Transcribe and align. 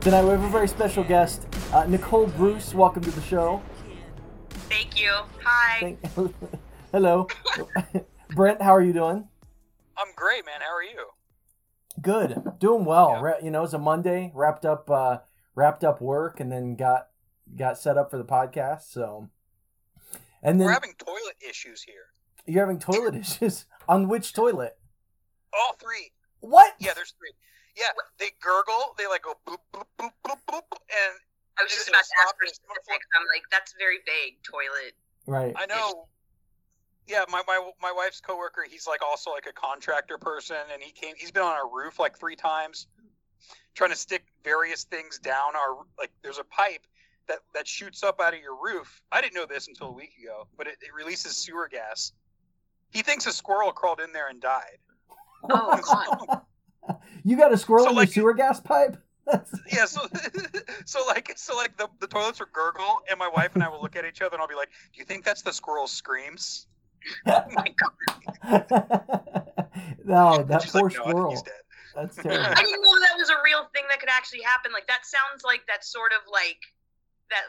Tonight 0.00 0.24
we 0.24 0.30
have 0.30 0.44
a 0.44 0.48
very 0.50 0.68
special 0.68 1.04
guest, 1.04 1.46
uh, 1.72 1.84
Nicole 1.86 2.26
Bruce. 2.26 2.74
Welcome 2.74 3.02
to 3.04 3.10
the 3.10 3.20
show. 3.22 3.62
Thank 4.68 5.00
you. 5.00 5.12
Hi. 5.44 5.96
Thank- 6.14 6.34
Hello, 6.92 7.26
Brent. 8.34 8.62
How 8.62 8.74
are 8.74 8.82
you 8.82 8.92
doing? 8.94 9.28
I'm 9.96 10.06
great, 10.16 10.46
man. 10.46 10.60
How 10.60 10.74
are 10.74 10.82
you? 10.82 11.06
Good, 12.00 12.42
doing 12.58 12.84
well. 12.84 13.12
Yeah. 13.16 13.20
Ra- 13.22 13.38
You 13.42 13.50
know, 13.50 13.64
it's 13.64 13.72
a 13.74 13.78
Monday. 13.78 14.32
Wrapped 14.34 14.64
up, 14.64 14.88
uh, 14.90 15.18
wrapped 15.54 15.84
up 15.84 16.00
work, 16.00 16.40
and 16.40 16.50
then 16.50 16.76
got 16.76 17.08
got 17.56 17.78
set 17.78 17.98
up 17.98 18.10
for 18.10 18.16
the 18.18 18.24
podcast. 18.24 18.90
So, 18.90 19.28
and 20.42 20.58
then 20.60 20.66
We're 20.66 20.72
having 20.72 20.94
toilet 20.98 21.36
issues 21.46 21.82
here. 21.82 22.06
you're 22.46 22.64
having 22.64 22.78
toilet 22.78 23.14
issues. 23.20 23.66
On 23.88 24.08
which 24.08 24.32
toilet? 24.32 24.78
All 25.52 25.74
three. 25.80 26.12
What? 26.40 26.74
Yeah, 26.78 26.92
there's 26.94 27.12
three. 27.18 27.32
Yeah, 27.78 27.94
they 28.18 28.30
gurgle. 28.42 28.94
They 28.98 29.06
like 29.06 29.22
go 29.22 29.34
boop 29.46 29.62
boop 29.72 29.86
boop 29.98 30.10
boop 30.26 30.40
boop, 30.50 30.66
and 30.90 31.14
I 31.58 31.62
was 31.62 31.70
just 31.70 31.86
Is 31.86 31.88
it 31.88 31.90
about 31.94 32.02
a 32.02 32.10
to 32.10 32.14
ask 32.18 32.26
stop 32.26 32.34
for 32.34 32.42
or 32.42 32.50
a 32.50 32.54
semaphore? 32.54 32.82
specifics. 32.82 33.06
I'm 33.14 33.26
like, 33.30 33.44
that's 33.50 33.74
very 33.78 33.98
vague. 34.04 34.42
Toilet. 34.42 34.94
Right. 35.26 35.54
I 35.56 35.66
know. 35.66 36.08
Yeah, 37.06 37.24
my, 37.30 37.42
my 37.46 37.70
my 37.80 37.92
wife's 37.92 38.20
coworker. 38.20 38.66
He's 38.68 38.86
like 38.86 39.00
also 39.06 39.30
like 39.30 39.46
a 39.46 39.52
contractor 39.52 40.18
person, 40.18 40.56
and 40.72 40.82
he 40.82 40.90
came. 40.92 41.14
He's 41.16 41.30
been 41.30 41.42
on 41.44 41.52
our 41.52 41.70
roof 41.70 41.98
like 41.98 42.18
three 42.18 42.36
times, 42.36 42.86
trying 43.74 43.90
to 43.90 43.96
stick 43.96 44.24
various 44.44 44.84
things 44.84 45.18
down 45.18 45.56
our. 45.56 45.78
Like 45.98 46.10
there's 46.22 46.38
a 46.38 46.44
pipe 46.44 46.84
that 47.28 47.38
that 47.54 47.66
shoots 47.66 48.02
up 48.02 48.20
out 48.20 48.34
of 48.34 48.40
your 48.40 48.56
roof. 48.60 49.00
I 49.12 49.20
didn't 49.22 49.34
know 49.34 49.46
this 49.46 49.68
until 49.68 49.88
a 49.88 49.92
week 49.92 50.12
ago, 50.22 50.48
but 50.56 50.66
it, 50.66 50.76
it 50.82 50.92
releases 50.94 51.36
sewer 51.36 51.68
gas. 51.68 52.12
He 52.90 53.02
thinks 53.02 53.26
a 53.26 53.32
squirrel 53.32 53.70
crawled 53.72 54.00
in 54.00 54.12
there 54.12 54.28
and 54.28 54.40
died. 54.40 54.78
Oh 55.48 55.80
God. 56.28 56.42
You 57.28 57.36
got 57.36 57.52
a 57.52 57.58
squirrel 57.58 57.84
So, 57.84 57.90
in 57.90 57.96
like- 57.96 58.08
your 58.16 58.22
sewer 58.22 58.34
gas 58.34 58.58
pipe? 58.60 58.96
yeah 59.70 59.84
so 59.84 60.00
so 60.86 61.04
like 61.06 61.30
so 61.36 61.54
like 61.54 61.76
the, 61.76 61.86
the 62.00 62.06
toilets 62.06 62.40
are 62.40 62.48
gurgle 62.50 63.00
and 63.10 63.18
my 63.18 63.28
wife 63.28 63.54
and 63.54 63.62
i 63.62 63.68
will 63.68 63.82
look 63.82 63.94
at 63.94 64.06
each 64.06 64.22
other 64.22 64.34
and 64.34 64.40
i'll 64.40 64.48
be 64.48 64.54
like 64.54 64.70
do 64.90 64.98
you 65.00 65.04
think 65.04 65.22
that's 65.22 65.42
the 65.42 65.52
squirrel's 65.52 65.92
screams 65.92 66.66
oh 67.26 67.44
my 67.52 67.66
God. 67.76 68.64
no, 70.04 70.42
that 70.44 70.62
She's 70.62 70.72
poor 70.72 70.84
like, 70.88 70.94
no, 70.96 71.04
I 71.04 71.10
squirrel. 71.10 71.30
he's 71.30 71.42
dead 71.42 71.52
That's 71.94 72.18
I 72.18 72.22
didn't 72.22 72.82
know 72.82 72.98
that 73.00 73.16
was 73.18 73.28
a 73.30 73.36
real 73.44 73.66
thing 73.74 73.84
that 73.90 74.00
could 74.00 74.08
actually 74.08 74.40
happen. 74.42 74.72
Like 74.72 74.86
that 74.88 75.04
sounds 75.04 75.44
like 75.44 75.60
that 75.68 75.84
sort 75.84 76.12
of 76.12 76.22
like 76.32 76.58
that. 77.30 77.44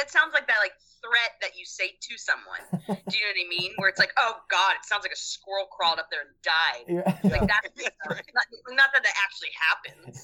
That 0.00 0.10
sounds 0.10 0.32
like 0.32 0.48
that 0.48 0.56
like 0.64 0.72
threat 1.04 1.36
that 1.44 1.52
you 1.60 1.68
say 1.68 1.92
to 2.00 2.12
someone. 2.16 2.64
Do 2.88 3.12
you 3.12 3.20
know 3.20 3.32
what 3.36 3.44
I 3.44 3.48
mean? 3.52 3.72
Where 3.76 3.88
it's 3.92 4.00
like, 4.00 4.12
oh 4.16 4.34
God, 4.50 4.72
it 4.80 4.88
sounds 4.88 5.04
like 5.04 5.12
a 5.12 5.20
squirrel 5.20 5.68
crawled 5.68 6.00
up 6.00 6.08
there 6.08 6.24
and 6.24 6.32
died. 6.40 6.88
Yeah. 6.88 7.04
Like 7.28 7.44
that's 7.46 7.68
That's 7.76 8.08
right. 8.08 8.24
not, 8.32 8.46
not 8.72 8.88
that 8.96 9.04
that 9.04 9.16
actually 9.20 9.52
happens. 9.60 10.16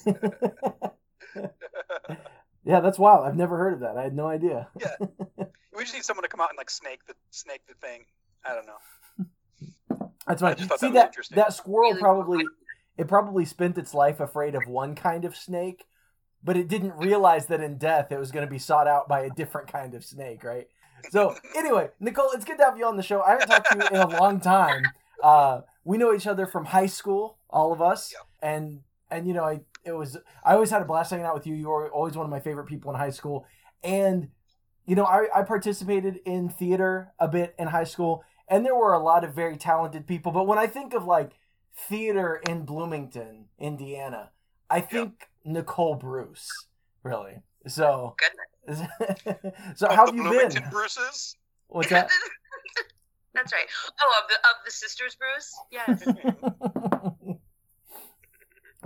yeah, 2.65 2.79
that's 2.81 2.97
wild. 2.97 3.25
I've 3.27 3.37
never 3.37 3.57
heard 3.57 3.73
of 3.75 3.79
that. 3.81 3.97
I 3.97 4.03
had 4.03 4.15
no 4.15 4.25
idea. 4.25 4.67
we 5.77 5.83
just 5.83 5.93
need 5.93 6.03
someone 6.03 6.23
to 6.23 6.29
come 6.29 6.41
out 6.41 6.49
and 6.49 6.57
like 6.57 6.71
snake 6.71 7.05
the 7.07 7.13
snake 7.29 7.61
the 7.67 7.75
thing 7.87 8.03
i 8.43 8.53
don't 8.53 8.65
know 8.65 10.07
That's 10.27 10.41
I 10.41 10.49
right. 10.49 10.59
See 10.59 10.91
that 10.91 11.13
that 11.13 11.15
that 11.31 11.53
squirrel 11.53 11.95
probably 11.97 12.43
it 12.97 13.07
probably 13.07 13.45
spent 13.45 13.77
its 13.77 13.93
life 13.93 14.19
afraid 14.19 14.55
of 14.55 14.67
one 14.67 14.95
kind 14.95 15.23
of 15.23 15.35
snake, 15.35 15.85
but 16.43 16.55
it 16.57 16.67
didn't 16.67 16.93
realize 16.95 17.47
that 17.47 17.61
in 17.61 17.77
death 17.77 18.11
it 18.11 18.19
was 18.19 18.31
going 18.31 18.45
to 18.45 18.49
be 18.51 18.59
sought 18.59 18.87
out 18.87 19.07
by 19.07 19.21
a 19.21 19.29
different 19.29 19.71
kind 19.71 19.93
of 19.93 20.03
snake, 20.05 20.43
right? 20.43 20.67
So 21.11 21.35
anyway, 21.55 21.89
Nicole, 21.99 22.31
it's 22.33 22.45
good 22.45 22.57
to 22.57 22.63
have 22.65 22.77
you 22.77 22.85
on 22.85 22.97
the 22.97 23.03
show. 23.03 23.21
I 23.21 23.31
haven't 23.31 23.47
talked 23.47 23.71
to 23.71 23.77
you 23.77 23.87
in 24.01 24.01
a 24.13 24.19
long 24.19 24.39
time. 24.39 24.83
Uh, 25.23 25.61
we 25.83 25.97
know 25.97 26.13
each 26.13 26.27
other 26.27 26.45
from 26.45 26.65
high 26.65 26.85
school, 26.87 27.37
all 27.49 27.71
of 27.71 27.81
us, 27.81 28.13
Yeah. 28.13 28.49
and 28.49 28.81
and 29.09 29.27
you 29.27 29.33
know, 29.33 29.43
I 29.43 29.61
it 29.85 29.93
was 29.93 30.17
I 30.43 30.53
always 30.53 30.69
had 30.69 30.81
a 30.81 30.85
blast 30.85 31.11
hanging 31.11 31.25
out 31.25 31.33
with 31.35 31.47
you. 31.47 31.55
You 31.55 31.69
were 31.69 31.89
always 31.91 32.15
one 32.17 32.25
of 32.25 32.29
my 32.29 32.39
favorite 32.39 32.65
people 32.65 32.91
in 32.91 32.97
high 32.97 33.09
school, 33.11 33.45
and 33.83 34.29
you 34.85 34.95
know, 34.95 35.05
I, 35.05 35.27
I 35.33 35.43
participated 35.43 36.19
in 36.25 36.49
theater 36.49 37.13
a 37.19 37.27
bit 37.27 37.55
in 37.59 37.67
high 37.69 37.83
school, 37.85 38.23
and 38.47 38.65
there 38.65 38.75
were 38.75 38.93
a 38.93 38.99
lot 38.99 39.23
of 39.23 39.33
very 39.33 39.55
talented 39.57 40.07
people. 40.07 40.31
But 40.31 40.45
when 40.47 40.57
I 40.57 40.67
think 40.67 40.93
of 40.93 41.05
like 41.05 41.31
theater 41.75 42.41
in 42.49 42.63
Bloomington, 42.65 43.45
Indiana, 43.59 44.31
I 44.69 44.81
think 44.81 45.27
Nicole 45.47 45.95
Bruce, 45.95 46.67
really. 47.03 47.41
So, 47.67 48.15
Goodness. 48.17 48.87
so 49.75 49.89
how 49.89 50.05
have 50.05 50.15
you 50.15 50.23
been? 50.29 50.63
bruces 50.69 51.37
What's 51.67 51.89
that? 51.89 52.09
That's 53.33 53.53
right. 53.53 53.67
Oh, 54.01 54.21
of 54.23 54.29
the 54.29 54.35
of 54.35 54.65
the 54.65 54.71
sisters, 54.71 55.15
Bruce. 55.15 55.55
Yes. 55.71 57.37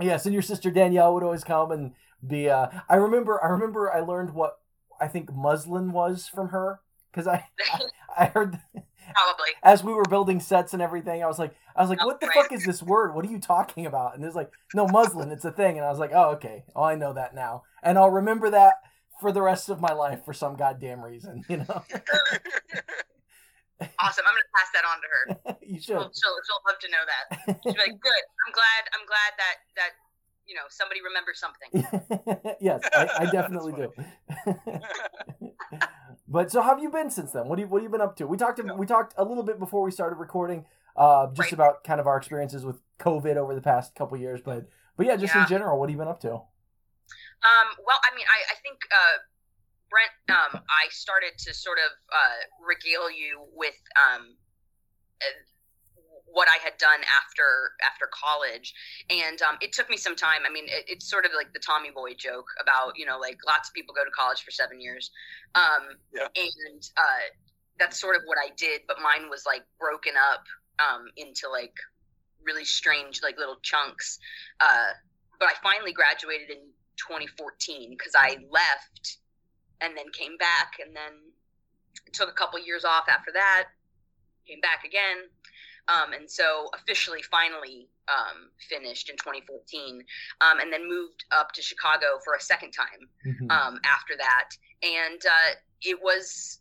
yes, 0.00 0.26
and 0.26 0.32
your 0.32 0.42
sister 0.42 0.70
Danielle 0.70 1.14
would 1.14 1.22
always 1.22 1.44
come 1.44 1.70
and 1.70 1.92
be. 2.26 2.50
Uh, 2.50 2.68
I 2.88 2.96
remember. 2.96 3.42
I 3.42 3.48
remember. 3.48 3.92
I 3.92 4.00
learned 4.00 4.34
what 4.34 4.58
I 5.00 5.08
think 5.08 5.32
muslin 5.32 5.92
was 5.92 6.28
from 6.28 6.48
her 6.48 6.80
because 7.10 7.26
I 7.26 7.46
I 8.18 8.26
heard 8.26 8.60
Probably. 9.14 9.50
as 9.62 9.82
we 9.84 9.92
were 9.92 10.04
building 10.04 10.40
sets 10.40 10.72
and 10.72 10.82
everything. 10.82 11.22
I 11.22 11.26
was 11.26 11.38
like, 11.38 11.54
I 11.76 11.80
was 11.80 11.90
like, 11.90 11.98
Oh, 12.02 12.06
what 12.06 12.20
the 12.20 12.26
right. 12.28 12.34
fuck 12.42 12.52
is 12.52 12.64
this 12.64 12.82
word? 12.82 13.14
What 13.14 13.24
are 13.24 13.30
you 13.30 13.38
talking 13.40 13.86
about? 13.86 14.14
And 14.16 14.24
it's 14.24 14.36
like, 14.36 14.50
no, 14.74 14.86
muslin. 14.86 15.30
It's 15.30 15.44
a 15.44 15.52
thing. 15.52 15.76
And 15.78 15.86
I 15.86 15.90
was 15.90 15.98
like, 15.98 16.12
oh, 16.14 16.30
okay. 16.32 16.64
Oh, 16.76 16.82
I 16.82 16.94
know 16.94 17.12
that 17.12 17.34
now, 17.34 17.62
and 17.82 17.98
I'll 17.98 18.10
remember 18.10 18.50
that 18.50 18.74
for 19.20 19.30
the 19.32 19.42
rest 19.42 19.68
of 19.68 19.80
my 19.80 19.92
life 19.92 20.24
for 20.24 20.32
some 20.32 20.56
goddamn 20.56 21.00
reason. 21.04 21.44
You 21.48 21.58
know, 21.58 21.82
Awesome. 23.98 24.24
I'm 24.26 24.34
gonna 24.34 24.54
pass 24.54 24.70
that 24.74 24.84
on 24.86 24.98
to 25.02 25.08
her. 25.10 25.56
you 25.66 25.80
She'll, 25.80 26.02
should. 26.04 26.12
she'll, 26.14 26.36
she'll 26.46 26.62
love 26.68 26.78
to 26.80 26.88
know 26.88 27.04
that. 27.06 27.58
She'll 27.64 27.72
be 27.72 27.78
like, 27.80 28.00
"Good. 28.00 28.22
I'm 28.46 28.52
glad. 28.52 28.82
I'm 28.94 29.06
glad 29.06 29.32
that 29.38 29.56
that 29.76 29.90
you 30.46 30.54
know 30.54 30.62
somebody 30.70 31.00
remembers 31.02 31.40
something." 31.40 32.56
yes, 32.60 32.80
I, 32.94 33.08
I 33.22 33.30
definitely 33.30 33.72
do. 33.72 35.41
But 36.32 36.50
so, 36.50 36.62
how 36.62 36.70
have 36.70 36.82
you 36.82 36.90
been 36.90 37.10
since 37.10 37.30
then? 37.32 37.46
What 37.48 37.56
do 37.56 37.62
you 37.62 37.68
What 37.68 37.78
have 37.82 37.84
you 37.84 37.90
been 37.90 38.00
up 38.00 38.16
to? 38.16 38.26
We 38.26 38.36
talked. 38.36 38.58
Yeah. 38.64 38.72
We 38.74 38.86
talked 38.86 39.14
a 39.18 39.24
little 39.24 39.42
bit 39.42 39.58
before 39.58 39.82
we 39.82 39.90
started 39.90 40.16
recording, 40.16 40.64
uh, 40.96 41.26
just 41.28 41.38
Right. 41.38 41.52
about 41.52 41.84
kind 41.84 42.00
of 42.00 42.06
our 42.06 42.16
experiences 42.16 42.64
with 42.64 42.80
COVID 42.98 43.36
over 43.36 43.54
the 43.54 43.60
past 43.60 43.94
couple 43.94 44.16
years. 44.16 44.40
But 44.40 44.66
but 44.96 45.06
yeah, 45.06 45.16
just 45.16 45.34
in 45.36 45.46
general, 45.46 45.78
what 45.78 45.88
have 45.88 45.94
you 45.94 45.98
been 45.98 46.08
up 46.08 46.20
to? 46.20 46.32
Um, 46.32 47.68
well, 47.86 47.98
I 48.10 48.14
mean, 48.16 48.24
I, 48.26 48.52
I 48.52 48.56
think 48.62 48.78
uh, 48.90 49.18
Brent, 49.90 50.38
um, 50.54 50.62
I 50.70 50.88
started 50.90 51.32
to 51.38 51.52
sort 51.52 51.78
of 51.78 51.90
uh, 52.08 52.40
regale 52.66 53.10
you 53.10 53.44
with 53.52 53.74
um, 53.98 54.36
what 56.32 56.48
I 56.48 56.56
had 56.64 56.76
done 56.78 57.00
after 57.04 57.72
after 57.84 58.08
college, 58.10 58.74
and 59.10 59.40
um, 59.42 59.56
it 59.60 59.72
took 59.72 59.88
me 59.90 59.96
some 59.96 60.16
time. 60.16 60.40
I 60.48 60.50
mean, 60.52 60.64
it, 60.66 60.84
it's 60.88 61.08
sort 61.08 61.24
of 61.24 61.32
like 61.36 61.52
the 61.52 61.60
Tommy 61.60 61.90
Boy 61.90 62.14
joke 62.14 62.46
about 62.60 62.96
you 62.96 63.06
know 63.06 63.18
like 63.18 63.38
lots 63.46 63.68
of 63.68 63.74
people 63.74 63.94
go 63.94 64.04
to 64.04 64.10
college 64.10 64.42
for 64.42 64.50
seven 64.50 64.80
years, 64.80 65.10
um, 65.54 65.96
Yeah. 66.14 66.28
and 66.36 66.82
uh, 66.96 67.24
that's 67.78 68.00
sort 68.00 68.16
of 68.16 68.22
what 68.26 68.38
I 68.38 68.50
did. 68.56 68.82
But 68.88 68.96
mine 69.02 69.28
was 69.30 69.44
like 69.46 69.62
broken 69.78 70.14
up 70.32 70.44
um, 70.80 71.06
into 71.16 71.48
like 71.50 71.74
really 72.44 72.64
strange 72.64 73.20
like 73.22 73.38
little 73.38 73.58
chunks. 73.62 74.18
Uh, 74.60 74.92
but 75.38 75.48
I 75.48 75.54
finally 75.62 75.92
graduated 75.92 76.50
in 76.50 76.62
2014 76.96 77.90
because 77.90 78.12
I 78.16 78.38
left 78.50 79.18
and 79.80 79.96
then 79.96 80.06
came 80.12 80.36
back 80.38 80.74
and 80.84 80.94
then 80.94 81.12
took 82.12 82.28
a 82.28 82.32
couple 82.32 82.58
years 82.64 82.84
off 82.84 83.08
after 83.08 83.32
that, 83.32 83.68
came 84.46 84.60
back 84.60 84.84
again. 84.84 85.16
Um, 85.88 86.12
and 86.12 86.30
so 86.30 86.70
officially, 86.74 87.22
finally 87.22 87.88
um, 88.08 88.50
finished 88.68 89.10
in 89.10 89.16
2014, 89.16 90.02
um, 90.40 90.60
and 90.60 90.72
then 90.72 90.88
moved 90.88 91.24
up 91.32 91.52
to 91.52 91.62
Chicago 91.62 92.18
for 92.24 92.34
a 92.34 92.40
second 92.40 92.72
time 92.72 93.08
Mhm. 93.26 93.50
um, 93.50 93.80
after 93.84 94.16
that. 94.16 94.50
And 94.82 95.20
uh, 95.26 95.54
it 95.82 96.00
was 96.00 96.60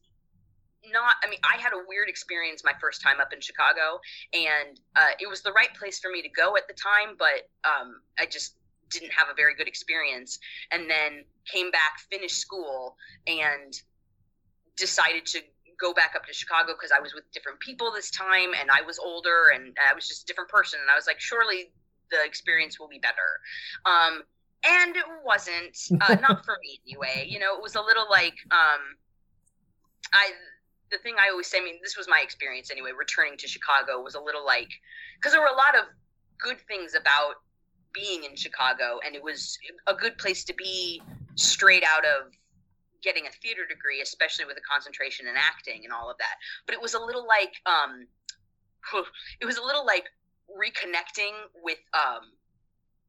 not, 0.86 1.16
I 1.24 1.30
mean, 1.30 1.40
I 1.44 1.62
had 1.62 1.74
a 1.74 1.84
weird 1.88 2.10
experience 2.10 2.64
my 2.64 2.74
first 2.82 3.02
time 3.02 3.20
up 3.20 3.34
in 3.34 3.42
Chicago, 3.42 4.00
and 4.34 4.80
uh, 4.96 5.12
it 5.20 5.30
was 5.30 5.42
the 5.42 5.52
right 5.52 5.74
place 5.76 6.00
for 6.00 6.10
me 6.10 6.22
to 6.24 6.30
go 6.30 6.58
at 6.58 6.68
the 6.68 6.74
time, 6.74 7.16
but 7.18 7.50
um, 7.64 8.02
I 8.20 8.26
just 8.26 8.56
didn't 8.90 9.12
have 9.12 9.28
a 9.30 9.34
very 9.36 9.56
good 9.56 9.68
experience. 9.68 10.40
And 10.72 10.90
then 10.90 11.24
came 11.46 11.72
back, 11.72 12.00
finished 12.12 12.38
school, 12.38 12.98
and 13.28 13.80
decided 14.76 15.26
to 15.28 15.42
go 15.82 15.94
back 15.94 16.14
up 16.16 16.26
to 16.28 16.34
Chicago 16.34 16.74
because 16.74 16.92
I 16.96 17.02
was 17.02 17.14
with 17.14 17.30
different 17.32 17.60
people 17.60 17.92
this 17.92 18.12
time 18.12 18.52
and 18.60 18.70
I 18.70 18.82
was 18.82 19.00
older 19.00 19.52
and 19.54 19.76
I 19.84 19.94
was 19.94 20.08
just 20.08 20.24
a 20.24 20.26
different 20.28 20.50
person. 20.50 20.80
And 20.80 20.90
I 20.90 20.96
was 20.96 21.08
like, 21.08 21.20
surely 21.20 21.72
the 22.12 22.24
experience 22.24 22.80
will 22.80 22.88
be 22.88 23.00
better. 23.00 23.42
Um, 23.86 24.22
and 24.64 24.96
it 24.96 25.06
wasn't, 25.26 25.76
uh, 26.02 26.16
not 26.22 26.46
for 26.46 26.58
me 26.62 26.80
anyway. 26.86 27.26
You 27.28 27.40
know, 27.40 27.56
it 27.58 27.64
was 27.64 27.76
a 27.76 27.82
little 27.82 28.06
like, 28.10 28.36
um, 28.52 28.96
I, 30.14 30.30
the 30.92 31.00
thing 31.00 31.16
I 31.20 31.30
always 31.30 31.48
say, 31.48 31.58
I 31.60 31.64
mean, 31.64 31.80
this 31.82 31.98
was 31.98 32.08
my 32.08 32.22
experience 32.22 32.70
anyway, 32.70 32.92
returning 32.98 33.38
to 33.38 33.48
Chicago 33.48 34.02
was 34.02 34.16
a 34.16 34.22
little 34.22 34.46
like, 34.46 34.70
because 35.16 35.32
there 35.32 35.42
were 35.42 35.48
a 35.48 35.58
lot 35.58 35.76
of 35.76 35.86
good 36.38 36.60
things 36.68 36.94
about 36.94 37.36
being 37.94 38.24
in 38.24 38.36
Chicago 38.36 39.00
and 39.06 39.16
it 39.16 39.24
was 39.24 39.58
a 39.88 39.94
good 39.94 40.18
place 40.18 40.44
to 40.46 40.54
be 40.54 41.02
straight 41.36 41.84
out 41.84 42.06
of 42.06 42.32
getting 43.04 43.28
a 43.28 43.32
theater 43.42 43.66
degree, 43.68 44.02
especially 44.02 44.46
with 44.46 44.58
a 44.58 44.62
concentration 44.62 45.28
in 45.28 45.36
acting 45.36 45.82
and 45.84 45.94
all 45.94 46.10
of 46.10 46.18
that. 46.18 46.36
But 46.66 46.76
it 46.76 46.82
was 46.82 46.94
a 46.94 47.00
little 47.00 47.26
like 47.26 47.54
um 47.66 48.08
it 49.42 49.46
was 49.46 49.58
a 49.58 49.64
little 49.64 49.86
like 49.86 50.06
reconnecting 50.50 51.34
with 51.64 51.80
um 51.94 52.32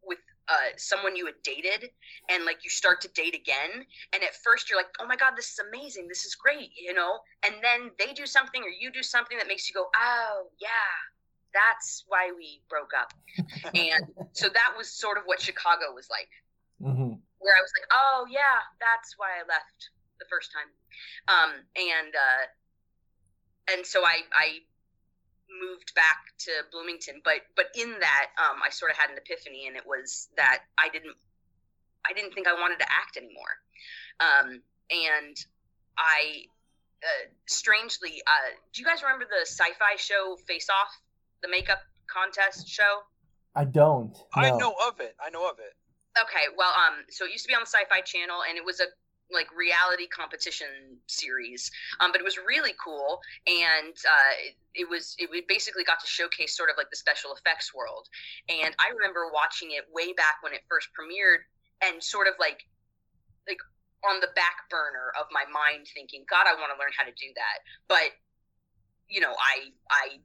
with 0.03 0.19
uh 0.49 0.75
someone 0.77 1.17
you 1.17 1.27
had 1.27 1.41
dated 1.43 1.91
and 2.29 2.45
like 2.45 2.65
you 2.65 2.71
start 2.71 3.01
to 3.03 3.09
date 3.09 3.35
again. 3.35 3.85
And 4.13 4.23
at 4.23 4.35
first 4.43 4.71
you're 4.71 4.79
like 4.79 4.91
oh 5.01 5.07
my 5.07 5.17
god 5.17 5.33
this 5.37 5.53
is 5.53 5.61
amazing. 5.61 6.09
This 6.09 6.25
is 6.25 6.35
great 6.35 6.71
you 6.77 6.95
know? 6.95 7.19
And 7.45 7.55
then 7.63 7.91
they 7.99 8.13
do 8.13 8.27
something 8.27 8.63
or 8.63 8.69
you 8.69 8.91
do 8.91 9.03
something 9.03 9.39
that 9.39 9.49
makes 9.49 9.69
you 9.69 9.75
go 9.75 9.87
oh 9.97 10.47
yeah 10.61 10.69
that's 11.55 12.05
why 12.09 12.33
we 12.35 12.63
broke 12.69 12.93
up. 12.99 13.13
And 13.75 14.07
so 14.33 14.49
that 14.49 14.73
was 14.77 14.91
sort 14.91 15.19
of 15.19 15.25
what 15.25 15.39
chicago 15.41 15.93
was 15.95 16.09
like. 16.09 16.31
Mhm. 16.81 17.21
Where 17.43 17.59
I 17.59 17.61
was 17.61 17.71
like, 17.75 17.89
oh 17.91 18.27
yeah, 18.31 18.63
that's 18.79 19.19
why 19.19 19.43
I 19.43 19.43
left 19.47 19.91
the 20.19 20.27
first 20.31 20.55
time. 20.55 20.71
Um, 21.27 21.53
and 21.75 22.15
uh, 22.15 22.45
and 23.75 23.87
so 23.87 24.07
I 24.07 24.23
I 24.33 24.63
moved 25.51 25.93
back 25.95 26.33
to 26.47 26.51
Bloomington, 26.71 27.21
but 27.27 27.43
but 27.55 27.75
in 27.75 27.99
that 28.01 28.27
um, 28.39 28.63
I 28.65 28.71
sort 28.71 28.91
of 28.91 28.97
had 28.97 29.11
an 29.11 29.19
epiphany, 29.19 29.67
and 29.67 29.77
it 29.77 29.85
was 29.87 30.31
that 30.37 30.63
I 30.79 30.89
didn't 30.89 31.19
I 32.09 32.15
didn't 32.15 32.33
think 32.33 32.49
I 32.49 32.55
wanted 32.55 32.79
to 32.79 32.89
act 32.91 33.19
anymore, 33.19 33.55
um, 34.23 34.63
and 34.91 35.37
I 35.99 36.47
uh, 37.03 37.27
strangely 37.47 38.23
uh, 38.27 38.55
do 38.73 38.81
you 38.81 38.87
guys 38.87 39.03
remember 39.03 39.27
the 39.27 39.45
sci-fi 39.45 39.99
show 39.99 40.39
Face 40.47 40.71
Off, 40.71 40.95
the 41.43 41.49
makeup 41.49 41.83
contest 42.07 42.69
show? 42.69 43.03
I 43.55 43.65
don't. 43.65 44.17
I 44.35 44.51
know 44.51 44.75
of 44.89 45.01
it. 45.01 45.15
I 45.21 45.29
know 45.29 45.49
of 45.49 45.59
it. 45.59 45.75
Okay, 46.21 46.53
well, 46.57 46.73
um, 46.77 47.05
so 47.09 47.25
it 47.25 47.33
used 47.33 47.45
to 47.45 47.49
be 47.49 47.55
on 47.55 47.63
the 47.63 47.73
Sci-Fi 47.73 48.03
Channel, 48.05 48.45
and 48.49 48.59
it 48.59 48.65
was 48.65 48.81
a 48.81 48.87
like 49.33 49.49
reality 49.57 50.07
competition 50.07 51.01
series, 51.09 51.71
um, 52.01 52.13
but 52.13 52.21
it 52.21 52.25
was 52.25 52.37
really 52.37 52.77
cool, 52.77 53.21
and 53.47 53.97
uh, 54.05 54.35
it, 54.75 54.85
was 54.89 55.17
it 55.19 55.33
basically 55.49 55.85
got 55.85 56.01
to 56.01 56.07
showcase 56.07 56.55
sort 56.55 56.69
of 56.69 56.77
like 56.77 56.91
the 56.91 57.01
special 57.01 57.33
effects 57.33 57.73
world, 57.73 58.09
and 58.49 58.77
I 58.77 58.93
remember 58.93 59.33
watching 59.33 59.73
it 59.73 59.89
way 59.89 60.13
back 60.13 60.45
when 60.45 60.53
it 60.53 60.61
first 60.69 60.93
premiered, 60.93 61.49
and 61.81 62.03
sort 62.03 62.29
of 62.29 62.35
like 62.39 62.69
like 63.49 63.61
on 64.05 64.21
the 64.21 64.29
back 64.37 64.69
burner 64.69 65.17
of 65.17 65.27
my 65.33 65.49
mind, 65.49 65.89
thinking, 65.89 66.29
God, 66.29 66.45
I 66.45 66.53
want 66.61 66.69
to 66.75 66.79
learn 66.79 66.93
how 66.93 67.09
to 67.09 67.15
do 67.17 67.33
that, 67.33 67.65
but 67.89 68.13
you 69.09 69.21
know, 69.25 69.33
I 69.33 69.73
I 69.89 70.21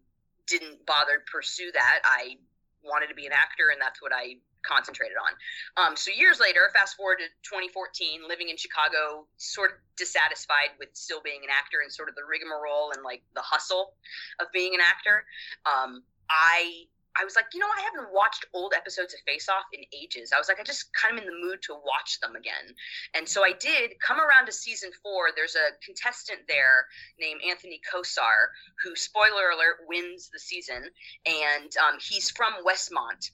didn't 0.47 0.85
bother 0.85 1.23
to 1.23 1.31
pursue 1.31 1.71
that. 1.71 1.99
I 2.03 2.35
wanted 2.83 3.07
to 3.07 3.15
be 3.15 3.25
an 3.25 3.31
actor, 3.31 3.71
and 3.71 3.79
that's 3.79 4.01
what 4.01 4.11
I 4.11 4.43
concentrated 4.65 5.17
on. 5.17 5.33
Um, 5.77 5.95
so 5.95 6.11
years 6.11 6.39
later, 6.39 6.69
fast 6.73 6.95
forward 6.95 7.19
to 7.19 7.27
2014, 7.43 8.27
living 8.27 8.49
in 8.49 8.57
Chicago, 8.57 9.25
sort 9.37 9.71
of 9.71 9.77
dissatisfied 9.97 10.77
with 10.79 10.89
still 10.93 11.21
being 11.21 11.41
an 11.43 11.49
actor 11.49 11.79
and 11.81 11.91
sort 11.91 12.09
of 12.09 12.15
the 12.15 12.25
rigmarole 12.27 12.91
and 12.93 13.03
like 13.03 13.23
the 13.35 13.41
hustle 13.41 13.93
of 14.39 14.47
being 14.53 14.73
an 14.73 14.81
actor. 14.81 15.25
Um, 15.65 16.03
I 16.29 16.87
I 17.19 17.25
was 17.25 17.35
like, 17.35 17.47
you 17.53 17.59
know, 17.59 17.67
I 17.67 17.81
haven't 17.81 18.13
watched 18.13 18.45
old 18.53 18.73
episodes 18.75 19.13
of 19.13 19.19
Face 19.21 19.49
Off 19.49 19.65
in 19.73 19.81
ages. 19.91 20.31
I 20.33 20.37
was 20.37 20.47
like, 20.47 20.59
I 20.59 20.63
just 20.63 20.93
kind 20.93 21.17
of 21.17 21.23
in 21.23 21.29
the 21.29 21.39
mood 21.41 21.61
to 21.63 21.73
watch 21.73 22.19
them 22.21 22.35
again. 22.35 22.75
And 23.15 23.27
so 23.27 23.43
I 23.43 23.53
did 23.53 23.99
come 23.99 24.19
around 24.19 24.45
to 24.45 24.51
season 24.51 24.91
four. 25.01 25.29
There's 25.35 25.55
a 25.55 25.73
contestant 25.83 26.41
there 26.47 26.85
named 27.19 27.41
Anthony 27.49 27.81
Kosar, 27.91 28.53
who, 28.83 28.95
spoiler 28.95 29.49
alert, 29.49 29.87
wins 29.87 30.29
the 30.31 30.39
season. 30.39 30.83
And 31.25 31.71
um, 31.81 31.97
he's 31.99 32.29
from 32.29 32.53
Westmont 32.63 33.31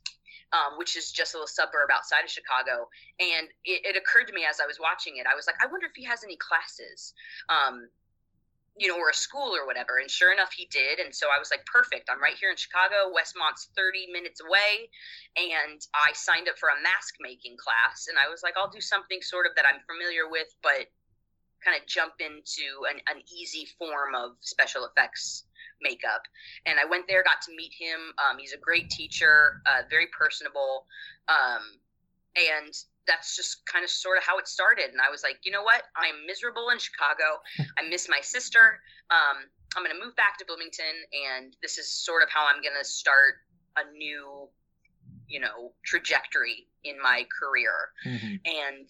um, 0.53 0.77
which 0.77 0.95
is 0.95 1.11
just 1.11 1.33
a 1.33 1.37
little 1.37 1.49
suburb 1.49 1.89
outside 1.91 2.23
of 2.23 2.29
Chicago. 2.29 2.87
And 3.19 3.49
it, 3.65 3.81
it, 3.83 3.97
occurred 3.97 4.29
to 4.29 4.33
me 4.33 4.45
as 4.47 4.61
I 4.61 4.67
was 4.69 4.77
watching 4.79 5.17
it, 5.17 5.25
I 5.25 5.35
was 5.35 5.49
like, 5.49 5.57
I 5.57 5.65
wonder 5.65 5.87
if 5.89 5.97
he 5.97 6.05
has 6.05 6.23
any 6.23 6.37
classes, 6.37 7.13
um, 7.49 7.89
you 8.77 8.87
know, 8.87 8.97
or 8.97 9.09
a 9.09 9.17
school 9.17 9.53
or 9.57 9.65
whatever. 9.65 9.97
And 9.97 10.09
sure 10.09 10.31
enough, 10.31 10.53
he 10.53 10.69
did. 10.69 11.01
And 11.01 11.13
so 11.13 11.27
I 11.33 11.41
was 11.41 11.49
like, 11.49 11.65
perfect. 11.65 12.09
I'm 12.09 12.21
right 12.21 12.37
here 12.37 12.53
in 12.53 12.57
Chicago. 12.57 13.09
Westmont's 13.09 13.69
30 13.75 14.13
minutes 14.13 14.41
away. 14.41 14.89
And 15.37 15.81
I 15.93 16.13
signed 16.13 16.47
up 16.47 16.57
for 16.61 16.69
a 16.69 16.81
mask 16.81 17.17
making 17.19 17.57
class. 17.57 18.05
And 18.09 18.17
I 18.17 18.29
was 18.29 18.45
like, 18.45 18.53
I'll 18.53 18.71
do 18.71 18.81
something 18.81 19.21
sort 19.21 19.49
of 19.49 19.57
that 19.57 19.65
I'm 19.65 19.81
familiar 19.89 20.29
with, 20.29 20.53
but 20.61 20.89
kind 21.65 21.79
of 21.79 21.87
jump 21.87 22.13
into 22.19 22.85
an, 22.91 23.01
an 23.09 23.23
easy 23.25 23.65
form 23.79 24.13
of 24.13 24.37
special 24.41 24.85
effects 24.85 25.45
makeup. 25.81 26.23
And 26.65 26.79
I 26.79 26.85
went 26.85 27.07
there, 27.07 27.23
got 27.23 27.41
to 27.43 27.55
meet 27.55 27.73
him. 27.77 27.99
Um, 28.17 28.37
he's 28.37 28.53
a 28.53 28.57
great 28.57 28.89
teacher, 28.89 29.61
uh, 29.65 29.83
very 29.89 30.07
personable. 30.17 30.85
Um, 31.27 31.79
and 32.35 32.73
that's 33.05 33.35
just 33.35 33.65
kind 33.65 33.83
of 33.83 33.89
sort 33.89 34.17
of 34.17 34.23
how 34.23 34.37
it 34.39 34.47
started. 34.47 34.89
And 34.91 35.01
I 35.01 35.09
was 35.09 35.23
like, 35.23 35.39
you 35.43 35.51
know 35.51 35.63
what? 35.63 35.83
I'm 35.95 36.25
miserable 36.25 36.69
in 36.69 36.79
Chicago. 36.79 37.41
I 37.77 37.87
miss 37.89 38.07
my 38.09 38.21
sister. 38.21 38.79
Um, 39.11 39.43
I'm 39.75 39.83
going 39.83 39.95
to 39.95 40.03
move 40.03 40.15
back 40.15 40.37
to 40.39 40.45
Bloomington. 40.45 40.95
And 41.11 41.55
this 41.61 41.77
is 41.77 41.91
sort 41.91 42.23
of 42.23 42.29
how 42.29 42.45
I'm 42.47 42.61
going 42.61 42.75
to 42.79 42.85
start 42.85 43.35
a 43.75 43.91
new, 43.91 44.47
you 45.27 45.39
know, 45.39 45.73
trajectory 45.85 46.67
in 46.83 47.01
my 47.01 47.25
career. 47.39 47.91
Mhm. 48.05 48.39
And 48.45 48.89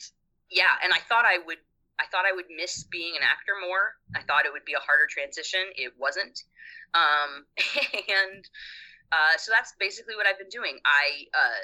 yeah, 0.50 0.78
and 0.84 0.94
I 0.94 1.00
thought 1.00 1.26
I 1.26 1.40
would 1.46 1.58
I 2.00 2.06
thought 2.12 2.26
I 2.26 2.34
would 2.34 2.50
miss 2.50 2.84
being 2.86 3.16
an 3.16 3.24
actor 3.24 3.54
more. 3.62 3.96
I 4.16 4.22
thought 4.26 4.46
it 4.46 4.54
would 4.54 4.66
be 4.66 4.74
a 4.74 4.82
harder 4.82 5.06
transition. 5.10 5.62
It 5.76 5.94
wasn't. 5.98 6.42
Um, 6.94 7.46
and 8.10 8.44
uh, 9.12 9.38
so 9.38 9.52
that's 9.54 9.74
basically 9.80 10.16
what 10.16 10.26
I've 10.26 10.38
been 10.38 10.50
doing. 10.50 10.80
I, 10.86 11.30
uh, 11.34 11.64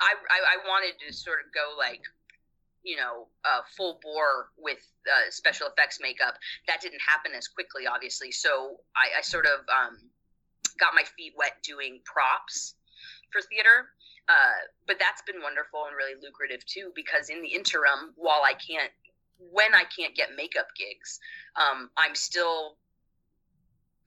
I, 0.00 0.12
I, 0.30 0.38
I 0.54 0.68
wanted 0.68 0.94
to 1.06 1.12
sort 1.12 1.38
of 1.44 1.52
go 1.52 1.74
like, 1.76 2.02
you 2.84 2.96
know, 2.96 3.26
uh, 3.44 3.66
full 3.76 3.98
bore 4.02 4.50
with 4.56 4.78
uh, 5.06 5.30
special 5.30 5.66
effects 5.66 5.98
makeup. 6.00 6.38
That 6.68 6.80
didn't 6.80 7.02
happen 7.02 7.32
as 7.36 7.48
quickly, 7.48 7.86
obviously. 7.86 8.30
So 8.30 8.78
I, 8.94 9.18
I 9.18 9.22
sort 9.22 9.46
of 9.46 9.66
um, 9.66 9.98
got 10.78 10.94
my 10.94 11.02
feet 11.16 11.34
wet 11.36 11.58
doing 11.62 12.00
props 12.04 12.74
for 13.32 13.42
theater. 13.42 13.90
Uh, 14.28 14.60
but 14.86 14.98
that's 15.00 15.22
been 15.22 15.40
wonderful 15.40 15.86
and 15.88 15.96
really 15.96 16.14
lucrative 16.20 16.64
too, 16.66 16.92
because 16.94 17.30
in 17.30 17.40
the 17.40 17.48
interim, 17.48 18.12
while 18.16 18.42
I 18.44 18.52
can't 18.52 18.92
when 19.38 19.74
I 19.74 19.84
can't 19.96 20.14
get 20.14 20.30
makeup 20.36 20.68
gigs, 20.76 21.20
um, 21.56 21.90
I'm 21.96 22.14
still 22.14 22.76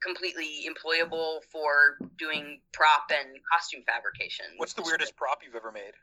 completely 0.02 0.66
employable 0.66 1.38
for 1.50 1.96
doing 2.18 2.60
prop 2.72 3.10
and 3.10 3.38
costume 3.52 3.82
fabrication. 3.86 4.46
What's 4.56 4.72
the 4.74 4.82
weirdest 4.82 5.16
prop 5.16 5.38
you've 5.44 5.54
ever 5.56 5.72
made? 5.72 5.92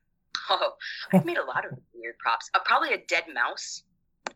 Oh, 0.51 0.73
I've 1.13 1.25
made 1.25 1.37
a 1.37 1.43
lot 1.45 1.63
of 1.65 1.71
weird 1.93 2.17
props. 2.17 2.49
Uh, 2.55 2.59
probably 2.65 2.93
a 2.93 2.97
dead 3.07 3.25
mouse. 3.33 3.83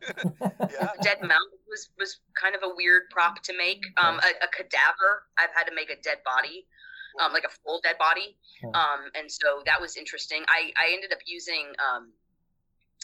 Yeah. 0.42 0.90
Dead 1.02 1.22
mouse 1.22 1.54
was 1.68 1.90
was 1.98 2.20
kind 2.40 2.56
of 2.56 2.62
a 2.64 2.70
weird 2.76 3.04
prop 3.10 3.42
to 3.44 3.58
make. 3.58 3.82
Um, 3.98 4.20
a, 4.20 4.46
a 4.46 4.48
cadaver. 4.56 5.24
I've 5.38 5.50
had 5.56 5.64
to 5.66 5.74
make 5.76 5.90
a 5.90 6.00
dead 6.02 6.18
body. 6.26 6.68
um, 7.24 7.32
like 7.34 7.44
a 7.46 7.50
full 7.64 7.80
dead 7.84 7.98
body. 7.98 8.38
Um, 8.74 9.10
and 9.16 9.32
so 9.32 9.62
that 9.66 9.80
was 9.82 9.98
interesting. 9.98 10.44
I 10.48 10.72
I 10.78 10.94
ended 10.94 11.14
up 11.14 11.20
using 11.26 11.66
um, 11.82 12.12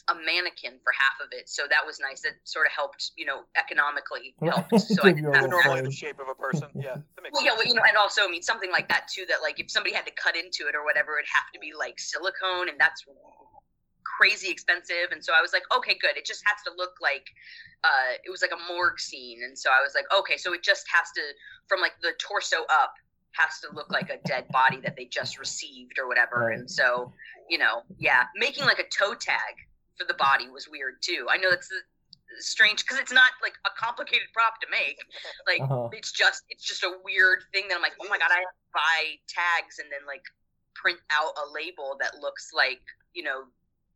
a 0.07 0.15
mannequin 0.15 0.79
for 0.83 0.93
half 0.97 1.19
of 1.21 1.29
it, 1.31 1.49
so 1.49 1.63
that 1.69 1.85
was 1.85 1.99
nice. 1.99 2.21
That 2.21 2.39
sort 2.43 2.65
of 2.65 2.71
helped, 2.71 3.11
you 3.17 3.25
know, 3.25 3.41
economically 3.57 4.35
helped. 4.43 4.79
So 4.79 5.03
I 5.03 5.11
Give 5.11 5.25
could 5.25 5.35
have. 5.35 5.49
Normally 5.49 5.81
the 5.81 5.91
shape 5.91 6.19
of 6.19 6.27
a 6.29 6.35
person. 6.35 6.69
Yeah, 6.75 6.95
that 6.95 7.21
makes 7.23 7.33
Well, 7.33 7.45
yeah, 7.45 7.53
well, 7.57 7.65
you 7.65 7.73
know, 7.73 7.83
and 7.87 7.97
also, 7.97 8.23
I 8.23 8.29
mean, 8.29 8.41
something 8.41 8.71
like 8.71 8.87
that 8.89 9.07
too. 9.07 9.25
That 9.27 9.41
like, 9.41 9.59
if 9.59 9.69
somebody 9.69 9.93
had 9.93 10.05
to 10.05 10.13
cut 10.13 10.35
into 10.35 10.67
it 10.67 10.75
or 10.75 10.83
whatever, 10.85 11.17
it'd 11.17 11.29
have 11.33 11.51
to 11.53 11.59
be 11.59 11.73
like 11.77 11.99
silicone, 11.99 12.69
and 12.69 12.79
that's 12.79 13.05
crazy 14.19 14.49
expensive. 14.49 15.11
And 15.11 15.23
so 15.23 15.33
I 15.33 15.41
was 15.41 15.53
like, 15.53 15.63
okay, 15.77 15.97
good. 15.99 16.17
It 16.17 16.25
just 16.25 16.43
has 16.45 16.61
to 16.63 16.71
look 16.77 16.95
like 17.01 17.27
uh, 17.83 18.19
it 18.23 18.29
was 18.29 18.41
like 18.41 18.51
a 18.51 18.73
morgue 18.73 18.99
scene. 18.99 19.41
And 19.43 19.57
so 19.57 19.69
I 19.69 19.81
was 19.81 19.93
like, 19.95 20.05
okay, 20.19 20.37
so 20.37 20.53
it 20.53 20.63
just 20.63 20.85
has 20.91 21.07
to, 21.15 21.21
from 21.67 21.79
like 21.79 21.93
the 22.01 22.11
torso 22.19 22.57
up, 22.69 22.93
has 23.31 23.59
to 23.61 23.73
look 23.73 23.91
like 23.91 24.09
a 24.09 24.17
dead 24.27 24.47
body 24.49 24.79
that 24.81 24.95
they 24.97 25.05
just 25.05 25.39
received 25.39 25.99
or 25.99 26.07
whatever. 26.07 26.47
Right. 26.47 26.57
And 26.57 26.69
so, 26.69 27.13
you 27.49 27.57
know, 27.57 27.83
yeah, 27.97 28.23
making 28.35 28.65
like 28.65 28.79
a 28.79 28.89
toe 28.89 29.13
tag 29.13 29.55
for 29.99 30.05
the 30.07 30.13
body 30.15 30.49
was 30.49 30.67
weird 30.71 31.01
too. 31.01 31.27
I 31.29 31.37
know 31.37 31.49
that's 31.49 31.69
strange 32.39 32.83
because 32.85 32.99
it's 32.99 33.11
not 33.11 33.31
like 33.41 33.53
a 33.65 33.69
complicated 33.77 34.27
prop 34.33 34.59
to 34.61 34.67
make. 34.71 34.97
Like 35.47 35.61
Uh-huh. 35.61 35.89
it's 35.91 36.11
just 36.11 36.43
it's 36.49 36.63
just 36.65 36.83
a 36.83 36.91
weird 37.03 37.43
thing 37.53 37.67
that 37.69 37.75
I'm 37.75 37.81
like, 37.81 37.97
oh 38.01 38.07
my 38.09 38.17
god, 38.17 38.29
I 38.31 38.39
have 38.39 38.53
to 38.55 38.69
buy 38.73 38.99
tags 39.27 39.79
and 39.79 39.89
then 39.91 40.05
like 40.07 40.21
print 40.75 40.99
out 41.11 41.33
a 41.35 41.45
label 41.51 41.97
that 41.99 42.15
looks 42.21 42.51
like 42.55 42.79
you 43.13 43.23
know 43.23 43.43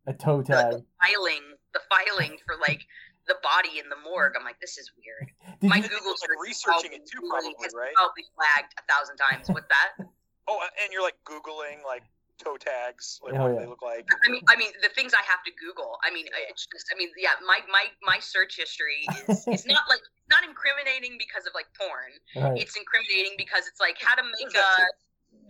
A 0.07 0.13
toe 0.13 0.41
tag. 0.41 0.71
the 0.73 0.83
filing 1.01 1.43
the 1.73 1.81
filing 1.87 2.37
for 2.45 2.55
like 2.59 2.81
the 3.27 3.35
body 3.41 3.79
in 3.79 3.87
the 3.87 3.95
morgue. 4.03 4.33
I'm 4.37 4.43
like, 4.43 4.59
this 4.59 4.77
is 4.77 4.91
weird. 4.99 5.31
Did 5.61 5.69
My 5.69 5.77
you, 5.77 5.83
Google 5.87 6.11
it's 6.11 6.21
like 6.27 6.35
search 6.35 6.43
researching 6.43 6.91
it 6.99 7.07
too, 7.07 7.23
probably 7.29 7.53
probably, 7.55 7.63
has 7.63 7.71
right? 7.77 7.93
Probably 7.95 8.25
flagged 8.35 8.73
a 8.75 8.83
thousand 8.91 9.15
times 9.15 9.47
with 9.47 9.67
that. 9.69 9.91
Oh, 10.45 10.59
and 10.83 10.91
you're 10.91 11.01
like 11.01 11.15
googling 11.23 11.87
like 11.87 12.03
toe 12.43 12.57
tags, 12.59 13.19
like 13.23 13.33
Oh, 13.33 13.41
what 13.41 13.47
do 13.49 13.53
yeah. 13.55 13.59
they 13.61 13.67
look 13.67 13.81
like? 13.81 14.05
I 14.11 14.27
mean, 14.29 14.43
I 14.49 14.55
mean, 14.55 14.71
the 14.83 14.89
things 14.91 15.13
I 15.15 15.23
have 15.23 15.39
to 15.47 15.51
Google. 15.55 15.97
I 16.03 16.11
mean, 16.11 16.27
it's 16.49 16.67
just. 16.67 16.85
I 16.91 16.97
mean, 16.97 17.09
yeah. 17.17 17.39
My 17.47 17.59
my 17.71 17.85
my 18.03 18.19
search 18.19 18.57
history 18.57 19.07
is 19.27 19.43
it's 19.47 19.65
not 19.65 19.87
like 19.89 20.03
not 20.29 20.43
incriminating 20.43 21.15
because 21.17 21.47
of 21.47 21.53
like 21.55 21.67
porn. 21.79 22.11
right. 22.35 22.59
It's 22.59 22.75
incriminating 22.75 23.33
because 23.37 23.65
it's 23.67 23.79
like 23.79 23.95
how 24.03 24.15
to 24.15 24.23
make 24.23 24.51
a 24.53 24.69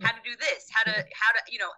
how 0.00 0.12
to 0.14 0.22
do 0.24 0.32
this, 0.38 0.70
how 0.70 0.82
to 0.86 0.94
how 0.94 1.30
to 1.34 1.40
you 1.50 1.58
know, 1.58 1.70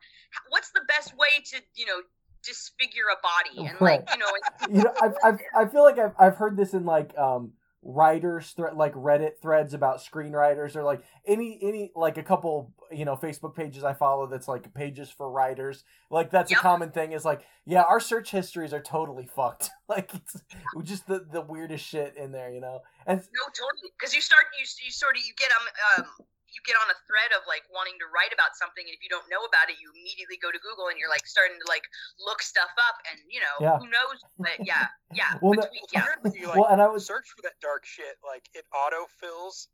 what's 0.51 0.71
the 0.71 0.83
best 0.87 1.17
way 1.17 1.41
to 1.53 1.61
you 1.75 1.87
know 1.87 2.01
disfigure 2.45 3.11
a 3.11 3.19
body 3.25 3.69
and 3.69 3.81
like 3.81 4.07
you 4.13 4.19
know. 4.19 4.31
and- 4.31 4.77
you 4.77 4.83
know, 4.85 4.93
I've, 5.03 5.15
I've, 5.25 5.39
I 5.57 5.67
feel 5.67 5.83
like 5.83 5.99
I've, 5.99 6.15
I've 6.19 6.37
heard 6.37 6.57
this 6.57 6.75
in 6.75 6.85
like 6.85 7.17
um 7.19 7.53
writers 7.83 8.51
thre- 8.57 8.75
like 8.75 8.95
Reddit 8.95 9.39
threads 9.41 9.73
about 9.75 9.99
screenwriters 10.01 10.75
or 10.77 10.83
like 10.83 11.03
any 11.27 11.59
any 11.63 11.93
like 11.95 12.19
a 12.19 12.23
couple 12.23 12.73
you 12.93 13.05
know 13.05 13.17
Facebook 13.17 13.55
pages 13.55 13.85
I 13.85 13.93
follow 13.95 14.27
that's 14.27 14.49
like 14.49 14.73
pages 14.75 15.11
for 15.11 15.31
writers. 15.31 15.85
Like 16.11 16.31
that's 16.31 16.53
a 16.53 16.57
common 16.57 16.91
thing 16.91 17.13
is 17.13 17.25
like 17.25 17.43
yeah, 17.65 17.83
our 17.83 18.01
search 18.01 18.31
histories 18.31 18.73
are 18.73 18.83
totally 18.83 19.27
fucked. 19.27 19.71
like 19.89 20.13
it's 20.15 20.37
just 20.85 21.07
the 21.07 21.27
the 21.31 21.41
weirdest 21.41 21.85
shit 21.85 22.15
in 22.17 22.33
there, 22.33 22.51
you 22.51 22.61
know. 22.61 22.83
And 23.07 23.19
No, 23.21 23.45
totally. 23.55 23.91
Because 23.99 24.15
you 24.15 24.21
start, 24.21 24.45
you, 24.59 24.67
you 24.85 24.91
sort 24.91 25.17
of, 25.17 25.23
you 25.23 25.33
get 25.39 25.51
um, 25.55 25.67
um, 26.03 26.27
you 26.47 26.59
get 26.65 26.75
on 26.81 26.89
a 26.89 26.99
thread 27.07 27.31
of 27.37 27.45
like 27.47 27.63
wanting 27.75 27.95
to 28.01 28.07
write 28.09 28.33
about 28.33 28.55
something, 28.57 28.83
and 28.87 28.95
if 28.95 29.03
you 29.03 29.11
don't 29.11 29.27
know 29.29 29.45
about 29.47 29.69
it, 29.69 29.77
you 29.83 29.91
immediately 29.95 30.39
go 30.41 30.49
to 30.51 30.59
Google 30.63 30.89
and 30.89 30.97
you're 30.99 31.11
like 31.13 31.27
starting 31.27 31.59
to 31.61 31.67
like 31.69 31.85
look 32.23 32.41
stuff 32.41 32.71
up, 32.81 32.97
and 33.11 33.19
you 33.29 33.39
know, 33.43 33.55
Yeah. 33.61 33.77
who 33.79 33.87
knows? 33.91 34.19
But 34.39 34.63
yeah, 34.65 34.89
yeah, 35.15 35.37
Well, 35.43 35.55
no- 35.59 35.67
between, 35.69 35.85
yeah. 35.93 36.07
You 36.35 36.49
like 36.49 36.57
well, 36.59 36.71
and 36.71 36.81
I 36.81 36.89
was 36.89 37.05
search 37.07 37.29
for 37.35 37.43
that 37.45 37.59
dark 37.61 37.85
shit, 37.85 38.17
like 38.25 38.47
it 38.55 38.65
autofills. 38.73 39.69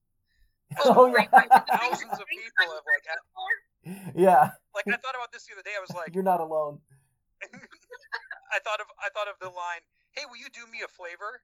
Oh, 0.84 1.06
yeah. 1.06 1.12
right, 1.14 1.28
right. 1.32 1.48
The 1.48 1.64
things- 1.66 1.80
Thousands 1.80 2.12
of 2.20 2.26
people 2.30 2.68
have 2.72 2.86
like, 2.86 3.04
for, 3.34 3.50
yeah, 4.14 4.50
like 4.74 4.86
I 4.88 4.96
thought 5.02 5.14
about 5.16 5.32
this 5.32 5.46
the 5.46 5.54
other 5.54 5.62
day. 5.62 5.74
I 5.76 5.80
was 5.80 5.90
like, 5.94 6.14
you're 6.14 6.22
not 6.22 6.40
alone. 6.40 6.78
I 7.42 8.58
thought 8.62 8.80
of 8.80 8.86
I 9.00 9.08
thought 9.14 9.26
of 9.28 9.34
the 9.40 9.48
line, 9.48 9.82
"Hey, 10.12 10.22
will 10.28 10.36
you 10.36 10.46
do 10.52 10.62
me 10.70 10.78
a 10.84 10.88
flavor?" 10.88 11.42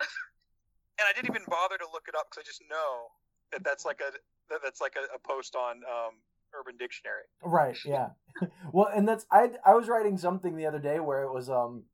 and 0.00 1.04
I 1.08 1.12
didn't 1.14 1.28
even 1.30 1.42
bother 1.48 1.76
to 1.76 1.84
look 1.92 2.06
it 2.08 2.14
up 2.14 2.28
because 2.30 2.40
I 2.40 2.46
just 2.46 2.62
know 2.70 3.12
that 3.52 3.64
that's 3.64 3.84
like 3.84 4.00
a 4.00 4.12
that, 4.48 4.60
that's 4.64 4.80
like 4.80 4.94
a, 4.96 5.04
a 5.14 5.18
post 5.18 5.54
on 5.56 5.82
um, 5.84 6.14
Urban 6.58 6.76
Dictionary. 6.78 7.28
Right. 7.44 7.76
Yeah. 7.84 8.08
well, 8.72 8.88
and 8.94 9.06
that's 9.08 9.26
I 9.30 9.50
I 9.64 9.74
was 9.74 9.88
writing 9.88 10.16
something 10.16 10.56
the 10.56 10.66
other 10.66 10.78
day 10.78 11.00
where 11.00 11.22
it 11.22 11.32
was 11.32 11.50
um 11.50 11.84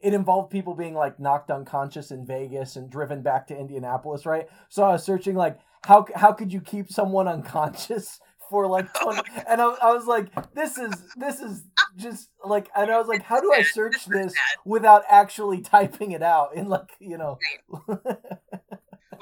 it 0.00 0.14
involved 0.14 0.50
people 0.50 0.74
being 0.74 0.94
like 0.94 1.20
knocked 1.20 1.50
unconscious 1.50 2.10
in 2.10 2.26
Vegas 2.26 2.76
and 2.76 2.90
driven 2.90 3.22
back 3.22 3.46
to 3.46 3.56
Indianapolis, 3.56 4.26
right? 4.26 4.48
So 4.68 4.82
I 4.82 4.92
was 4.92 5.04
searching 5.04 5.36
like 5.36 5.58
how 5.84 6.06
how 6.14 6.32
could 6.32 6.52
you 6.52 6.60
keep 6.60 6.90
someone 6.90 7.28
unconscious 7.28 8.20
for 8.50 8.66
like 8.66 8.92
20 8.92 9.22
and 9.48 9.62
I, 9.62 9.64
I 9.82 9.92
was 9.92 10.06
like 10.06 10.28
this 10.52 10.76
is 10.76 10.92
this 11.16 11.40
is 11.40 11.64
just 11.96 12.28
like 12.44 12.68
and 12.76 12.90
I 12.90 12.98
was 12.98 13.08
like 13.08 13.22
how 13.22 13.40
do 13.40 13.52
I 13.52 13.62
search 13.62 14.04
this 14.06 14.34
without 14.64 15.04
actually 15.08 15.60
typing 15.62 16.12
it 16.12 16.22
out 16.22 16.54
in 16.54 16.68
like, 16.68 16.90
you 17.00 17.16
know. 17.16 17.38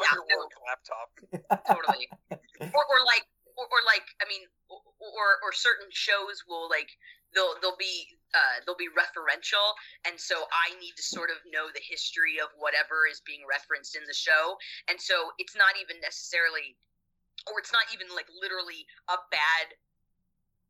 Yeah, 0.01 0.17
your 0.17 0.25
work 0.33 0.53
laptop. 0.65 1.67
totally. 1.67 2.09
or, 2.31 2.83
or 2.85 3.01
like, 3.05 3.27
or, 3.57 3.65
or 3.65 3.81
like, 3.87 4.07
I 4.21 4.29
mean, 4.29 4.49
or 4.71 5.29
or 5.45 5.53
certain 5.53 5.89
shows 5.91 6.45
will 6.49 6.69
like 6.69 6.89
they'll 7.35 7.55
they'll 7.63 7.79
be 7.79 8.07
uh, 8.35 8.63
they'll 8.63 8.79
be 8.79 8.91
referential, 8.95 9.75
and 10.07 10.15
so 10.19 10.39
I 10.39 10.79
need 10.79 10.95
to 10.95 11.03
sort 11.03 11.31
of 11.31 11.43
know 11.51 11.67
the 11.75 11.83
history 11.83 12.39
of 12.39 12.51
whatever 12.59 13.07
is 13.11 13.19
being 13.27 13.43
referenced 13.47 13.99
in 13.99 14.07
the 14.07 14.15
show, 14.15 14.55
and 14.87 15.01
so 15.01 15.35
it's 15.39 15.59
not 15.59 15.75
even 15.79 15.99
necessarily, 15.99 16.79
or 17.51 17.59
it's 17.59 17.75
not 17.75 17.91
even 17.91 18.07
like 18.15 18.31
literally 18.31 18.87
a 19.11 19.19
bad 19.35 19.67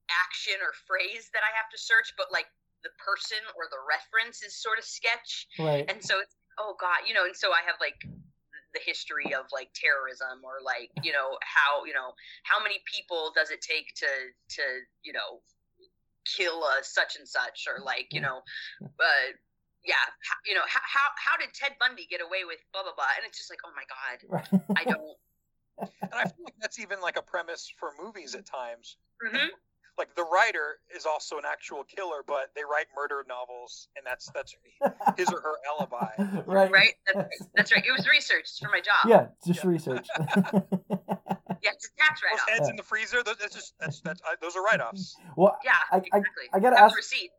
action 0.08 0.58
or 0.64 0.72
phrase 0.88 1.28
that 1.36 1.44
I 1.44 1.52
have 1.54 1.68
to 1.70 1.78
search, 1.78 2.16
but 2.16 2.32
like 2.32 2.48
the 2.82 2.92
person 2.96 3.40
or 3.54 3.68
the 3.68 3.80
reference 3.84 4.40
is 4.40 4.56
sort 4.56 4.80
of 4.80 4.84
sketch, 4.88 5.46
right. 5.60 5.84
and 5.84 6.00
so 6.00 6.18
it's 6.18 6.34
oh 6.58 6.76
god 6.78 7.06
you 7.06 7.14
know 7.14 7.24
and 7.24 7.36
so 7.36 7.54
i 7.54 7.62
have 7.64 7.78
like 7.80 7.96
the 8.74 8.80
history 8.84 9.34
of 9.34 9.46
like 9.50 9.70
terrorism 9.74 10.44
or 10.44 10.62
like 10.62 10.90
you 11.02 11.10
know 11.10 11.34
how 11.42 11.84
you 11.84 11.94
know 11.94 12.14
how 12.44 12.62
many 12.62 12.78
people 12.86 13.32
does 13.34 13.50
it 13.50 13.60
take 13.60 13.90
to 13.94 14.10
to 14.48 14.62
you 15.02 15.12
know 15.12 15.42
kill 16.24 16.62
a 16.64 16.82
such 16.82 17.16
and 17.16 17.26
such 17.26 17.66
or 17.66 17.82
like 17.84 18.08
you 18.12 18.20
know 18.20 18.42
uh 18.82 19.28
yeah 19.84 19.94
how, 20.28 20.36
you 20.46 20.54
know 20.54 20.66
how, 20.68 20.80
how 20.84 21.06
how 21.16 21.36
did 21.38 21.48
ted 21.54 21.72
bundy 21.80 22.06
get 22.10 22.20
away 22.20 22.44
with 22.46 22.58
blah 22.72 22.82
blah 22.82 22.92
blah 22.94 23.08
and 23.16 23.24
it's 23.26 23.38
just 23.38 23.50
like 23.50 23.60
oh 23.64 23.72
my 23.74 23.84
god 23.88 24.76
i 24.76 24.84
don't 24.84 25.16
And 26.02 26.12
I 26.12 26.24
feel 26.24 26.44
like 26.44 26.54
that's 26.60 26.78
even 26.78 27.00
like 27.00 27.16
a 27.16 27.22
premise 27.22 27.72
for 27.78 27.90
movies 28.02 28.34
at 28.34 28.44
times. 28.46 28.96
Mhm. 29.24 29.48
Like 29.98 30.14
the 30.14 30.24
writer 30.24 30.78
is 30.96 31.04
also 31.04 31.36
an 31.36 31.44
actual 31.44 31.84
killer, 31.84 32.22
but 32.26 32.52
they 32.56 32.62
write 32.62 32.86
murder 32.96 33.22
novels, 33.28 33.88
and 33.96 34.06
that's 34.06 34.30
that's 34.34 34.56
his 35.18 35.30
or 35.30 35.42
her 35.42 35.56
alibi. 35.68 36.08
right. 36.46 36.70
right 36.70 36.94
that's, 37.06 37.48
that's 37.54 37.72
right 37.72 37.84
it 37.84 37.92
was 37.92 38.08
research 38.08 38.48
for 38.62 38.70
my 38.70 38.80
job 38.80 39.04
Yeah, 39.06 39.26
just 39.46 39.62
Yeah. 39.62 39.68
research. 39.70 40.08
yeah 41.62 41.70
it's 41.74 41.86
a 41.86 41.96
tax 42.02 42.20
Those 42.20 42.30
write-off 42.32 42.48
heads 42.50 42.68
in 42.68 42.76
the 42.76 42.82
freezer, 42.82 43.22
those, 43.22 43.36
that's 43.38 43.54
just 43.54 43.74
that's 43.78 44.00
that's 44.00 44.20
uh, 44.22 44.34
those 44.40 44.56
are 44.56 44.62
write-offs. 44.62 45.16
well, 45.36 45.56
yeah 45.64 45.72
I- 45.92 45.96
I- 45.96 45.98
exactly 45.98 46.44
I 46.52 46.60
gotta 46.60 46.76
Have 46.76 46.92
the 46.92 46.96
ask- 46.96 46.96
receipt 46.96 47.30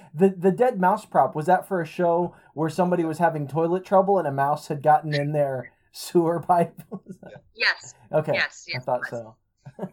the 0.14 0.34
the 0.36 0.50
dead 0.52 0.80
mouse 0.80 1.04
prop 1.04 1.34
was 1.34 1.46
that 1.46 1.66
for 1.68 1.80
a 1.80 1.86
show 1.86 2.34
where 2.54 2.68
somebody 2.70 3.04
was 3.04 3.18
having 3.18 3.46
toilet 3.48 3.84
trouble 3.84 4.18
and 4.18 4.26
a 4.28 4.32
mouse 4.32 4.68
had 4.68 4.82
gotten 4.82 5.14
in 5.14 5.32
their 5.32 5.72
sewer 5.92 6.40
pipe? 6.40 6.74
yes 7.54 7.94
okay, 8.12 8.32
yes 8.34 8.64
yes 8.68 8.82
I 8.82 8.84
thought 8.84 9.00
it 9.06 9.10
so. 9.10 9.36
no 9.78 9.84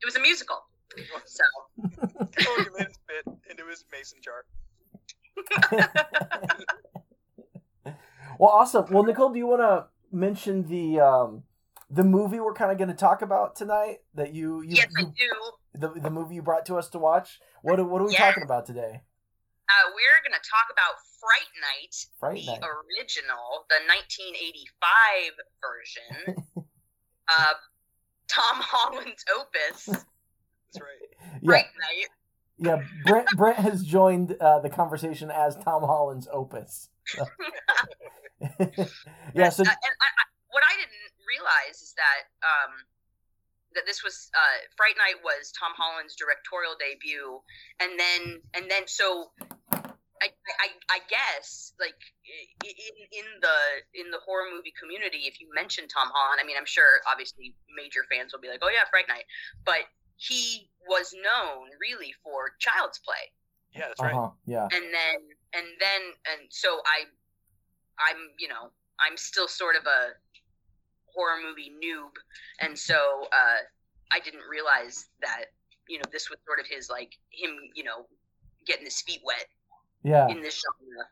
it 0.00 0.04
was 0.04 0.16
a 0.16 0.20
musical 0.20 0.56
so 1.24 1.44
Oh, 1.86 2.56
you 2.58 2.66
made 2.76 2.86
him 2.88 2.92
spit 2.92 3.34
into 3.48 3.64
his 3.70 3.84
mason 3.92 4.18
jar. 4.22 4.44
Well, 8.38 8.50
awesome. 8.50 8.86
Well, 8.90 9.02
Nicole, 9.04 9.30
do 9.30 9.38
you 9.38 9.46
want 9.46 9.60
to 9.60 9.86
mention 10.12 10.66
the 10.66 11.00
um 11.00 11.42
the 11.90 12.04
movie 12.04 12.38
we're 12.40 12.54
kind 12.54 12.70
of 12.70 12.78
going 12.78 12.88
to 12.88 12.94
talk 12.94 13.20
about 13.22 13.56
tonight 13.56 13.98
that 14.14 14.32
you 14.34 14.62
you, 14.62 14.76
yes 14.76 14.86
i 14.98 15.02
do 15.02 15.30
the 15.74 15.88
the 16.00 16.10
movie 16.10 16.36
you 16.36 16.42
brought 16.42 16.66
to 16.66 16.76
us 16.76 16.88
to 16.90 16.98
watch? 16.98 17.40
What 17.62 17.78
are- 17.80 17.84
what 17.84 18.00
are 18.02 18.06
we 18.06 18.12
Yeah. 18.12 18.26
talking 18.26 18.42
about 18.44 18.66
today? 18.66 19.02
Uh, 19.68 19.90
we're 19.94 20.20
going 20.28 20.32
to 20.40 20.48
talk 20.50 20.66
about 20.72 20.94
Fright 21.20 21.52
Night, 21.62 21.94
Fright 22.18 22.44
the 22.44 22.60
Night. 22.60 22.68
original, 22.98 23.66
the 23.68 23.78
1985 23.86 25.38
version 25.62 26.44
of 27.28 27.54
Tom 28.26 28.56
Holland's 28.58 29.24
opus, 29.32 29.86
That's 29.86 30.80
right. 30.80 31.40
Yeah, 31.40 31.50
Fright 31.50 31.66
Night. 31.78 32.08
yeah. 32.58 32.82
Brent 33.06 33.28
Brent 33.36 33.58
has 33.58 33.84
joined 33.84 34.36
uh, 34.40 34.58
the 34.60 34.70
conversation 34.70 35.30
as 35.30 35.54
Tom 35.56 35.82
Holland's 35.84 36.26
opus. 36.32 36.88
So- 37.06 37.26
yeah. 39.34 39.48
So 39.50 39.62
Uh, 39.62 39.70
and 39.70 39.94
I, 40.00 40.08
I, 40.10 40.24
what 40.50 40.62
I 40.66 40.74
didn't 40.78 41.09
realize 41.30 41.78
is 41.78 41.94
that 41.94 42.26
um, 42.42 42.72
that 43.78 43.86
this 43.86 44.02
was 44.02 44.30
uh, 44.34 44.58
Fright 44.76 44.98
Night 44.98 45.22
was 45.22 45.54
Tom 45.54 45.70
Holland's 45.78 46.16
directorial 46.18 46.74
debut, 46.74 47.38
and 47.78 47.94
then 47.94 48.42
and 48.58 48.66
then 48.66 48.90
so 48.90 49.30
I, 50.20 50.28
I, 50.60 50.68
I 50.90 50.98
guess 51.08 51.72
like 51.78 51.96
in 52.66 52.74
in 53.14 53.26
the 53.40 53.58
in 53.94 54.10
the 54.10 54.18
horror 54.26 54.50
movie 54.52 54.74
community, 54.74 55.30
if 55.30 55.40
you 55.40 55.48
mention 55.54 55.86
Tom 55.88 56.10
Holland, 56.12 56.40
I 56.42 56.44
mean, 56.46 56.56
I'm 56.58 56.66
sure 56.68 57.00
obviously 57.10 57.54
major 57.74 58.02
fans 58.10 58.32
will 58.34 58.42
be 58.42 58.48
like, 58.48 58.60
oh 58.62 58.68
yeah, 58.70 58.84
Fright 58.90 59.08
Night, 59.08 59.24
but 59.64 59.86
he 60.16 60.68
was 60.86 61.14
known 61.16 61.70
really 61.80 62.12
for 62.22 62.52
Child's 62.58 62.98
Play, 63.00 63.32
Yeah, 63.72 63.88
that's 63.88 64.00
right. 64.00 64.12
huh. 64.12 64.30
Yeah. 64.44 64.68
and 64.68 64.84
then 64.92 65.18
and 65.54 65.66
then 65.80 66.02
and 66.28 66.42
so 66.50 66.82
I, 66.84 67.08
I'm 68.10 68.18
you 68.38 68.48
know 68.48 68.68
I'm 69.00 69.16
still 69.16 69.48
sort 69.48 69.76
of 69.76 69.86
a 69.86 70.12
horror 71.14 71.38
movie 71.46 71.70
noob, 71.82 72.10
and 72.60 72.78
so 72.78 72.94
uh, 73.32 73.58
I 74.10 74.20
didn't 74.20 74.42
realize 74.50 75.06
that 75.22 75.46
you 75.88 75.98
know 75.98 76.04
this 76.12 76.30
was 76.30 76.38
sort 76.46 76.60
of 76.60 76.66
his 76.66 76.88
like 76.90 77.12
him 77.30 77.56
you 77.74 77.84
know 77.84 78.06
getting 78.66 78.84
his 78.84 79.00
feet 79.00 79.20
wet 79.24 79.46
Yeah. 80.04 80.28
in 80.28 80.40
this 80.42 80.62
genre 80.62 81.06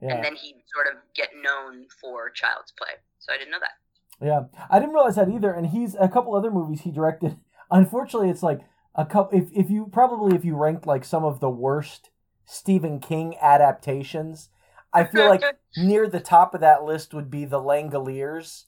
Yeah. 0.00 0.14
and 0.16 0.24
then 0.24 0.34
he'd 0.34 0.62
sort 0.74 0.86
of 0.86 1.00
get 1.14 1.28
known 1.42 1.86
for 2.00 2.30
Child's 2.30 2.72
Play. 2.72 2.94
So 3.18 3.32
I 3.32 3.38
didn't 3.38 3.50
know 3.50 3.58
that. 3.60 4.24
Yeah, 4.24 4.64
I 4.70 4.78
didn't 4.78 4.94
realize 4.94 5.16
that 5.16 5.28
either. 5.28 5.52
And 5.52 5.66
he's 5.68 5.94
a 5.94 6.08
couple 6.08 6.34
other 6.34 6.50
movies 6.50 6.80
he 6.82 6.90
directed. 6.90 7.36
Unfortunately, 7.70 8.30
it's 8.30 8.42
like 8.42 8.60
a 8.94 9.04
couple. 9.06 9.38
If 9.38 9.48
if 9.52 9.70
you 9.70 9.86
probably 9.92 10.34
if 10.36 10.44
you 10.44 10.56
ranked 10.56 10.86
like 10.86 11.04
some 11.04 11.24
of 11.24 11.40
the 11.40 11.50
worst 11.50 12.10
Stephen 12.44 12.98
King 12.98 13.36
adaptations, 13.40 14.48
I 14.92 15.04
feel 15.04 15.28
like 15.28 15.42
near 15.76 16.08
the 16.08 16.18
top 16.20 16.54
of 16.54 16.60
that 16.62 16.82
list 16.82 17.14
would 17.14 17.30
be 17.30 17.44
The 17.44 17.60
Langoliers 17.60 18.64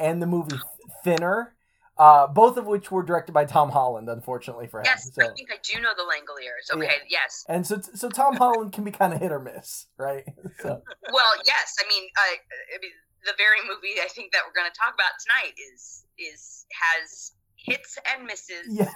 and 0.00 0.20
the 0.22 0.26
movie 0.26 0.56
Thinner, 1.04 1.54
uh, 1.98 2.26
both 2.26 2.56
of 2.56 2.66
which 2.66 2.90
were 2.90 3.02
directed 3.02 3.32
by 3.32 3.44
Tom 3.44 3.70
Holland. 3.70 4.08
Unfortunately 4.08 4.66
for 4.66 4.80
him. 4.80 4.86
yes, 4.86 5.10
So 5.14 5.22
I 5.30 5.32
think 5.34 5.50
I 5.52 5.58
do 5.62 5.80
know 5.80 5.90
the 5.96 6.02
Langoliers. 6.02 6.74
Okay, 6.76 6.96
yes. 7.08 7.44
and 7.48 7.66
so 7.66 7.80
so 7.94 8.08
Tom 8.08 8.36
Holland 8.36 8.72
can 8.72 8.84
be 8.84 8.90
kind 8.90 9.12
of 9.12 9.20
hit 9.20 9.30
or 9.30 9.38
miss, 9.40 9.86
right? 9.96 10.24
So 10.62 10.82
Well, 11.12 11.30
yes. 11.46 11.76
I 11.78 11.88
mean, 11.88 12.08
I, 12.16 12.36
I 12.74 12.78
mean, 12.82 12.90
the 13.26 13.32
very 13.38 13.58
movie 13.68 14.00
I 14.02 14.08
think 14.08 14.32
that 14.32 14.40
we're 14.46 14.58
going 14.60 14.70
to 14.72 14.76
talk 14.78 14.94
about 14.94 15.12
tonight 15.20 15.54
is 15.74 16.04
is 16.18 16.66
has 16.72 17.32
hits 17.56 17.98
and 18.14 18.24
misses 18.26 18.66
yeah, 18.70 18.90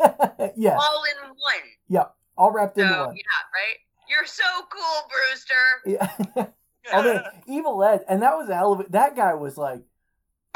yeah, 0.56 0.76
all 0.76 1.02
in 1.04 1.28
one. 1.28 1.66
Yeah. 1.88 2.04
All 2.36 2.50
wrapped 2.52 2.76
So 2.76 2.82
one. 2.82 3.16
yeah, 3.16 3.40
right. 3.54 3.78
You're 4.08 4.26
so 4.26 4.42
cool, 4.72 5.08
Brewster. 5.10 6.08
Yeah. 6.36 6.46
Oh 6.90 7.02
man, 7.02 7.22
Evil 7.46 7.84
Ed, 7.84 8.02
and 8.08 8.22
that 8.22 8.34
was 8.38 8.48
a 8.48 8.54
hell 8.54 8.72
of 8.72 8.80
a, 8.80 8.84
that 8.90 9.14
guy 9.14 9.34
was 9.34 9.58
like, 9.58 9.82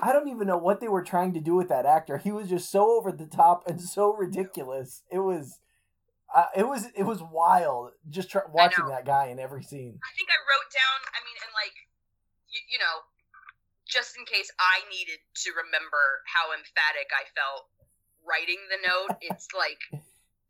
I 0.02 0.12
don't 0.12 0.28
even 0.28 0.48
know 0.48 0.58
what 0.58 0.80
they 0.80 0.88
were 0.88 1.04
trying 1.04 1.32
to 1.34 1.40
do 1.40 1.54
with 1.54 1.68
that 1.68 1.86
actor. 1.86 2.18
He 2.18 2.32
was 2.32 2.50
just 2.50 2.70
so 2.70 2.98
over 2.98 3.12
the 3.12 3.26
top 3.26 3.62
and 3.68 3.80
so 3.96 4.12
ridiculous. 4.12 5.02
It 5.10 5.20
was, 5.20 5.60
uh, 6.34 6.50
it 6.56 6.66
was, 6.66 6.90
it 6.96 7.04
was 7.04 7.22
wild 7.22 7.92
just 8.10 8.30
try, 8.30 8.42
watching 8.50 8.88
that 8.88 9.06
guy 9.06 9.26
in 9.26 9.38
every 9.38 9.62
scene. 9.62 9.94
I 10.02 10.10
think 10.18 10.28
I 10.28 10.38
wrote 10.42 10.70
down. 10.74 10.98
I 11.14 11.22
mean, 11.22 11.38
and 11.46 11.52
like, 11.54 11.76
you, 12.50 12.60
you 12.74 12.78
know, 12.82 13.06
just 13.86 14.18
in 14.18 14.26
case 14.26 14.50
I 14.58 14.82
needed 14.90 15.22
to 15.46 15.48
remember 15.54 16.26
how 16.26 16.50
emphatic 16.50 17.14
I 17.14 17.22
felt 17.38 17.70
writing 18.26 18.58
the 18.74 18.82
note, 18.82 19.14
it's 19.30 19.54
like 19.54 19.78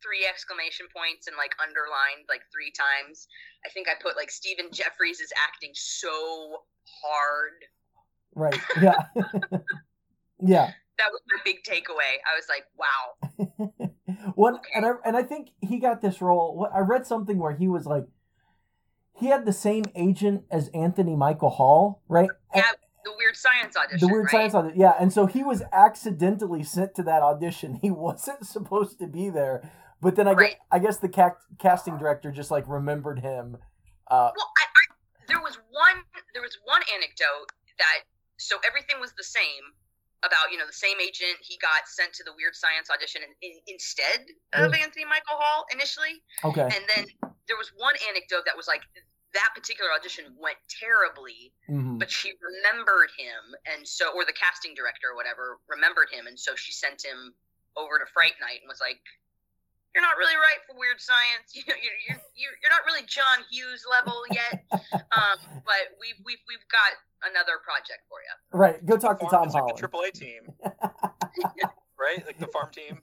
three 0.00 0.24
exclamation 0.24 0.88
points 0.90 1.28
and 1.28 1.36
like 1.36 1.52
underlined 1.60 2.24
like 2.26 2.42
three 2.48 2.72
times. 2.72 3.28
I 3.66 3.70
think 3.70 3.86
I 3.86 4.00
put 4.00 4.16
like 4.16 4.32
Stephen 4.32 4.72
Geoffreys 4.72 5.20
is 5.20 5.32
acting 5.36 5.76
so 5.76 6.64
hard. 7.04 7.68
Right? 8.34 8.58
Yeah. 8.80 8.94
yeah. 10.40 10.70
That 10.98 11.10
was 11.10 11.20
my 11.30 11.38
big 11.44 11.62
takeaway. 11.64 12.18
I 12.26 12.36
was 12.36 12.46
like, 12.48 12.64
wow. 12.78 13.88
One 14.34 14.54
Okay. 14.56 14.68
and 14.74 14.86
I 14.86 14.90
and 15.04 15.16
I 15.16 15.22
think 15.22 15.48
he 15.60 15.78
got 15.78 16.00
this 16.00 16.20
role. 16.20 16.56
what- 16.56 16.72
I 16.74 16.80
read 16.80 17.06
something 17.06 17.38
where 17.38 17.52
he 17.54 17.66
was 17.68 17.86
like, 17.86 18.04
he 19.18 19.26
had 19.28 19.44
the 19.46 19.52
same 19.52 19.84
agent 19.94 20.44
as 20.50 20.68
Anthony 20.68 21.16
Michael 21.16 21.50
Hall, 21.50 22.02
right? 22.08 22.30
Yeah, 22.54 22.70
the 23.04 23.12
weird 23.16 23.36
science 23.36 23.76
audition. 23.76 24.06
the 24.06 24.12
weird 24.12 24.24
right? 24.26 24.30
science 24.32 24.54
audition. 24.54 24.80
Yeah, 24.80 24.94
and 24.98 25.12
so 25.12 25.26
he 25.26 25.42
was 25.42 25.62
accidentally 25.72 26.62
sent 26.62 26.94
to 26.96 27.02
that 27.04 27.22
audition. 27.22 27.74
He 27.82 27.90
wasn't 27.90 28.46
supposed 28.46 28.98
to 29.00 29.06
be 29.06 29.28
there, 29.30 29.68
but 30.00 30.14
then 30.16 30.28
I 30.28 30.32
Right. 30.32 30.50
guess 30.50 30.58
I 30.70 30.78
guess 30.78 30.96
the 30.98 31.08
ca- 31.08 31.36
casting 31.58 31.96
director 31.98 32.30
just 32.30 32.50
like 32.50 32.68
remembered 32.68 33.20
him. 33.20 33.56
Uh, 34.08 34.30
Well, 34.36 34.50
I, 34.58 34.62
I, 34.64 34.94
there 35.28 35.40
was 35.40 35.56
one 35.70 36.04
there 36.34 36.42
was 36.42 36.58
one 36.64 36.82
anecdote 36.94 37.50
that 37.78 38.04
so 38.42 38.58
everything 38.66 38.98
was 38.98 39.12
the 39.14 39.24
same 39.24 39.64
about 40.22 40.50
you 40.50 40.58
know 40.58 40.66
the 40.66 40.74
same 40.74 40.98
agent. 41.02 41.38
He 41.42 41.58
got 41.58 41.86
sent 41.86 42.12
to 42.18 42.22
the 42.22 42.34
weird 42.38 42.54
science 42.54 42.90
audition 42.90 43.22
in, 43.26 43.32
in, 43.42 43.54
instead 43.66 44.26
of 44.54 44.70
Mm. 44.70 44.82
Anthony 44.82 45.06
Michael 45.06 45.38
Hall 45.38 45.66
initially, 45.72 46.22
okay, 46.44 46.68
and 46.70 46.84
then 46.86 47.04
there 47.48 47.58
was 47.58 47.70
one 47.74 47.94
anecdote 48.10 48.46
that 48.46 48.56
was 48.56 48.68
like 48.68 48.82
that 49.34 49.50
particular 49.56 49.90
audition 49.90 50.36
went 50.38 50.58
terribly, 50.68 51.52
hmm 51.66 51.98
but 51.98 52.10
she 52.10 52.34
remembered 52.38 53.10
him, 53.18 53.54
and 53.66 53.86
so 53.86 54.14
or 54.14 54.24
the 54.24 54.32
casting 54.34 54.74
director 54.74 55.10
or 55.10 55.16
whatever 55.16 55.58
remembered 55.68 56.10
him, 56.10 56.26
and 56.26 56.38
so 56.38 56.54
she 56.54 56.70
sent 56.70 57.02
him 57.02 57.34
over 57.76 57.98
to 57.98 58.06
Fright 58.12 58.34
Night 58.40 58.60
and 58.62 58.68
was 58.68 58.80
like. 58.80 59.00
You're 59.94 60.02
not 60.02 60.16
really 60.16 60.36
right 60.36 60.60
for 60.66 60.78
weird 60.78 61.00
science. 61.00 61.52
You 61.54 61.62
know, 61.68 61.74
you're, 61.76 61.98
you're, 62.08 62.20
you're, 62.34 62.54
you're 62.62 62.70
not 62.72 62.80
really 62.86 63.04
John 63.06 63.44
Hughes 63.50 63.84
level 63.88 64.16
yet 64.32 64.64
um, 64.92 65.36
but 65.68 65.84
we've 66.00 66.16
we've 66.24 66.40
we've 66.48 66.66
got 66.72 66.96
another 67.30 67.60
project 67.62 68.02
for 68.08 68.18
you. 68.24 68.34
right. 68.58 68.84
Go 68.84 68.96
talk 68.96 69.20
to 69.20 69.28
Farm 69.28 69.44
Tom 69.44 69.48
is 69.48 69.54
like 69.54 69.62
Holland. 69.62 69.78
the 69.78 69.88
AAA 69.88 70.12
team, 70.12 70.42
right? 72.00 72.26
Like 72.26 72.38
the 72.38 72.46
farm 72.48 72.70
team. 72.72 72.98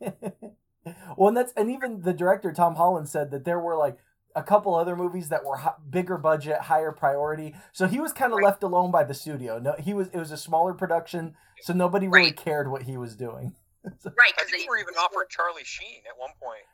well, 1.17 1.27
and 1.29 1.37
that's 1.37 1.53
and 1.55 1.69
even 1.71 2.01
the 2.01 2.13
director 2.13 2.51
Tom 2.51 2.75
Holland 2.75 3.07
said 3.07 3.31
that 3.31 3.45
there 3.45 3.59
were 3.59 3.77
like 3.77 3.97
a 4.35 4.43
couple 4.43 4.75
other 4.75 4.95
movies 4.95 5.29
that 5.29 5.43
were 5.45 5.57
hi- 5.57 5.73
bigger 5.89 6.17
budget, 6.17 6.57
higher 6.61 6.91
priority. 6.91 7.55
So 7.71 7.87
he 7.87 7.99
was 7.99 8.13
kind 8.13 8.31
of 8.31 8.37
Right. 8.39 8.45
left 8.45 8.63
alone 8.63 8.91
by 8.91 9.03
the 9.03 9.13
studio. 9.13 9.59
No, 9.59 9.75
he 9.79 9.93
was. 9.93 10.07
It 10.09 10.17
was 10.17 10.31
a 10.31 10.37
smaller 10.37 10.73
production, 10.73 11.35
so 11.61 11.73
nobody 11.73 12.07
really 12.07 12.27
Right. 12.27 12.37
cared 12.37 12.69
what 12.71 12.83
he 12.83 12.97
was 12.97 13.15
doing. 13.15 13.55
So- 13.99 14.11
Right? 14.17 14.29
I 14.29 14.31
Because 14.35 14.49
think 14.51 14.63
we 14.63 14.69
were 14.69 14.77
even 14.79 14.95
offered 14.95 15.29
Charlie 15.29 15.63
Sheen 15.63 16.01
at 16.09 16.17
one 16.19 16.31
point. 16.41 16.65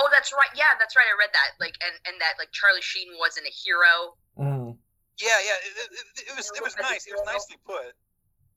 Oh, 0.00 0.08
that's 0.10 0.32
right. 0.32 0.48
Yeah, 0.56 0.72
that's 0.80 0.96
right. 0.96 1.04
I 1.04 1.12
read 1.20 1.28
that. 1.36 1.60
Like, 1.60 1.76
and 1.84 1.92
and 2.08 2.16
that 2.24 2.40
like 2.40 2.48
Charlie 2.56 2.80
Sheen 2.80 3.12
wasn't 3.20 3.44
a 3.46 3.52
hero. 3.52 4.16
Mhm. 4.40 4.78
Yeah, 5.20 5.36
yeah. 5.44 5.58
It, 5.68 5.72
it, 5.76 6.32
it 6.32 6.34
was 6.36 6.48
it 6.56 6.62
was 6.64 6.72
nice. 6.80 7.04
It 7.06 7.12
was 7.12 7.22
nicely 7.28 7.60
put. 7.68 7.92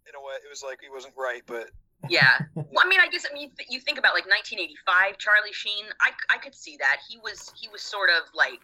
In 0.08 0.16
a 0.16 0.22
way, 0.24 0.36
it 0.40 0.48
was 0.50 0.64
like 0.64 0.80
he 0.82 0.88
wasn't 0.90 1.14
right, 1.20 1.44
but 1.46 1.68
Yeah. 2.08 2.40
well, 2.56 2.84
I 2.84 2.88
mean, 2.88 3.00
I 3.04 3.08
guess 3.12 3.26
I 3.30 3.34
mean 3.34 3.44
you, 3.44 3.52
th- 3.58 3.68
you 3.70 3.80
think 3.84 4.00
about 4.00 4.16
like 4.16 4.28
1985 4.28 5.18
Charlie 5.20 5.52
Sheen. 5.52 5.86
I 6.00 6.12
I 6.32 6.38
could 6.40 6.56
see 6.56 6.78
that 6.80 7.04
he 7.08 7.20
was 7.20 7.52
he 7.60 7.68
was 7.68 7.82
sort 7.84 8.10
of 8.10 8.24
like 8.34 8.64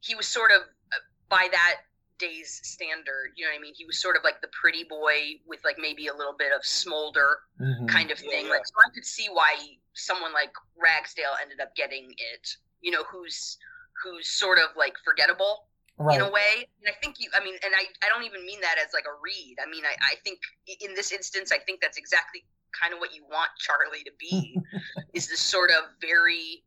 he 0.00 0.14
was 0.14 0.26
sort 0.26 0.50
of 0.54 0.62
uh, 0.62 1.02
by 1.28 1.48
that 1.50 1.82
day's 2.18 2.60
standard. 2.62 3.32
You 3.34 3.46
know 3.46 3.50
what 3.52 3.58
I 3.58 3.62
mean? 3.62 3.74
He 3.74 3.86
was 3.86 3.98
sort 4.00 4.14
of 4.16 4.22
like 4.22 4.40
the 4.42 4.50
pretty 4.52 4.84
boy 4.84 5.40
with 5.46 5.60
like 5.64 5.78
maybe 5.78 6.06
a 6.08 6.14
little 6.14 6.34
bit 6.38 6.52
of 6.54 6.64
smolder. 6.64 7.38
Mhm. 7.60 7.88
kind 7.88 8.10
of 8.10 8.20
Yeah, 8.22 8.30
thing. 8.30 8.44
yeah. 8.46 8.50
Like, 8.52 8.66
so 8.66 8.74
I 8.86 8.90
could 8.94 9.06
see 9.06 9.28
why 9.32 9.54
someone 9.94 10.32
like 10.32 10.52
Ragsdale 10.76 11.36
ended 11.42 11.60
up 11.60 11.74
getting 11.74 12.12
it. 12.12 12.48
You 12.80 12.90
know, 12.90 13.04
who's 13.04 13.58
who's 14.02 14.28
sort 14.28 14.58
of 14.58 14.76
like 14.76 14.94
forgettable 15.04 15.66
Right. 16.00 16.16
in 16.16 16.22
a 16.24 16.30
way. 16.30 16.64
And 16.80 16.88
I 16.88 16.96
think 17.02 17.20
you, 17.20 17.28
I 17.36 17.44
mean, 17.44 17.56
and 17.62 17.74
I, 17.76 17.84
I 18.02 18.08
don't 18.08 18.24
even 18.24 18.46
mean 18.46 18.58
that 18.62 18.76
as 18.82 18.88
like 18.94 19.04
a 19.04 19.12
read. 19.20 19.56
I 19.62 19.68
mean, 19.68 19.84
I, 19.84 19.92
I 20.00 20.16
think 20.24 20.40
in 20.80 20.94
this 20.94 21.12
instance, 21.12 21.52
I 21.52 21.58
think 21.58 21.82
that's 21.82 21.98
exactly 21.98 22.42
kind 22.72 22.94
of 22.94 23.00
what 23.00 23.14
you 23.14 23.22
want 23.28 23.50
Charlie 23.58 24.02
to 24.04 24.12
be. 24.18 24.56
is 25.12 25.28
this 25.28 25.40
sort 25.40 25.68
of 25.68 25.92
very 26.00 26.64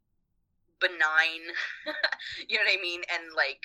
benign, 0.80 1.42
you 2.48 2.58
know 2.58 2.64
what 2.64 2.78
I 2.78 2.82
mean, 2.82 3.02
and 3.12 3.34
like, 3.36 3.64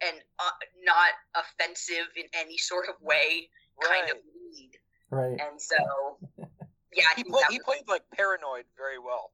and 0.00 0.16
uh, 0.38 0.50
not 0.84 1.10
offensive 1.34 2.06
in 2.16 2.26
any 2.32 2.56
sort 2.56 2.86
of 2.88 2.94
way 3.02 3.48
kind 3.82 4.10
of 4.10 4.16
lead. 4.30 4.70
Right. 5.10 5.40
And 5.40 5.60
so, 5.60 6.18
yeah, 6.92 7.04
He 7.16 7.22
think 7.22 7.34
played 7.34 7.44
he 7.50 7.58
played 7.60 7.82
like 7.88 8.02
paranoid 8.14 8.64
very 8.76 8.98
well. 8.98 9.32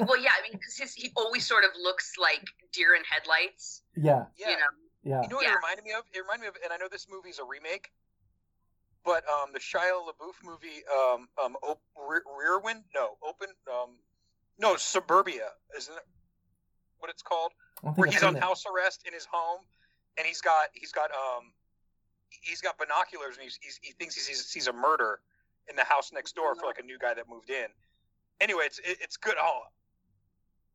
well, 0.00 0.18
yeah, 0.20 0.30
I 0.38 0.42
mean, 0.42 0.52
because 0.52 0.92
he 0.94 1.12
always 1.16 1.46
sort 1.46 1.64
of 1.64 1.70
looks 1.80 2.12
like 2.20 2.44
deer 2.72 2.94
in 2.94 3.02
headlights, 3.08 3.82
Yeah. 3.96 4.24
Yeah. 4.36 4.50
you 4.50 4.56
know. 4.56 4.66
Yeah. 5.02 5.22
You 5.22 5.28
know 5.28 5.36
what 5.36 5.44
Yeah. 5.46 5.52
it 5.52 5.56
reminded 5.56 5.84
me 5.84 5.92
of? 5.92 6.04
It 6.12 6.18
reminded 6.20 6.42
me 6.42 6.48
of, 6.48 6.56
and 6.64 6.72
I 6.72 6.76
know 6.76 6.88
this 6.90 7.06
movie's 7.08 7.38
a 7.38 7.44
remake, 7.44 7.92
but 9.04 9.22
um, 9.28 9.52
the 9.52 9.60
Shia 9.60 9.92
LaBeouf 10.02 10.42
movie, 10.44 10.82
um, 10.92 11.28
um, 11.42 11.56
Op- 11.62 11.80
Rear, 11.96 12.22
Rear 12.36 12.58
Wind, 12.58 12.82
no, 12.94 13.16
Open, 13.22 13.48
um, 13.72 13.90
no, 14.58 14.76
Suburbia, 14.76 15.48
isn't 15.76 15.94
it? 15.94 16.02
What 16.98 17.10
it's 17.10 17.22
called? 17.22 17.52
I 17.82 17.86
don't 17.86 17.94
think 17.94 18.06
Where 18.06 18.10
he's 18.12 18.22
on 18.24 18.36
it. 18.36 18.42
house 18.42 18.64
arrest 18.66 19.02
in 19.06 19.12
his 19.14 19.26
home, 19.30 19.60
and 20.18 20.26
he's 20.26 20.40
got 20.40 20.70
he's 20.72 20.92
got 20.92 21.10
um, 21.12 21.52
he's 22.30 22.60
got 22.60 22.76
binoculars, 22.78 23.36
and 23.36 23.44
he's, 23.44 23.58
he's, 23.62 23.78
he 23.82 23.92
thinks 23.92 24.14
he 24.16 24.22
sees, 24.22 24.44
sees 24.46 24.66
a 24.66 24.72
murder 24.72 25.20
in 25.68 25.76
the 25.76 25.84
house 25.84 26.10
next 26.12 26.34
door 26.36 26.54
for 26.54 26.66
like 26.66 26.78
a 26.78 26.82
new 26.82 26.98
guy 26.98 27.14
that 27.14 27.24
moved 27.28 27.50
in. 27.50 27.66
Anyway, 28.40 28.62
it's 28.66 28.78
it, 28.80 28.98
it's 29.00 29.16
good. 29.16 29.34
Oh, 29.40 29.60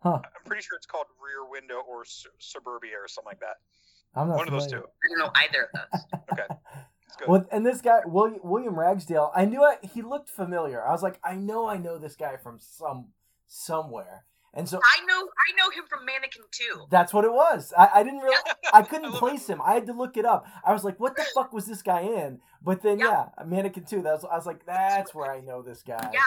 Huh. 0.03 0.17
I'm 0.23 0.43
pretty 0.45 0.63
sure 0.63 0.75
it's 0.77 0.87
called 0.87 1.05
Rear 1.23 1.47
Window 1.47 1.81
or 1.87 2.03
Su- 2.05 2.29
Suburbia 2.39 2.93
or 2.99 3.07
something 3.07 3.29
like 3.29 3.39
that. 3.41 3.57
I'm 4.15 4.27
not 4.29 4.37
One 4.37 4.47
of 4.47 4.53
those 4.53 4.65
two. 4.65 4.77
I 4.79 5.07
don't 5.09 5.19
know 5.19 5.31
either 5.35 5.69
of 5.73 5.79
those. 5.91 6.01
Okay. 6.33 6.43
It's 7.05 7.15
good. 7.17 7.27
Well, 7.27 7.45
and 7.51 7.63
this 7.65 7.81
guy 7.81 7.99
William, 8.05 8.39
William 8.43 8.79
Ragsdale, 8.79 9.31
I 9.35 9.45
knew 9.45 9.63
it, 9.69 9.89
he 9.93 10.01
looked 10.01 10.29
familiar. 10.29 10.83
I 10.83 10.91
was 10.91 11.03
like, 11.03 11.19
I 11.23 11.35
know 11.35 11.67
I 11.67 11.77
know 11.77 11.97
this 11.99 12.15
guy 12.15 12.37
from 12.37 12.57
some 12.57 13.09
somewhere. 13.47 14.25
And 14.53 14.67
so 14.67 14.79
I 14.83 15.05
know 15.05 15.15
I 15.15 15.49
know 15.57 15.69
him 15.71 15.85
from 15.87 16.05
Mannequin 16.05 16.43
2. 16.51 16.87
that's 16.89 17.13
what 17.13 17.23
it 17.23 17.31
was. 17.31 17.71
I, 17.77 17.89
I 17.95 18.03
didn't 18.03 18.19
really, 18.19 18.35
I 18.73 18.81
couldn't 18.81 19.13
place 19.13 19.47
him. 19.47 19.61
I 19.63 19.73
had 19.75 19.85
to 19.87 19.93
look 19.93 20.17
it 20.17 20.25
up. 20.25 20.45
I 20.65 20.73
was 20.73 20.83
like, 20.83 20.99
what 20.99 21.15
the 21.15 21.23
fuck 21.35 21.53
was 21.53 21.65
this 21.65 21.81
guy 21.81 22.01
in? 22.01 22.39
But 22.61 22.81
then, 22.81 22.99
yeah, 22.99 23.27
Yeah. 23.37 23.43
Mannequin 23.45 23.85
2. 23.85 24.01
That 24.01 24.13
was, 24.21 24.25
I 24.25 24.35
was 24.35 24.45
like, 24.45 24.65
that's 24.65 25.15
where 25.15 25.31
I 25.31 25.39
know 25.39 25.61
this 25.61 25.83
guy. 25.83 26.09
Yeah. 26.13 26.19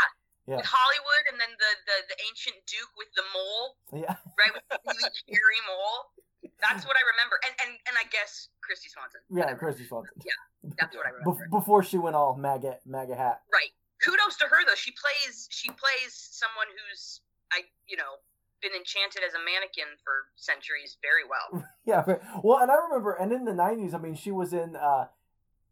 Yeah. 0.46 0.56
With 0.56 0.66
Hollywood 0.68 1.24
and 1.32 1.40
then 1.40 1.48
the, 1.56 1.70
the, 1.88 1.96
the 2.12 2.16
ancient 2.28 2.56
Duke 2.68 2.92
with 2.96 3.08
the 3.16 3.24
mole, 3.32 3.76
Yeah. 3.92 4.16
right? 4.40 4.52
With 4.52 4.64
the 4.68 4.78
really 4.86 5.12
hairy 5.28 5.60
mole. 5.68 6.12
That's 6.60 6.84
what 6.86 6.96
I 6.96 7.04
remember. 7.16 7.40
And 7.44 7.54
and, 7.64 7.72
and 7.88 7.96
I 7.96 8.04
guess 8.12 8.48
Kristy 8.60 8.88
Swanson. 8.92 9.20
Yeah, 9.32 9.52
Whatever. 9.52 9.72
Kristy 9.72 9.88
Swanson. 9.88 10.12
Yeah. 10.24 10.36
That's 10.80 10.94
what 10.96 11.04
I 11.06 11.10
remember. 11.16 11.48
before 11.50 11.82
she 11.82 11.96
went 11.96 12.16
all 12.16 12.36
MAGA, 12.36 12.78
MAGA 12.84 13.16
hat. 13.16 13.40
Right. 13.52 13.72
Kudos 14.04 14.36
to 14.40 14.44
her 14.52 14.60
though. 14.68 14.76
She 14.76 14.92
plays 14.92 15.48
she 15.50 15.68
plays 15.72 16.12
someone 16.12 16.68
who's 16.68 17.20
I 17.54 17.62
you 17.86 17.96
know 17.96 18.18
been 18.62 18.72
enchanted 18.74 19.22
as 19.26 19.34
a 19.34 19.38
mannequin 19.38 19.84
for 20.04 20.12
centuries 20.36 20.96
very 21.02 21.22
well. 21.28 21.64
Yeah. 21.86 22.02
Well, 22.42 22.58
and 22.60 22.70
I 22.70 22.76
remember, 22.88 23.12
and 23.12 23.30
in 23.30 23.44
the 23.44 23.52
90s, 23.52 23.92
I 23.92 23.98
mean, 23.98 24.14
she 24.14 24.30
was 24.30 24.54
in, 24.54 24.74
uh, 24.74 25.08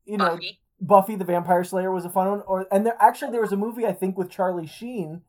you 0.04 0.18
know, 0.18 0.34
Buffy. 0.36 0.60
Buffy 0.78 1.16
the 1.16 1.24
Vampire 1.24 1.64
Slayer 1.64 1.90
was 1.90 2.04
a 2.04 2.10
fun 2.10 2.28
one, 2.28 2.42
or 2.46 2.66
and 2.70 2.84
there 2.84 2.96
actually 3.00 3.30
there 3.32 3.40
was 3.40 3.52
a 3.52 3.56
movie 3.56 3.86
I 3.86 3.92
think 3.94 4.18
with 4.18 4.28
Charlie 4.28 4.66
Sheen 4.66 5.22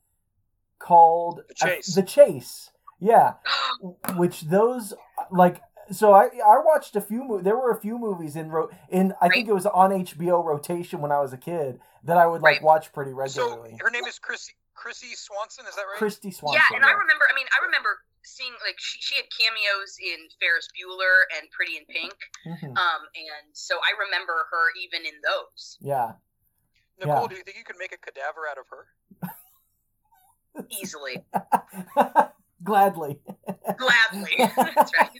called 0.80 1.42
The 1.48 1.54
Chase. 1.56 1.98
Uh, 1.98 2.02
the 2.02 2.08
Chase. 2.08 2.72
Yeah, 3.00 3.34
which 4.16 4.42
those 4.42 4.94
like 5.32 5.62
so 5.92 6.14
I 6.14 6.24
I 6.46 6.60
watched 6.64 6.96
a 6.96 7.02
few 7.02 7.24
mo- 7.24 7.42
there 7.42 7.56
were 7.56 7.72
a 7.72 7.80
few 7.80 7.98
movies 7.98 8.36
in 8.36 8.50
ro- 8.50 8.70
in 8.90 9.14
I 9.22 9.30
think 9.30 9.48
it 9.48 9.54
was 9.54 9.66
on 9.66 9.92
HBO 9.92 10.44
rotation 10.44 11.02
when 11.02 11.12
I 11.12 11.20
was 11.20 11.34
a 11.34 11.38
kid 11.38 11.80
that 12.04 12.18
I 12.18 12.26
would 12.28 12.42
like 12.42 12.56
Right. 12.56 12.64
watch 12.64 12.92
pretty 12.94 13.12
So 13.12 13.18
regularly. 13.18 13.78
her 13.82 13.90
name 13.90 14.06
is 14.06 14.20
Chrissy 14.20 14.54
Chrissy 14.74 15.16
Swanson. 15.16 15.66
Is 15.70 15.76
that 15.76 15.86
right? 15.88 16.00
Kristy 16.02 16.34
Swanson. 16.34 16.60
yeah, 16.60 16.76
and 16.76 16.86
I 16.86 16.92
remember. 16.92 17.26
I 17.30 17.36
mean, 17.36 17.48
I 17.54 17.64
remember 17.66 18.02
seeing 18.24 18.54
like 18.66 18.76
she 18.80 19.00
she 19.02 19.16
had 19.16 19.26
cameos 19.32 19.98
in 20.00 20.28
Ferris 20.40 20.68
Bueller 20.74 21.28
and 21.38 21.50
Pretty 21.52 21.78
in 21.78 21.86
Pink. 21.86 22.16
Mhm. 22.46 22.76
Um, 22.78 23.02
and 23.16 23.46
so 23.54 23.76
I 23.84 23.92
remember 24.00 24.48
her 24.52 24.66
even 24.82 25.06
in 25.06 25.20
those 25.24 25.78
yeah. 25.82 26.14
Nicole, 27.00 27.24
yeah. 27.24 27.28
do 27.28 27.36
you 27.36 27.44
think 27.44 27.58
you 27.58 27.64
could 27.66 27.78
make 27.80 27.92
a 27.92 27.98
cadaver 27.98 28.48
out 28.50 28.58
of 28.58 28.66
her? 28.70 28.88
easily, 30.82 31.24
Gladly. 32.64 33.20
gladly. 33.78 34.36
That's 34.38 34.92
right. 34.94 35.12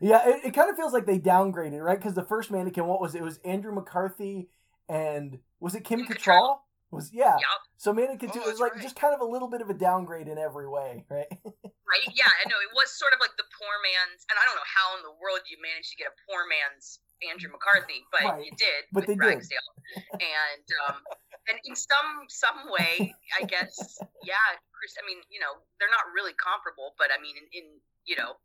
yeah, 0.00 0.28
it, 0.28 0.44
it 0.46 0.54
kind 0.54 0.70
of 0.70 0.76
feels 0.76 0.92
like 0.92 1.06
they 1.06 1.18
downgraded, 1.18 1.82
right? 1.82 1.98
Because 1.98 2.14
the 2.14 2.22
first 2.24 2.50
mannequin, 2.50 2.86
what 2.86 3.00
was 3.00 3.14
it? 3.14 3.18
It 3.18 3.24
was 3.24 3.38
Andrew 3.44 3.74
McCarthy 3.74 4.48
and 4.88 5.38
was 5.58 5.74
it 5.74 5.84
Kim 5.84 6.04
Kim 6.04 6.16
Cattrall? 6.16 6.58
Was 6.90 7.10
yeah. 7.14 7.38
Yup. 7.38 7.60
So 7.78 7.92
mannequin 7.94 8.30
Oh, 8.30 8.32
two 8.34 8.38
that's 8.40 8.58
was 8.58 8.60
like 8.60 8.74
right. 8.74 8.82
just 8.82 8.96
kind 8.98 9.14
of 9.14 9.20
a 9.22 9.28
little 9.28 9.46
bit 9.48 9.62
of 9.62 9.70
a 9.70 9.74
downgrade 9.78 10.26
in 10.26 10.38
every 10.38 10.68
way, 10.68 11.04
right? 11.08 11.30
Right? 11.90 12.06
Yeah, 12.14 12.30
I 12.30 12.46
know. 12.46 12.54
It 12.62 12.70
was 12.70 12.86
sort 12.94 13.10
of 13.10 13.18
like 13.18 13.34
the 13.34 13.42
poor 13.50 13.74
man's, 13.82 14.22
and 14.30 14.38
I 14.38 14.46
don't 14.46 14.54
know 14.54 14.62
how 14.70 14.94
in 14.94 15.02
the 15.02 15.10
world 15.18 15.42
you 15.50 15.58
managed 15.58 15.90
to 15.90 15.98
get 15.98 16.06
a 16.06 16.14
poor 16.22 16.46
man's 16.46 17.02
Andrew 17.18 17.50
McCarthy, 17.50 18.06
but 18.14 18.22
Right. 18.22 18.46
you 18.46 18.54
did 18.54 18.86
But 18.94 19.10
with 19.10 19.10
they 19.10 19.18
did. 19.18 19.42
Ragsdale. 19.42 19.70
And 20.14 20.66
um, 20.86 21.02
and 21.50 21.58
in 21.66 21.74
some 21.74 22.30
some 22.30 22.70
way, 22.70 23.10
I 23.34 23.42
guess, 23.42 23.74
yeah, 24.22 24.38
Chris. 24.70 24.94
I 24.98 25.06
mean, 25.06 25.18
you 25.34 25.42
know, 25.42 25.50
they're 25.82 25.90
not 25.90 26.06
really 26.14 26.30
comparable, 26.38 26.94
but 26.94 27.10
I 27.10 27.18
mean, 27.18 27.34
in, 27.34 27.46
in 27.50 27.66
you 28.06 28.14
know, 28.14 28.38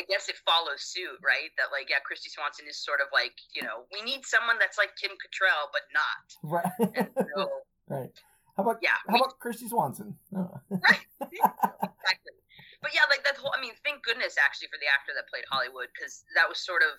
I 0.00 0.08
guess 0.08 0.32
it 0.32 0.40
follows 0.48 0.80
suit, 0.80 1.20
right? 1.20 1.52
That 1.60 1.68
like, 1.68 1.92
yeah, 1.92 2.00
Kristy 2.00 2.32
Swanson 2.32 2.64
is 2.64 2.80
sort 2.80 3.04
of 3.04 3.12
like, 3.12 3.36
you 3.52 3.60
know, 3.60 3.84
we 3.92 4.00
need 4.00 4.24
someone 4.24 4.56
that's 4.56 4.80
like 4.80 4.96
Kim 4.96 5.12
Cattrall, 5.20 5.68
but 5.68 5.84
not. 5.92 6.24
right. 6.40 6.72
And 6.96 7.12
so, 7.12 7.68
right. 7.92 8.16
How 8.56 8.64
about 8.64 8.80
yeah, 8.80 8.96
how 9.04 9.12
we- 9.12 9.20
about 9.20 9.36
Kristy 9.36 9.68
Swanson? 9.68 10.16
Oh. 10.32 10.56
exactly. 10.72 12.34
But 12.80 12.96
yeah, 12.96 13.04
like 13.12 13.20
that 13.28 13.36
whole. 13.36 13.52
I 13.52 13.60
mean, 13.60 13.76
thank 13.84 14.00
goodness 14.00 14.40
actually 14.40 14.72
for 14.72 14.80
the 14.80 14.88
actor 14.88 15.12
that 15.12 15.28
played 15.28 15.44
Hollywood 15.52 15.92
because 15.92 16.24
that 16.32 16.48
was 16.48 16.56
sort 16.64 16.80
of 16.80 16.96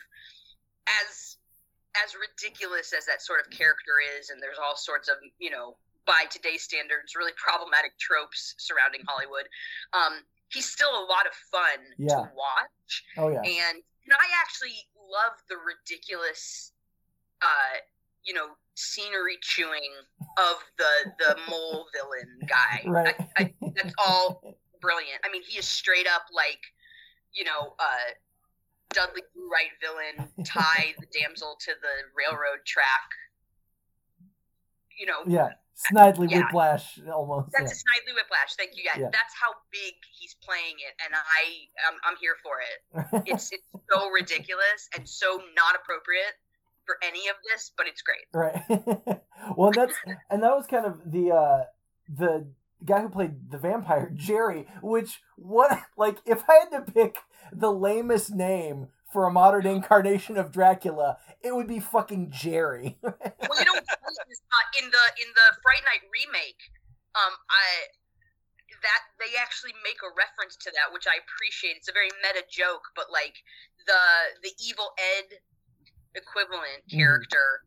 as 0.86 1.42
as 1.98 2.14
ridiculous 2.14 2.94
as 2.94 3.10
that 3.10 3.26
sort 3.26 3.42
of 3.42 3.50
character 3.50 3.98
is, 3.98 4.30
and 4.30 4.38
there's 4.38 4.62
all 4.62 4.78
sorts 4.78 5.10
of 5.10 5.18
you 5.42 5.50
know 5.50 5.82
by 6.06 6.26
today's 6.30 6.62
standards 6.62 7.18
really 7.18 7.34
problematic 7.38 7.98
tropes 7.98 8.54
surrounding 8.58 9.02
Hollywood. 9.10 9.50
Um, 9.94 10.22
he's 10.54 10.70
still 10.70 10.90
a 10.92 11.06
lot 11.06 11.26
of 11.28 11.34
fun 11.52 11.80
Yeah. 11.98 12.16
to 12.16 12.32
watch, 12.36 13.04
oh 13.18 13.30
yeah. 13.30 13.42
and 13.42 13.78
and 14.04 14.14
I 14.14 14.28
actually 14.42 14.76
love 14.98 15.38
the 15.50 15.56
ridiculous, 15.58 16.72
uh, 17.42 17.78
you 18.24 18.34
know, 18.34 18.48
scenery 18.76 19.38
chewing 19.42 19.92
of 20.38 20.58
the 20.78 21.12
the 21.20 21.38
mole 21.50 21.88
villain 21.94 22.40
guy. 22.48 22.82
Right. 22.86 23.16
I, 23.38 23.44
I, 23.44 23.54
that's 23.76 23.94
all 24.06 24.58
brilliant. 24.82 25.22
I 25.24 25.32
mean, 25.32 25.44
he 25.44 25.60
is 25.60 25.66
straight 25.68 26.08
up 26.08 26.24
like, 26.34 26.60
you 27.34 27.44
know, 27.44 27.76
uh, 27.80 28.10
Dudley 28.94 29.22
Do-Right 29.34 29.70
villain, 29.80 30.30
tie 30.44 30.94
the 31.00 31.06
damsel 31.18 31.56
to 31.62 31.72
the 31.82 31.96
railroad 32.16 32.66
track. 32.66 33.08
You 35.00 35.06
know, 35.06 35.22
yeah. 35.28 35.50
Snidely 35.90 36.30
Yeah. 36.30 36.44
whiplash 36.46 37.00
almost. 37.14 37.50
that's 37.52 37.72
a 37.72 37.76
Snidely 37.76 38.14
Whiplash. 38.16 38.56
Thank 38.58 38.76
you. 38.76 38.84
Yeah, 38.86 39.00
Yeah. 39.00 39.10
that's 39.12 39.34
how 39.40 39.54
big 39.72 39.94
he's 40.12 40.36
playing 40.36 40.76
it, 40.80 40.94
and 41.06 41.14
I, 41.16 41.68
I'm, 41.88 41.98
I'm 42.04 42.18
here 42.20 42.36
for 42.44 42.60
it. 42.62 43.24
It's 43.28 43.52
it's 43.54 43.68
so 43.92 44.10
ridiculous 44.10 44.90
and 44.96 45.08
so 45.08 45.42
not 45.56 45.76
appropriate 45.76 46.36
for 46.86 46.98
any 47.04 47.28
of 47.30 47.36
this, 47.52 47.72
but 47.78 47.88
it's 47.88 48.02
great. 48.02 48.26
Right. 48.34 49.22
well, 49.58 49.72
that's 49.72 49.96
and 50.30 50.44
that 50.44 50.56
was 50.56 50.68
kind 50.68 50.86
of 50.86 51.00
the 51.12 51.32
uh 51.32 51.64
the 52.10 52.48
guy 52.84 53.02
who 53.02 53.10
played 53.10 53.52
the 53.52 53.58
vampire 53.58 54.12
Jerry. 54.16 54.68
Which 54.82 55.22
what 55.38 55.80
like 55.98 56.18
if 56.26 56.44
I 56.50 56.66
had 56.70 56.86
to 56.86 56.92
pick 56.92 57.18
the 57.54 57.72
lamest 57.72 58.32
name 58.32 58.88
for 59.12 59.28
a 59.28 59.32
modern 59.32 59.68
incarnation 59.68 60.38
of 60.38 60.52
Dracula, 60.52 61.18
it 61.44 61.54
would 61.56 61.68
be 61.68 61.80
fucking 61.80 62.32
Jerry. 62.32 62.98
Well, 63.52 63.60
you 63.60 63.66
know, 63.68 63.74
what's 63.76 63.92
funny 64.00 64.32
is, 64.32 64.40
uh, 64.48 64.80
in 64.80 64.86
the 64.88 65.06
in 65.20 65.28
the 65.36 65.48
Fright 65.60 65.84
Night 65.84 66.08
remake, 66.08 66.62
um, 67.20 67.36
I 67.52 67.92
that 68.80 69.02
they 69.20 69.36
actually 69.36 69.76
make 69.84 70.00
a 70.00 70.12
reference 70.16 70.56
to 70.64 70.72
that, 70.72 70.94
which 70.96 71.04
I 71.04 71.20
appreciate. 71.20 71.76
It's 71.76 71.92
a 71.92 71.96
very 71.96 72.08
meta 72.24 72.48
joke, 72.48 72.88
but 72.96 73.12
like 73.12 73.36
the 73.84 74.02
the 74.46 74.54
evil 74.64 74.96
Ed 74.96 75.42
equivalent 76.16 76.88
Mhm. 76.88 76.96
character 76.96 77.66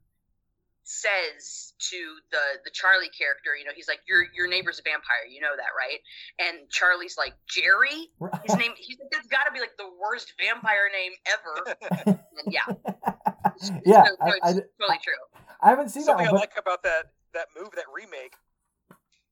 says 0.84 1.72
to 1.90 1.96
the 2.30 2.60
the 2.64 2.70
Charlie 2.70 3.08
character, 3.08 3.56
you 3.56 3.64
know, 3.64 3.72
he's 3.74 3.88
like, 3.88 4.00
"Your 4.06 4.24
your 4.36 4.46
neighbor's 4.46 4.78
a 4.78 4.84
vampire, 4.84 5.24
you 5.28 5.40
know 5.40 5.56
that, 5.56 5.72
right?" 5.72 6.00
And 6.38 6.68
Charlie's 6.70 7.16
like, 7.16 7.32
"Jerry." 7.48 8.12
His 8.44 8.56
name, 8.56 8.72
he's 8.76 9.00
like, 9.00 9.10
"That's 9.10 9.26
got 9.26 9.44
to 9.44 9.52
be 9.52 9.60
like 9.60 9.76
the 9.76 9.88
worst 9.96 10.34
vampire 10.38 10.92
name 10.92 11.12
ever." 11.26 11.76
And 12.06 12.52
yeah, 12.52 12.68
yeah, 13.84 14.04
so, 14.04 14.16
no, 14.20 14.32
I, 14.44 14.52
it's 14.52 14.60
I, 14.60 14.78
totally 14.78 15.00
true. 15.02 15.22
I 15.60 15.70
haven't 15.70 15.88
seen 15.88 16.04
that 16.04 16.20
Something 16.20 16.26
one, 16.26 16.36
I 16.36 16.38
but 16.38 16.52
like 16.52 16.58
about 16.60 16.82
that 16.84 17.12
that 17.32 17.48
move, 17.56 17.72
that 17.76 17.88
remake, 17.88 18.36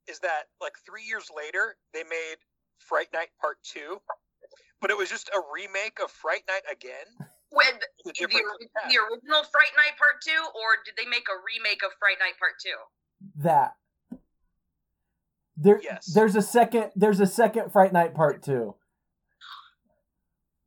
is 0.08 0.18
that 0.20 0.48
like 0.60 0.72
three 0.84 1.04
years 1.04 1.28
later 1.34 1.76
they 1.92 2.02
made 2.04 2.40
Fright 2.78 3.12
Night 3.12 3.28
Part 3.40 3.58
Two, 3.62 4.00
but 4.80 4.90
it 4.90 4.96
was 4.96 5.10
just 5.10 5.28
a 5.28 5.40
remake 5.52 6.00
of 6.02 6.10
Fright 6.10 6.42
Night 6.48 6.64
again. 6.70 7.28
When 7.52 7.74
with 8.04 8.16
a 8.16 8.26
the, 8.26 8.28
the 8.88 8.96
original 8.96 9.44
Fright 9.52 9.72
Night 9.76 9.96
Part 9.98 10.20
Two, 10.24 10.40
or 10.56 10.80
did 10.84 10.94
they 10.96 11.08
make 11.08 11.26
a 11.28 11.36
remake 11.44 11.82
of 11.84 11.92
Fright 12.00 12.16
Night 12.18 12.38
Part 12.38 12.52
Two? 12.62 12.76
that 13.44 13.76
there 15.56 15.80
Yes. 15.82 16.12
there's 16.12 16.34
a 16.34 16.42
second 16.42 16.90
there's 16.96 17.20
a 17.20 17.26
second 17.26 17.70
Fright 17.70 17.92
Night 17.92 18.14
Part 18.14 18.42
Two. 18.42 18.74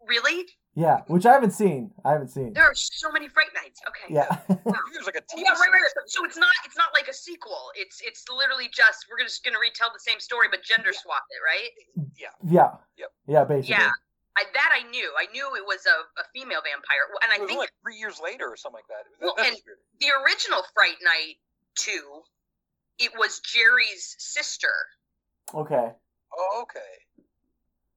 Really? 0.08 0.46
Yeah, 0.76 1.02
which 1.08 1.26
I 1.26 1.32
haven't 1.32 1.52
seen. 1.52 1.92
I 2.04 2.12
haven't 2.12 2.28
seen. 2.28 2.52
There 2.54 2.66
are 2.66 2.76
so 2.76 3.10
many 3.12 3.30
Fright 3.30 3.48
Nights. 3.56 3.80
Okay. 3.88 4.14
Yeah. 4.14 4.28
I 4.30 4.36
think 4.54 4.64
There's 4.94 5.06
like 5.06 5.16
a 5.16 5.22
TV 5.22 5.42
yeah, 5.42 5.52
right, 5.52 5.72
right. 5.72 5.82
right. 5.82 5.92
So 6.06 6.26
it's 6.26 6.38
not 6.38 6.52
it's 6.66 6.78
not 6.78 6.90
like 6.94 7.08
a 7.08 7.14
sequel. 7.14 7.72
It's 7.76 8.02
it's 8.04 8.26
literally 8.30 8.70
just 8.74 9.06
we're 9.10 9.24
just 9.24 9.44
gonna 9.44 9.60
retell 9.60 9.90
the 9.94 10.00
same 10.00 10.20
story 10.20 10.48
but 10.52 10.62
gender 10.64 10.92
swap 10.94 11.24
it, 11.32 11.40
right? 11.42 11.70
Yeah. 12.20 12.28
yeah. 12.46 12.70
Yep. 12.98 13.12
Yeah, 13.28 13.44
basically. 13.46 13.76
Yeah. 13.84 13.90
I, 14.38 14.44
that 14.54 14.70
I 14.74 14.90
knew. 14.90 15.12
I 15.18 15.32
knew 15.32 15.48
it 15.56 15.64
was 15.66 15.86
a, 15.86 15.98
a 16.20 16.24
female 16.34 16.60
vampire, 16.62 17.08
and 17.24 17.32
I 17.32 17.36
It 17.36 17.42
was 17.42 17.48
think 17.50 17.60
like 17.60 17.72
three 17.82 17.98
years 17.98 18.20
later 18.22 18.48
or 18.52 18.58
something 18.58 18.80
like 18.84 18.88
that. 18.88 19.06
That- 19.20 19.26
Well, 19.26 19.36
and- 19.40 19.56
weird. 19.66 19.78
the 20.00 20.08
original 20.24 20.62
Fright 20.74 20.98
Night 21.04 21.36
two, 21.76 22.22
it 23.00 23.12
was 23.18 23.40
Jerry's 23.40 24.16
sister. 24.20 24.74
Okay. 25.54 25.92
Oh, 26.38 26.60
okay. 26.64 26.94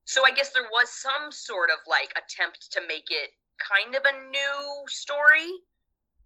So 0.04 0.24
I 0.24 0.30
guess 0.30 0.50
there 0.52 0.68
was 0.72 0.88
some 0.90 1.30
sort 1.32 1.70
of 1.70 1.78
like 1.88 2.10
attempt 2.16 2.70
to 2.72 2.80
make 2.86 3.10
it 3.10 3.30
kind 3.58 3.94
of 3.96 4.02
a 4.04 4.30
new 4.30 4.84
story, 4.86 5.50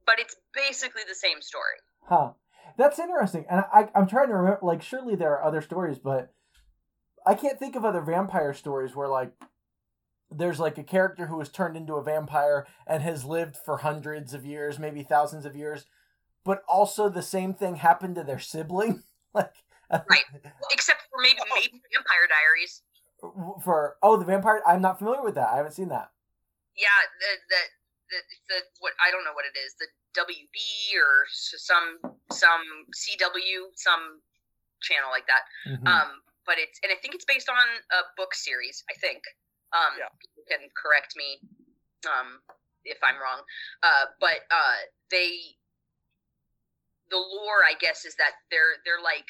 but 0.07 0.19
it's 0.19 0.37
basically 0.55 1.03
the 1.09 1.15
same 1.15 1.41
story. 1.41 1.81
Huh. 2.09 2.33
That's 2.79 2.99
interesting. 2.99 3.45
And 3.51 3.65
I, 3.73 3.89
I'm 3.95 4.07
trying 4.07 4.29
to 4.29 4.35
remember, 4.35 4.61
like, 4.63 4.83
surely 4.83 5.15
there 5.15 5.33
are 5.33 5.45
other 5.45 5.61
stories, 5.61 5.99
but 5.99 6.33
I 7.27 7.35
can't 7.35 7.59
think 7.59 7.77
of 7.77 7.85
other 7.85 8.01
vampire 8.01 8.55
stories 8.55 8.95
where, 8.97 9.09
like, 9.09 9.33
there's 10.35 10.61
like 10.61 10.79
a 10.79 10.85
character 10.85 11.27
who 11.27 11.37
was 11.37 11.49
turned 11.49 11.77
into 11.77 11.95
a 11.95 12.03
vampire 12.03 12.67
and 12.87 13.03
has 13.03 13.25
lived 13.25 13.57
for 13.57 13.79
hundreds 13.79 14.35
of 14.35 14.45
years, 14.45 14.79
maybe 14.79 15.03
thousands 15.03 15.45
of 15.45 15.57
years, 15.57 15.87
but 16.45 16.63
also 16.69 17.09
the 17.09 17.23
same 17.23 17.55
thing 17.55 17.77
happened 17.77 18.15
to 18.17 18.25
their 18.25 18.39
sibling. 18.39 19.03
like, 19.35 19.53
Right. 19.93 20.25
Well, 20.33 20.73
except 20.73 21.05
for 21.13 21.21
maybe 21.21 21.41
maybe 21.55 21.83
Vampire 21.93 22.27
Diaries. 22.29 22.83
For 23.63 23.97
oh, 24.03 24.17
the 24.17 24.25
vampire. 24.25 24.63
I'm 24.67 24.83
not 24.83 24.99
familiar 24.99 25.23
with 25.23 25.37
that. 25.37 25.51
I 25.53 25.57
haven't 25.57 25.77
seen 25.77 25.89
that. 25.89 26.11
Yeah, 26.75 26.89
the 27.21 27.33
the 27.53 27.63
the, 28.11 28.19
the 28.49 28.59
what 28.81 28.93
I 28.99 29.13
don't 29.13 29.23
know 29.25 29.37
what 29.37 29.45
it 29.45 29.55
is. 29.55 29.77
The 29.79 29.87
WB 30.17 30.57
or 30.97 31.29
some 31.29 32.01
some 32.33 32.65
CW 32.91 33.71
some 33.77 34.21
channel 34.81 35.11
like 35.13 35.29
that. 35.29 35.45
Mhm. 35.69 35.87
Um, 35.87 36.25
but 36.47 36.57
it's 36.59 36.81
and 36.83 36.91
I 36.91 36.97
think 36.97 37.15
it's 37.15 37.29
based 37.29 37.49
on 37.49 37.63
a 37.93 38.01
book 38.17 38.35
series. 38.35 38.83
I 38.91 38.95
think. 38.99 39.23
Um, 39.73 39.99
Yeah. 39.99 40.09
people 40.21 40.45
can 40.49 40.69
correct 40.77 41.17
me 41.17 41.41
um, 42.07 42.41
if 42.85 42.99
I'm 43.03 43.17
wrong. 43.17 43.43
Uh, 43.83 44.07
but 44.21 44.45
uh, 44.51 44.77
they 45.11 45.57
the 47.11 47.17
lore, 47.17 47.63
I 47.65 47.75
guess, 47.79 48.05
is 48.05 48.17
that 48.17 48.33
they're 48.51 48.81
they're 48.85 49.03
like 49.05 49.29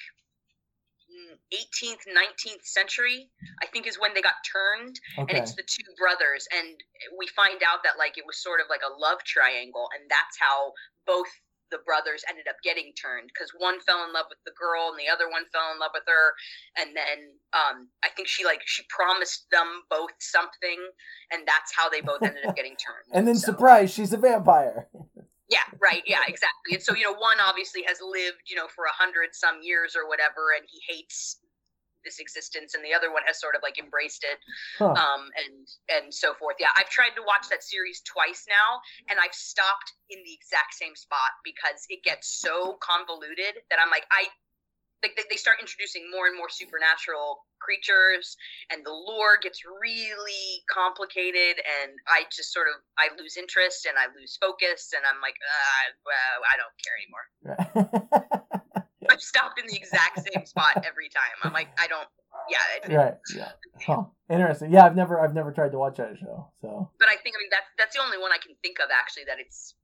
mm, 1.11 1.35
18th, 1.53 2.07
19th 2.09 2.65
century. 2.65 3.29
I 3.61 3.67
think 3.67 3.87
is 3.87 3.99
when 3.99 4.15
they 4.15 4.23
got 4.23 4.39
turned, 4.47 4.99
and 5.19 5.37
it's 5.37 5.55
the 5.55 5.67
two 5.67 5.91
brothers, 5.99 6.47
and 6.55 6.79
we 7.19 7.27
find 7.27 7.63
out 7.67 7.83
that 7.83 7.99
like 7.99 8.17
it 8.17 8.25
was 8.27 8.39
sort 8.39 8.61
of 8.61 8.67
like 8.71 8.83
a 8.87 8.93
love 8.99 9.23
triangle, 9.25 9.89
and 9.99 10.09
that's 10.09 10.39
how 10.39 10.73
both 11.07 11.29
the 11.73 11.81
brothers 11.89 12.23
ended 12.29 12.47
up 12.47 12.57
getting 12.63 12.93
turned 12.93 13.33
because 13.33 13.51
one 13.57 13.81
fell 13.81 14.05
in 14.05 14.13
love 14.13 14.27
with 14.29 14.39
the 14.45 14.53
girl 14.55 14.93
and 14.93 15.01
the 15.01 15.09
other 15.09 15.27
one 15.33 15.49
fell 15.51 15.73
in 15.73 15.81
love 15.81 15.91
with 15.97 16.05
her. 16.07 16.37
And 16.77 16.93
then 16.95 17.19
um 17.57 17.89
i 18.05 18.09
think 18.15 18.29
she 18.29 18.45
like 18.45 18.61
she 18.69 18.85
promised 18.93 19.49
them 19.51 19.83
both 19.91 20.13
something 20.21 20.79
and 21.33 21.43
that's 21.49 21.73
how 21.75 21.89
they 21.89 22.01
both 22.05 22.23
ended 22.23 22.45
up 22.47 22.55
getting 22.55 22.77
turned. 22.77 23.09
And 23.17 23.27
then 23.27 23.35
So- 23.37 23.51
surprise, 23.53 23.91
she's 23.93 24.13
a 24.13 24.21
vampire. 24.21 24.87
yeah 25.49 25.67
right 25.81 26.03
yeah 26.07 26.23
exactly. 26.29 26.77
And 26.77 26.83
so 26.83 26.95
you 26.95 27.03
know 27.05 27.13
one 27.17 27.41
obviously 27.43 27.83
has 27.89 27.99
lived 28.01 28.45
you 28.47 28.55
know 28.57 28.69
for 28.69 28.85
a 28.85 28.93
hundred 28.95 29.35
some 29.35 29.61
years 29.65 29.97
or 29.97 30.07
whatever 30.09 30.53
and 30.57 30.65
he 30.71 30.81
hates 30.87 31.41
this 32.05 32.19
existence 32.19 32.75
and 32.75 32.85
the 32.85 32.93
other 32.95 33.13
one 33.13 33.23
has 33.27 33.41
sort 33.41 33.55
of 33.55 33.63
like 33.63 33.79
embraced 33.79 34.25
it 34.25 34.39
Huh. 34.79 34.93
um 34.93 35.29
and 35.37 35.69
and 35.89 36.13
so 36.13 36.35
forth 36.35 36.57
yeah 36.59 36.71
i've 36.77 36.89
tried 36.91 37.15
to 37.17 37.23
watch 37.27 37.49
that 37.51 37.63
series 37.63 38.03
twice 38.03 38.47
now 38.49 38.81
and 39.09 39.19
i've 39.19 39.35
stopped 39.35 39.93
in 40.11 40.19
the 40.25 40.33
exact 40.33 40.75
same 40.75 40.95
spot 40.97 41.33
because 41.45 41.87
it 41.89 42.03
gets 42.03 42.41
so 42.41 42.79
convoluted 42.81 43.63
that 43.71 43.79
i'm 43.83 43.91
like 43.91 44.05
i 44.11 44.27
like 45.03 45.17
they, 45.17 45.25
they 45.31 45.37
start 45.37 45.59
introducing 45.61 46.07
more 46.11 46.27
and 46.27 46.37
more 46.37 46.49
supernatural 46.49 47.43
creatures 47.59 48.37
and 48.71 48.85
the 48.85 48.91
lore 48.91 49.39
gets 49.41 49.63
really 49.65 50.63
complicated 50.71 51.63
and 51.63 51.93
i 52.09 52.23
just 52.35 52.53
sort 52.53 52.67
of 52.67 52.75
i 52.99 53.09
lose 53.21 53.37
interest 53.37 53.87
and 53.87 53.95
i 53.99 54.07
lose 54.19 54.37
focus 54.41 54.91
and 54.97 55.03
i'm 55.07 55.21
like 55.23 55.37
uh, 55.39 55.85
well, 56.07 56.39
i 56.51 56.55
don't 56.59 56.75
care 56.83 56.97
anymore 56.99 57.27
stopped 59.23 59.61
in 59.61 59.67
the 59.67 59.77
exact 59.77 60.21
same 60.33 60.45
spot 60.47 60.85
every 60.87 61.09
time 61.09 61.37
i'm 61.43 61.53
like 61.53 61.69
i 61.79 61.87
don't 61.87 62.09
yeah 62.51 62.59
it, 62.85 62.95
right. 62.95 63.15
Yeah. 63.35 63.53
Huh. 63.87 64.05
Interesting. 64.29 64.73
Yeah, 64.73 64.85
I've 64.85 64.97
never 64.97 65.21
I've 65.21 65.35
never 65.35 65.53
tried 65.53 65.73
to 65.73 65.79
watch 65.79 65.97
that 65.97 66.17
show. 66.19 66.49
So 66.61 66.91
but 66.99 67.09
I 67.09 67.17
think 67.17 67.37
I 67.37 67.39
mean 67.39 67.49
that's 67.51 67.69
that's 67.79 67.97
the 67.97 68.03
only 68.03 68.19
one 68.19 68.33
I 68.33 68.39
can 68.39 68.55
think 68.63 68.79
of 68.79 68.89
actually 68.93 69.25
that 69.27 69.39
it's 69.39 69.75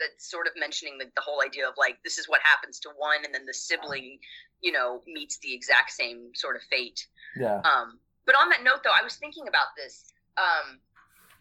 that's 0.00 0.30
sort 0.30 0.46
of 0.46 0.52
mentioning 0.56 0.98
the, 0.98 1.06
the 1.14 1.22
whole 1.22 1.42
idea 1.42 1.68
of 1.68 1.74
like 1.78 1.98
this 2.02 2.18
is 2.18 2.28
what 2.28 2.40
happens 2.42 2.80
to 2.80 2.90
one 2.96 3.24
and 3.24 3.34
then 3.34 3.46
the 3.46 3.54
sibling 3.54 4.18
you 4.60 4.72
know 4.72 5.02
meets 5.06 5.38
the 5.38 5.54
exact 5.54 5.90
same 5.92 6.30
sort 6.34 6.56
of 6.56 6.62
fate 6.62 7.06
yeah. 7.36 7.58
um 7.58 7.98
but 8.26 8.34
on 8.34 8.48
that 8.48 8.64
note 8.64 8.82
though 8.82 8.94
I 8.94 9.04
was 9.04 9.16
thinking 9.16 9.46
about 9.48 9.68
this 9.76 10.12
um 10.36 10.80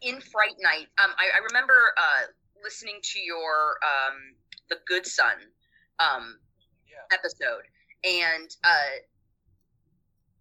in 0.02 0.22
Fright 0.22 0.56
Night 0.62 0.88
um 1.02 1.12
I, 1.18 1.38
I 1.38 1.40
remember 1.50 1.74
uh 1.98 2.30
listening 2.64 3.00
to 3.02 3.20
your 3.20 3.78
um 3.82 4.36
the 4.70 4.78
Good 4.88 5.06
Son 5.06 5.34
um 6.00 6.38
Yeah. 6.94 7.18
episode 7.18 7.66
and 8.04 8.50
uh 8.64 9.02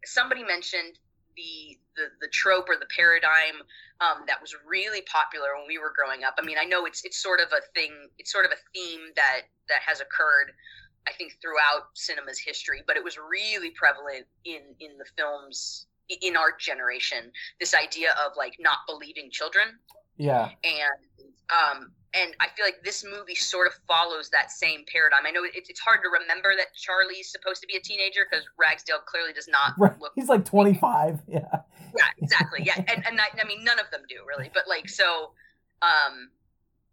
somebody 0.04 0.42
mentioned 0.44 0.98
the 1.36 1.78
the, 1.96 2.08
the 2.20 2.28
trope 2.28 2.68
or 2.68 2.76
the 2.76 2.88
paradigm 2.96 3.60
um, 4.00 4.24
that 4.26 4.40
was 4.40 4.54
really 4.66 5.02
popular 5.02 5.48
when 5.56 5.66
we 5.68 5.76
were 5.78 5.92
growing 5.94 6.24
up. 6.24 6.34
I 6.38 6.44
mean, 6.44 6.56
I 6.58 6.64
know 6.64 6.86
it's 6.86 7.04
it's 7.04 7.22
sort 7.22 7.40
of 7.40 7.48
a 7.52 7.60
thing, 7.74 7.92
it's 8.18 8.32
sort 8.32 8.44
of 8.46 8.50
a 8.52 8.60
theme 8.74 9.00
that 9.16 9.42
that 9.68 9.80
has 9.86 10.00
occurred, 10.00 10.52
I 11.06 11.12
think, 11.12 11.36
throughout 11.40 11.92
cinema's 11.94 12.38
history, 12.38 12.82
but 12.86 12.96
it 12.96 13.04
was 13.04 13.16
really 13.18 13.70
prevalent 13.70 14.26
in 14.44 14.62
in 14.80 14.96
the 14.98 15.04
films 15.16 15.86
in 16.22 16.36
our 16.36 16.56
generation. 16.58 17.30
This 17.60 17.74
idea 17.74 18.10
of 18.24 18.32
like 18.36 18.54
not 18.58 18.78
believing 18.88 19.30
children 19.30 19.78
Yeah. 20.16 20.50
and 20.64 20.98
um 21.52 21.92
and 22.14 22.34
I 22.40 22.48
feel 22.56 22.66
like 22.66 22.82
this 22.84 23.04
movie 23.04 23.34
sort 23.34 23.66
of 23.66 23.74
follows 23.88 24.28
that 24.30 24.50
same 24.50 24.84
paradigm. 24.92 25.24
I 25.26 25.30
know 25.30 25.42
it's 25.44 25.70
it's 25.70 25.80
hard 25.80 26.00
to 26.02 26.08
remember 26.20 26.54
that 26.56 26.74
Charlie's 26.76 27.30
supposed 27.30 27.60
to 27.62 27.66
be 27.66 27.76
a 27.76 27.80
teenager 27.80 28.26
because 28.28 28.44
Ragsdale 28.58 29.00
clearly 29.06 29.32
does 29.32 29.48
not 29.48 29.72
Right. 29.78 29.98
look. 30.00 30.12
He's 30.14 30.28
like 30.28 30.44
25. 30.44 31.20
Yeah. 31.28 31.40
Yeah, 31.96 32.08
exactly. 32.18 32.60
Yeah, 32.64 32.76
and 32.76 33.04
and 33.06 33.20
I, 33.20 33.28
I 33.40 33.46
mean 33.46 33.64
none 33.64 33.78
of 33.78 33.90
them 33.90 34.00
do 34.08 34.16
really, 34.26 34.50
but 34.52 34.64
like 34.66 34.88
so, 34.88 35.32
um, 35.82 36.30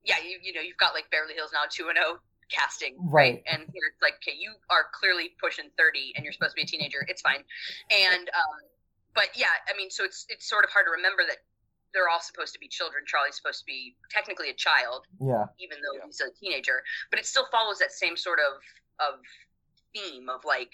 yeah, 0.03 0.15
you 0.23 0.39
you 0.43 0.51
know 0.51 0.59
you've 0.61 0.77
got 0.77 0.93
like 0.93 1.09
Beverly 1.09 1.35
Hills 1.35 1.51
now 1.53 1.63
two 1.69 1.87
and 1.87 1.95
zero 1.95 2.19
casting, 2.49 2.95
Right. 2.99 3.43
And 3.45 3.61
here 3.61 3.85
it's 3.87 4.01
like, 4.01 4.15
okay, 4.19 4.35
you 4.37 4.51
are 4.69 4.85
clearly 4.91 5.31
pushing 5.39 5.69
thirty, 5.77 6.11
and 6.15 6.23
you're 6.25 6.33
supposed 6.33 6.51
to 6.51 6.55
be 6.59 6.63
a 6.63 6.65
teenager. 6.65 7.05
It's 7.07 7.21
fine, 7.21 7.43
and 7.91 8.27
um, 8.27 8.57
but 9.15 9.29
yeah, 9.35 9.55
I 9.71 9.77
mean, 9.77 9.89
so 9.89 10.03
it's 10.03 10.25
it's 10.27 10.49
sort 10.49 10.65
of 10.65 10.69
hard 10.71 10.85
to 10.87 10.91
remember 10.91 11.23
that 11.27 11.37
they're 11.93 12.09
all 12.09 12.21
supposed 12.21 12.53
to 12.53 12.59
be 12.59 12.67
children. 12.67 13.03
Charlie's 13.07 13.35
supposed 13.35 13.59
to 13.59 13.65
be 13.65 13.95
technically 14.11 14.49
a 14.49 14.53
child, 14.53 15.07
Yeah. 15.19 15.45
even 15.59 15.81
though 15.81 15.97
Yeah. 15.97 16.05
he's 16.05 16.21
a 16.21 16.29
teenager. 16.31 16.83
But 17.09 17.19
it 17.19 17.25
still 17.25 17.47
follows 17.51 17.79
that 17.79 17.91
same 17.91 18.15
sort 18.17 18.39
of 18.39 18.61
of 18.99 19.19
theme 19.95 20.29
of 20.29 20.43
like 20.45 20.71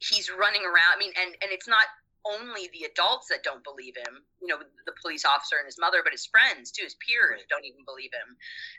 he's 0.00 0.28
running 0.30 0.62
around. 0.64 0.92
I 0.94 0.98
mean, 0.98 1.12
and 1.16 1.30
and 1.40 1.50
it's 1.52 1.68
not 1.68 1.86
only 2.26 2.68
the 2.72 2.84
adults 2.84 3.28
that 3.28 3.42
don't 3.42 3.62
believe 3.64 3.96
him. 3.96 4.24
You 4.40 4.48
know, 4.48 4.58
the 4.86 4.92
police 5.00 5.24
officer 5.24 5.56
and 5.56 5.66
his 5.66 5.78
mother, 5.78 6.00
but 6.02 6.12
his 6.12 6.26
friends 6.26 6.70
too, 6.72 6.84
his 6.84 6.94
peers 6.96 7.40
Right. 7.40 7.48
don't 7.48 7.64
even 7.64 7.84
believe 7.84 8.12
him. 8.12 8.36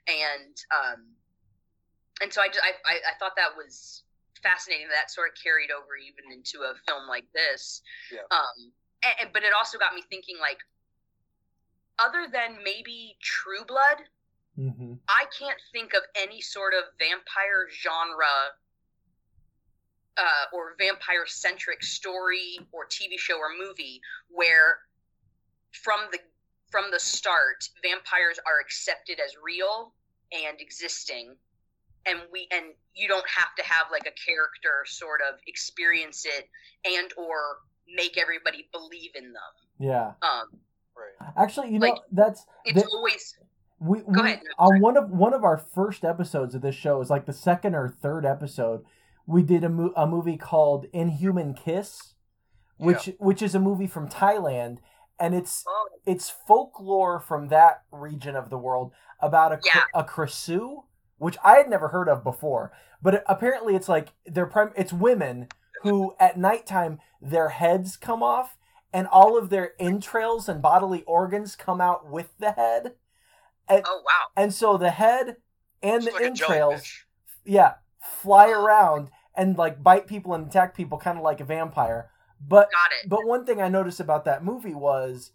And 0.08 0.56
um, 0.74 1.16
and 2.22 2.32
so 2.34 2.42
I 2.42 2.48
just 2.48 2.62
I, 2.64 2.74
I 2.86 2.96
I 3.10 3.14
thought 3.20 3.36
that 3.38 3.56
was 3.56 4.04
fascinating. 4.44 4.88
That 4.90 5.10
sort 5.10 5.30
of 5.30 5.36
carried 5.42 5.72
over 5.72 5.96
even 5.98 6.32
into 6.32 6.62
a 6.64 6.74
film 6.88 7.08
like 7.08 7.26
this. 7.34 7.82
Yeah. 8.12 8.22
Um, 8.32 8.72
and, 9.04 9.14
and- 9.22 9.34
but 9.34 9.44
it 9.44 9.54
also 9.58 9.78
got 9.80 9.94
me 9.96 10.04
thinking 10.10 10.38
like. 10.40 10.60
Other 12.00 12.28
than 12.32 12.58
maybe 12.64 13.18
True 13.22 13.66
Blood, 13.66 14.04
hmm 14.56 14.94
I 15.08 15.26
can't 15.38 15.60
think 15.72 15.94
of 15.94 16.02
any 16.16 16.42
sort 16.42 16.74
of 16.74 16.84
vampire 16.98 17.68
genre 17.70 18.26
uh, 20.18 20.46
or 20.54 20.76
vampire 20.80 21.26
centric 21.26 21.84
story 21.84 22.58
or 22.72 22.86
TV 22.86 23.18
show 23.18 23.38
or 23.38 23.50
movie 23.58 24.02
where 24.30 24.80
from 25.72 26.00
the 26.12 26.20
from 26.72 26.86
the 26.92 27.00
start 27.00 27.70
vampires 27.84 28.40
are 28.48 28.60
accepted 28.60 29.20
as 29.20 29.36
real 29.44 29.94
and 30.32 30.60
existing 30.62 31.36
and 32.06 32.20
we 32.32 32.48
and 32.52 32.68
you 32.94 33.08
don't 33.08 33.28
have 33.28 33.54
to 33.58 33.64
have 33.64 33.88
like 33.92 34.08
a 34.08 34.16
character 34.26 34.86
sort 34.86 35.20
of 35.22 35.40
experience 35.48 36.26
it 36.26 36.50
and 36.86 37.12
or 37.18 37.58
make 37.94 38.18
everybody 38.18 38.68
believe 38.72 39.12
in 39.16 39.34
them 39.34 39.54
Yeah. 39.80 40.14
um 40.22 40.48
Right. 40.96 41.30
Actually, 41.38 41.72
you 41.72 41.80
know, 41.80 41.98
that's 42.12 42.46
it's 42.66 42.82
The- 42.82 42.88
always 42.90 43.38
we, 43.80 44.00
Go 44.00 44.06
we 44.08 44.20
ahead. 44.32 44.42
on 44.58 44.80
one 44.80 44.96
of 44.98 45.10
one 45.10 45.34
of 45.34 45.44
our 45.44 45.58
first 45.58 46.04
episodes 46.06 46.56
of 46.56 46.62
this 46.62 46.76
show 46.76 47.02
is 47.02 47.10
like 47.10 47.26
the 47.26 47.34
second 47.34 47.76
or 47.76 47.90
third 47.90 48.26
episode. 48.26 48.84
We 49.28 49.44
did 49.44 49.64
a, 49.64 49.70
mo- 49.70 49.94
a 49.96 50.08
movie 50.08 50.38
called 50.38 50.86
Inhuman 50.94 51.54
Kiss, 51.56 52.14
which 52.78 53.10
which 53.20 53.42
is 53.42 53.54
a 53.56 53.60
movie 53.60 53.88
from 53.88 54.08
Thailand, 54.08 54.78
and 55.20 55.36
it's 55.36 55.64
oh 55.68 55.90
it's 56.06 56.30
folklore 56.30 57.20
from 57.20 57.50
that 57.50 57.82
region 57.92 58.36
of 58.36 58.50
the 58.50 58.58
world 58.58 58.92
about 59.20 59.52
a 59.52 59.60
Yeah. 59.66 59.84
a 59.94 60.04
Krasue, 60.04 60.84
which 61.18 61.38
I 61.44 61.56
had 61.58 61.70
never 61.70 61.90
heard 61.90 62.08
of 62.08 62.24
before. 62.24 62.72
But 63.02 63.24
apparently, 63.28 63.76
it's 63.76 63.90
like 63.90 64.10
they're 64.26 64.46
prim- 64.48 64.74
it's 64.78 64.94
women 64.94 65.50
who 65.84 66.16
at 66.20 66.38
nighttime 66.38 67.00
their 67.22 67.50
heads 67.50 67.98
come 67.98 68.24
off 68.24 68.58
and 68.96 69.08
all 69.08 69.38
of 69.38 69.50
their 69.50 69.74
entrails 69.78 70.48
and 70.48 70.62
bodily 70.62 71.04
organs 71.04 71.58
come 71.58 71.82
out 71.82 72.10
with 72.10 72.30
the 72.40 72.54
head. 72.54 72.94
And, 73.68 73.84
oh 73.86 74.02
wow 74.06 74.28
and 74.42 74.54
so 74.54 74.78
the 74.78 74.92
head 74.92 75.36
and 75.84 76.02
It's 76.02 76.06
the 76.06 76.12
like 76.14 76.24
entrails, 76.24 77.06
yeah, 77.44 77.74
fly 78.00 78.50
around 78.50 79.10
and 79.36 79.58
like 79.58 79.84
bite 79.84 80.08
people 80.08 80.34
and 80.34 80.48
attack 80.48 80.78
people, 80.78 80.98
kind 80.98 81.18
of 81.18 81.26
like 81.26 81.42
a 81.42 81.44
vampire. 81.44 82.10
But 82.40 82.72
got 82.72 82.92
it 83.04 83.10
but 83.10 83.26
one 83.26 83.46
thing 83.46 83.62
I 83.62 83.68
noticed 83.68 84.00
about 84.00 84.24
that 84.26 84.46
movie 84.46 84.74
was 84.74 85.32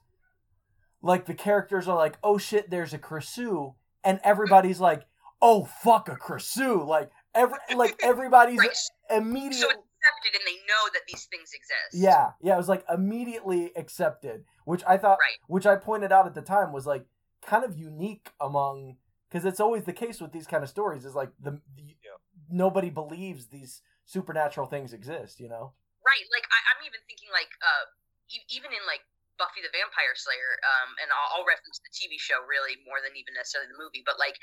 like 1.03 1.27
the 1.27 1.35
characters 1.35 1.87
are 1.87 1.97
like, 1.97 2.17
"Oh 2.23 2.39
shit, 2.39 2.71
there's 2.71 2.95
a 2.95 2.99
Krasue," 2.99 3.75
and 4.03 4.21
everybody's 4.25 4.81
like, 4.89 5.07
"Oh 5.43 5.65
fuck 5.65 6.09
a 6.09 6.17
Krasue!" 6.17 6.87
Like 6.87 7.11
every 7.35 7.59
like 7.77 8.01
everybody's 8.03 8.59
right 8.59 8.77
immediately. 9.11 9.75
so 9.75 9.85
accepted 10.01 10.39
and 10.41 10.47
they 10.47 10.59
know 10.67 10.89
that 10.93 11.03
these 11.09 11.25
things 11.27 11.53
exist 11.53 11.93
Yeah, 12.03 12.33
yeah, 12.41 12.55
it 12.55 12.57
was 12.59 12.69
like 12.69 12.85
immediately 12.93 13.73
accepted, 13.77 14.45
which 14.65 14.83
I 14.87 14.97
thought, 14.97 15.19
Right. 15.21 15.39
which 15.47 15.67
I 15.67 15.77
pointed 15.77 16.13
out 16.13 16.27
at 16.27 16.35
the 16.35 16.43
time 16.43 16.73
was 16.73 16.87
like 16.87 17.05
kind 17.43 17.65
of 17.65 17.77
unique 17.79 18.31
among 18.41 18.97
because 19.29 19.45
it's 19.45 19.61
always 19.61 19.85
the 19.85 19.93
case 19.93 20.21
with 20.21 20.33
these 20.33 20.47
kind 20.47 20.63
of 20.65 20.71
stories 20.71 21.05
is 21.05 21.15
like 21.15 21.31
the, 21.41 21.61
the 21.77 21.97
Yeah. 22.03 22.19
nobody 22.51 22.91
believes 22.91 23.47
these 23.49 23.83
supernatural 24.05 24.67
things 24.67 24.93
exist, 24.93 25.39
you 25.41 25.49
know? 25.49 25.73
Right. 26.05 26.27
Like 26.33 26.47
I, 26.51 26.59
I'm 26.75 26.85
even 26.87 27.01
thinking 27.07 27.29
like 27.33 27.51
uh 27.63 27.85
e- 28.29 28.47
even 28.57 28.73
in 28.73 28.83
like 28.87 29.03
Buffy 29.41 29.65
the 29.65 29.73
Vampire 29.73 30.13
Slayer, 30.13 30.61
um, 30.61 30.93
and 31.01 31.09
I'll, 31.09 31.41
I'll 31.41 31.49
reference 31.49 31.81
the 31.81 31.89
TV 31.89 32.21
show 32.21 32.45
really 32.45 32.77
more 32.85 33.01
than 33.01 33.17
even 33.17 33.33
necessarily 33.33 33.73
the 33.73 33.81
movie, 33.81 34.05
but 34.05 34.21
like 34.21 34.37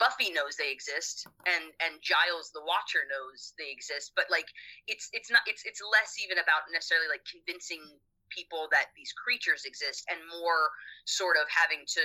Buffy 0.00 0.32
knows 0.32 0.56
they 0.56 0.72
exist, 0.72 1.28
and 1.44 1.68
and 1.84 2.00
Giles 2.00 2.48
the 2.56 2.64
Watcher 2.64 3.04
knows 3.12 3.52
they 3.60 3.68
exist, 3.68 4.16
but 4.16 4.24
like 4.32 4.48
it's 4.88 5.12
it's 5.12 5.28
not 5.28 5.44
it's 5.44 5.68
it's 5.68 5.84
less 5.84 6.16
even 6.16 6.40
about 6.40 6.64
necessarily 6.72 7.12
like 7.12 7.22
convincing 7.28 7.84
people 8.32 8.72
that 8.72 8.88
these 8.96 9.12
creatures 9.12 9.68
exist, 9.68 10.08
and 10.08 10.16
more 10.40 10.72
sort 11.04 11.36
of 11.36 11.44
having 11.52 11.84
to 11.84 12.04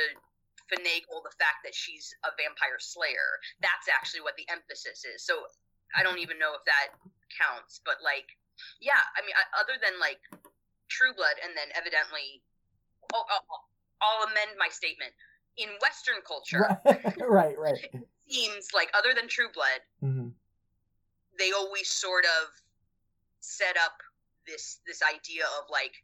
finagle 0.68 1.24
the 1.24 1.36
fact 1.40 1.64
that 1.64 1.76
she's 1.76 2.12
a 2.28 2.32
vampire 2.36 2.80
slayer. 2.80 3.40
That's 3.64 3.88
actually 3.88 4.28
what 4.28 4.36
the 4.36 4.48
emphasis 4.52 5.08
is. 5.08 5.24
So 5.24 5.48
I 5.96 6.04
don't 6.04 6.20
even 6.20 6.40
know 6.40 6.56
if 6.60 6.64
that 6.68 6.92
counts, 7.40 7.80
but 7.88 8.04
like 8.04 8.28
yeah, 8.82 9.00
I 9.18 9.26
mean, 9.26 9.36
I, 9.36 9.44
other 9.58 9.80
than 9.82 9.98
like 9.98 10.22
True 10.90 11.14
Blood, 11.16 11.36
and 11.44 11.54
then 11.56 11.70
evidently, 11.76 12.42
oh, 13.14 13.24
I'll, 13.30 13.46
I'll 14.02 14.24
amend 14.32 14.58
my 14.58 14.70
statement. 14.70 15.12
In 15.58 15.70
Western 15.82 16.18
culture, 16.26 16.66
right, 17.30 17.54
right. 17.60 17.78
it 17.94 18.08
seems 18.28 18.70
like 18.74 18.90
other 18.98 19.14
than 19.14 19.28
True 19.28 19.54
Blood, 19.54 19.82
hmm 20.02 20.30
they 21.38 21.52
always 21.52 21.90
sort 21.90 22.26
of 22.26 22.50
set 23.40 23.76
up 23.78 23.98
this 24.48 24.80
this 24.86 25.02
idea 25.02 25.44
of 25.60 25.70
like 25.72 25.96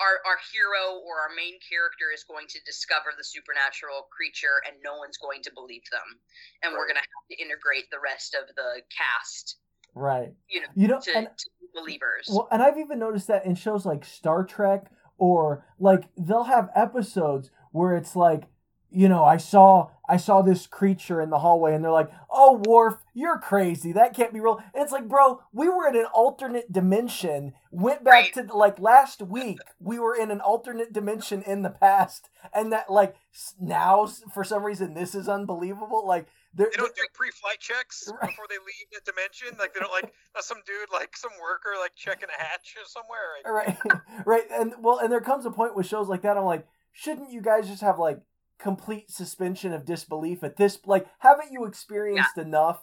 our 0.00 0.22
our 0.26 0.38
hero 0.50 0.98
or 1.04 1.20
our 1.20 1.32
main 1.36 1.58
character 1.62 2.10
is 2.14 2.24
going 2.24 2.46
to 2.48 2.58
discover 2.64 3.14
the 3.14 3.24
supernatural 3.24 4.08
creature 4.10 4.62
and 4.66 4.78
no 4.82 4.96
one's 4.96 5.18
going 5.18 5.42
to 5.42 5.52
believe 5.52 5.84
them 5.90 6.18
and 6.62 6.72
we're 6.72 6.86
going 6.86 6.98
to 6.98 7.06
have 7.06 7.26
to 7.30 7.36
integrate 7.38 7.90
the 7.90 8.00
rest 8.00 8.34
of 8.34 8.48
the 8.54 8.82
cast 8.90 9.61
Right. 9.94 10.32
you 10.48 10.60
know 10.60 10.66
You 10.74 10.88
know, 10.88 11.00
to, 11.00 11.16
and 11.16 11.28
to 11.36 11.46
believers 11.74 12.28
Well, 12.30 12.48
and 12.50 12.62
I've 12.62 12.78
even 12.78 12.98
noticed 12.98 13.28
that 13.28 13.44
in 13.46 13.54
shows 13.54 13.86
like 13.86 14.04
Star 14.04 14.44
Trek 14.44 14.90
or 15.18 15.64
like 15.78 16.04
they'll 16.16 16.44
have 16.44 16.70
episodes 16.74 17.50
where 17.70 17.94
it's 17.96 18.16
like, 18.16 18.44
you 18.90 19.08
know, 19.08 19.24
I 19.24 19.38
saw 19.38 19.88
I 20.08 20.18
saw 20.18 20.42
this 20.42 20.66
creature 20.66 21.22
in 21.22 21.30
the 21.30 21.38
hallway 21.38 21.74
and 21.74 21.82
they're 21.82 21.90
like, 21.90 22.10
"Oh, 22.28 22.60
Worf, 22.66 22.98
you're 23.14 23.38
crazy. 23.38 23.92
That 23.92 24.14
can't 24.14 24.32
be 24.34 24.40
real." 24.40 24.62
And 24.74 24.82
it's 24.82 24.92
like, 24.92 25.08
"Bro, 25.08 25.40
we 25.52 25.68
were 25.68 25.88
in 25.88 25.96
an 25.96 26.04
alternate 26.12 26.70
dimension. 26.70 27.54
Went 27.70 28.04
back 28.04 28.32
to 28.34 28.42
like 28.54 28.78
last 28.78 29.22
week. 29.22 29.58
We 29.80 29.98
were 29.98 30.14
in 30.14 30.30
an 30.30 30.40
alternate 30.40 30.92
dimension 30.92 31.42
in 31.42 31.62
the 31.62 31.70
past 31.70 32.28
and 32.52 32.70
that 32.72 32.90
like 32.90 33.16
now 33.58 34.06
for 34.34 34.44
some 34.44 34.64
reason 34.64 34.92
this 34.92 35.14
is 35.14 35.28
unbelievable." 35.28 36.06
Like 36.06 36.26
there 36.54 36.68
They 36.70 36.76
don't 36.76 36.94
do 36.94 37.02
pre-flight 37.14 37.60
checks 37.60 38.08
Right. 38.12 38.28
before 38.30 38.46
they 38.48 38.56
leave 38.56 38.88
the 38.92 39.00
dimension. 39.10 39.56
Like 39.58 39.74
they 39.74 39.80
don't 39.80 39.92
like 39.92 40.12
some 40.40 40.58
dude, 40.66 40.92
like 40.92 41.16
some 41.16 41.32
worker, 41.40 41.70
like 41.80 41.94
checking 41.94 42.28
a 42.28 42.42
hatch 42.42 42.74
or 42.76 42.84
somewhere. 42.86 43.18
Like, 43.44 43.52
right 43.86 44.02
right 44.26 44.44
and 44.50 44.74
well 44.80 44.98
and 44.98 45.10
there 45.10 45.20
comes 45.20 45.46
a 45.46 45.50
point 45.50 45.74
with 45.76 45.86
shows 45.86 46.08
like 46.08 46.22
that 46.22 46.36
i'm 46.36 46.44
like 46.44 46.66
shouldn't 46.92 47.30
you 47.30 47.40
guys 47.40 47.68
just 47.68 47.82
have 47.82 47.98
like 47.98 48.20
complete 48.58 49.10
suspension 49.10 49.72
of 49.72 49.84
disbelief 49.84 50.44
at 50.44 50.56
this 50.56 50.78
like 50.86 51.06
haven't 51.18 51.50
you 51.50 51.64
experienced 51.64 52.38
enough 52.38 52.82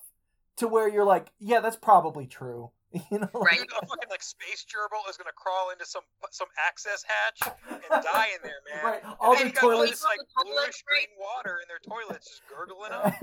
to 0.58 0.68
where 0.68 0.90
you're 0.90 1.06
like 1.06 1.32
yeah 1.40 1.60
that's 1.62 1.78
probably 1.78 2.28
true 2.28 2.72
you 3.12 3.20
know 3.20 3.30
like- 3.34 3.60
Right. 3.60 3.60
a 3.62 3.86
fucking 3.86 4.10
like 4.10 4.24
space 4.24 4.66
gerbil 4.66 5.08
is 5.10 5.18
gonna 5.18 5.36
crawl 5.36 5.70
into 5.72 5.86
some 5.86 6.02
some 6.32 6.48
access 6.68 7.04
hatch 7.08 7.40
and 7.70 8.04
die 8.04 8.28
in 8.36 8.42
there, 8.44 8.62
man. 8.74 8.84
right 8.84 9.02
all 9.20 9.36
then 9.36 9.44
the 9.44 9.50
you 9.50 9.54
got 9.54 9.64
all 9.64 9.70
toilets 9.72 9.92
this 9.92 10.04
like 10.06 10.20
bluish 10.44 10.84
green 10.88 11.08
water 11.20 11.60
in 11.62 11.68
their 11.70 11.80
toilets 11.86 12.28
just 12.28 12.42
gurgling 12.50 12.92
up. 12.92 13.14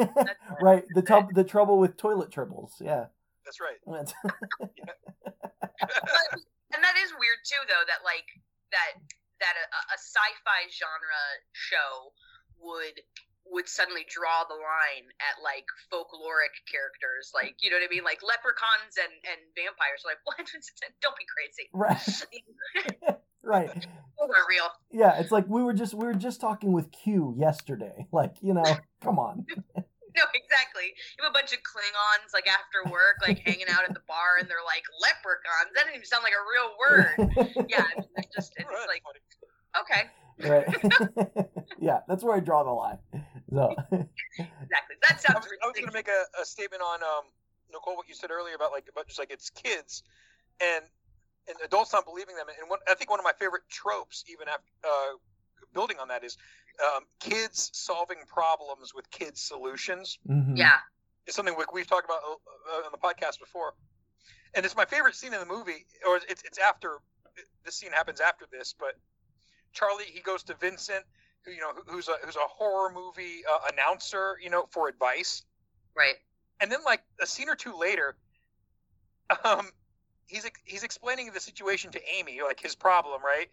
right 0.62 0.84
the 0.94 1.02
tub 1.02 1.34
the 1.34 1.44
trouble 1.44 1.78
with 1.78 1.96
toilet 1.96 2.30
tribbles 2.30 2.72
yeah 2.80 3.06
That's 3.44 3.58
right. 3.60 3.78
That's- 3.86 4.14
but, 5.80 6.40
and 6.74 6.82
that 6.82 6.96
is 7.02 7.10
weird 7.18 7.40
too 7.46 7.62
though 7.68 7.84
that 7.86 8.02
like 8.04 8.26
that 8.72 8.98
that 9.40 9.54
a, 9.58 9.66
a 9.94 9.98
sci-fi 9.98 10.66
genre 10.72 11.22
show 11.52 12.12
would 12.60 13.00
would 13.50 13.68
suddenly 13.68 14.04
draw 14.08 14.44
the 14.48 14.54
line 14.54 15.06
at 15.22 15.42
like 15.42 15.66
folkloric 15.92 16.54
characters 16.70 17.30
like 17.34 17.56
you 17.60 17.70
know 17.70 17.76
what 17.76 17.86
i 17.86 17.90
mean? 17.92 18.04
Like 18.04 18.20
leprechauns 18.22 18.98
and 18.98 19.12
and 19.26 19.40
vampires 19.54 20.02
like 20.04 20.18
what? 20.24 20.38
Don't 21.02 21.16
be 21.16 21.26
crazy. 21.26 21.68
Right. 21.76 23.18
Right. 23.46 23.68
Those 23.70 24.30
aren't 24.34 24.48
real. 24.48 24.66
Yeah 24.90 25.20
it's 25.20 25.30
like 25.30 25.46
we 25.46 25.62
were 25.62 25.72
just 25.72 25.94
we 25.94 26.04
were 26.04 26.14
just 26.14 26.40
talking 26.40 26.72
with 26.72 26.90
q 26.90 27.34
yesterday 27.38 28.06
like 28.10 28.34
you 28.42 28.54
know 28.54 28.64
come 29.00 29.20
on. 29.20 29.46
No 30.16 30.24
exactly. 30.34 30.90
You 31.16 31.22
have 31.22 31.30
a 31.30 31.32
bunch 31.32 31.52
of 31.52 31.60
klingons 31.60 32.34
like 32.34 32.48
after 32.48 32.90
work 32.90 33.22
like 33.22 33.38
hanging 33.46 33.68
out 33.70 33.84
at 33.86 33.94
the 33.94 34.02
bar 34.08 34.38
and 34.40 34.48
they're 34.50 34.66
like 34.66 34.82
leprechauns? 35.00 35.70
That 35.74 35.86
doesn't 35.86 35.94
even 35.94 36.06
sound 36.06 36.24
like 36.24 36.34
a 36.34 36.42
real 36.42 36.74
word. 36.74 37.68
Yeah 37.70 37.84
I 37.86 38.00
mean, 38.00 38.08
it's 38.16 38.34
just 38.34 38.52
it's 38.56 38.66
oh, 38.68 38.74
Right, 38.74 38.88
like 38.88 39.04
okay. 39.80 40.02
Right. 40.42 41.46
Yeah 41.78 42.00
that's 42.08 42.24
where 42.24 42.34
i 42.34 42.40
draw 42.40 42.64
the 42.64 42.70
line 42.70 42.98
so. 43.52 43.74
Exactly. 44.38 44.96
That 45.02 45.16
I 45.16 45.16
sounds 45.16 45.46
was, 45.46 45.52
I 45.62 45.66
was 45.66 45.74
going 45.76 45.86
to 45.86 45.92
make 45.94 46.08
a, 46.08 46.24
a 46.40 46.44
statement 46.44 46.82
on 46.82 47.02
um, 47.02 47.24
Nicole 47.72 47.96
what 47.96 48.08
you 48.08 48.14
said 48.14 48.30
earlier 48.30 48.54
about 48.54 48.72
like 48.72 48.84
about 48.90 49.06
just 49.06 49.18
like 49.18 49.30
it's 49.30 49.50
kids 49.50 50.02
and 50.60 50.84
and 51.48 51.56
adults 51.64 51.92
not 51.92 52.04
believing 52.04 52.34
them. 52.36 52.46
And 52.60 52.68
one, 52.68 52.80
I 52.88 52.94
think 52.94 53.08
one 53.10 53.20
of 53.20 53.24
my 53.24 53.32
favorite 53.38 53.62
tropes 53.70 54.24
even 54.28 54.48
after 54.48 54.68
uh, 54.84 55.16
building 55.72 55.98
on 56.00 56.08
that 56.08 56.24
is 56.24 56.36
um, 56.84 57.04
kids 57.20 57.70
solving 57.72 58.18
problems 58.26 58.92
with 58.94 59.10
kids 59.10 59.40
solutions. 59.40 60.18
Mhm. 60.28 60.56
yeah. 60.56 60.78
It's 61.26 61.34
something 61.34 61.54
we, 61.56 61.64
we've 61.72 61.86
talked 61.86 62.04
about 62.04 62.20
uh, 62.22 62.86
on 62.86 62.92
the 62.92 62.98
podcast 62.98 63.38
before. 63.40 63.74
And 64.54 64.64
it's 64.64 64.76
my 64.76 64.84
favorite 64.84 65.14
scene 65.14 65.32
in 65.34 65.40
the 65.40 65.46
movie 65.46 65.86
or 66.06 66.16
it's 66.16 66.42
it's 66.42 66.58
after 66.58 66.98
this 67.64 67.76
scene 67.76 67.92
happens 67.92 68.20
after 68.20 68.46
this 68.50 68.74
but 68.78 68.94
Charlie 69.72 70.04
he 70.04 70.20
goes 70.20 70.42
to 70.44 70.54
Vincent 70.54 71.04
who 71.04 71.04
you 71.46 71.60
know 71.60 71.72
who's 71.86 72.08
a 72.08 72.14
who's 72.24 72.36
a 72.36 72.48
horror 72.48 72.92
movie 72.92 73.42
uh, 73.50 73.70
announcer 73.72 74.36
you 74.42 74.50
know 74.50 74.66
for 74.70 74.88
advice. 74.88 75.42
Right. 75.96 76.14
And 76.60 76.70
then 76.70 76.80
like 76.84 77.02
a 77.20 77.26
scene 77.26 77.48
or 77.48 77.54
two 77.54 77.76
later 77.76 78.16
um 79.44 79.68
he's 80.26 80.48
he's 80.64 80.82
explaining 80.82 81.30
the 81.32 81.40
situation 81.40 81.90
to 81.92 82.00
amy 82.18 82.40
like 82.42 82.60
his 82.60 82.74
problem 82.74 83.20
right? 83.24 83.48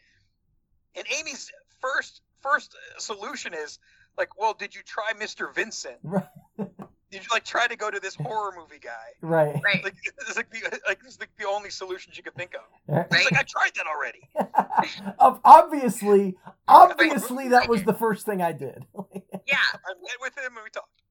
And 0.96 1.06
amy's 1.20 1.52
first 1.82 2.22
first 2.42 2.76
solution 2.98 3.54
is 3.54 3.80
like 4.18 4.38
well 4.38 4.54
did 4.54 4.76
you 4.76 4.82
try 4.84 5.12
mr 5.20 5.54
vincent 5.54 5.98
Right. 7.14 7.22
did 7.22 7.28
you 7.28 7.30
like 7.34 7.46
try 7.46 7.68
to 7.68 7.76
go 7.76 7.92
to 7.92 8.00
this 8.00 8.16
horror 8.16 8.54
movie 8.58 8.80
guy 8.82 8.92
right. 9.22 9.60
Right. 9.64 9.84
like 9.84 9.96
it's 10.28 10.36
like 10.36 10.50
the 10.50 10.80
like 10.88 11.02
this 11.02 11.14
is 11.14 11.20
like 11.20 11.30
the 11.38 11.48
only 11.48 11.70
solution 11.70 12.12
she 12.14 12.22
could 12.22 12.36
think 12.36 12.54
of. 12.56 12.62
Right. 12.88 13.06
He's 13.14 13.26
like 13.26 13.40
i 13.40 13.44
tried 13.44 13.72
that 13.76 13.86
already. 13.88 14.30
Obviously, 15.46 16.36
obviously 16.68 17.50
that 17.50 17.70
was 17.70 17.84
the 17.84 17.94
first 17.94 18.26
thing 18.26 18.42
I 18.42 18.52
did. 18.52 18.86
yeah. 19.48 19.70
I 19.74 19.94
went 19.96 20.20
with 20.22 20.38
him 20.38 20.54
and 20.56 20.64
we 20.64 20.70
talked. 20.70 21.02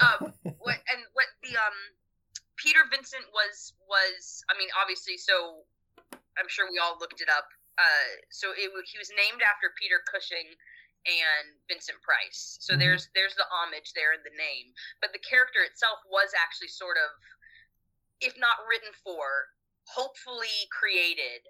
Um 0.00 0.32
what 0.58 0.78
and 0.90 1.00
what 1.14 1.26
the 1.42 1.56
um 1.56 1.78
peter 2.56 2.80
vincent 2.90 3.24
was 3.34 3.74
was 3.90 4.44
i 4.50 4.58
mean 4.58 4.68
obviously 4.80 5.18
so 5.18 5.66
i'm 6.38 6.48
sure 6.48 6.66
we 6.70 6.78
all 6.78 6.96
looked 7.00 7.20
it 7.20 7.28
up. 7.28 7.46
Uh 7.78 8.10
so 8.30 8.50
it 8.54 8.70
he 8.86 8.98
was 8.98 9.10
named 9.10 9.42
after 9.42 9.70
peter 9.78 10.00
cushing 10.06 10.54
and 11.06 11.60
vincent 11.68 12.00
price 12.02 12.56
so 12.60 12.74
Mhm. 12.74 12.78
there's 12.80 13.08
there's 13.14 13.34
the 13.36 13.48
homage 13.50 13.92
there 13.92 14.12
in 14.12 14.22
the 14.24 14.36
name 14.36 14.72
but 15.00 15.12
the 15.12 15.18
character 15.18 15.62
itself 15.62 16.00
was 16.06 16.32
actually 16.34 16.68
sort 16.68 16.96
of 16.96 17.10
if 18.20 18.36
not 18.38 18.64
written 18.66 18.92
for 19.04 19.48
hopefully 19.86 20.68
created 20.72 21.46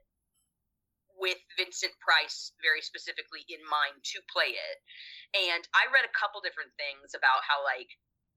with 1.17 1.39
Vincent 1.57 1.95
Price 2.03 2.53
very 2.63 2.83
specifically 2.83 3.47
in 3.47 3.63
mind 3.71 4.03
to 4.03 4.19
play 4.27 4.51
it. 4.59 4.79
And 5.35 5.63
I 5.75 5.87
read 5.95 6.05
a 6.05 6.19
couple 6.19 6.43
different 6.43 6.75
things 6.75 7.15
about 7.15 7.47
how 7.47 7.63
like 7.63 7.91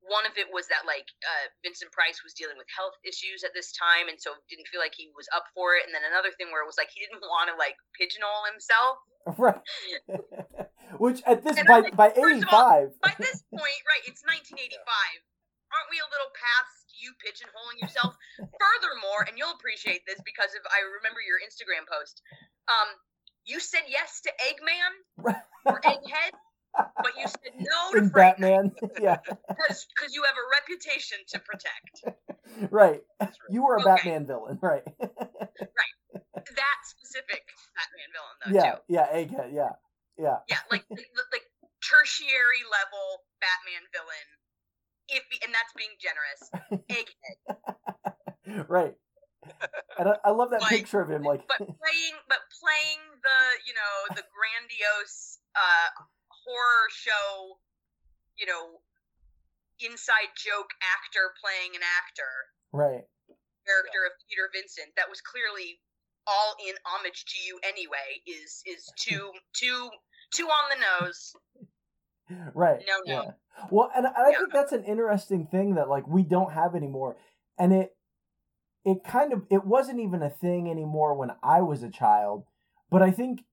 one 0.07 0.25
of 0.25 0.35
it 0.39 0.47
was 0.51 0.67
that 0.71 0.87
like 0.87 1.07
uh, 1.23 1.45
Vincent 1.63 1.91
Price 1.91 2.23
was 2.23 2.31
dealing 2.35 2.55
with 2.55 2.67
health 2.71 2.95
issues 3.03 3.43
at 3.43 3.51
this 3.51 3.75
time, 3.75 4.07
and 4.07 4.15
so 4.19 4.35
didn't 4.47 4.67
feel 4.71 4.79
like 4.79 4.95
he 4.95 5.11
was 5.15 5.27
up 5.35 5.47
for 5.51 5.75
it. 5.75 5.83
And 5.83 5.91
then 5.91 6.03
another 6.07 6.31
thing 6.35 6.51
where 6.51 6.63
it 6.63 6.69
was 6.69 6.79
like 6.79 6.91
he 6.91 7.03
didn't 7.03 7.23
want 7.33 7.51
to 7.51 7.55
like 7.59 7.75
pigeonhole 7.95 8.45
himself. 8.47 8.95
right. 9.39 9.63
Which 11.03 11.19
at 11.27 11.43
this 11.43 11.59
And 11.59 11.67
by 11.67 11.83
like, 11.83 11.99
by 11.99 12.09
eighty 12.15 12.43
five. 12.47 12.95
By 13.03 13.11
this 13.19 13.43
point, 13.51 13.81
right? 13.83 14.03
It's 14.07 14.23
1985. 14.23 14.79
Aren't 15.67 15.91
we 15.91 15.99
a 15.99 16.07
little 16.07 16.31
past 16.31 16.87
you 16.95 17.11
pigeonholing 17.19 17.83
yourself? 17.83 18.15
Furthermore, 18.39 19.27
and 19.27 19.35
you'll 19.35 19.51
appreciate 19.51 20.07
this 20.07 20.15
because 20.23 20.55
if 20.55 20.63
I 20.71 20.79
remember 21.03 21.19
your 21.19 21.43
Instagram 21.43 21.83
post, 21.91 22.23
um, 22.71 22.95
you 23.43 23.59
said 23.59 23.83
yes 23.91 24.23
to 24.23 24.31
Eggman 24.39 24.93
or 25.67 25.83
Egghead, 25.83 26.31
but 26.75 27.11
you 27.17 27.27
said 27.27 27.53
no 27.57 28.01
to 28.01 28.09
Batman. 28.09 28.71
yeah, 29.01 29.17
because 29.25 29.87
you 30.13 30.23
have 30.23 30.35
a 30.35 30.47
reputation 30.61 31.17
to 31.29 31.39
protect. 31.39 32.71
right. 32.71 33.01
You 33.49 33.63
were 33.65 33.75
a 33.75 33.81
Okay. 33.81 33.95
Batman 33.95 34.25
villain, 34.27 34.59
right? 34.61 34.83
right? 34.99 35.95
That 36.33 36.77
specific 36.83 37.43
Batman 37.75 38.09
villain, 38.13 38.35
though, 38.41 38.53
yeah, 38.53 38.71
too. 38.75 38.79
yeah, 38.87 39.07
Egghead, 39.13 39.53
yeah, 39.53 39.73
yeah. 40.17 40.37
Yeah, 40.49 40.57
like 40.71 40.85
like 40.89 41.45
tertiary 41.83 42.63
level 42.71 43.23
Batman 43.41 43.83
villain. 43.93 44.27
If 45.09 45.23
and 45.43 45.53
that's 45.55 45.71
being 45.77 45.95
generous. 46.03 46.41
Egghead. 46.91 48.67
right. 48.67 48.95
And 49.99 50.09
I, 50.09 50.15
I 50.25 50.31
love 50.31 50.51
that 50.51 50.61
Like, 50.61 50.83
picture 50.83 50.99
of 50.99 51.09
him, 51.09 51.23
like 51.23 51.47
but 51.47 51.57
playing 51.57 52.15
but 52.27 52.43
playing 52.59 52.99
the 53.23 53.39
you 53.65 53.73
know 53.73 53.93
the 54.15 54.23
grandiose 54.35 55.39
uh 55.55 55.89
horror 56.47 56.87
show 56.95 57.59
you 58.39 58.47
know 58.47 58.79
inside 59.83 60.31
joke 60.39 60.71
actor 60.79 61.35
playing 61.43 61.75
an 61.75 61.83
actor 61.83 62.33
right. 62.71 63.03
character 63.67 64.07
of 64.07 64.13
peter 64.31 64.47
vincent 64.55 64.89
that 64.95 65.09
was 65.11 65.19
clearly 65.21 65.77
all 66.25 66.55
in 66.67 66.73
homage 66.87 67.25
to 67.27 67.37
you 67.43 67.59
anyway 67.67 68.23
is 68.25 68.63
is 68.65 68.87
too 68.97 69.31
too 69.51 69.91
too 70.31 70.47
on 70.47 70.65
the 70.71 70.79
nose 70.79 71.35
Right. 72.53 72.83
No, 72.87 73.13
no. 73.13 73.21
Yeah. 73.23 73.31
Well, 73.71 73.91
and, 73.95 74.05
and 74.05 74.15
I 74.15 74.31
Yeah. 74.31 74.37
think 74.39 74.53
that's 74.53 74.71
an 74.71 74.83
interesting 74.83 75.47
thing 75.47 75.75
that 75.75 75.89
like 75.89 76.07
we 76.07 76.23
don't 76.23 76.51
have 76.51 76.75
anymore, 76.75 77.17
and 77.57 77.73
it 77.73 77.95
it 78.85 79.03
kind 79.03 79.33
of 79.33 79.43
it 79.49 79.65
wasn't 79.65 79.99
even 79.99 80.21
a 80.21 80.29
thing 80.29 80.69
anymore 80.69 81.13
when 81.13 81.31
I 81.43 81.61
was 81.61 81.83
a 81.83 81.89
child, 81.89 82.45
but 82.89 83.01
I 83.01 83.11
think, 83.11 83.43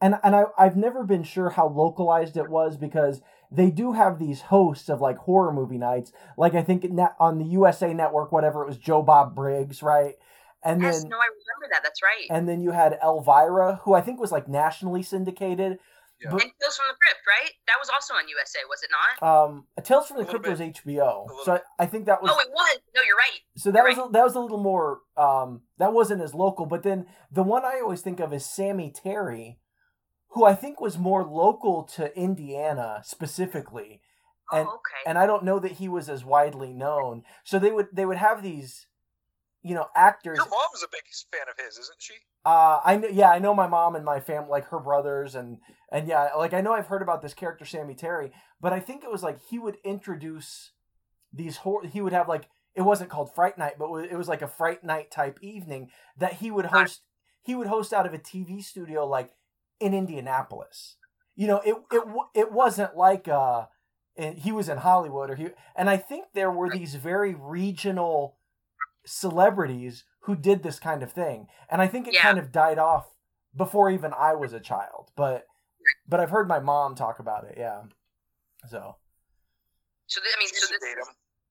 and 0.00 0.16
and 0.22 0.34
I 0.36 0.44
I've 0.58 0.76
never 0.76 1.04
been 1.04 1.22
sure 1.22 1.50
how 1.50 1.68
localized 1.68 2.36
it 2.36 2.48
was 2.48 2.76
because 2.76 3.20
they 3.50 3.70
do 3.70 3.92
have 3.92 4.18
these 4.18 4.40
hosts 4.42 4.88
of 4.88 5.00
like 5.00 5.16
horror 5.18 5.52
movie 5.52 5.78
nights, 5.78 6.12
like 6.36 6.54
I 6.54 6.62
think 6.62 6.84
net, 6.90 7.14
on 7.20 7.38
the 7.38 7.44
USA 7.44 7.92
Network, 7.94 8.32
whatever 8.32 8.62
it 8.62 8.66
was, 8.68 8.76
Joe 8.78 9.02
Bob 9.02 9.34
Briggs, 9.34 9.82
right? 9.82 10.14
And 10.64 10.82
yes 10.82 11.02
then 11.02 11.10
no 11.10 11.16
i 11.16 11.28
remember 11.28 11.72
that 11.72 11.82
that's 11.84 12.02
right 12.02 12.26
and 12.28 12.48
then 12.48 12.60
you 12.60 12.72
had 12.72 12.98
Elvira, 13.02 13.80
who 13.84 13.94
I 13.94 14.00
think 14.00 14.18
was 14.18 14.32
like 14.32 14.48
nationally 14.48 15.02
syndicated. 15.02 15.78
Yeah. 16.20 16.30
But- 16.30 16.42
and 16.42 16.50
Tales 16.60 16.76
from 16.78 16.86
the 16.88 16.96
Crypt, 16.98 17.20
right? 17.28 17.50
That 17.66 17.76
was 17.78 17.90
also 17.92 18.14
on 18.14 18.26
USA, 18.26 18.60
was 18.70 18.82
it 18.82 18.90
not? 19.20 19.28
Um, 19.44 19.66
Tales 19.84 20.08
from 20.08 20.16
the 20.16 20.22
A 20.22 20.24
little 20.24 20.40
Crypt 20.40 20.58
was. 20.58 20.68
HBO, 20.82 21.26
so 21.44 21.52
I, 21.52 21.60
I 21.78 21.86
think 21.86 22.06
that 22.06 22.22
was 22.22 22.32
Oh, 22.34 22.40
it 22.40 22.48
was. 22.50 22.78
No, 22.94 23.02
you're 23.02 23.16
right. 23.16 23.40
so 23.56 23.70
that 23.70 23.80
you're 23.80 23.88
was 23.90 24.08
a, 24.08 24.12
that 24.12 24.24
was 24.24 24.34
a 24.34 24.40
little 24.40 24.62
more 24.62 25.00
um 25.18 25.60
that 25.78 25.92
wasn't 25.92 26.22
as 26.22 26.34
local. 26.34 26.64
But 26.66 26.82
then 26.82 27.06
the 27.30 27.42
one 27.42 27.64
I 27.64 27.80
always 27.82 28.00
think 28.00 28.18
of 28.18 28.32
is 28.32 28.44
Sammy 28.46 28.90
Terry, 28.90 29.58
who 30.36 30.44
I 30.44 30.54
think 30.54 30.82
was 30.82 30.98
more 30.98 31.24
local 31.24 31.82
to 31.94 32.14
Indiana 32.14 33.00
specifically, 33.02 34.02
and 34.52 34.68
oh, 34.68 34.74
okay. 34.74 35.02
and 35.06 35.16
I 35.16 35.24
don't 35.24 35.44
know 35.44 35.58
that 35.58 35.72
he 35.72 35.88
was 35.88 36.10
as 36.10 36.26
widely 36.26 36.74
known. 36.74 37.22
So 37.42 37.58
they 37.58 37.72
would 37.72 37.86
they 37.90 38.04
would 38.04 38.18
have 38.18 38.42
these, 38.42 38.86
you 39.62 39.74
know, 39.74 39.86
actors. 39.96 40.36
Your 40.36 40.44
mom's 40.44 40.84
a 40.84 40.88
big 40.92 41.04
fan 41.32 41.46
of 41.48 41.64
his, 41.64 41.78
isn't 41.78 41.96
she? 41.98 42.12
Uh, 42.44 42.80
I 42.84 42.98
know, 42.98 43.08
yeah, 43.08 43.30
I 43.30 43.38
know 43.38 43.54
my 43.54 43.66
mom 43.66 43.96
and 43.96 44.04
my 44.04 44.20
family, 44.20 44.50
like 44.50 44.68
her 44.68 44.78
brothers, 44.78 45.34
and 45.34 45.56
and 45.90 46.06
yeah, 46.06 46.28
like 46.36 46.52
I 46.52 46.60
know 46.60 46.74
I've 46.74 46.88
heard 46.88 47.00
about 47.00 47.22
this 47.22 47.32
character 47.32 47.64
Sammy 47.64 47.94
Terry, 47.94 48.30
but 48.60 48.74
I 48.74 48.80
think 48.80 49.04
it 49.04 49.10
was 49.10 49.22
like 49.22 49.38
he 49.48 49.58
would 49.58 49.78
introduce 49.84 50.72
these 51.32 51.56
hor- 51.56 51.86
he 51.86 52.02
would 52.02 52.12
have 52.12 52.28
like 52.28 52.50
it 52.74 52.82
wasn't 52.82 53.08
called 53.08 53.34
Fright 53.34 53.56
Night, 53.56 53.76
but 53.78 53.90
it 54.04 54.18
was 54.18 54.28
like 54.28 54.42
a 54.42 54.48
Fright 54.48 54.84
Night 54.84 55.10
type 55.10 55.38
evening 55.40 55.88
that 56.18 56.34
he 56.34 56.50
would 56.50 56.66
host. 56.66 57.00
He 57.42 57.54
would 57.54 57.68
host 57.68 57.94
out 57.94 58.04
of 58.04 58.12
a 58.12 58.18
TV 58.18 58.62
studio 58.62 59.06
like 59.06 59.32
in 59.80 59.94
Indianapolis. 59.94 60.96
You 61.34 61.46
know, 61.48 61.60
it 61.64 61.76
it 61.92 62.02
it 62.34 62.52
wasn't 62.52 62.96
like 62.96 63.28
uh, 63.28 63.66
he 64.16 64.52
was 64.52 64.68
in 64.68 64.78
Hollywood 64.78 65.30
or 65.30 65.34
he, 65.36 65.48
and 65.74 65.90
I 65.90 65.96
think 65.98 66.26
there 66.32 66.50
were 66.50 66.70
these 66.70 66.94
very 66.94 67.34
regional 67.34 68.38
celebrities 69.04 70.04
who 70.20 70.34
did 70.34 70.62
this 70.62 70.78
kind 70.78 71.02
of 71.02 71.12
thing, 71.12 71.46
and 71.70 71.80
I 71.82 71.86
think 71.86 72.08
it 72.08 72.14
Yeah. 72.14 72.22
kind 72.22 72.38
of 72.38 72.50
died 72.52 72.78
off 72.78 73.14
before 73.54 73.90
even 73.90 74.12
I 74.12 74.34
was 74.34 74.52
a 74.52 74.60
child. 74.60 75.10
But 75.16 75.46
but 76.08 76.20
I've 76.20 76.30
heard 76.30 76.48
my 76.48 76.58
mom 76.58 76.94
talk 76.94 77.18
about 77.18 77.44
it. 77.44 77.54
Yeah, 77.58 77.82
so 78.68 78.96
so, 80.06 80.20
th- 80.20 80.34
I 80.34 80.38
mean, 80.38 80.48
so 80.48 80.54
used 80.54 80.72
this, 80.80 81.08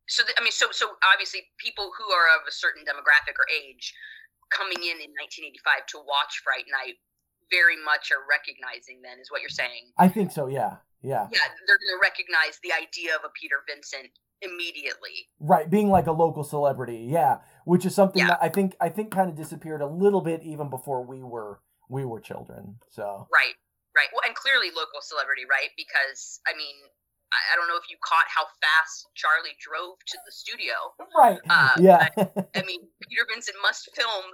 so 0.08 0.24
th- 0.24 0.36
I 0.40 0.44
mean, 0.44 0.52
so 0.52 0.68
so 0.72 0.96
obviously, 1.14 1.42
people 1.58 1.92
who 1.98 2.12
are 2.12 2.28
of 2.36 2.48
a 2.48 2.52
certain 2.52 2.84
demographic 2.84 3.38
or 3.38 3.46
age 3.52 3.94
coming 4.50 4.78
in 4.78 5.02
in 5.02 5.12
1985 5.18 5.86
to 5.88 5.98
watch 6.06 6.42
Fright 6.44 6.66
Night 6.70 6.96
very 7.52 7.78
much 7.84 8.12
are 8.12 8.24
recognizing. 8.30 9.02
Then 9.04 9.20
is 9.20 9.30
what 9.32 9.42
you're 9.42 9.50
saying. 9.50 9.92
I 9.98 10.08
think 10.08 10.32
so. 10.32 10.48
Yeah, 10.48 10.78
yeah, 11.02 11.28
Yeah, 11.32 11.40
they're 11.68 11.78
going 11.78 11.96
to 11.98 12.02
recognize 12.02 12.60
the 12.64 12.74
idea 12.74 13.16
of 13.16 13.22
a 13.24 13.30
Peter 13.40 13.62
Vincent 13.68 14.12
immediately. 14.42 15.30
right. 15.40 15.70
Being 15.70 15.90
like 15.90 16.08
a 16.08 16.12
local 16.12 16.44
celebrity. 16.44 17.08
Yeah, 17.10 17.38
which 17.66 17.86
is 17.86 17.96
something 17.96 18.22
Yeah. 18.22 18.30
that 18.36 18.40
I 18.42 18.50
think 18.50 18.76
I 18.82 18.90
think 18.90 19.12
kind 19.12 19.30
of 19.30 19.36
disappeared 19.36 19.82
a 19.82 19.88
little 19.88 20.22
bit 20.22 20.44
even 20.44 20.70
before 20.70 21.06
we 21.06 21.24
were 21.24 21.60
we 21.90 22.06
were 22.06 22.20
children. 22.20 22.80
So 22.90 23.28
Right, 23.32 23.56
right. 23.96 24.10
Well, 24.12 24.22
and 24.26 24.36
clearly 24.36 24.70
local 24.76 25.02
celebrity, 25.02 25.44
right? 25.50 25.70
Because 25.78 26.40
I 26.48 26.54
mean, 26.58 26.76
I, 27.32 27.54
I 27.54 27.56
don't 27.56 27.68
know 27.68 27.78
if 27.78 27.90
you 27.90 27.98
caught 28.04 28.26
how 28.28 28.46
fast 28.62 29.08
Charlie 29.16 29.56
drove 29.60 29.98
to 30.08 30.18
the 30.26 30.32
studio. 30.32 30.74
right. 31.18 31.40
Uh, 31.50 31.76
yeah. 31.80 32.08
I 32.56 32.62
mean, 32.66 32.82
Peter 33.08 33.26
Vincent 33.32 33.58
must 33.64 33.90
film 33.96 34.26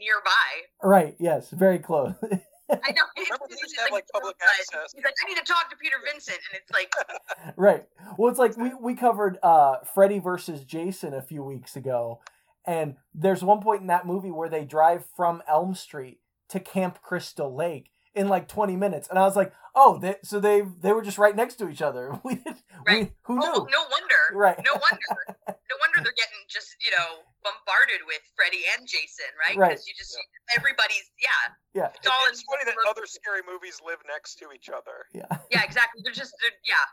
nearby. 0.00 0.50
right. 0.82 1.14
Yes. 1.20 1.50
Very 1.50 1.78
close. 1.78 2.14
I 2.22 2.92
know. 2.92 3.02
Remember, 3.16 3.44
it's- 3.46 3.48
they 3.50 3.56
used 3.60 3.74
to 3.76 3.80
have 3.82 3.90
like 3.92 4.06
public 4.12 4.36
access. 4.40 4.92
He's 4.94 5.04
like, 5.04 5.14
I 5.24 5.28
need 5.28 5.36
to 5.38 5.44
talk 5.44 5.68
to 5.70 5.76
Peter 5.76 5.96
Vincent, 6.04 6.38
and 6.52 6.60
it's 6.62 6.70
like, 6.72 7.54
right. 7.56 7.84
Well, 8.16 8.30
it's 8.30 8.38
like 8.38 8.56
we 8.56 8.72
we 8.80 8.94
covered 8.94 9.38
uh 9.42 9.78
Freddy 9.94 10.18
versus 10.20 10.64
Jason 10.64 11.12
a 11.12 11.20
few 11.22 11.42
weeks 11.42 11.74
ago, 11.74 12.20
and 12.64 12.94
there's 13.12 13.42
one 13.42 13.60
point 13.60 13.80
in 13.80 13.88
that 13.88 14.06
movie 14.06 14.30
where 14.30 14.48
they 14.48 14.64
drive 14.64 15.04
from 15.16 15.42
Elm 15.48 15.74
Street 15.74 16.20
to 16.50 16.60
Camp 16.60 17.02
Crystal 17.02 17.52
Lake 17.54 17.90
in 18.14 18.28
like 18.28 18.46
20 18.48 18.76
minutes, 18.76 19.08
and 19.08 19.18
I 19.18 19.22
was 19.22 19.34
like, 19.36 19.52
oh, 19.74 19.98
they, 19.98 20.16
so 20.22 20.38
they 20.38 20.62
they 20.80 20.92
were 20.92 21.02
just 21.02 21.18
right 21.18 21.34
next 21.34 21.56
to 21.56 21.68
each 21.68 21.82
other. 21.82 22.20
We 22.24 22.36
did. 22.36 22.54
Right. 22.86 23.02
We, 23.06 23.12
who 23.22 23.34
knew? 23.34 23.42
oh, 23.46 23.66
no 23.70 23.80
wonder. 23.90 24.22
Right. 24.32 24.58
No 24.64 24.72
wonder. 24.72 25.46
No 25.48 25.76
wonder 25.80 25.96
they're 26.04 26.14
getting 26.16 26.46
just 26.48 26.76
you 26.84 26.92
know 26.96 27.22
bombarded 27.42 28.02
with 28.06 28.20
Freddy 28.36 28.62
and 28.76 28.86
Jason, 28.86 29.28
right? 29.38 29.56
Right. 29.56 29.70
Because 29.76 29.86
you 29.88 29.94
just 29.96 30.16
everybody's 30.56 31.08
yeah. 31.20 31.30
Yeah. 31.74 31.88
It's 31.94 32.06
all 32.06 32.24
It's 32.28 32.42
funny 32.44 32.64
that 32.66 32.74
in- 32.76 32.88
other 32.90 33.06
scary 33.06 33.40
movies 33.46 33.80
live 33.84 34.00
next 34.08 34.36
to 34.44 34.52
each 34.54 34.68
other. 34.68 35.06
Yeah. 35.12 35.26
Yeah, 35.50 35.62
exactly. 35.64 36.00
They're 36.04 36.12
just 36.16 36.34
they're, 36.40 36.56
yeah. 36.64 36.86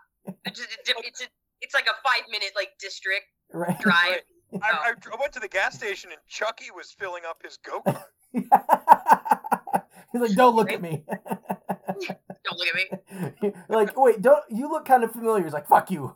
They're 0.44 0.54
just, 0.54 0.70
it's 0.86 1.22
a, 1.22 1.28
it's 1.62 1.74
like 1.74 1.88
a 1.88 1.96
five 2.04 2.28
minute 2.30 2.52
like 2.56 2.72
district 2.80 3.26
Right. 3.54 3.80
drive. 3.80 4.22
I, 4.64 4.72
I, 4.72 4.94
I 4.96 5.16
went 5.20 5.34
to 5.34 5.40
the 5.40 5.48
gas 5.50 5.76
station 5.76 6.12
and 6.12 6.20
Chucky 6.28 6.72
was 6.76 6.92
filling 6.92 7.24
up 7.28 7.42
his 7.44 7.58
go 7.58 7.82
kart. 7.88 8.04
He's 10.12 10.22
like, 10.22 10.36
don't 10.36 10.56
look 10.56 10.72
at 10.72 10.82
me. 10.82 11.04
Don't 12.44 12.60
look 12.60 12.68
at 12.70 12.76
me. 13.42 13.52
like, 13.70 13.98
wait, 13.98 14.22
don't 14.22 14.44
you 14.50 14.70
look 14.70 14.86
kind 14.86 15.04
of 15.04 15.12
familiar? 15.12 15.44
He's 15.44 15.52
like, 15.52 15.68
fuck 15.68 15.90
you. 15.92 16.14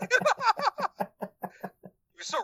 You're 0.00 0.10
so 2.20 2.38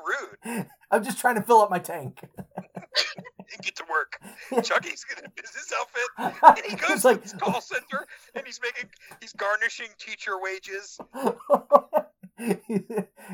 rude. 0.45 0.67
I'm 0.91 1.05
just 1.05 1.19
trying 1.19 1.37
to 1.37 1.43
fill 1.43 1.61
up 1.61 1.71
my 1.71 1.79
tank. 1.79 2.21
And 2.23 3.63
get 3.63 3.77
to 3.77 3.85
work. 3.91 4.19
Chucky's 4.65 5.05
got 5.05 5.25
a 5.25 5.31
business 5.31 5.73
outfit. 5.79 6.37
And 6.43 6.67
he 6.71 6.77
goes 6.81 6.89
He's 6.91 7.03
to 7.03 7.09
like, 7.09 7.23
this 7.23 7.33
call 7.35 7.61
center 7.61 8.07
and 8.35 8.45
he's 8.47 8.61
making 8.63 8.91
he's 9.21 9.33
garnishing 9.33 9.89
teacher 9.99 10.33
wages. 10.41 10.99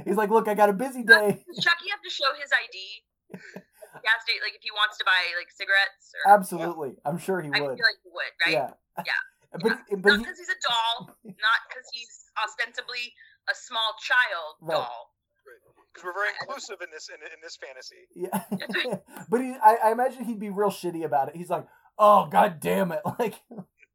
he's 0.05 0.17
like, 0.17 0.31
look, 0.31 0.49
I 0.49 0.55
got 0.55 0.69
a 0.69 0.73
busy 0.75 1.03
day. 1.03 1.45
Does 1.47 1.65
Chucky 1.65 1.89
have 1.91 2.03
to 2.03 2.11
show 2.11 2.27
his 2.41 2.51
ID? 2.53 3.41
Gas 4.05 4.21
station, 4.29 4.43
like 4.45 4.55
if 4.55 4.63
he 4.63 4.71
wants 4.77 4.99
to 4.99 5.05
buy 5.09 5.17
like 5.41 5.49
cigarettes 5.51 6.13
or 6.13 6.33
Absolutely, 6.33 6.97
I'm 7.05 7.17
sure 7.19 7.41
he 7.41 7.49
would. 7.49 7.57
I 7.57 7.61
feel 7.61 7.89
like 7.89 8.01
he 8.05 8.11
would, 8.13 8.33
right? 8.45 8.53
Yeah. 8.53 8.71
Yeah. 9.05 9.13
But 9.57 9.73
Yeah. 9.89 9.97
but 9.97 10.11
not 10.11 10.19
he, 10.21 10.25
because 10.25 10.39
he's 10.39 10.53
a 10.53 10.61
doll, 10.61 11.17
not 11.25 11.59
because 11.69 11.87
he's 11.93 12.29
ostensibly 12.37 13.15
a 13.49 13.55
small 13.57 13.97
child 14.05 14.61
Right. 14.61 14.75
doll. 14.77 15.16
Because 15.97 16.05
we're 16.05 16.13
very 16.13 16.33
inclusive 16.41 16.77
in 16.85 16.89
this 16.93 17.09
in, 17.09 17.21
in 17.25 17.41
this 17.43 17.57
fantasy. 17.57 18.05
yeah. 18.15 18.97
but 19.31 19.41
he, 19.41 19.57
I, 19.63 19.89
I 19.89 19.93
imagine 19.93 20.25
he'd 20.25 20.41
be 20.41 20.51
real 20.51 20.71
shitty 20.71 21.05
about 21.05 21.29
it. 21.29 21.37
He's 21.37 21.51
like, 21.51 21.67
oh 21.99 22.29
god 22.31 22.61
damn 22.61 22.93
it, 22.93 23.01
like, 23.19 23.41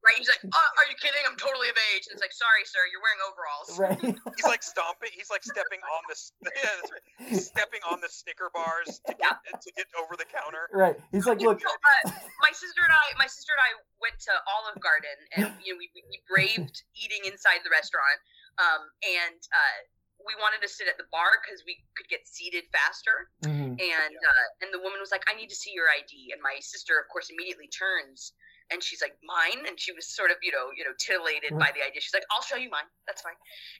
Right? 0.01 0.17
He's 0.17 0.33
like, 0.33 0.41
oh, 0.41 0.49
"Are 0.81 0.87
you 0.89 0.97
kidding? 0.97 1.21
I'm 1.29 1.37
totally 1.37 1.69
of 1.69 1.77
age." 1.93 2.09
And 2.09 2.17
it's 2.17 2.25
like, 2.25 2.33
"Sorry, 2.33 2.65
sir, 2.65 2.81
you're 2.89 3.05
wearing 3.05 3.21
overalls." 3.21 3.69
right. 3.77 4.01
He's 4.33 4.49
like 4.49 4.65
stomping. 4.65 5.13
He's 5.13 5.29
like 5.29 5.45
stepping 5.45 5.77
on 5.77 6.01
the 6.09 6.17
yeah, 6.57 6.89
right. 6.89 7.05
He's 7.29 7.45
stepping 7.45 7.85
on 7.85 8.01
the 8.01 8.09
Snicker 8.09 8.49
bars 8.49 8.97
to 9.05 9.13
get 9.13 9.37
to 9.45 9.69
get 9.77 9.85
over 10.01 10.17
the 10.17 10.25
counter. 10.25 10.73
Right. 10.73 10.97
He's 11.13 11.29
like, 11.29 11.37
look, 11.37 11.61
So, 11.61 11.69
uh, 11.69 12.17
my 12.41 12.49
sister 12.49 12.81
and 12.81 12.89
I, 12.89 13.13
my 13.21 13.29
sister 13.29 13.53
and 13.53 13.61
I 13.61 13.71
went 14.01 14.17
to 14.25 14.33
Olive 14.49 14.81
Garden, 14.81 15.17
and 15.37 15.53
you 15.61 15.77
know, 15.77 15.77
we, 15.77 15.93
we 15.93 16.17
braved 16.25 16.81
eating 16.97 17.29
inside 17.29 17.61
the 17.61 17.69
restaurant. 17.69 18.17
Um, 18.57 18.81
and 19.05 19.37
uh, 19.53 19.77
we 20.25 20.35
wanted 20.39 20.61
to 20.61 20.69
sit 20.69 20.87
at 20.87 20.97
the 20.97 21.07
bar 21.11 21.41
because 21.41 21.63
we 21.65 21.83
could 21.95 22.07
get 22.09 22.27
seated 22.27 22.65
faster. 22.71 23.29
Mhm. 23.43 23.79
And 23.79 24.17
uh, 24.17 24.45
and 24.61 24.73
the 24.73 24.79
woman 24.79 24.99
was 24.99 25.11
like, 25.11 25.23
"I 25.29 25.33
need 25.33 25.49
to 25.49 25.55
see 25.55 25.71
your 25.71 25.89
ID." 25.89 26.31
And 26.33 26.41
my 26.41 26.59
sister, 26.59 26.99
of 26.99 27.07
course, 27.09 27.29
immediately 27.29 27.67
turns 27.67 28.33
and 28.71 28.79
she's 28.81 29.03
like, 29.03 29.19
"Mine?" 29.21 29.67
And 29.67 29.75
she 29.75 29.91
was 29.91 30.07
sort 30.07 30.31
of, 30.31 30.39
you 30.41 30.51
know, 30.51 30.71
you 30.71 30.87
know, 30.87 30.95
titillated 30.97 31.51
by 31.59 31.75
the 31.75 31.83
idea. 31.83 31.99
She's 31.99 32.15
like, 32.15 32.25
"I'll 32.31 32.41
show 32.41 32.55
you 32.55 32.71
mine. 32.71 32.87
That's 33.05 33.21
fine." 33.21 33.35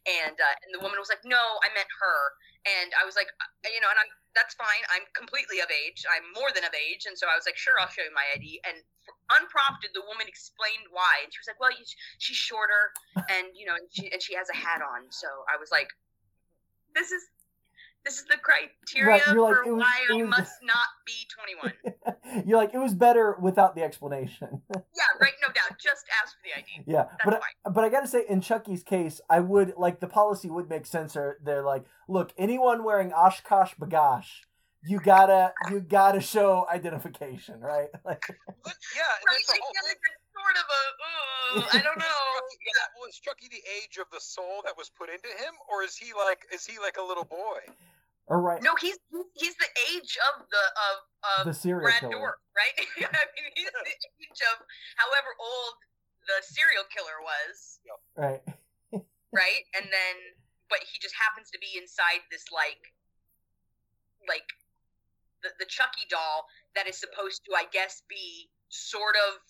And 0.06 0.36
uh, 0.36 0.56
and 0.68 0.76
the 0.76 0.84
woman 0.84 1.00
was 1.00 1.08
like, 1.08 1.24
"No, 1.24 1.39
I 1.64 1.72
meant 1.74 1.88
her." 1.88 2.20
And 2.62 2.94
I 2.94 3.08
was 3.08 3.16
like, 3.16 3.32
uh, 3.42 3.72
you 3.72 3.82
know, 3.82 3.89
and 3.89 3.98
I'm 3.98 4.12
that's 4.36 4.54
fine. 4.54 4.84
I'm 4.92 5.08
completely 5.16 5.64
of 5.64 5.72
age. 5.72 6.04
I'm 6.06 6.28
more 6.36 6.52
than 6.54 6.68
of 6.68 6.76
age, 6.76 7.08
and 7.08 7.18
so 7.18 7.26
I 7.32 7.36
was 7.39 7.48
like, 7.48 7.58
"Sure, 7.58 7.80
I'll 7.80 7.89
show 7.89 8.04
you 8.04 8.14
my 8.14 8.28
ID." 8.36 8.60
And 8.68 8.84
unprompted, 9.32 9.96
the 9.96 10.04
woman 10.06 10.28
explained 10.28 10.92
why, 10.92 11.24
and 11.24 11.32
she 11.32 11.39
was 11.39 11.48
like, 11.48 11.60
"Well, 11.64 11.72
you, 11.72 11.88
she's 12.20 12.38
shorter, 12.38 12.92
and 13.32 13.56
you 13.56 13.66
know, 13.66 13.80
and 13.80 13.88
she 13.89 14.12
and 14.12 14.20
she 14.20 14.36
has 14.36 14.52
a 14.52 14.58
hat 14.58 14.84
on." 14.84 15.08
So 15.10 15.28
I 15.48 15.56
was 15.56 15.72
like, 15.72 15.89
"This 16.96 17.12
is." 17.12 17.24
this 18.04 18.18
is 18.18 18.26
the 18.26 18.38
criteria 18.38 19.08
Right, 19.08 19.22
you're 19.28 19.39
like, 19.42 19.54
for 19.64 19.76
was- 19.76 19.84
why 19.84 20.00
it 20.10 20.14
I 20.14 20.24
was- 20.24 20.30
must 20.30 20.54
not 20.64 20.88
be 21.06 21.14
21. 21.62 22.44
You're 22.48 22.58
like, 22.58 22.74
it 22.74 22.80
was 22.80 22.96
better 22.96 23.38
without 23.39 23.76
the 23.76 23.84
explanation. 23.84 24.64
yeah, 24.76 25.04
right. 25.22 25.34
No 25.39 25.50
doubt. 25.54 25.78
Just 25.80 26.06
ask 26.24 26.34
for 26.34 26.39
the 26.44 26.58
ID. 26.58 26.84
yeah, 26.88 27.04
That's 27.04 27.26
but 27.26 27.34
fine. 27.42 27.74
but 27.76 27.84
I 27.84 27.89
gotta 27.89 28.08
say, 28.08 28.24
in 28.28 28.42
Chucky's 28.42 28.82
case, 28.82 29.22
I 29.30 29.39
would 29.42 29.74
like 29.78 30.00
the 30.00 30.08
policy 30.08 30.50
would 30.50 30.68
make 30.68 30.88
sense. 30.88 31.16
Or 31.16 31.38
they're 31.44 31.62
like, 31.64 31.86
look, 32.08 32.34
anyone 32.39 32.84
wearing 32.84 33.12
OshKosh 33.12 33.76
B'gosh, 33.78 34.26
you 34.84 35.00
gotta 35.00 35.54
you 35.70 35.80
gotta 35.82 36.22
show 36.22 36.66
identification, 36.72 37.60
right? 37.60 37.89
Like, 38.04 38.24
But, 38.64 38.74
yeah, 38.96 39.04
and 39.04 39.28
Right. 39.28 39.44
It's 40.50 40.62
the 40.62 40.74
I 40.74 40.82
whole 40.82 41.62
feel 41.62 41.62
thing. 41.62 41.62
like 41.62 41.62
it's 41.62 41.62
sort 41.62 41.62
of 41.62 41.62
a. 41.62 41.62
Uh, 41.62 41.78
I 41.78 41.82
don't 41.86 42.00
know. 42.00 42.20
Chucky, 42.42 42.72
that 42.82 42.92
was 42.98 43.12
Chucky 43.20 43.48
the 43.52 43.64
age 43.82 43.98
of 44.02 44.08
the 44.12 44.20
soul 44.20 44.62
that 44.66 44.76
was 44.78 44.89
put 44.89 45.10
into 45.10 45.30
him, 45.30 45.54
or 45.70 45.84
is 45.84 45.96
he 45.96 46.14
like 46.14 46.46
is 46.54 46.66
he 46.66 46.80
like 46.80 46.98
a 46.98 47.04
little 47.06 47.26
boy? 47.26 47.62
or 48.28 48.39
right, 48.39 48.62
No, 48.64 48.76
he's 48.80 48.96
he's 49.36 49.56
the 49.60 49.72
age 49.92 50.16
of 50.32 50.46
the 50.48 50.66
of 50.80 50.96
of 51.26 51.42
the 51.48 51.54
serial 51.58 51.89
Brad 51.89 52.00
killer. 52.00 52.38
Dourif, 52.38 52.56
right? 52.56 52.76
I 53.12 53.24
mean, 53.36 53.52
he's 53.58 53.72
the 53.74 53.86
age 54.24 54.42
of 54.56 54.64
however 54.96 55.36
old 55.42 55.76
the 56.30 56.38
serial 56.46 56.86
killer 56.94 57.18
was, 57.26 57.82
Right. 58.16 58.42
right? 59.34 59.64
And 59.76 59.89
then, 59.89 60.16
but 60.70 60.80
he 60.86 60.96
just 61.02 61.16
happens 61.18 61.50
to 61.52 61.60
be 61.60 61.76
inside 61.82 62.22
this 62.32 62.46
like, 62.54 62.94
like, 64.30 64.46
the 65.44 65.50
the 65.60 65.66
Chucky 65.66 66.06
doll 66.08 66.46
that 66.78 66.88
is 66.88 66.96
supposed 67.02 67.44
to, 67.50 67.58
I 67.58 67.66
guess, 67.74 68.04
be 68.08 68.48
sort 68.70 69.18
of 69.28 69.42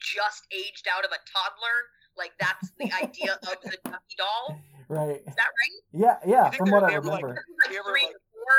just 0.00 0.46
aged 0.52 0.88
out 0.88 1.04
of 1.04 1.10
a 1.12 1.20
toddler. 1.28 1.78
Like 2.16 2.32
that's 2.40 2.72
the 2.78 2.90
idea 2.92 3.34
of 3.34 3.56
the 3.62 3.76
Chucky 3.86 4.16
doll. 4.18 4.58
Right. 4.88 5.22
Is 5.22 5.34
that 5.36 5.52
right? 5.54 5.80
Yeah, 5.92 6.18
yeah. 6.26 6.50
From 6.50 6.70
what 6.70 6.84
I 6.84 6.90
they 6.90 6.98
were, 6.98 7.04
like, 7.04 7.22
remember. 7.22 7.44
like 7.62 7.70
three 7.70 7.78
or 7.78 8.20
four, 8.34 8.54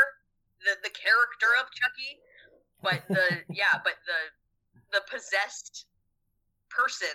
the 0.63 0.73
the 0.87 0.93
character 0.95 1.51
of 1.59 1.67
Chucky, 1.75 2.21
but 2.81 3.03
the 3.09 3.43
yeah, 3.53 3.81
but 3.83 3.99
the 4.07 4.19
the 4.95 5.01
possessed 5.11 5.85
person 6.72 7.11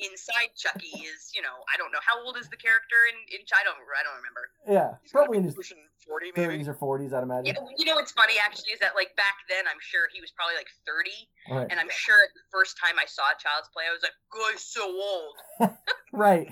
inside 0.00 0.54
Chucky 0.56 0.94
is 1.02 1.30
you 1.34 1.42
know 1.42 1.52
I 1.72 1.76
don't 1.76 1.90
know 1.92 2.00
how 2.06 2.22
old 2.24 2.36
is 2.38 2.48
the 2.48 2.56
character 2.56 2.96
in 3.10 3.38
in 3.38 3.44
Ch- 3.46 3.52
I 3.58 3.62
don't 3.66 3.76
I 3.76 4.02
don't 4.06 4.16
remember. 4.16 4.42
Yeah, 4.70 4.96
He's 5.02 5.12
probably 5.12 5.38
in 5.38 5.44
his 5.44 5.54
pushing 5.54 5.78
forty, 6.06 6.30
maybe. 6.34 6.46
thirties 6.46 6.68
or 6.68 6.74
forties, 6.74 7.12
I'd 7.12 7.22
imagine. 7.22 7.54
Yeah, 7.54 7.60
you 7.76 7.84
know 7.84 7.94
what's 7.98 8.12
funny 8.12 8.34
actually 8.40 8.72
is 8.72 8.80
that 8.80 8.94
like 8.94 9.14
back 9.16 9.42
then 9.50 9.66
I'm 9.66 9.80
sure 9.82 10.06
he 10.14 10.20
was 10.20 10.30
probably 10.30 10.56
like 10.56 10.70
30, 10.86 11.10
Right. 11.50 11.66
and 11.70 11.78
I'm 11.78 11.90
sure 11.90 12.16
the 12.34 12.46
first 12.50 12.78
time 12.78 12.94
I 12.98 13.06
saw 13.06 13.22
Child's 13.38 13.68
Play 13.74 13.84
I 13.88 13.92
was 13.92 14.02
like, 14.06 14.16
"Guy's 14.30 14.62
so 14.64 14.86
old." 14.86 15.74
Right. 16.12 16.50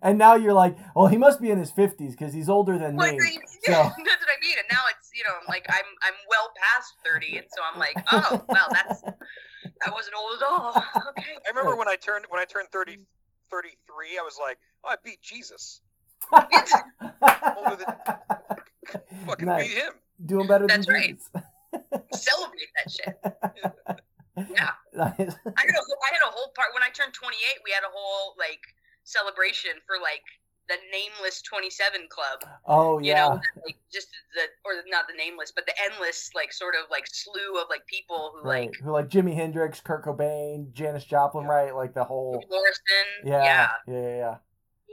And 0.00 0.16
now 0.16 0.34
you're 0.34 0.54
like, 0.54 0.78
well, 0.96 1.08
he 1.08 1.18
must 1.18 1.38
be 1.38 1.50
in 1.50 1.58
his 1.58 1.70
fifties 1.70 2.12
because 2.16 2.32
he's 2.32 2.48
older 2.48 2.78
than 2.78 2.96
Well, 2.96 3.12
me. 3.12 3.18
I- 3.20 3.36
So- 3.64 3.72
that's 3.72 3.96
what 4.24 4.32
I 4.32 4.40
mean. 4.40 4.56
And 4.56 4.66
now 4.72 4.80
it's 4.88 5.10
you 5.14 5.24
know 5.24 5.34
like 5.46 5.66
I'm 5.68 5.84
I'm 6.02 6.14
well 6.28 6.48
past 6.56 6.94
30, 7.04 7.36
and 7.38 7.46
so 7.54 7.60
I'm 7.70 7.78
like, 7.78 7.96
oh 8.12 8.42
well, 8.48 8.66
that's 8.72 9.02
that 9.84 9.92
wasn't 9.92 10.14
old 10.16 10.40
at 10.40 10.46
all. 10.48 10.72
Okay. 11.10 11.32
I 11.46 11.48
remember 11.50 11.76
when 11.76 11.88
I 11.88 11.96
turned 11.96 12.24
when 12.28 12.40
I 12.40 12.44
turned 12.44 12.68
30, 12.70 12.98
33, 13.50 14.18
I 14.18 14.22
was 14.22 14.38
like, 14.40 14.58
oh, 14.84 14.88
I 14.90 14.96
beat 15.04 15.20
Jesus. 15.22 15.80
Fucking 19.26 19.46
Nice. 19.46 19.68
beat 19.68 19.76
him. 19.78 19.92
Doing 20.26 20.46
better 20.46 20.66
That's 20.66 20.86
than 20.86 20.94
right. 20.94 21.16
Jesus. 21.18 21.30
celebrate 22.14 22.70
that 22.76 22.90
shit. 22.90 23.18
Yeah, 24.50 24.70
Nice. 24.94 25.14
I 25.18 25.62
had 25.62 25.70
a 25.70 25.82
whole, 25.86 25.98
I 26.02 26.10
had 26.14 26.22
a 26.26 26.30
whole 26.30 26.50
part 26.56 26.74
when 26.74 26.82
I 26.82 26.90
turned 26.90 27.14
28. 27.14 27.62
We 27.64 27.70
had 27.70 27.82
a 27.84 27.90
whole 27.92 28.34
like 28.38 28.60
celebration 29.04 29.72
for 29.86 29.96
like 30.02 30.22
the 30.68 30.76
nameless 30.90 31.42
27 31.42 32.08
club. 32.08 32.50
Oh 32.66 32.98
yeah. 32.98 33.24
You 33.26 33.30
know, 33.34 33.40
like 33.66 33.76
just 33.92 34.08
the 34.34 34.42
or 34.64 34.72
not 34.88 35.04
the 35.08 35.16
nameless, 35.16 35.52
but 35.54 35.66
the 35.66 35.74
endless 35.90 36.30
like 36.34 36.52
sort 36.52 36.74
of 36.74 36.90
like 36.90 37.06
slew 37.06 37.60
of 37.60 37.66
like 37.68 37.86
people 37.86 38.32
who 38.34 38.48
right. 38.48 38.70
like 38.70 38.76
Who 38.82 38.90
like 38.90 39.08
Jimi 39.08 39.34
Hendrix, 39.34 39.80
Kurt 39.80 40.04
Cobain, 40.04 40.72
Janis 40.72 41.04
Joplin, 41.04 41.44
Yeah. 41.44 41.50
right? 41.50 41.74
Like 41.74 41.94
the 41.94 42.04
whole 42.04 42.42
Morrison. 42.48 43.06
Yeah. 43.24 43.42
Yeah. 43.44 43.68
Yeah, 43.86 44.16
yeah, 44.16 44.36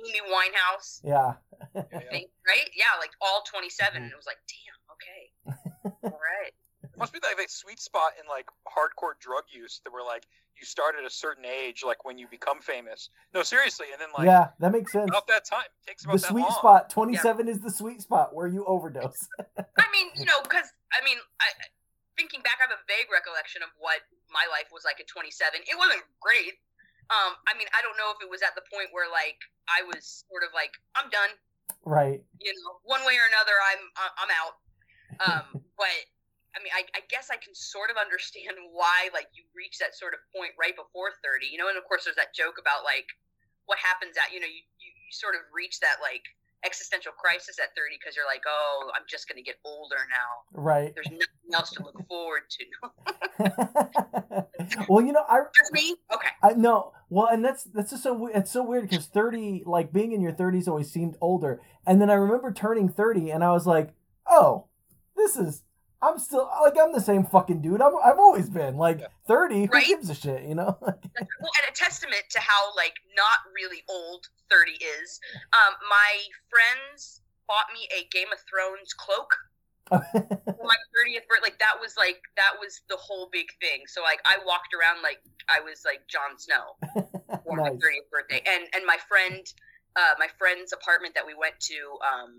Amy 0.05 0.19
Winehouse. 0.29 0.99
yeah. 1.03 1.33
Yeah, 1.75 1.83
yeah. 1.91 2.19
right? 2.47 2.69
Yeah, 2.75 2.97
like 2.99 3.11
all 3.21 3.43
27. 3.49 4.01
Mhm. 4.03 4.11
It 4.11 4.15
was 4.15 4.25
like, 4.25 4.37
damn, 4.49 4.79
okay. 4.97 5.95
all 6.03 6.19
right. 6.19 6.51
It 6.83 6.97
must 6.97 7.13
be 7.13 7.19
like 7.23 7.37
a 7.37 7.49
sweet 7.49 7.79
spot 7.79 8.11
in 8.21 8.27
like 8.27 8.47
hardcore 8.67 9.13
drug 9.21 9.43
use 9.53 9.79
that 9.85 9.93
were 9.93 10.03
like 10.03 10.25
you 10.59 10.65
start 10.65 10.95
at 10.99 11.05
a 11.05 11.09
certain 11.09 11.45
age, 11.45 11.83
like 11.85 12.05
when 12.05 12.17
you 12.17 12.27
become 12.29 12.61
famous. 12.61 13.09
No, 13.33 13.41
seriously, 13.43 13.87
and 13.91 13.99
then 13.99 14.09
like 14.15 14.25
yeah, 14.25 14.49
that 14.59 14.71
makes 14.71 14.91
sense. 14.91 15.09
about 15.09 15.25
that 15.27 15.45
time 15.45 15.65
it 15.65 15.89
takes 15.89 16.05
about 16.05 16.17
The 16.17 16.21
that 16.21 16.31
sweet 16.31 16.47
long. 16.49 16.59
spot, 16.59 16.89
27 16.89 17.47
is 17.47 17.59
the 17.61 17.71
sweet 17.71 18.01
spot 18.01 18.35
where 18.35 18.47
you 18.47 18.65
overdose. 18.65 19.17
I 19.57 19.85
mean, 19.91 20.13
you 20.15 20.25
know, 20.25 20.37
because, 20.43 20.69
I 20.93 21.03
mean, 21.03 21.17
I, 21.41 21.47
thinking 22.17 22.41
back, 22.45 22.61
I 22.61 22.69
have 22.69 22.77
a 22.77 22.81
vague 22.85 23.09
recollection 23.09 23.63
of 23.65 23.69
what 23.81 24.05
my 24.29 24.45
life 24.53 24.69
was 24.69 24.85
like 24.85 24.99
at 25.01 25.07
27. 25.09 25.65
It 25.65 25.77
wasn't 25.77 26.03
great. 26.21 26.61
Um, 27.09 27.35
I 27.49 27.57
mean, 27.57 27.67
I 27.73 27.81
don't 27.81 27.97
know 27.97 28.13
if 28.13 28.21
it 28.23 28.29
was 28.29 28.39
at 28.45 28.53
the 28.55 28.63
point 28.71 28.93
where, 28.95 29.09
like, 29.11 29.41
I 29.67 29.83
was 29.83 30.23
sort 30.29 30.45
of 30.47 30.53
like, 30.55 30.71
I'm 30.95 31.09
done. 31.11 31.33
right. 31.83 32.21
You 32.39 32.51
know, 32.53 32.79
one 32.85 33.01
way 33.03 33.17
or 33.17 33.25
another, 33.33 33.55
I'm 33.65 33.83
I'm 34.21 34.31
out. 34.31 34.55
Um, 35.19 35.45
but 35.81 35.97
I 36.51 36.59
mean, 36.59 36.73
I, 36.75 36.83
I 36.97 37.01
guess 37.07 37.31
I 37.31 37.39
can 37.39 37.55
sort 37.55 37.89
of 37.89 37.97
understand 37.97 38.59
why, 38.75 39.11
like, 39.15 39.31
you 39.31 39.47
reach 39.55 39.79
that 39.79 39.95
sort 39.95 40.13
of 40.13 40.19
point 40.35 40.51
right 40.59 40.75
before 40.75 41.15
30. 41.23 41.47
You 41.47 41.57
know, 41.57 41.69
and 41.71 41.77
of 41.77 41.87
course, 41.87 42.05
there's 42.05 42.19
that 42.19 42.35
joke 42.35 42.59
about 42.59 42.83
like 42.83 43.07
what 43.65 43.79
happens 43.79 44.17
at, 44.19 44.33
you 44.33 44.39
know, 44.39 44.49
you 44.49 44.63
you, 44.79 44.89
you 44.91 45.11
sort 45.13 45.35
of 45.35 45.41
reach 45.53 45.79
that 45.79 46.03
like 46.03 46.23
existential 46.65 47.11
crisis 47.11 47.57
at 47.59 47.75
30 47.75 47.97
because 47.99 48.15
you're 48.15 48.25
like, 48.25 48.43
oh, 48.47 48.91
I'm 48.95 49.03
just 49.09 49.27
gonna 49.27 49.41
get 49.41 49.55
older 49.65 49.97
now. 50.09 50.45
Right. 50.53 50.93
There's 50.93 51.09
nothing 51.09 51.53
else 51.53 51.71
to 51.71 51.83
look 51.83 51.97
forward 52.07 52.43
to. 52.49 52.65
well, 54.89 55.05
you 55.05 55.13
know, 55.13 55.23
I 55.27 55.41
Just 55.57 55.73
me? 55.73 55.95
Okay. 56.13 56.29
I 56.43 56.53
no. 56.53 56.93
Well, 57.09 57.27
and 57.27 57.43
that's 57.43 57.63
that's 57.65 57.91
just 57.91 58.03
so 58.03 58.27
it's 58.27 58.51
so 58.51 58.63
weird 58.63 58.89
because 58.89 59.05
thirty, 59.07 59.63
like 59.65 59.91
being 59.91 60.11
in 60.11 60.21
your 60.21 60.31
thirties, 60.31 60.67
always 60.67 60.91
seemed 60.91 61.17
older. 61.21 61.61
And 61.85 62.01
then 62.01 62.09
I 62.09 62.13
remember 62.13 62.53
turning 62.53 62.89
thirty, 62.89 63.31
and 63.31 63.43
I 63.43 63.51
was 63.51 63.65
like, 63.65 63.93
oh, 64.27 64.67
this 65.15 65.35
is. 65.35 65.63
I'm 66.03 66.17
still 66.19 66.49
like 66.63 66.73
I'm 66.81 66.91
the 66.93 67.01
same 67.01 67.23
fucking 67.25 67.61
dude. 67.61 67.81
I'm, 67.81 67.93
I've 68.03 68.17
always 68.19 68.49
been 68.49 68.77
like 68.77 68.99
Yeah. 69.01 69.07
thirty. 69.27 69.65
Who 69.65 69.73
Right? 69.73 69.87
gives 69.87 70.09
a 70.09 70.15
shit? 70.15 70.43
You 70.43 70.55
know? 70.55 70.77
Well, 71.41 71.51
and 71.57 71.69
a 71.69 71.73
testament 71.73 72.23
to 72.31 72.39
how 72.39 72.75
like 72.75 72.93
not 73.17 73.39
really 73.55 73.81
old 73.89 74.27
30 74.51 74.71
is. 74.73 75.19
Um, 75.53 75.73
my 75.89 76.11
friends 76.49 77.21
bought 77.47 77.65
me 77.73 77.87
a 77.97 78.05
Game 78.13 78.27
of 78.31 78.37
Thrones 78.49 78.93
cloak 78.93 79.33
for 79.89 80.65
my 80.65 80.77
30th 80.93 81.25
birthday. 81.27 81.41
Like 81.43 81.59
that 81.59 81.77
was 81.81 81.97
like 81.97 82.21
that 82.37 82.53
was 82.59 82.81
the 82.89 82.97
whole 82.97 83.29
big 83.31 83.47
thing. 83.59 83.83
So 83.87 84.01
like 84.01 84.19
I 84.25 84.37
walked 84.45 84.73
around 84.77 85.01
like 85.01 85.21
I 85.49 85.59
was 85.61 85.81
like 85.85 86.05
Jon 86.07 86.37
Snow 86.37 86.77
for 87.45 87.55
my 87.57 87.69
30th 87.71 88.09
birthday. 88.11 88.41
And 88.45 88.65
and 88.73 88.85
my 88.85 88.97
friend, 89.09 89.41
uh, 89.95 90.13
my 90.19 90.27
friend's 90.37 90.73
apartment 90.73 91.15
that 91.15 91.25
we 91.25 91.33
went 91.33 91.59
to, 91.61 91.77
um, 92.05 92.37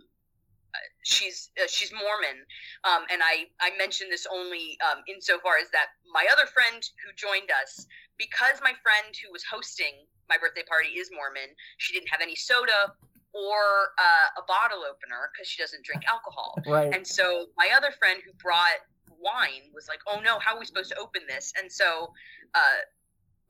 she's 1.05 1.51
uh, 1.61 1.67
she's 1.69 1.93
Mormon, 1.93 2.45
um, 2.85 3.05
and 3.13 3.23
I 3.23 3.47
I 3.61 3.77
mention 3.77 4.09
this 4.09 4.27
only 4.31 4.79
um, 4.81 5.03
insofar 5.09 5.59
as 5.61 5.71
that 5.71 5.99
my 6.13 6.27
other 6.33 6.47
friend 6.47 6.83
who 7.05 7.13
joined 7.15 7.51
us 7.51 7.87
because 8.19 8.61
my 8.63 8.73
friend 8.83 9.15
who 9.25 9.33
was 9.33 9.43
hosting 9.45 10.07
my 10.29 10.39
birthday 10.39 10.65
party 10.69 10.97
is 10.97 11.11
Mormon. 11.13 11.53
She 11.79 11.93
didn't 11.93 12.09
have 12.09 12.21
any 12.21 12.37
soda 12.37 12.95
or 13.35 13.93
uh, 13.99 14.41
a 14.41 14.45
bottle 14.47 14.85
opener 14.85 15.33
because 15.33 15.49
she 15.49 15.63
doesn't 15.63 15.85
drink 15.85 16.05
alcohol. 16.09 16.55
Right. 16.67 16.93
And 16.95 17.07
so 17.07 17.47
my 17.57 17.71
other 17.75 17.91
friend 17.91 18.21
who 18.25 18.33
brought 18.35 18.81
wine 19.21 19.73
was 19.75 19.89
like, 19.89 20.01
"Oh 20.07 20.21
no, 20.21 20.39
how 20.39 20.57
are 20.57 20.61
we 20.61 20.67
supposed 20.67 20.91
to 20.91 20.99
open 20.99 21.23
this?" 21.29 21.53
And 21.61 21.71
so 21.71 22.13
uh, 22.55 22.81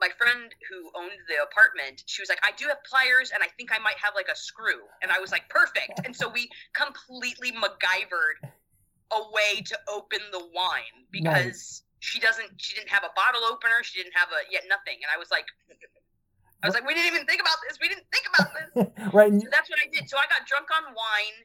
my 0.02 0.10
friend 0.18 0.50
who 0.66 0.90
owned 0.98 1.22
the 1.30 1.38
apartment, 1.38 2.02
she 2.10 2.20
was 2.20 2.28
like, 2.28 2.42
"I 2.42 2.50
do 2.58 2.66
have 2.66 2.82
pliers, 2.82 3.30
and 3.30 3.38
I 3.38 3.46
think 3.54 3.70
I 3.70 3.78
might 3.78 3.96
have 4.02 4.18
like 4.18 4.26
a 4.26 4.34
screw." 4.34 4.82
And 5.00 5.14
I 5.14 5.22
was 5.22 5.30
like, 5.30 5.48
"Perfect!" 5.48 6.02
And 6.04 6.10
so 6.10 6.28
we 6.28 6.50
completely 6.74 7.54
MacGyvered 7.54 8.42
a 9.14 9.22
way 9.30 9.62
to 9.62 9.78
open 9.86 10.18
the 10.32 10.42
wine 10.52 11.06
because 11.14 11.86
she 12.00 12.18
doesn't, 12.18 12.50
she 12.58 12.74
didn't 12.74 12.90
have 12.90 13.04
a 13.04 13.14
bottle 13.14 13.46
opener, 13.46 13.86
she 13.86 14.02
didn't 14.02 14.16
have 14.18 14.28
a 14.34 14.42
yet 14.50 14.64
nothing, 14.68 14.98
and 14.98 15.08
I 15.14 15.16
was 15.16 15.30
like. 15.30 15.46
I 16.62 16.70
was 16.70 16.78
like, 16.78 16.86
we 16.86 16.94
didn't 16.94 17.10
even 17.10 17.26
think 17.26 17.42
about 17.42 17.58
this. 17.66 17.74
We 17.82 17.90
didn't 17.90 18.06
think 18.14 18.22
about 18.30 18.48
this. 18.54 18.70
right. 19.18 19.34
So 19.34 19.50
that's 19.50 19.66
what 19.66 19.82
I 19.82 19.90
did. 19.90 20.06
So 20.06 20.14
I 20.14 20.30
got 20.30 20.46
drunk 20.46 20.70
on 20.70 20.94
wine, 20.94 21.36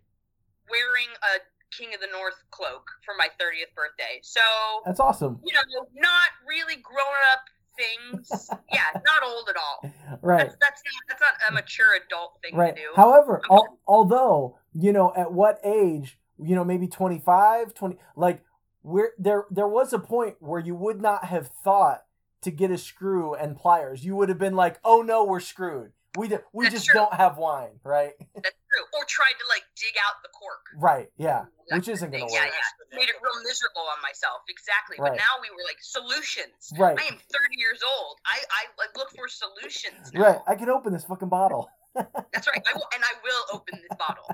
wearing 0.69 1.09
a 1.25 1.41
King 1.73 1.93
of 1.93 1.99
the 1.99 2.11
North 2.13 2.37
cloak 2.51 2.85
for 3.03 3.13
my 3.17 3.27
30th 3.41 3.73
birthday. 3.75 4.21
So, 4.21 4.41
That's 4.85 4.99
awesome. 4.99 5.39
you 5.43 5.53
know, 5.53 5.65
not 5.95 6.29
really 6.47 6.77
grown 6.79 7.17
up 7.33 7.49
things. 7.77 8.49
Yeah, 8.73 8.81
not 8.93 9.23
old 9.23 9.49
at 9.49 9.55
all. 9.55 9.91
Right. 10.21 10.39
That's 10.39 10.55
that's 10.59 10.81
not, 10.83 11.03
that's 11.07 11.21
not 11.21 11.49
a 11.49 11.53
mature 11.53 11.95
adult 12.05 12.37
thing 12.41 12.55
Right. 12.55 12.75
to 12.75 12.81
do. 12.81 12.87
However, 12.95 13.41
al- 13.49 13.79
although 13.87 14.57
you 14.73 14.91
know, 14.93 15.13
at 15.15 15.31
what 15.31 15.59
age, 15.63 16.19
you 16.37 16.53
know, 16.55 16.63
maybe 16.63 16.87
25, 16.87 17.73
20, 17.73 17.95
like 18.15 18.43
where 18.81 19.11
there 19.17 19.45
there 19.49 19.67
was 19.67 19.93
a 19.93 19.99
point 19.99 20.35
where 20.39 20.59
you 20.59 20.75
would 20.75 21.01
not 21.01 21.25
have 21.25 21.47
thought 21.63 22.03
to 22.41 22.51
get 22.51 22.69
a 22.71 22.77
screw 22.77 23.33
and 23.33 23.55
pliers. 23.57 24.03
You 24.05 24.15
would 24.17 24.29
have 24.29 24.37
been 24.37 24.55
like, 24.55 24.79
"Oh 24.83 25.01
no, 25.01 25.23
we're 25.23 25.39
screwed. 25.39 25.91
We 26.17 26.27
d- 26.27 26.37
we 26.53 26.65
That's 26.65 26.75
just 26.75 26.85
true. 26.87 26.99
don't 27.01 27.13
have 27.13 27.37
wine." 27.37 27.79
Right. 27.83 28.13
That's 28.35 28.55
true. 28.77 28.85
Or 28.93 29.03
tried 29.09 29.33
to 29.41 29.45
like 29.49 29.65
dig 29.73 29.97
out 30.05 30.21
the 30.21 30.29
cork. 30.29 30.61
Right. 30.77 31.09
Yeah. 31.17 31.49
That 31.73 31.81
Which 31.81 31.89
isn't 31.89 32.11
gonna 32.13 32.29
thing. 32.29 32.29
Yeah, 32.29 32.45
work. 32.45 32.53
yeah. 32.53 32.97
Made 33.01 33.09
it 33.09 33.17
real 33.19 33.35
miserable 33.41 33.83
on 33.89 33.97
myself. 34.05 34.45
Exactly. 34.47 35.01
Right. 35.01 35.17
But 35.17 35.17
now 35.17 35.41
we 35.41 35.49
were 35.49 35.65
like 35.65 35.81
solutions. 35.81 36.69
Right. 36.77 36.93
I 36.97 37.03
am 37.09 37.17
30 37.17 37.57
years 37.57 37.81
old. 37.81 38.21
I 38.29 38.37
I 38.53 38.61
like 38.77 38.93
look 38.95 39.09
for 39.17 39.25
solutions. 39.27 40.13
Now. 40.13 40.21
Right. 40.21 40.39
I 40.47 40.53
can 40.55 40.69
open 40.69 40.93
this 40.93 41.03
fucking 41.09 41.29
bottle. 41.33 41.67
That's 41.97 42.45
right. 42.45 42.61
I 42.61 42.73
will, 42.77 42.87
and 42.93 43.01
I 43.01 43.13
will 43.25 43.43
open 43.57 43.81
this 43.81 43.95
bottle. 43.97 44.29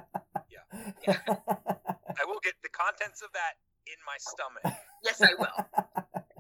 Yeah. 0.52 0.68
yeah. 1.08 1.18
I 2.20 2.24
will 2.28 2.44
get 2.44 2.54
the 2.62 2.70
contents 2.70 3.24
of 3.24 3.32
that 3.34 3.56
in 3.88 3.98
my 4.06 4.20
stomach. 4.20 4.68
Yes, 5.04 5.22
I 5.24 5.34
will. 5.40 5.58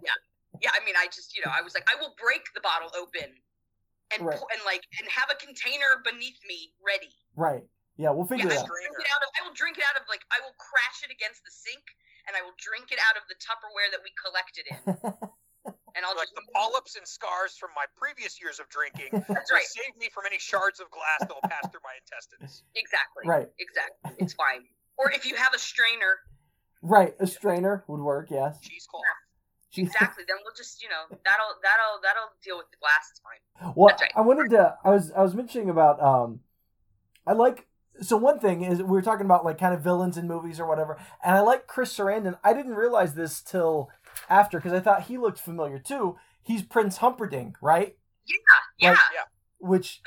Yeah. 0.03 0.13
Yeah. 0.61 0.71
I 0.75 0.83
mean, 0.85 0.95
I 0.99 1.07
just 1.07 1.35
you 1.35 1.41
know 1.45 1.51
I 1.51 1.61
was 1.63 1.73
like 1.73 1.87
I 1.89 1.95
will 1.99 2.13
break 2.21 2.43
the 2.53 2.61
bottle 2.61 2.91
open. 2.99 3.33
And, 4.13 4.27
Right. 4.27 4.37
pu- 4.37 4.45
and 4.53 4.61
like 4.63 4.83
and 5.01 5.09
have 5.09 5.31
a 5.33 5.37
container 5.43 5.97
beneath 6.05 6.37
me 6.47 6.69
ready. 6.85 7.09
right. 7.35 7.63
Yeah. 7.97 8.09
We'll 8.11 8.25
figure 8.25 8.49
Yeah, 8.49 8.57
it 8.57 8.59
I 8.59 8.61
out. 8.63 8.69
will 8.69 8.75
drink 8.77 8.95
it 8.99 9.09
out 9.13 9.21
of. 9.23 9.29
I 9.37 9.41
will 9.45 9.55
drink 9.57 9.75
it 9.77 9.85
out 9.85 9.97
of 10.01 10.03
like 10.09 10.23
I 10.33 10.41
will 10.41 10.55
crash 10.57 11.05
it 11.05 11.11
against 11.13 11.45
the 11.45 11.53
sink, 11.53 11.83
and 12.27 12.33
I 12.37 12.41
will 12.41 12.55
drink 12.57 12.89
it 12.91 12.99
out 13.03 13.15
of 13.17 13.23
the 13.29 13.37
Tupperware 13.37 13.89
that 13.93 14.01
we 14.01 14.11
collected 14.17 14.65
in, 14.69 14.81
and 15.95 16.01
I'll 16.05 16.17
Like 16.17 16.29
just 16.33 16.35
the 16.37 16.47
polyps 16.57 16.97
and 16.97 17.05
scars 17.05 17.53
from 17.55 17.69
my 17.77 17.85
previous 17.95 18.41
years 18.41 18.57
of 18.59 18.67
drinking 18.73 19.13
That's 19.13 19.49
will 19.51 19.61
right. 19.61 19.69
save 19.69 19.93
me 20.01 20.09
from 20.09 20.25
any 20.25 20.39
shards 20.41 20.79
of 20.81 20.89
glass 20.89 21.21
that 21.25 21.33
will 21.33 21.45
pass 21.49 21.69
through 21.69 21.85
my 21.85 21.93
intestines. 22.01 22.63
Exactly. 22.73 23.23
Right. 23.29 23.47
Exactly. 23.61 24.17
It's 24.19 24.33
fine. 24.33 24.65
Or 24.97 25.11
if 25.13 25.25
you 25.25 25.35
have 25.37 25.53
a 25.53 25.59
strainer, 25.61 26.19
Right. 26.81 27.15
A 27.19 27.27
strainer 27.27 27.83
would 27.87 28.01
work. 28.01 28.27
Yes. 28.29 28.59
Cheesecloth. 28.61 29.03
exactly, 29.77 30.23
then 30.27 30.37
we'll 30.43 30.53
just 30.55 30.83
you 30.83 30.89
know 30.89 31.07
that'll 31.25 31.55
that'll 31.63 31.97
that'll 32.03 32.29
deal 32.43 32.57
with 32.57 32.69
the 32.69 32.77
glass. 32.77 33.09
It's 33.09 33.21
fine. 33.23 33.73
Well, 33.75 33.95
right. 33.99 34.11
I 34.15 34.21
wanted 34.21 34.49
to. 34.51 34.75
I 34.83 34.89
was. 34.91 35.11
I 35.11 35.21
was 35.21 35.33
mentioning 35.33 35.69
about. 35.69 36.01
Um, 36.03 36.41
I 37.25 37.33
like. 37.33 37.65
So 38.01 38.17
one 38.17 38.39
thing 38.39 38.63
is 38.63 38.79
we 38.79 38.85
were 38.85 39.01
talking 39.01 39.25
about 39.25 39.45
like 39.45 39.57
kind 39.57 39.73
of 39.73 39.81
villains 39.81 40.17
in 40.17 40.27
movies 40.27 40.59
or 40.59 40.67
whatever, 40.67 40.97
and 41.23 41.35
I 41.35 41.41
like 41.41 41.67
Chris 41.67 41.95
Sarandon. 41.95 42.37
I 42.43 42.53
didn't 42.53 42.73
realize 42.75 43.13
this 43.13 43.41
till 43.41 43.89
after 44.29 44.57
because 44.57 44.73
I 44.73 44.79
thought 44.79 45.03
he 45.03 45.17
looked 45.17 45.39
familiar 45.39 45.79
too. 45.79 46.17
He's 46.41 46.63
Prince 46.63 46.97
Humperdinck, 46.97 47.55
right? 47.61 47.95
Yeah. 48.79 48.89
Like- 48.89 48.99
Yeah. 49.13 49.21
Which, 49.59 50.01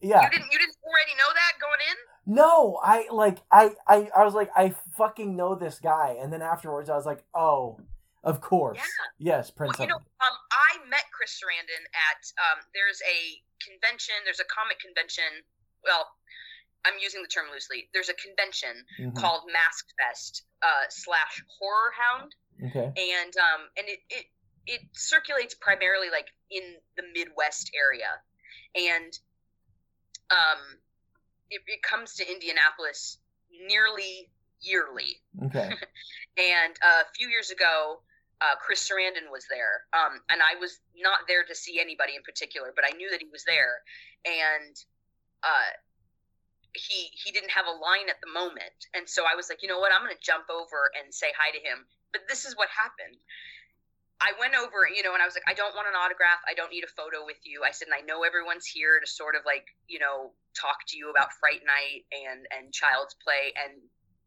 yeah. 0.00 0.22
You 0.24 0.30
didn't 0.30 0.52
you 0.52 0.58
didn't 0.58 0.76
already 0.84 1.16
know 1.18 1.32
that 1.34 1.52
going 1.60 1.80
in? 1.90 2.34
No, 2.34 2.78
I 2.82 3.06
like. 3.10 3.38
I. 3.50 3.70
I. 3.88 4.10
I 4.16 4.24
was 4.24 4.34
like, 4.34 4.50
I 4.54 4.74
fucking 4.96 5.34
know 5.36 5.54
this 5.54 5.78
guy, 5.80 6.16
and 6.20 6.32
then 6.32 6.42
afterwards, 6.42 6.90
I 6.90 6.96
was 6.96 7.06
like, 7.06 7.24
oh, 7.34 7.78
of 8.22 8.40
course, 8.40 8.78
Yeah. 8.78 9.36
yes, 9.38 9.50
Prince 9.50 9.78
Well, 9.78 9.86
you 9.86 9.92
know, 9.92 9.98
um, 9.98 10.36
I 10.50 10.88
met 10.90 11.04
Chris 11.14 11.38
Sarandon 11.38 11.82
at 11.94 12.20
um, 12.42 12.66
there's 12.74 13.00
a 13.02 13.42
convention. 13.62 14.14
There's 14.24 14.40
a 14.40 14.44
comic 14.50 14.78
convention. 14.80 15.46
Well, 15.84 16.06
I'm 16.86 16.98
using 17.02 17.20
the 17.22 17.28
term 17.28 17.46
loosely. 17.52 17.88
There's 17.92 18.08
a 18.08 18.14
convention 18.14 18.86
Mhm. 19.00 19.16
called 19.16 19.42
Masked 19.52 19.92
Fest 19.98 20.44
uh, 20.62 20.86
slash 20.88 21.42
Horror 21.58 21.92
Hound, 21.98 22.34
Okay. 22.70 22.92
and 22.96 23.36
um, 23.36 23.68
and 23.76 23.88
it, 23.88 24.00
it 24.08 24.26
it 24.66 24.80
circulates 24.92 25.54
primarily 25.54 26.10
like 26.10 26.28
in 26.50 26.62
the 26.96 27.02
Midwest 27.14 27.70
area, 27.74 28.10
and 28.74 29.12
um, 30.30 30.78
it, 31.50 31.62
it 31.66 31.82
comes 31.82 32.14
to 32.14 32.30
Indianapolis 32.30 33.18
nearly 33.50 34.30
yearly. 34.60 35.22
Okay. 35.46 35.70
And 36.38 36.76
uh, 36.84 37.00
a 37.00 37.12
few 37.16 37.30
years 37.30 37.50
ago, 37.50 38.02
uh, 38.42 38.56
Chris 38.60 38.86
Sarandon 38.86 39.32
was 39.32 39.46
there, 39.48 39.88
um, 39.96 40.20
and 40.28 40.42
I 40.42 40.60
was 40.60 40.80
not 40.94 41.20
there 41.28 41.44
to 41.44 41.54
see 41.54 41.80
anybody 41.80 42.14
in 42.14 42.20
particular, 42.22 42.74
but 42.76 42.84
I 42.84 42.94
knew 42.94 43.08
that 43.10 43.22
he 43.22 43.28
was 43.32 43.42
there, 43.44 43.80
and 44.26 44.76
uh, 45.42 45.72
he 46.76 47.10
he 47.12 47.32
didn't 47.32 47.50
have 47.50 47.66
a 47.66 47.74
line 47.74 48.08
at 48.08 48.20
the 48.20 48.30
moment, 48.30 48.86
and 48.94 49.08
so 49.08 49.24
I 49.24 49.34
was 49.34 49.48
like, 49.48 49.62
you 49.62 49.68
know 49.68 49.80
what, 49.80 49.92
I'm 49.92 50.04
going 50.04 50.14
to 50.14 50.22
jump 50.22 50.46
over 50.52 50.90
and 50.94 51.12
say 51.12 51.32
hi 51.36 51.50
to 51.50 51.60
him. 51.60 51.84
But 52.12 52.28
this 52.28 52.44
is 52.44 52.56
what 52.56 52.68
happened. 52.70 53.18
I 54.16 54.32
went 54.40 54.56
over, 54.56 54.88
you 54.88 55.04
know, 55.04 55.12
and 55.12 55.20
I 55.20 55.28
was 55.28 55.36
like, 55.36 55.44
I 55.44 55.52
don't 55.52 55.76
want 55.76 55.88
an 55.88 55.94
autograph. 55.98 56.40
I 56.48 56.56
don't 56.56 56.72
need 56.72 56.84
a 56.88 56.92
photo 56.96 57.28
with 57.28 57.36
you. 57.44 57.68
I 57.68 57.72
said, 57.76 57.92
and 57.92 57.96
I 57.98 58.00
know 58.00 58.24
everyone's 58.24 58.64
here 58.64 58.96
to 58.96 59.04
sort 59.04 59.36
of 59.36 59.44
like, 59.44 59.68
you 59.88 60.00
know, 60.00 60.32
talk 60.56 60.88
to 60.88 60.96
you 60.96 61.12
about 61.12 61.36
Fright 61.36 61.60
Night 61.68 62.08
and 62.12 62.46
and 62.52 62.72
Child's 62.72 63.12
Play 63.20 63.52
and 63.52 63.76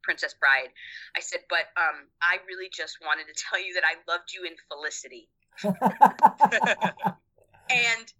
Princess 0.04 0.36
Bride. 0.38 0.70
I 1.18 1.22
said, 1.22 1.42
but 1.50 1.74
um, 1.78 2.06
I 2.22 2.38
really 2.46 2.70
just 2.70 3.00
wanted 3.02 3.26
to 3.32 3.36
tell 3.50 3.58
you 3.58 3.74
that 3.76 3.86
I 3.86 3.98
loved 4.06 4.34
you 4.34 4.46
in 4.46 4.54
Felicity. 4.70 5.30
And 7.70 8.12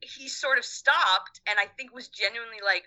he 0.00 0.28
sort 0.28 0.58
of 0.58 0.64
stopped 0.64 1.40
and 1.46 1.58
I 1.58 1.66
think 1.76 1.94
was 1.94 2.08
genuinely 2.08 2.64
like, 2.64 2.84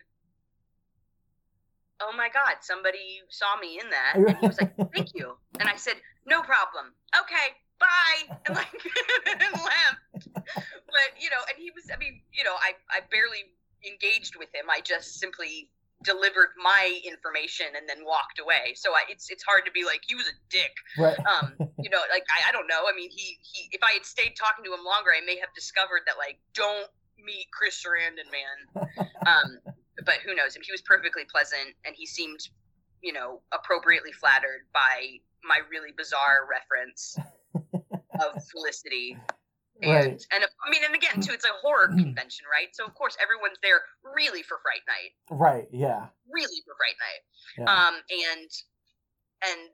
oh 2.02 2.14
my 2.16 2.30
God, 2.30 2.62
somebody 2.62 3.22
saw 3.30 3.58
me 3.60 3.80
in 3.80 3.90
that. 3.90 4.16
And 4.28 4.38
he 4.38 4.48
was 4.48 4.60
like, 4.60 4.76
thank 4.94 5.14
you. 5.16 5.38
And 5.60 5.70
I 5.70 5.76
said, 5.76 5.96
no 6.26 6.42
problem. 6.42 6.94
Okay, 7.16 7.56
bye. 7.80 8.38
And 8.46 8.56
like, 8.56 8.74
and 9.28 9.54
left. 9.62 10.30
But, 10.46 11.10
you 11.20 11.30
know, 11.30 11.42
and 11.50 11.58
he 11.58 11.72
was, 11.72 11.90
I 11.94 11.98
mean, 11.98 12.22
you 12.34 12.44
know, 12.44 12.56
I, 12.62 12.74
I 12.90 13.02
barely 13.12 13.50
engaged 13.86 14.36
with 14.38 14.50
him. 14.54 14.70
I 14.70 14.82
just 14.82 15.20
simply 15.20 15.70
delivered 16.04 16.54
my 16.62 17.02
information 17.06 17.66
and 17.76 17.90
then 17.90 18.06
walked 18.06 18.40
away. 18.40 18.74
So 18.76 18.94
I, 18.94 19.02
it's 19.10 19.30
it's 19.30 19.44
hard 19.44 19.66
to 19.66 19.72
be 19.72 19.84
like 19.84 20.02
he 20.08 20.14
was 20.14 20.28
a 20.28 20.38
dick. 20.50 20.74
right. 20.98 21.18
Um, 21.26 21.58
you 21.82 21.90
know, 21.90 22.02
like 22.14 22.26
I, 22.30 22.50
I 22.50 22.52
don't 22.52 22.68
know. 22.68 22.86
I 22.86 22.96
mean, 22.96 23.10
he 23.10 23.38
he. 23.42 23.70
If 23.72 23.82
I 23.82 23.94
had 23.94 24.06
stayed 24.06 24.38
talking 24.38 24.64
to 24.66 24.74
him 24.74 24.86
longer, 24.86 25.10
I 25.10 25.26
may 25.26 25.38
have 25.40 25.50
discovered 25.56 26.06
that 26.06 26.18
like 26.18 26.38
don't 26.54 26.88
meet 27.18 27.50
Chris 27.52 27.82
Sarandon, 27.82 28.30
man. 28.30 28.58
Um, 29.26 29.74
but 30.06 30.16
who 30.26 30.36
knows? 30.36 30.56
And 30.56 30.64
he 30.66 30.72
was 30.72 30.82
perfectly 30.82 31.24
pleasant, 31.30 31.76
and 31.86 31.96
he 31.96 32.06
seemed, 32.06 32.40
you 33.02 33.14
know, 33.14 33.42
appropriately 33.54 34.12
flattered 34.12 34.68
by 34.74 35.18
my 35.44 35.60
really 35.70 35.92
bizarre 35.96 36.48
reference 36.50 37.18
of 38.20 38.44
Felicity. 38.52 39.18
And 39.84 40.18
Right. 40.18 40.26
and 40.34 40.42
I 40.42 40.70
mean, 40.74 40.82
and 40.84 40.96
again, 40.98 41.22
too, 41.22 41.34
it's 41.38 41.46
a 41.46 41.54
horror 41.62 41.88
convention, 41.94 42.50
right? 42.50 42.74
So 42.74 42.82
of 42.84 42.96
course 42.98 43.14
everyone's 43.22 43.62
there 43.62 43.86
really 44.02 44.42
for 44.42 44.58
Fright 44.66 44.82
Night 44.90 45.14
Right. 45.30 45.70
Yeah. 45.70 46.10
really 46.26 46.58
for 46.66 46.74
Fright 46.82 46.98
Night. 46.98 47.22
Yeah. 47.62 47.70
Um, 47.70 47.94
and 48.10 48.50
and 49.46 49.70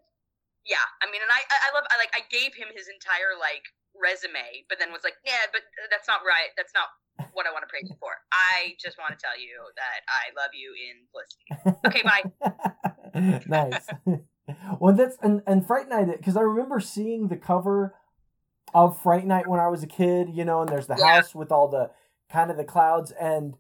yeah, 0.68 0.84
I 1.00 1.08
mean, 1.08 1.24
and 1.24 1.32
I 1.32 1.40
I 1.48 1.72
love 1.72 1.88
I 1.88 1.96
like 1.96 2.12
I 2.12 2.20
gave 2.28 2.52
him 2.52 2.68
his 2.76 2.92
entire 2.92 3.40
like 3.40 3.64
resume, 3.96 4.68
but 4.68 4.76
then 4.76 4.92
was 4.92 5.08
like, 5.08 5.16
yeah, 5.24 5.48
but 5.56 5.64
that's 5.88 6.08
not 6.12 6.20
right. 6.28 6.52
That's 6.60 6.76
not 6.76 6.92
what 7.34 7.46
I 7.48 7.52
want 7.52 7.64
to 7.64 7.68
praise 7.70 7.88
you 7.90 7.96
for. 8.00 8.12
I 8.32 8.74
just 8.80 8.98
want 8.98 9.18
to 9.18 9.24
tell 9.24 9.40
you 9.40 9.60
that 9.76 10.02
I 10.08 10.34
love 10.40 10.52
you 10.54 10.74
in 10.74 11.06
Felicity. 11.12 11.84
Okay, 11.88 12.04
bye. 12.04 13.42
nice. 13.48 13.90
well, 14.80 14.94
that's 14.96 15.18
and 15.22 15.42
and 15.48 15.66
Fright 15.66 15.90
Night 15.90 16.08
because 16.18 16.38
I 16.38 16.42
remember 16.42 16.80
seeing 16.80 17.28
the 17.28 17.38
cover 17.38 17.96
of 18.74 19.02
Fright 19.02 19.26
Night 19.26 19.48
when 19.48 19.60
I 19.60 19.68
was 19.68 19.84
a 19.84 19.88
kid. 19.88 20.30
You 20.34 20.46
know, 20.46 20.62
and 20.62 20.70
there's 20.70 20.88
the 20.88 20.96
Yeah. 20.98 21.16
house 21.16 21.34
with 21.36 21.52
all 21.52 21.68
the 21.68 21.92
kind 22.32 22.52
of 22.52 22.58
the 22.58 22.64
clouds 22.66 23.12
and. 23.12 23.56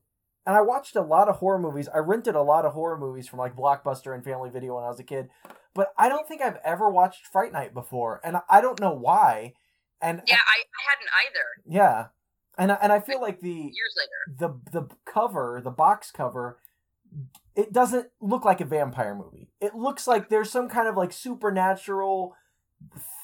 And 0.45 0.57
I 0.57 0.61
watched 0.61 0.97
a 0.97 1.01
lot 1.01 1.29
of 1.29 1.37
horror 1.37 1.57
movies. 1.57 1.87
I 1.87 1.99
rented 1.99 2.35
a 2.35 2.41
lot 2.41 2.65
of 2.65 2.73
horror 2.73 2.97
movies 2.97 3.29
from 3.29 3.39
like 3.39 3.55
Blockbuster 3.55 4.13
and 4.13 4.25
Family 4.25 4.49
Video 4.49 4.75
when 4.75 4.83
I 4.83 4.89
was 4.89 4.99
a 4.99 5.03
kid. 5.05 5.29
But 5.73 5.93
I 5.97 6.09
don't 6.09 6.27
think 6.27 6.41
I've 6.41 6.57
ever 6.65 6.89
watched 6.89 7.27
Fright 7.27 7.53
Night 7.53 7.73
before, 7.73 8.19
and 8.25 8.35
I 8.49 8.59
don't 8.59 8.77
know 8.81 8.91
why. 8.93 9.53
And 10.01 10.21
Yeah, 10.27 10.35
I, 10.35 10.57
I 10.59 10.83
hadn't 10.89 11.09
either. 11.25 11.45
yeah, 11.65 12.07
and 12.57 12.71
I, 12.71 12.77
and 12.81 12.91
I 12.91 12.99
feel 12.99 13.21
like 13.21 13.39
the 13.41 13.49
Years 13.49 13.95
later. 13.97 14.59
the 14.71 14.79
the 14.81 14.95
cover, 15.05 15.61
the 15.63 15.71
box 15.71 16.11
cover, 16.11 16.59
it 17.55 17.71
doesn't 17.73 18.07
look 18.21 18.45
like 18.45 18.61
a 18.61 18.65
vampire 18.65 19.15
movie. 19.15 19.49
It 19.61 19.75
looks 19.75 20.07
like 20.07 20.29
there's 20.29 20.49
some 20.51 20.69
kind 20.69 20.87
of 20.87 20.95
like 20.97 21.11
supernatural 21.13 22.35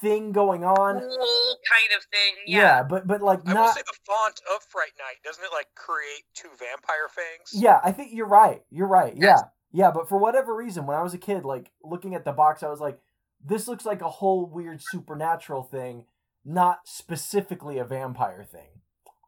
thing 0.02 0.32
going 0.32 0.64
on. 0.64 1.00
Cool 1.00 1.08
kind 1.10 1.98
of 1.98 2.04
thing. 2.06 2.36
Yeah, 2.48 2.60
Yeah. 2.60 2.84
but 2.84 3.06
but 3.08 3.22
like 3.22 3.40
I 3.46 3.54
will 3.54 3.62
not. 3.62 3.76
say 3.76 3.82
the 3.86 3.98
font 4.06 4.40
of 4.56 4.64
Fright 4.64 4.94
Night 4.98 5.18
doesn't 5.24 5.44
it 5.44 5.52
like 5.54 5.68
create 5.76 6.24
two 6.34 6.50
vampire 6.58 7.10
fangs? 7.10 7.52
Yeah, 7.54 7.80
I 7.84 7.92
think 7.92 8.12
you're 8.14 8.28
right. 8.28 8.62
You're 8.70 8.88
right. 8.88 9.14
Yeah, 9.16 9.40
yeah. 9.72 9.92
But 9.92 10.08
for 10.08 10.18
whatever 10.18 10.56
reason, 10.56 10.86
when 10.86 10.98
I 10.98 11.02
was 11.04 11.14
a 11.14 11.18
kid, 11.18 11.44
like 11.46 11.72
looking 11.84 12.16
at 12.16 12.26
the 12.26 12.32
box, 12.32 12.64
I 12.64 12.70
was 12.70 12.80
like, 12.80 13.00
this 13.44 13.68
looks 13.68 13.86
like 13.86 14.02
a 14.02 14.10
whole 14.10 14.46
weird 14.46 14.82
supernatural 14.82 15.64
thing, 15.64 16.06
not 16.46 16.80
specifically 16.86 17.78
a 17.80 17.84
vampire 17.86 18.44
thing. 18.50 18.79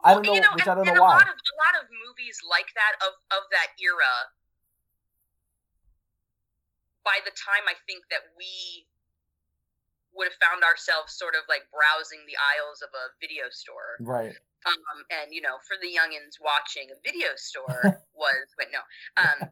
I 0.03 0.13
don't 0.13 0.25
know, 0.25 0.33
you 0.33 0.41
know, 0.41 0.53
which 0.57 0.65
and, 0.65 0.71
I 0.71 0.75
don't 0.75 0.87
know 0.87 0.97
a 0.97 1.05
lot 1.05 1.29
of 1.29 1.37
a 1.37 1.55
lot 1.61 1.75
of 1.77 1.85
movies 1.89 2.41
like 2.45 2.73
that 2.73 2.97
of 3.05 3.13
of 3.29 3.43
that 3.53 3.77
era. 3.77 4.33
By 7.05 7.17
the 7.25 7.33
time 7.33 7.65
I 7.65 7.77
think 7.89 8.05
that 8.13 8.29
we 8.37 8.85
would 10.13 10.27
have 10.29 10.39
found 10.43 10.61
ourselves 10.61 11.15
sort 11.15 11.33
of 11.33 11.47
like 11.47 11.65
browsing 11.71 12.21
the 12.27 12.35
aisles 12.35 12.83
of 12.83 12.91
a 12.91 13.13
video 13.23 13.47
store, 13.49 13.97
Right. 14.01 14.35
um, 14.67 14.99
and 15.09 15.31
you 15.31 15.41
know, 15.41 15.57
for 15.65 15.79
the 15.79 15.89
youngins 15.89 16.37
watching 16.41 16.91
a 16.91 16.97
video 17.01 17.31
store 17.37 18.01
was, 18.13 18.45
but 18.57 18.69
no, 18.73 18.81
um, 19.17 19.49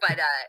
but 0.00 0.16
uh, 0.16 0.44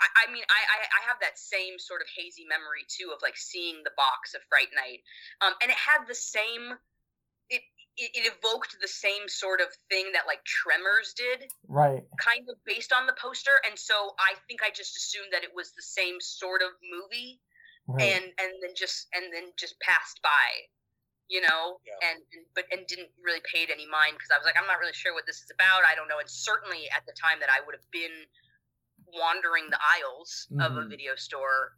I, 0.00 0.24
I 0.26 0.32
mean, 0.32 0.44
I, 0.48 0.60
I 0.60 0.78
I 0.88 1.00
have 1.06 1.20
that 1.20 1.38
same 1.38 1.78
sort 1.78 2.00
of 2.00 2.08
hazy 2.10 2.46
memory 2.48 2.88
too 2.88 3.12
of 3.12 3.20
like 3.22 3.36
seeing 3.36 3.82
the 3.84 3.94
box 3.94 4.34
of 4.34 4.40
Fright 4.48 4.72
Night, 4.74 5.04
um, 5.40 5.54
and 5.62 5.70
it 5.70 5.78
had 5.78 6.06
the 6.06 6.16
same. 6.16 6.78
It 7.96 8.10
it, 8.14 8.24
it 8.26 8.32
evoked 8.32 8.76
the 8.80 8.88
same 8.88 9.28
sort 9.28 9.60
of 9.60 9.68
thing 9.88 10.12
that 10.12 10.26
like 10.26 10.44
Tremors 10.44 11.14
did, 11.14 11.50
Right. 11.68 12.02
kind 12.18 12.48
of 12.48 12.56
based 12.64 12.92
on 12.92 13.06
the 13.06 13.14
poster, 13.14 13.60
and 13.68 13.78
so 13.78 14.14
I 14.18 14.34
think 14.48 14.62
I 14.62 14.70
just 14.70 14.96
assumed 14.96 15.32
that 15.32 15.44
it 15.44 15.54
was 15.54 15.72
the 15.72 15.82
same 15.82 16.20
sort 16.20 16.62
of 16.62 16.70
movie, 16.82 17.40
Right. 17.86 18.12
and 18.12 18.24
and 18.38 18.52
then 18.62 18.74
just 18.74 19.08
and 19.14 19.32
then 19.32 19.52
just 19.58 19.78
passed 19.80 20.20
by, 20.22 20.68
you 21.28 21.40
know, 21.40 21.80
Yeah. 21.86 22.10
and, 22.10 22.18
and 22.32 22.46
but 22.54 22.64
and 22.70 22.86
didn't 22.86 23.10
really 23.22 23.42
pay 23.52 23.62
it 23.64 23.70
any 23.70 23.86
mind 23.86 24.14
because 24.18 24.30
I 24.30 24.38
was 24.38 24.46
like, 24.46 24.56
I'm 24.58 24.66
not 24.66 24.78
really 24.78 24.94
sure 24.94 25.14
what 25.14 25.26
this 25.26 25.42
is 25.42 25.50
about. 25.52 25.84
I 25.84 25.94
don't 25.94 26.08
know, 26.08 26.18
and 26.18 26.30
certainly 26.30 26.88
at 26.90 27.04
the 27.06 27.12
time 27.12 27.40
that 27.40 27.50
I 27.50 27.60
would 27.64 27.74
have 27.74 27.90
been 27.90 28.26
wandering 29.12 29.68
the 29.70 29.78
aisles 29.80 30.46
of 30.60 30.76
a 30.76 30.82
Mhm. 30.84 30.90
video 30.90 31.16
store 31.16 31.76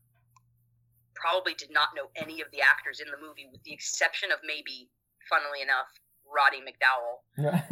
probably 1.14 1.54
did 1.54 1.70
not 1.70 1.94
know 1.94 2.10
any 2.16 2.40
of 2.40 2.50
the 2.50 2.60
actors 2.60 3.00
in 3.00 3.08
the 3.10 3.16
movie 3.16 3.46
with 3.50 3.62
the 3.64 3.72
exception 3.72 4.32
of 4.32 4.40
maybe 4.42 4.90
funnily 5.28 5.62
enough 5.62 5.88
Roddy 6.26 6.60
McDowall. 6.64 7.20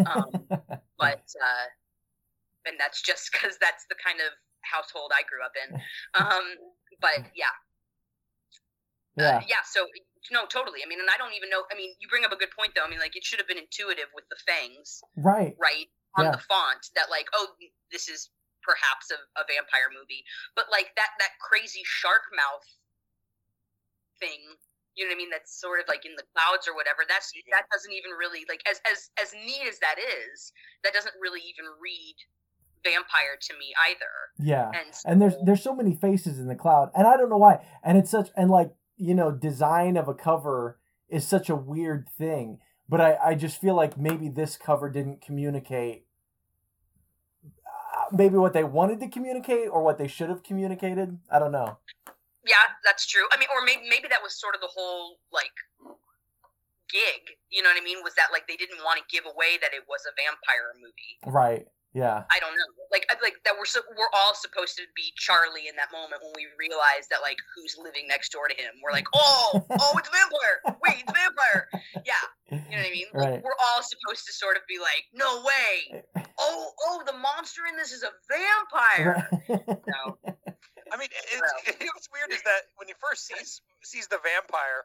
Um, 0.07 0.31
but 0.99 1.25
uh 1.41 1.67
and 2.67 2.77
that's 2.79 3.01
just 3.01 3.33
because 3.33 3.57
that's 3.61 3.87
the 3.89 3.97
kind 3.97 4.21
of 4.21 4.37
household 4.61 5.13
i 5.17 5.23
grew 5.25 5.41
up 5.41 5.53
in. 5.57 5.81
Um 6.21 6.45
but 7.01 7.25
yeah 7.35 7.55
yeah. 9.17 9.39
uh, 9.39 9.43
yeah 9.49 9.65
so 9.65 9.87
no 10.31 10.45
totally. 10.47 10.81
I 10.85 10.89
mean 10.89 11.01
and 11.01 11.09
i 11.09 11.17
don't 11.17 11.33
even 11.33 11.49
know 11.49 11.65
i 11.73 11.75
mean 11.75 11.97
you 11.99 12.09
bring 12.09 12.25
up 12.25 12.33
a 12.33 12.37
good 12.37 12.53
point 12.53 12.73
though. 12.77 12.85
I 12.85 12.91
mean 12.91 13.01
like 13.01 13.17
it 13.17 13.25
should 13.25 13.41
have 13.41 13.49
been 13.49 13.59
intuitive 13.59 14.13
with 14.15 14.29
the 14.29 14.37
fangs 14.45 15.01
Right. 15.17 15.57
right 15.57 15.89
on 16.19 16.27
Yeah. 16.29 16.33
the 16.37 16.43
font 16.45 16.91
that 16.95 17.09
like 17.09 17.27
oh 17.33 17.49
this 17.91 18.09
is 18.09 18.29
perhaps 18.61 19.09
a, 19.09 19.17
a 19.41 19.45
vampire 19.49 19.89
movie. 19.89 20.21
But 20.55 20.67
like 20.71 20.93
that 21.01 21.17
that 21.19 21.33
crazy 21.41 21.81
shark 21.89 22.29
mouth 22.37 22.69
thing 24.21 24.61
you 24.97 25.05
know 25.05 25.11
what 25.11 25.15
i 25.15 25.19
mean 25.19 25.31
that's 25.31 25.53
sort 25.61 25.81
of 25.81 25.87
like 25.89 26.05
in 26.05 26.13
the 26.17 26.25
clouds 26.35 26.67
or 26.69 26.75
whatever 26.75 27.03
that's 27.09 27.33
Yeah. 27.35 27.43
that 27.57 27.65
doesn't 27.71 27.93
even 27.93 28.11
really 28.19 28.45
like 28.49 28.63
as 28.71 28.81
as 28.91 29.11
as 29.23 29.33
neat 29.33 29.63
as 29.69 29.79
that 29.81 29.97
is 29.99 30.53
that 30.85 30.93
doesn't 30.93 31.15
really 31.21 31.41
even 31.41 31.67
read 31.81 32.17
vampire 32.83 33.37
to 33.41 33.53
me 33.59 33.75
either 33.87 34.13
Yeah. 34.39 34.71
and 34.75 34.95
and 35.05 35.21
there's 35.23 35.35
there's 35.45 35.63
so 35.63 35.75
many 35.75 35.95
faces 35.95 36.39
in 36.39 36.49
the 36.49 36.55
cloud 36.57 36.91
and 36.95 37.07
i 37.07 37.17
don't 37.17 37.29
know 37.31 37.37
why 37.37 37.65
and 37.85 37.99
it's 37.99 38.11
such 38.11 38.31
and 38.37 38.51
like 38.51 38.73
you 38.97 39.15
know 39.15 39.31
design 39.31 39.97
of 39.97 40.09
a 40.09 40.15
cover 40.15 40.79
is 41.09 41.27
such 41.27 41.51
a 41.51 41.57
weird 41.57 42.09
thing 42.17 42.59
but 42.89 43.01
i 43.01 43.17
i 43.23 43.35
just 43.35 43.61
feel 43.61 43.75
like 43.75 43.99
maybe 43.99 44.29
this 44.29 44.57
cover 44.57 44.89
didn't 44.91 45.21
communicate 45.21 46.07
uh, 47.67 48.15
maybe 48.17 48.37
what 48.37 48.53
they 48.53 48.65
wanted 48.65 49.01
to 49.01 49.09
communicate 49.09 49.69
or 49.69 49.83
what 49.83 49.99
they 49.99 50.09
should 50.09 50.29
have 50.31 50.43
communicated 50.43 51.19
i 51.31 51.39
don't 51.39 51.53
know 51.53 51.79
yeah 52.47 52.73
that's 52.85 53.07
true 53.07 53.27
i 53.33 53.37
mean 53.39 53.49
or 53.55 53.65
maybe 53.65 53.83
maybe 53.89 54.09
that 54.09 54.23
was 54.23 54.35
sort 54.39 54.55
of 54.55 54.61
the 54.61 54.71
whole 54.73 55.19
like 55.33 55.53
gig 56.91 57.37
you 57.51 57.63
know 57.63 57.69
what 57.71 57.81
i 57.81 57.85
mean 57.85 57.99
was 58.03 58.15
that 58.19 58.29
like 58.33 58.49
they 58.49 58.57
didn't 58.57 58.83
want 58.83 58.99
to 58.99 59.05
give 59.15 59.25
away 59.25 59.55
that 59.63 59.71
it 59.73 59.85
was 59.89 60.03
a 60.11 60.13
vampire 60.19 60.75
movie 60.83 61.15
right 61.31 61.67
yeah 61.93 62.23
I 62.31 62.39
don't 62.39 62.55
know. 62.55 62.71
Like 62.95 63.03
I- 63.11 63.19
like 63.21 63.35
that 63.45 63.55
we're 63.59 63.67
so, 63.67 63.81
we're 63.99 64.11
all 64.15 64.31
supposed 64.33 64.77
to 64.79 64.85
be 64.95 65.11
Charlie 65.19 65.67
in 65.67 65.75
that 65.75 65.91
moment 65.91 66.23
when 66.23 66.31
we 66.39 66.47
realize 66.55 67.11
that 67.11 67.19
like 67.21 67.35
who's 67.51 67.75
living 67.83 68.07
next 68.07 68.31
door 68.31 68.47
to 68.47 68.55
him. 68.55 68.79
We're 68.79 68.93
like, 68.95 69.09
"Oh, 69.15 69.59
oh, 69.59 69.93
it's 69.99 70.07
a 70.07 70.15
vampire. 70.15 70.79
Wait, 70.87 71.03
it's 71.03 71.11
a 71.11 71.19
vampire." 71.19 71.67
Yeah, 72.07 72.15
you 72.55 72.59
know 72.59 72.79
what 72.79 72.87
I 72.87 72.91
mean? 72.95 73.07
Like, 73.13 73.27
Right. 73.35 73.43
we're 73.43 73.59
all 73.59 73.83
supposed 73.83 74.23
to 74.27 74.33
sort 74.33 74.55
of 74.57 74.63
be 74.71 74.79
like, 74.79 75.03
"No 75.15 75.43
way. 75.43 76.03
Oh, 76.43 76.71
oh, 76.87 77.03
the 77.07 77.13
monster 77.19 77.63
in 77.69 77.75
this 77.77 77.91
is 77.91 78.05
a 78.07 78.15
vampire." 78.31 79.27
No. 79.51 80.15
I 80.93 80.97
mean, 80.97 81.09
it's, 81.33 81.79
what's 81.95 82.09
weird 82.13 82.33
is 82.33 82.43
that 82.43 82.71
when 82.77 82.89
he 82.89 82.95
first 82.99 83.27
sees 83.31 83.63
sees 83.83 84.07
the 84.09 84.19
vampire, 84.23 84.85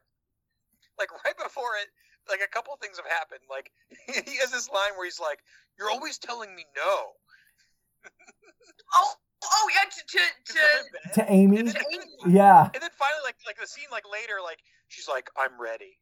like 0.98 1.10
right 1.26 1.38
before 1.38 1.76
it, 1.82 1.90
like 2.30 2.42
a 2.46 2.50
couple 2.50 2.76
things 2.78 2.98
have 2.98 3.10
happened. 3.10 3.42
Like 3.50 3.72
he 4.08 4.38
has 4.38 4.52
this 4.52 4.70
line 4.70 4.94
where 4.96 5.06
he's 5.06 5.20
like, 5.20 5.40
"You're 5.78 5.90
always 5.92 6.18
telling 6.18 6.54
me 6.56 6.66
no." 6.76 7.14
Oh, 8.96 9.14
oh 9.44 9.70
yeah, 9.74 9.90
to 9.90 10.02
to, 10.08 10.54
to, 10.54 11.22
to 11.26 11.32
amy 11.32 11.58
And 11.60 11.68
then, 11.68 11.74
to 11.76 11.86
Amy. 11.92 12.06
yeah 12.38 12.70
and 12.74 12.82
then 12.82 12.94
finally, 12.94 13.22
like 13.26 13.36
like 13.46 13.58
the 13.60 13.68
scene 13.68 13.90
like 13.92 14.06
later, 14.06 14.40
like 14.44 14.60
she's 14.88 15.08
like, 15.08 15.30
"I'm 15.38 15.60
ready," 15.60 15.98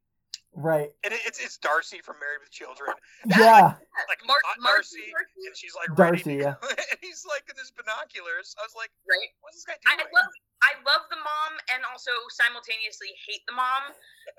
right 0.53 0.93
and 1.03 1.13
it's 1.25 1.41
it's 1.41 1.57
Darcy 1.57 1.99
from 2.05 2.21
Married 2.21 2.41
with 2.45 2.53
Children, 2.53 2.93
yeah 3.25 3.73
like 4.09 4.21
Mar- 4.25 4.41
not 4.45 4.61
Marcy, 4.61 5.09
Darcy, 5.09 5.13
Marcy, 5.13 5.41
and 5.49 5.55
she's 5.57 5.75
like 5.75 5.89
Darcy, 5.97 6.37
ready. 6.37 6.45
yeah. 6.45 6.55
and 6.93 6.99
he's 7.01 7.25
like 7.25 7.45
in 7.49 7.57
his 7.57 7.73
binoculars. 7.73 8.53
I 8.57 8.63
was 8.65 8.73
like, 8.77 8.93
right? 9.05 9.29
"What's 9.41 9.61
this 9.61 9.65
guy 9.65 9.77
doing? 9.81 9.97
I 9.97 10.05
love 10.13 10.31
I 10.61 10.71
love 10.85 11.03
the 11.09 11.19
mom 11.19 11.51
and 11.73 11.81
also 11.89 12.13
simultaneously 12.31 13.11
hate 13.25 13.43
the 13.49 13.55
mom. 13.57 13.91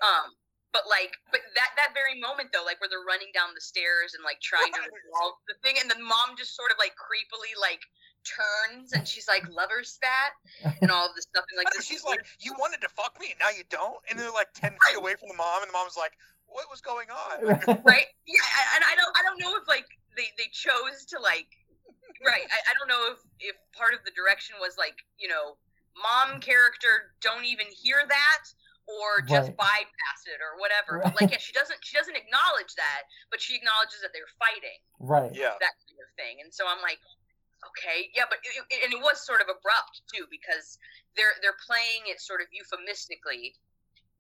Um, 0.03 0.35
but 0.75 0.91
like, 0.91 1.15
but 1.31 1.43
that 1.55 1.71
that 1.79 1.95
very 1.95 2.19
moment 2.19 2.51
though, 2.51 2.67
like 2.67 2.83
where 2.83 2.91
they're 2.91 3.07
running 3.07 3.31
down 3.31 3.55
the 3.55 3.62
stairs 3.62 4.19
and 4.19 4.27
like 4.27 4.43
trying 4.43 4.75
to 4.75 4.83
resolve 4.91 5.39
the 5.47 5.55
thing, 5.62 5.79
and 5.79 5.87
the 5.87 6.01
mom 6.03 6.35
just 6.35 6.59
sort 6.59 6.75
of 6.75 6.79
like 6.83 6.99
creepily 6.99 7.55
like 7.59 7.83
turns 8.25 8.93
and 8.93 9.07
she's 9.07 9.29
like 9.29 9.45
lover 9.53 9.85
spat 9.85 10.33
and 10.83 10.91
all 10.91 11.07
of 11.09 11.14
this 11.14 11.25
stuff 11.29 11.45
and 11.53 11.59
like 11.59 11.72
this 11.77 11.85
she's 11.91 12.05
like, 12.05 12.25
"You 12.41 12.53
wanted 12.59 12.81
to 12.83 12.89
fuck 12.89 13.16
me, 13.20 13.31
and 13.31 13.39
now 13.39 13.51
you 13.53 13.64
don't," 13.70 14.01
and 14.11 14.18
they're 14.18 14.33
like 14.33 14.49
ten 14.55 14.72
feet 14.72 14.97
away 14.97 15.14
from 15.14 15.29
the 15.29 15.39
mom, 15.39 15.62
and 15.62 15.68
the 15.68 15.77
mom's 15.77 15.97
like, 15.97 16.12
"What 16.47 16.66
was 16.70 16.81
going 16.81 17.09
on?" 17.12 17.45
Right 17.85 18.09
yeah 18.27 18.49
and 18.75 18.83
I 18.85 18.97
don't 18.97 19.12
I 19.16 19.22
don't 19.22 19.39
know 19.41 19.55
if 19.61 19.68
like 19.68 19.87
they 20.16 20.33
they 20.41 20.49
chose 20.53 21.05
to 21.12 21.20
like 21.20 21.49
right 22.25 22.49
I, 22.49 22.59
I 22.70 22.72
don't 22.79 22.89
know 22.89 23.12
if 23.12 23.20
if 23.41 23.57
part 23.77 23.93
of 23.93 24.01
the 24.09 24.12
direction 24.16 24.57
was 24.61 24.77
like 24.81 24.97
you 25.20 25.29
know 25.29 25.61
mom 25.95 26.41
character 26.41 27.12
don't 27.20 27.45
even 27.45 27.66
hear 27.70 28.03
that 28.09 28.45
or 28.85 29.25
just 29.25 29.53
Right. 29.57 29.57
bypass 29.68 30.20
it 30.29 30.41
or 30.45 30.61
whatever 30.61 31.01
Right. 31.01 31.09
but 31.09 31.16
like 31.20 31.31
yeah 31.33 31.41
she 31.41 31.53
doesn't 31.53 31.79
she 31.85 31.97
doesn't 31.97 32.16
acknowledge 32.16 32.72
that 32.77 33.05
but 33.31 33.41
she 33.41 33.57
acknowledges 33.57 34.01
that 34.05 34.12
they're 34.12 34.29
fighting 34.41 34.81
right 35.01 35.33
yeah, 35.33 35.57
that 35.61 35.75
kind 35.89 35.99
of 36.01 36.09
thing 36.20 36.41
and 36.45 36.53
so 36.53 36.64
i'm 36.68 36.81
like 36.85 37.01
okay 37.69 38.09
yeah 38.15 38.25
but 38.29 38.39
it, 38.45 38.53
it- 38.71 38.85
and 38.85 38.93
it 38.93 39.01
was 39.01 39.25
sort 39.25 39.41
of 39.41 39.49
abrupt 39.49 40.03
too 40.12 40.25
because 40.31 40.79
they're 41.17 41.35
they're 41.43 41.57
playing 41.65 42.05
it 42.11 42.21
sort 42.21 42.41
of 42.41 42.47
euphemistically 42.53 43.55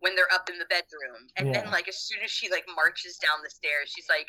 when 0.00 0.14
they're 0.16 0.30
up 0.32 0.48
in 0.50 0.58
the 0.58 0.66
bedroom 0.68 1.28
and 1.36 1.52
then 1.54 1.66
like 1.70 1.88
as 1.88 1.98
soon 1.98 2.18
as 2.24 2.30
she 2.30 2.50
like 2.50 2.64
marches 2.76 3.16
down 3.18 3.40
the 3.42 3.50
stairs 3.50 3.88
she's 3.94 4.08
like 4.08 4.28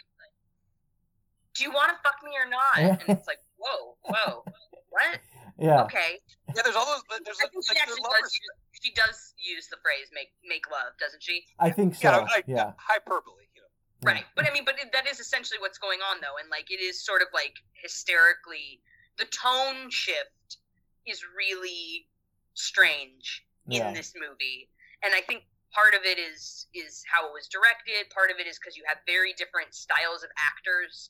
do 1.56 1.64
you 1.64 1.72
want 1.72 1.90
to 1.92 1.98
fuck 2.04 2.20
me 2.24 2.32
or 2.36 2.48
not 2.48 2.76
and 2.78 3.00
it's 3.18 3.28
like 3.28 3.40
whoa 3.58 3.96
whoa 4.08 4.44
what 4.90 5.20
yeah 5.60 5.84
okay 5.84 6.20
yeah. 6.56 6.62
There's 6.64 6.76
all 6.76 6.86
those. 6.86 7.04
There's 7.24 7.40
i 7.44 7.48
think 7.52 7.64
she 7.68 7.76
like 7.76 7.88
the 7.88 7.96
does 8.00 8.32
use, 8.32 8.56
she 8.84 8.92
does 8.94 9.18
use 9.40 9.68
the 9.68 9.78
phrase 9.84 10.08
make 10.14 10.32
make 10.48 10.64
love 10.72 10.94
doesn't 11.00 11.24
she 11.24 11.44
i 11.60 11.70
think 11.70 11.96
so 11.96 12.08
Yeah, 12.08 12.28
I, 12.30 12.44
yeah 12.48 12.72
hyperbole. 12.78 13.44
You 13.56 13.62
know. 13.64 14.12
Right. 14.12 14.24
But 14.36 14.48
I 14.48 14.54
mean, 14.54 14.64
but 14.66 14.76
it, 14.80 14.92
that 14.94 15.08
is 15.10 15.20
essentially 15.20 15.58
what's 15.60 15.80
going 15.80 16.00
on, 16.00 16.18
though. 16.22 16.38
And 16.40 16.48
like, 16.52 16.70
it 16.70 16.78
is 16.84 17.04
sort 17.04 17.22
of 17.24 17.28
like 17.34 17.56
hysterically, 17.82 18.80
the 19.18 19.26
tone 19.26 19.90
shift 19.90 20.58
is 21.06 21.22
really 21.38 22.08
strange 22.54 23.46
Yeah. 23.68 23.88
in 23.88 23.94
this 23.94 24.14
movie. 24.16 24.70
And 25.04 25.14
I 25.14 25.22
think 25.22 25.44
part 25.74 25.94
of 25.94 26.04
it 26.04 26.18
is 26.18 26.68
is 26.74 27.04
how 27.08 27.28
it 27.28 27.34
was 27.34 27.48
directed. 27.48 28.10
Part 28.10 28.32
of 28.32 28.40
it 28.40 28.48
is 28.48 28.58
because 28.60 28.78
you 28.78 28.84
have 28.88 28.98
very 29.06 29.34
different 29.34 29.74
styles 29.74 30.24
of 30.24 30.30
actors 30.38 31.10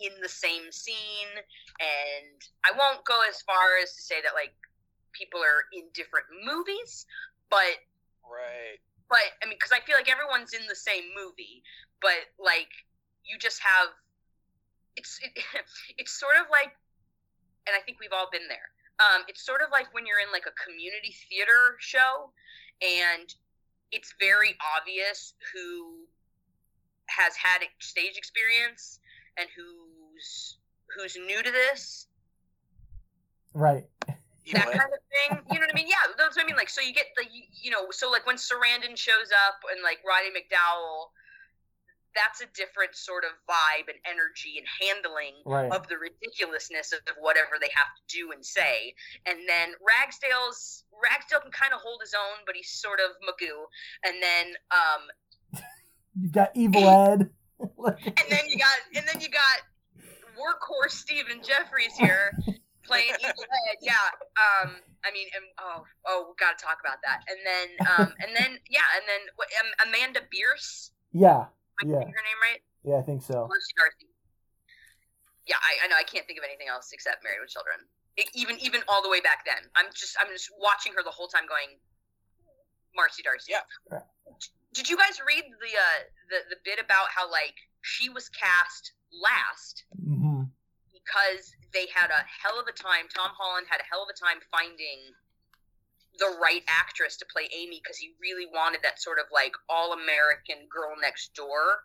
in 0.00 0.12
the 0.22 0.28
same 0.28 0.70
scene. 0.72 1.32
And 1.80 2.38
I 2.64 2.72
won't 2.76 3.04
go 3.04 3.20
as 3.28 3.40
far 3.42 3.78
as 3.82 3.94
to 3.94 4.02
say 4.02 4.22
that 4.22 4.34
like 4.34 4.54
people 5.12 5.40
are 5.40 5.64
in 5.72 5.88
different 5.94 6.26
movies, 6.44 7.06
but 7.50 7.78
Right. 8.24 8.80
but 9.08 9.20
I 9.42 9.46
mean, 9.46 9.56
because 9.58 9.72
I 9.72 9.80
feel 9.80 9.96
like 9.96 10.10
everyone's 10.10 10.54
in 10.54 10.66
the 10.66 10.74
same 10.74 11.04
movie, 11.14 11.62
but 12.00 12.26
like 12.38 12.70
you 13.24 13.38
just 13.38 13.60
have 13.62 13.88
it's 14.96 15.18
it, 15.22 15.32
it's 15.98 16.12
sort 16.18 16.36
of 16.36 16.46
like, 16.50 16.72
and 17.66 17.74
I 17.76 17.80
think 17.84 17.98
we've 18.00 18.12
all 18.12 18.28
been 18.30 18.48
there. 18.48 18.68
Um, 19.00 19.22
it's 19.28 19.44
sort 19.44 19.60
of 19.62 19.68
like 19.72 19.92
when 19.92 20.06
you're 20.06 20.20
in 20.20 20.30
like 20.32 20.46
a 20.46 20.54
community 20.54 21.14
theater 21.28 21.76
show, 21.78 22.30
and 22.82 23.32
it's 23.92 24.14
very 24.20 24.54
obvious 24.76 25.34
who 25.52 26.06
has 27.08 27.36
had 27.36 27.62
ex- 27.62 27.88
stage 27.88 28.16
experience 28.16 29.00
and 29.36 29.48
who's 29.54 30.58
who's 30.96 31.16
new 31.16 31.42
to 31.42 31.50
this 31.50 32.06
right 33.52 33.84
that 34.52 34.66
kind 34.66 34.92
of 34.92 35.00
thing. 35.08 35.40
You 35.50 35.58
know 35.58 35.66
what 35.66 35.72
I 35.72 35.76
mean? 35.76 35.88
Yeah, 35.88 36.12
that's 36.18 36.36
what 36.36 36.44
I 36.44 36.46
mean. 36.46 36.56
Like, 36.56 36.68
so 36.68 36.82
you 36.82 36.92
get 36.92 37.06
the, 37.16 37.24
you, 37.32 37.42
you 37.62 37.70
know, 37.70 37.88
so 37.90 38.10
like 38.10 38.26
when 38.26 38.36
Sarandon 38.36 38.96
shows 38.96 39.32
up 39.32 39.64
and 39.72 39.82
like 39.82 40.04
Roddy 40.04 40.28
McDowall, 40.28 41.16
that's 42.14 42.40
a 42.40 42.48
different 42.54 42.94
sort 42.94 43.24
of 43.24 43.34
vibe 43.44 43.90
and 43.90 43.98
energy 44.06 44.58
and 44.58 44.66
handling 44.80 45.34
right 45.44 45.70
of 45.70 45.86
the 45.88 45.98
ridiculousness 45.98 46.92
of 46.92 47.00
whatever 47.18 47.58
they 47.60 47.70
have 47.74 47.90
to 47.94 48.02
do 48.08 48.32
and 48.32 48.44
say. 48.44 48.94
And 49.26 49.38
then 49.48 49.74
Ragsdale's 49.82 50.84
Ragsdale 50.94 51.40
can 51.40 51.50
kind 51.50 51.74
of 51.74 51.80
hold 51.82 52.00
his 52.00 52.14
own, 52.14 52.46
but 52.46 52.54
he's 52.54 52.70
sort 52.70 53.00
of 53.02 53.18
Magoo. 53.26 53.66
And 54.06 54.22
then, 54.22 54.46
um, 54.70 55.62
you've 56.14 56.32
got 56.32 56.50
evil 56.54 56.88
ed 56.88 57.30
and 57.60 58.26
then 58.30 58.44
you 58.48 58.58
got, 58.58 58.78
and 58.94 59.04
then 59.06 59.20
you 59.20 59.28
got 59.28 59.58
workhorse 60.38 60.92
Stephen 60.92 61.38
Geoffreys 61.40 61.94
here 61.98 62.32
playing 62.84 63.14
Evil 63.20 63.44
Ed. 63.70 63.78
Yeah. 63.82 63.92
Um. 64.36 64.76
I 65.06 65.12
mean, 65.12 65.28
and, 65.36 65.44
oh, 65.60 65.84
oh, 66.06 66.24
we 66.28 66.34
got 66.40 66.56
to 66.58 66.64
talk 66.64 66.78
about 66.80 66.96
that. 67.04 67.20
And 67.28 67.38
then, 67.44 67.68
um, 67.92 68.14
and 68.24 68.34
then, 68.34 68.58
yeah, 68.70 68.88
and 68.96 69.04
then 69.04 69.20
um, 69.60 69.88
Amanda 69.88 70.20
Bearse. 70.32 70.92
yeah 71.12 71.44
Am 71.82 71.88
I 71.88 71.92
Yeah. 71.92 72.04
her 72.06 72.24
name 72.24 72.40
right? 72.42 72.62
Yeah, 72.84 72.96
I 72.98 73.02
think 73.02 73.22
so. 73.22 73.46
Marcy 73.48 73.72
Darcy. 73.76 74.08
Yeah, 75.46 75.60
I, 75.60 75.84
I 75.84 75.88
know. 75.88 75.96
I 75.96 76.04
can't 76.04 76.26
think 76.26 76.38
of 76.38 76.44
anything 76.44 76.68
else 76.68 76.92
except 76.92 77.22
Married 77.24 77.40
with 77.40 77.50
Children. 77.50 77.84
It, 78.16 78.30
even 78.34 78.56
even 78.60 78.82
all 78.88 79.02
the 79.02 79.10
way 79.10 79.20
back 79.20 79.44
then, 79.44 79.68
I'm 79.74 79.90
just 79.92 80.16
I'm 80.20 80.28
just 80.30 80.48
watching 80.56 80.92
her 80.94 81.02
the 81.02 81.10
whole 81.10 81.28
time, 81.28 81.44
going, 81.46 81.76
Marcy 82.94 83.22
Darcy. 83.22 83.52
Yeah. 83.52 83.66
Right. 83.90 84.06
Did 84.72 84.88
you 84.88 84.96
guys 84.96 85.20
read 85.26 85.44
the 85.44 85.72
uh 85.74 86.00
the 86.30 86.38
the 86.54 86.58
bit 86.64 86.78
about 86.78 87.10
how 87.10 87.30
like 87.30 87.54
she 87.82 88.08
was 88.08 88.28
cast 88.30 88.92
last 89.12 89.84
hmm 89.92 90.48
because 90.92 91.52
they 91.76 91.84
had 91.92 92.08
a 92.08 92.24
hell 92.24 92.56
of 92.56 92.64
a 92.64 92.72
time. 92.72 93.04
Tom 93.12 93.28
Holland 93.36 93.66
had 93.68 93.76
a 93.78 93.86
hell 93.90 94.00
of 94.00 94.08
a 94.08 94.16
time 94.16 94.40
finding 94.48 95.12
the 96.18 96.36
right 96.40 96.62
actress 96.68 97.16
to 97.18 97.26
play 97.32 97.48
Amy 97.54 97.80
because 97.82 97.96
he 97.96 98.12
really 98.20 98.46
wanted 98.52 98.80
that 98.82 99.00
sort 99.00 99.18
of 99.18 99.26
like 99.32 99.52
all 99.68 99.92
American 99.92 100.66
girl 100.70 100.94
next 101.00 101.34
door. 101.34 101.84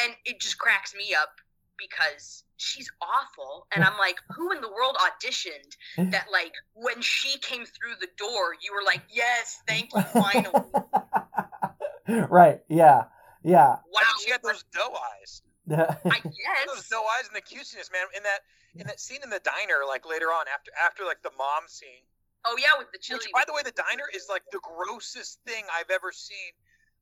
And 0.00 0.12
it 0.24 0.40
just 0.40 0.58
cracks 0.58 0.94
me 0.94 1.14
up 1.14 1.30
because 1.78 2.44
she's 2.56 2.90
awful. 3.00 3.66
And 3.72 3.84
I'm 3.84 3.96
like, 3.98 4.18
who 4.34 4.52
in 4.52 4.60
the 4.60 4.68
world 4.68 4.96
auditioned 5.00 6.10
that, 6.10 6.26
like, 6.32 6.52
when 6.74 7.00
she 7.00 7.38
came 7.38 7.64
through 7.64 7.94
the 8.00 8.08
door, 8.16 8.54
you 8.62 8.74
were 8.74 8.84
like, 8.84 9.02
yes, 9.10 9.60
thank 9.66 9.90
you, 9.94 10.02
finally. 10.02 10.52
right. 12.28 12.60
Yeah. 12.68 13.04
Yeah. 13.42 13.66
Wow. 13.66 13.78
I 13.96 14.04
think 14.04 14.24
she 14.24 14.30
had 14.30 14.42
those 14.42 14.64
doe 14.72 14.94
eyes. 15.20 15.42
I 15.70 16.20
guess. 16.20 16.66
Those 16.66 16.88
doe 16.88 17.04
eyes 17.18 17.26
and 17.26 17.36
the 17.36 17.40
cuteness, 17.40 17.90
man. 17.92 18.06
In 18.16 18.22
that 18.22 18.40
in 18.74 18.86
that 18.86 19.00
scene 19.00 19.20
in 19.22 19.30
the 19.30 19.40
diner, 19.40 19.84
like 19.86 20.08
later 20.08 20.26
on, 20.26 20.46
after 20.52 20.70
after 20.84 21.04
like 21.04 21.22
the 21.22 21.30
mom 21.36 21.64
scene. 21.66 22.04
Oh, 22.46 22.56
yeah, 22.58 22.78
with 22.78 22.88
the 22.92 22.98
chili. 22.98 23.18
Which, 23.24 23.32
by 23.34 23.44
the 23.46 23.52
way, 23.52 23.62
the 23.64 23.74
diner 23.74 24.06
is 24.14 24.26
like 24.30 24.42
the 24.52 24.60
grossest 24.62 25.40
thing 25.46 25.64
I've 25.74 25.90
ever 25.90 26.12
seen. 26.12 26.52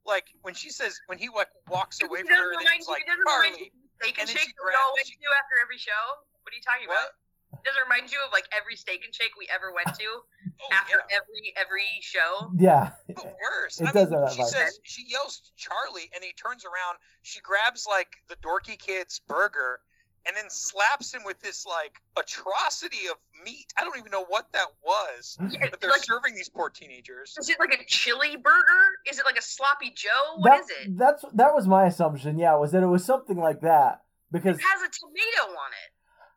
Like 0.07 0.24
when 0.47 0.55
she 0.55 0.70
says 0.70 0.95
when 1.11 1.18
he 1.18 1.26
like 1.28 1.51
walks 1.66 1.99
away 2.01 2.22
from 2.22 2.30
her 2.30 2.34
doesn't 2.34 2.47
and 2.47 2.62
remind 2.62 2.78
he's 2.78 2.87
like 2.87 3.03
it 3.03 3.11
doesn't 3.11 3.26
remind 3.26 3.59
Carly. 3.59 3.66
you 3.66 3.74
of 3.74 3.99
steak 3.99 4.16
and 4.22 4.22
and 4.22 4.30
shake 4.30 4.47
she 4.47 4.55
that 4.55 4.62
we 4.62 4.70
all 4.70 4.95
grabs- 4.95 5.11
went 5.11 5.18
to 5.18 5.30
after 5.34 5.55
every 5.66 5.80
show? 5.82 6.03
What 6.47 6.55
are 6.55 6.57
you 6.57 6.62
talking 6.62 6.87
What? 6.87 7.11
about? 7.11 7.62
Does 7.66 7.74
it 7.74 7.82
remind 7.82 8.07
you 8.14 8.18
of 8.22 8.30
like 8.30 8.47
every 8.55 8.78
steak 8.78 9.03
and 9.03 9.11
shake 9.11 9.34
we 9.34 9.51
ever 9.51 9.74
went 9.74 9.91
to 9.99 10.07
Oh, 10.62 10.70
after 10.78 11.03
yeah. 11.03 11.18
every 11.18 11.43
every 11.59 11.91
show? 12.07 12.55
yeah. 12.55 12.95
But 13.11 13.34
worse. 13.43 13.82
It 13.82 13.91
I 13.91 13.93
does 13.99 14.14
mean, 14.14 14.22
have 14.22 14.30
that 14.30 14.39
she 14.39 14.47
vibe. 14.47 14.55
says 14.55 14.78
she 14.87 15.03
yells 15.11 15.43
Charlie, 15.59 16.07
and 16.14 16.22
he 16.22 16.30
turns 16.39 16.62
around. 16.62 17.03
She 17.26 17.43
grabs 17.43 17.82
like 17.91 18.14
the 18.30 18.39
dorky 18.47 18.78
kid's 18.78 19.18
burger, 19.26 19.82
and 20.26 20.36
then 20.36 20.44
slaps 20.48 21.12
him 21.14 21.22
with 21.24 21.40
this 21.40 21.64
like 21.66 22.00
atrocity 22.18 23.06
of 23.10 23.16
meat. 23.44 23.66
I 23.76 23.84
don't 23.84 23.96
even 23.98 24.10
know 24.10 24.24
what 24.28 24.46
that 24.52 24.66
was, 24.84 25.38
Yeah, 25.50 25.66
but 25.70 25.80
they're 25.80 25.90
like, 25.90 26.04
serving 26.04 26.34
these 26.34 26.48
poor 26.48 26.70
teenagers. 26.70 27.36
is 27.40 27.48
it 27.50 27.58
like 27.60 27.72
a 27.78 27.84
chili 27.86 28.36
burger? 28.36 28.82
Is 29.10 29.18
it 29.18 29.24
like 29.24 29.38
a 29.38 29.42
sloppy 29.42 29.92
Joe? 29.94 30.10
What 30.38 30.50
that, 30.50 30.60
is 30.60 30.70
it? 30.70 30.98
That's 30.98 31.24
that 31.34 31.54
was 31.54 31.66
my 31.66 31.86
assumption. 31.86 32.38
Yeah, 32.38 32.56
was 32.56 32.72
that 32.72 32.82
it 32.82 32.86
was 32.86 33.04
something 33.04 33.36
like 33.38 33.60
that 33.60 34.02
because 34.32 34.56
It 34.58 34.62
has 34.62 34.82
a 34.82 34.90
tomato 34.90 35.52
on 35.52 35.70
it. 35.72 35.92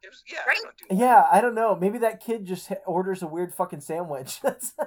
It 0.10 0.12
was, 0.12 0.24
yeah, 0.28 0.40
Right? 0.48 0.58
I 0.58 0.64
don't 0.64 0.78
do 0.90 0.96
yeah, 0.96 1.26
I 1.32 1.42
don't 1.42 1.56
know. 1.56 1.76
Maybe 1.76 2.00
that 2.00 2.20
kid 2.20 2.46
just 2.46 2.72
orders 2.88 3.22
a 3.22 3.28
weird 3.28 3.54
fucking 3.54 3.82
sandwich. 3.82 4.42
That's- 4.44 4.74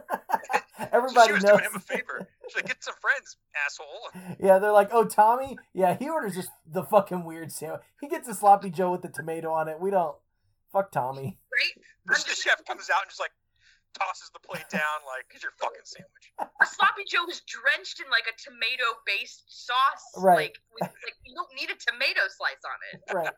So 0.79 0.89
Everybody 0.91 1.29
she 1.29 1.33
was 1.35 1.45
knows. 1.45 1.53
doing 1.61 1.65
him 1.71 1.77
a 1.77 1.81
favor. 1.81 2.29
She's 2.49 2.57
like, 2.57 2.67
"Get 2.67 2.83
some 2.83 2.95
friends, 3.01 3.37
asshole." 3.67 4.37
Yeah, 4.41 4.59
they're 4.59 4.73
like, 4.73 4.89
"Oh, 4.91 5.05
Tommy, 5.05 5.57
yeah, 5.73 5.95
he 5.97 6.09
orders 6.09 6.35
just 6.35 6.49
the 6.67 6.83
fucking 6.83 7.25
weird 7.25 7.53
sandwich. 7.53 7.83
He 8.01 8.09
gets 8.09 8.27
a 8.27 8.35
sloppy 8.35 8.69
Joe 8.71 8.91
with 8.91 9.03
the 9.03 9.09
tomato 9.09 9.53
on 9.53 9.69
it. 9.69 9.79
We 9.79 9.91
don't 9.91 10.17
fuck 10.73 10.91
Tommy." 10.91 11.39
Right? 11.53 11.85
The, 12.07 12.25
the 12.29 12.35
chef 12.35 12.65
comes 12.65 12.91
out 12.91 13.03
and 13.03 13.11
just 13.11 13.21
like 13.21 13.31
tosses 13.95 14.31
the 14.33 14.41
plate 14.41 14.67
down, 14.73 14.99
like, 15.07 15.27
"Here's 15.31 15.43
your 15.43 15.53
fucking 15.61 15.85
sandwich." 15.85 16.27
A 16.41 16.67
sloppy 16.67 17.05
Joe 17.09 17.25
is 17.29 17.41
drenched 17.47 18.01
in 18.01 18.09
like 18.11 18.25
a 18.29 18.35
tomato 18.41 18.87
based 19.07 19.45
sauce. 19.49 20.07
Right. 20.17 20.53
Like, 20.53 20.59
with, 20.75 20.89
like 20.91 21.17
you 21.25 21.35
don't 21.35 21.53
need 21.55 21.71
a 21.71 21.79
tomato 21.79 22.25
slice 22.29 22.63
on 22.65 22.79
it. 22.93 22.99
Right. 23.13 23.35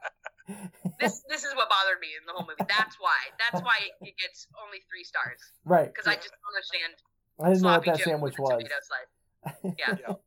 This 1.01 1.25
this 1.29 1.43
is 1.43 1.57
what 1.57 1.69
bothered 1.73 1.99
me 2.01 2.09
in 2.21 2.25
the 2.27 2.33
whole 2.37 2.45
movie. 2.47 2.61
That's 2.69 3.01
why. 3.01 3.17
That's 3.41 3.65
why 3.65 3.77
it 4.03 4.15
gets 4.21 4.47
only 4.63 4.79
three 4.91 5.03
stars. 5.03 5.41
right. 5.65 5.89
Because 5.89 6.07
I 6.07 6.17
just 6.17 6.31
don't 6.37 6.53
understand 6.53 6.93
I 7.41 7.49
didn't 7.49 7.63
know 7.63 7.71
what 7.81 7.85
that 7.87 7.99
Joe 7.99 8.05
sandwich 8.13 8.39
was. 8.39 8.51
tomato 8.51 8.75
slice. 8.85 9.75
Yeah. 9.79 9.97
No. 10.07 10.21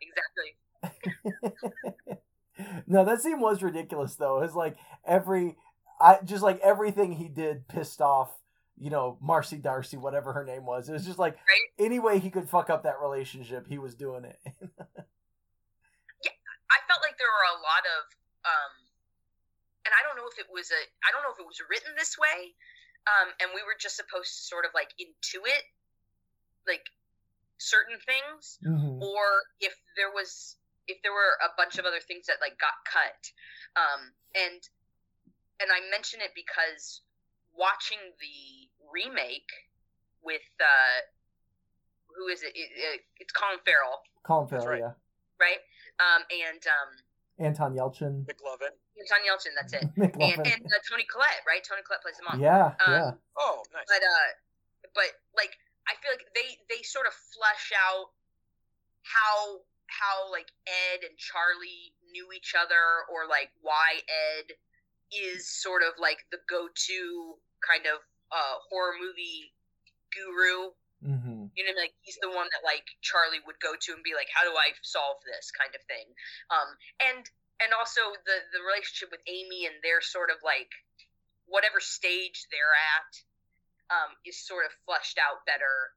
Exactly. 0.00 0.50
no, 2.86 3.04
that 3.04 3.20
scene 3.20 3.40
was 3.40 3.62
ridiculous 3.62 4.14
though. 4.16 4.42
It's 4.42 4.54
like 4.54 4.76
every 5.06 5.56
I 6.00 6.18
just 6.24 6.42
like 6.42 6.58
everything 6.60 7.12
he 7.12 7.28
did 7.28 7.68
pissed 7.68 8.00
off, 8.00 8.32
you 8.78 8.88
know, 8.90 9.18
Marcy 9.20 9.58
Darcy, 9.58 9.96
whatever 9.98 10.32
her 10.32 10.44
name 10.44 10.64
was. 10.64 10.88
It 10.88 10.92
was 10.92 11.04
just 11.04 11.18
like 11.18 11.34
Right. 11.48 11.68
any 11.78 11.98
way 11.98 12.18
he 12.18 12.30
could 12.30 12.48
fuck 12.48 12.70
up 12.70 12.84
that 12.84 13.00
relationship, 13.00 13.66
he 13.68 13.78
was 13.78 13.94
doing 13.94 14.24
it. 14.24 14.38
Yeah, 16.24 16.32
I 16.70 16.78
felt 16.88 17.00
like 17.02 17.16
there 17.18 17.28
were 17.28 17.48
a 17.56 17.60
lot 17.60 17.84
of 17.88 18.00
um 18.44 18.72
and 19.86 19.92
I 19.96 20.00
don't 20.04 20.16
know 20.16 20.28
if 20.28 20.38
it 20.38 20.48
was 20.52 20.70
a 20.70 20.80
I 21.04 21.12
don't 21.12 21.22
know 21.24 21.32
if 21.32 21.40
it 21.40 21.46
was 21.46 21.60
written 21.68 21.92
this 21.96 22.16
way 22.18 22.52
um 23.08 23.32
and 23.40 23.50
we 23.56 23.62
were 23.64 23.76
just 23.78 23.96
supposed 23.96 24.28
to 24.36 24.42
sort 24.44 24.64
of 24.64 24.72
like 24.76 24.92
intuit 25.00 25.64
like 26.68 26.84
certain 27.56 27.96
things 28.04 28.58
Mhm. 28.64 29.00
or 29.00 29.24
if 29.60 29.76
there 29.96 30.10
was 30.12 30.56
if 30.88 31.00
there 31.02 31.12
were 31.12 31.36
a 31.44 31.52
bunch 31.56 31.78
of 31.78 31.84
other 31.84 32.00
things 32.00 32.26
that 32.28 32.36
like 32.40 32.56
got 32.60 32.76
cut 32.84 33.20
um 33.76 34.12
and 34.36 34.60
and 35.60 35.70
I 35.70 35.80
mention 35.90 36.20
it 36.20 36.32
because 36.34 37.02
watching 37.56 37.98
the 38.18 38.68
remake 38.92 39.50
with 40.24 40.44
uh 40.60 40.98
who 42.16 42.26
is 42.28 42.42
it, 42.42 42.52
it, 42.54 42.70
it 42.74 43.00
it's 43.18 43.32
Colin 43.32 43.58
Farrell 43.64 44.00
Colin 44.24 44.48
That's 44.50 44.64
Farrell, 44.64 44.80
right. 44.82 44.92
yeah. 44.92 44.94
right 45.40 45.60
um 46.00 46.22
and 46.30 46.62
um 46.66 46.90
Anton 47.40 47.72
Yelchin. 47.72 48.28
McLovin. 48.28 48.74
Anton 49.00 49.22
Yelchin 49.24 49.54
that's 49.56 49.72
it 49.72 49.80
and, 49.96 50.12
McLovin. 50.12 50.44
and 50.44 50.60
uh, 50.68 50.76
Toni 50.84 51.08
Collette, 51.08 51.40
right? 51.48 51.64
Toni 51.64 51.80
Collette 51.80 52.02
plays 52.04 52.18
him 52.20 52.28
on. 52.28 52.36
yeah, 52.40 52.76
Um, 52.84 52.92
yeah. 52.92 53.10
Oh, 53.40 53.64
nice. 53.72 53.88
But 53.88 54.02
uh, 54.04 54.28
but 54.92 55.08
like 55.36 55.56
I 55.88 55.96
feel 56.04 56.12
like 56.12 56.28
they 56.36 56.60
they 56.68 56.82
sort 56.84 57.06
of 57.08 57.14
flesh 57.32 57.72
out 57.72 58.12
how 59.02 59.64
how 59.88 60.28
like 60.30 60.52
Ed 60.68 61.00
and 61.08 61.16
Charlie 61.16 61.96
knew 62.12 62.28
each 62.36 62.52
other, 62.52 63.08
or 63.08 63.24
like 63.26 63.48
why 63.64 64.04
Ed 64.04 64.52
is 65.12 65.48
sort 65.48 65.82
of 65.82 65.94
like 65.98 66.24
the 66.30 66.38
go-to 66.48 67.34
kind 67.66 67.86
of 67.86 68.00
uh 68.32 68.56
horror 68.70 68.94
movie 68.98 69.52
guru. 70.14 70.70
hmm 71.02 71.46
You 71.56 71.66
know, 71.66 71.74
like 71.78 71.94
he's 72.02 72.18
the 72.22 72.30
one 72.30 72.46
that 72.54 72.62
like 72.64 72.86
Charlie 73.02 73.42
would 73.46 73.58
go 73.60 73.74
to 73.74 73.90
and 73.92 74.02
be 74.02 74.14
like, 74.14 74.28
"How 74.32 74.44
do 74.46 74.54
I 74.54 74.72
solve 74.82 75.18
this?" 75.26 75.50
kind 75.50 75.74
of 75.74 75.82
thing. 75.90 76.06
Um, 76.50 76.68
and 77.00 77.22
and 77.62 77.70
also 77.74 78.00
the 78.24 78.38
the 78.54 78.62
relationship 78.62 79.10
with 79.10 79.20
Amy 79.26 79.66
and 79.66 79.76
their 79.82 80.00
sort 80.00 80.30
of 80.30 80.38
like 80.44 80.70
whatever 81.50 81.80
stage 81.82 82.46
they're 82.54 82.76
at 82.78 83.10
um, 83.90 84.14
is 84.24 84.38
sort 84.38 84.64
of 84.64 84.70
fleshed 84.86 85.18
out 85.18 85.42
better 85.44 85.92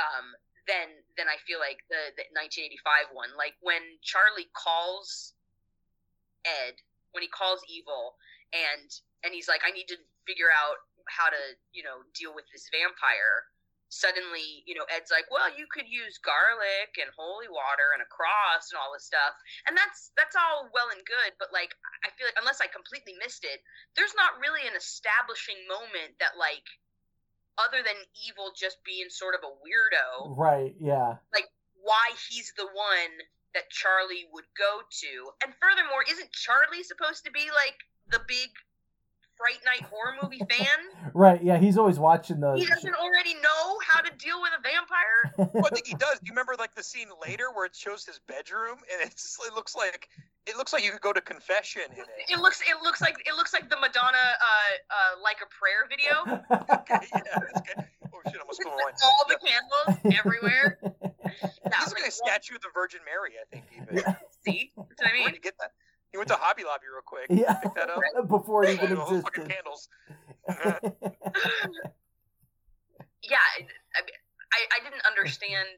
um, 0.00 0.32
than 0.66 0.88
than 1.20 1.28
I 1.28 1.36
feel 1.44 1.60
like 1.60 1.84
the, 1.92 2.16
the 2.16 2.24
1985 2.32 3.12
one. 3.12 3.30
Like 3.36 3.54
when 3.60 3.82
Charlie 4.02 4.48
calls 4.56 5.36
Ed, 6.44 6.80
when 7.12 7.22
he 7.22 7.28
calls 7.28 7.60
Evil, 7.68 8.16
and 8.52 8.88
and 9.24 9.34
he's 9.34 9.48
like, 9.48 9.62
I 9.66 9.72
need 9.72 9.88
to 9.88 9.98
figure 10.26 10.50
out 10.50 10.78
how 11.06 11.30
to 11.30 11.42
you 11.72 11.82
know 11.82 12.02
deal 12.14 12.34
with 12.34 12.46
this 12.52 12.68
vampire. 12.70 13.46
Suddenly, 13.86 14.66
you 14.66 14.74
know, 14.74 14.82
Ed's 14.90 15.14
like, 15.14 15.30
well, 15.30 15.46
you 15.46 15.70
could 15.70 15.86
use 15.86 16.18
garlic 16.18 16.98
and 16.98 17.06
holy 17.14 17.46
water 17.46 17.94
and 17.94 18.02
a 18.02 18.10
cross 18.10 18.74
and 18.74 18.76
all 18.82 18.90
this 18.90 19.06
stuff, 19.06 19.38
and 19.70 19.78
that's 19.78 20.10
that's 20.18 20.34
all 20.34 20.66
well 20.74 20.90
and 20.90 21.06
good. 21.06 21.38
But 21.38 21.54
like, 21.54 21.70
I 22.02 22.10
feel 22.18 22.26
like 22.26 22.38
unless 22.38 22.58
I 22.58 22.66
completely 22.66 23.14
missed 23.22 23.46
it, 23.46 23.62
there's 23.94 24.14
not 24.18 24.42
really 24.42 24.66
an 24.66 24.74
establishing 24.74 25.58
moment 25.70 26.18
that 26.18 26.34
like 26.34 26.66
other 27.56 27.80
than 27.80 27.96
evil 28.26 28.52
just 28.52 28.82
being 28.84 29.08
sort 29.08 29.34
of 29.34 29.40
a 29.40 29.52
weirdo 29.64 30.36
Right, 30.36 30.76
yeah. 30.76 31.16
Like 31.32 31.48
why 31.80 32.12
he's 32.28 32.52
the 32.56 32.66
one 32.66 33.12
that 33.54 33.70
charlie 33.70 34.28
would 34.34 34.44
go 34.58 34.82
to 34.90 35.32
and 35.40 35.54
furthermore 35.56 36.04
isn't 36.10 36.28
charlie 36.32 36.82
supposed 36.82 37.24
to 37.24 37.30
be 37.30 37.48
like 37.54 37.78
the 38.10 38.20
big 38.26 38.50
fright 39.36 39.58
night 39.66 39.82
horror 39.82 40.14
movie 40.22 40.38
fan 40.50 41.10
Right, 41.14 41.42
yeah, 41.42 41.58
he's 41.58 41.76
always 41.78 41.98
watching 41.98 42.40
those. 42.40 42.58
he 42.60 42.66
doesn't 42.66 42.94
already 42.94 43.34
know 43.34 43.78
how 43.86 44.00
to 44.00 44.10
deal 44.16 44.40
with 44.40 44.52
a 44.58 44.62
vampire 44.62 45.50
Well, 45.54 45.66
I 45.66 45.74
think 45.74 45.86
he 45.86 45.94
does. 45.94 46.18
Do 46.20 46.26
you 46.26 46.32
remember 46.32 46.54
like 46.58 46.74
the 46.74 46.82
scene 46.82 47.08
later 47.26 47.44
where 47.54 47.66
it 47.66 47.76
shows 47.76 48.04
his 48.04 48.18
bedroom 48.26 48.78
and 48.92 49.02
it's 49.10 49.38
it 49.46 49.54
looks 49.54 49.76
like 49.76 50.08
it 50.46 50.56
looks 50.56 50.72
like 50.72 50.84
you 50.84 50.90
could 50.92 51.00
go 51.02 51.12
to 51.12 51.20
confession 51.20 51.82
in 51.92 51.98
it. 52.02 52.30
it 52.32 52.38
looks 52.40 52.60
it 52.62 52.82
looks 52.82 53.00
like 53.00 53.16
it 53.26 53.34
looks 53.36 53.52
like 53.52 53.68
the 53.68 53.76
madonna 53.76 54.16
uh 54.16 54.72
uh 54.90 55.20
like 55.22 55.36
a 55.42 55.48
prayer 55.52 55.84
video 55.88 56.22
Okay, 56.80 57.06
yeah, 57.14 57.38
that's 57.38 57.60
good. 57.66 57.84
Oh 58.14 58.20
shit, 58.30 58.36
I 58.36 58.40
almost 58.40 58.58
with 58.58 58.68
blew 58.68 58.72
all 59.04 59.24
the 59.28 59.38
candles 59.44 60.16
everywhere 60.18 60.78
yeah, 60.82 61.80
He's 61.84 61.92
like 61.92 62.06
a 62.08 62.10
statue 62.10 62.54
of 62.54 62.62
the 62.62 62.68
Virgin 62.72 63.00
Mary, 63.04 63.32
I 63.40 63.44
think. 63.52 63.64
Even. 63.76 63.96
Yeah. 63.96 64.14
see 64.44 64.70
what 64.74 64.86
i 65.00 65.10
Where'd 65.10 65.14
mean 65.26 65.34
you 65.34 65.40
get 65.40 65.54
that? 65.60 65.72
He 66.16 66.18
went 66.18 66.32
to 66.32 66.40
Hobby 66.40 66.64
Lobby 66.64 66.88
real 66.88 67.04
quick. 67.04 67.28
yeah, 67.28 67.60
Pick 67.60 67.76
that 67.76 67.92
up. 67.92 68.00
before 68.32 68.64
it 68.64 68.80
even 68.80 68.96
All 68.96 69.04
those 69.04 69.20
fucking 69.20 69.44
existed. 69.44 69.52
candles. 69.52 69.92
yeah, 73.20 73.44
I, 73.52 74.00
I, 74.00 74.60
I 74.72 74.78
didn't 74.80 75.04
understand. 75.04 75.76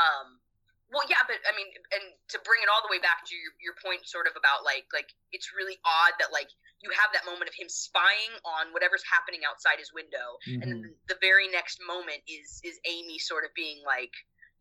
Um, 0.00 0.40
well, 0.88 1.04
yeah, 1.12 1.20
but 1.28 1.36
I 1.44 1.52
mean, 1.52 1.68
and 1.92 2.16
to 2.32 2.40
bring 2.40 2.64
it 2.64 2.72
all 2.72 2.80
the 2.80 2.88
way 2.88 2.96
back 3.04 3.28
to 3.28 3.36
your, 3.36 3.52
your 3.60 3.76
point, 3.84 4.08
sort 4.08 4.24
of 4.24 4.32
about 4.32 4.64
like 4.64 4.88
like 4.96 5.12
it's 5.36 5.52
really 5.52 5.76
odd 5.84 6.16
that 6.24 6.32
like 6.32 6.48
you 6.80 6.88
have 6.96 7.12
that 7.12 7.28
moment 7.28 7.52
of 7.52 7.56
him 7.58 7.68
spying 7.68 8.32
on 8.48 8.72
whatever's 8.72 9.04
happening 9.04 9.44
outside 9.44 9.76
his 9.76 9.92
window, 9.92 10.40
Mhm. 10.48 10.64
and 10.64 10.72
the 11.12 11.20
very 11.20 11.52
next 11.52 11.84
moment 11.84 12.24
is 12.24 12.64
is 12.64 12.80
Amy 12.88 13.20
sort 13.20 13.44
of 13.44 13.52
being 13.52 13.84
like, 13.84 14.14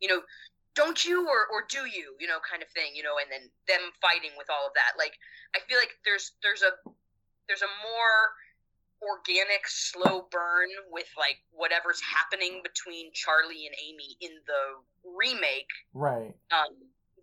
you 0.03 0.11
know, 0.11 0.20
don't 0.76 1.03
you 1.03 1.23
or 1.23 1.47
or 1.51 1.63
do 1.67 1.88
you, 1.88 2.15
you 2.19 2.28
know, 2.28 2.38
kind 2.43 2.61
of 2.61 2.69
thing, 2.69 2.91
you 2.93 3.03
know, 3.03 3.15
and 3.17 3.32
then 3.32 3.49
them 3.67 3.91
fighting 4.03 4.36
with 4.38 4.47
all 4.51 4.67
of 4.67 4.73
that. 4.76 4.99
Like 4.99 5.15
I 5.55 5.59
feel 5.67 5.80
like 5.80 5.95
there's 6.03 6.36
there's 6.43 6.61
a 6.61 6.76
there's 7.47 7.63
a 7.63 7.73
more 7.82 8.15
organic 9.01 9.67
slow 9.67 10.28
burn 10.32 10.69
with 10.91 11.07
like 11.17 11.39
whatever's 11.51 12.01
happening 12.01 12.61
between 12.63 13.11
Charlie 13.13 13.67
and 13.67 13.76
Amy 13.80 14.17
in 14.21 14.36
the 14.47 14.63
remake 15.03 15.71
right. 15.93 16.36
um, 16.51 16.76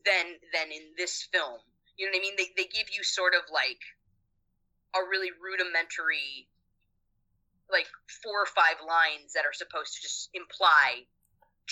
than 0.04 0.26
than 0.52 0.72
in 0.72 0.96
this 0.96 1.28
film. 1.32 1.60
You 1.96 2.06
know 2.06 2.16
what 2.16 2.20
I 2.20 2.22
mean? 2.22 2.36
They 2.36 2.48
they 2.56 2.68
give 2.68 2.88
you 2.88 3.04
sort 3.04 3.34
of 3.34 3.42
like 3.52 3.80
a 4.96 5.04
really 5.08 5.30
rudimentary, 5.36 6.48
like 7.70 7.88
four 8.24 8.42
or 8.42 8.48
five 8.48 8.80
lines 8.80 9.32
that 9.36 9.44
are 9.44 9.52
supposed 9.52 9.96
to 9.96 10.02
just 10.02 10.30
imply 10.32 11.04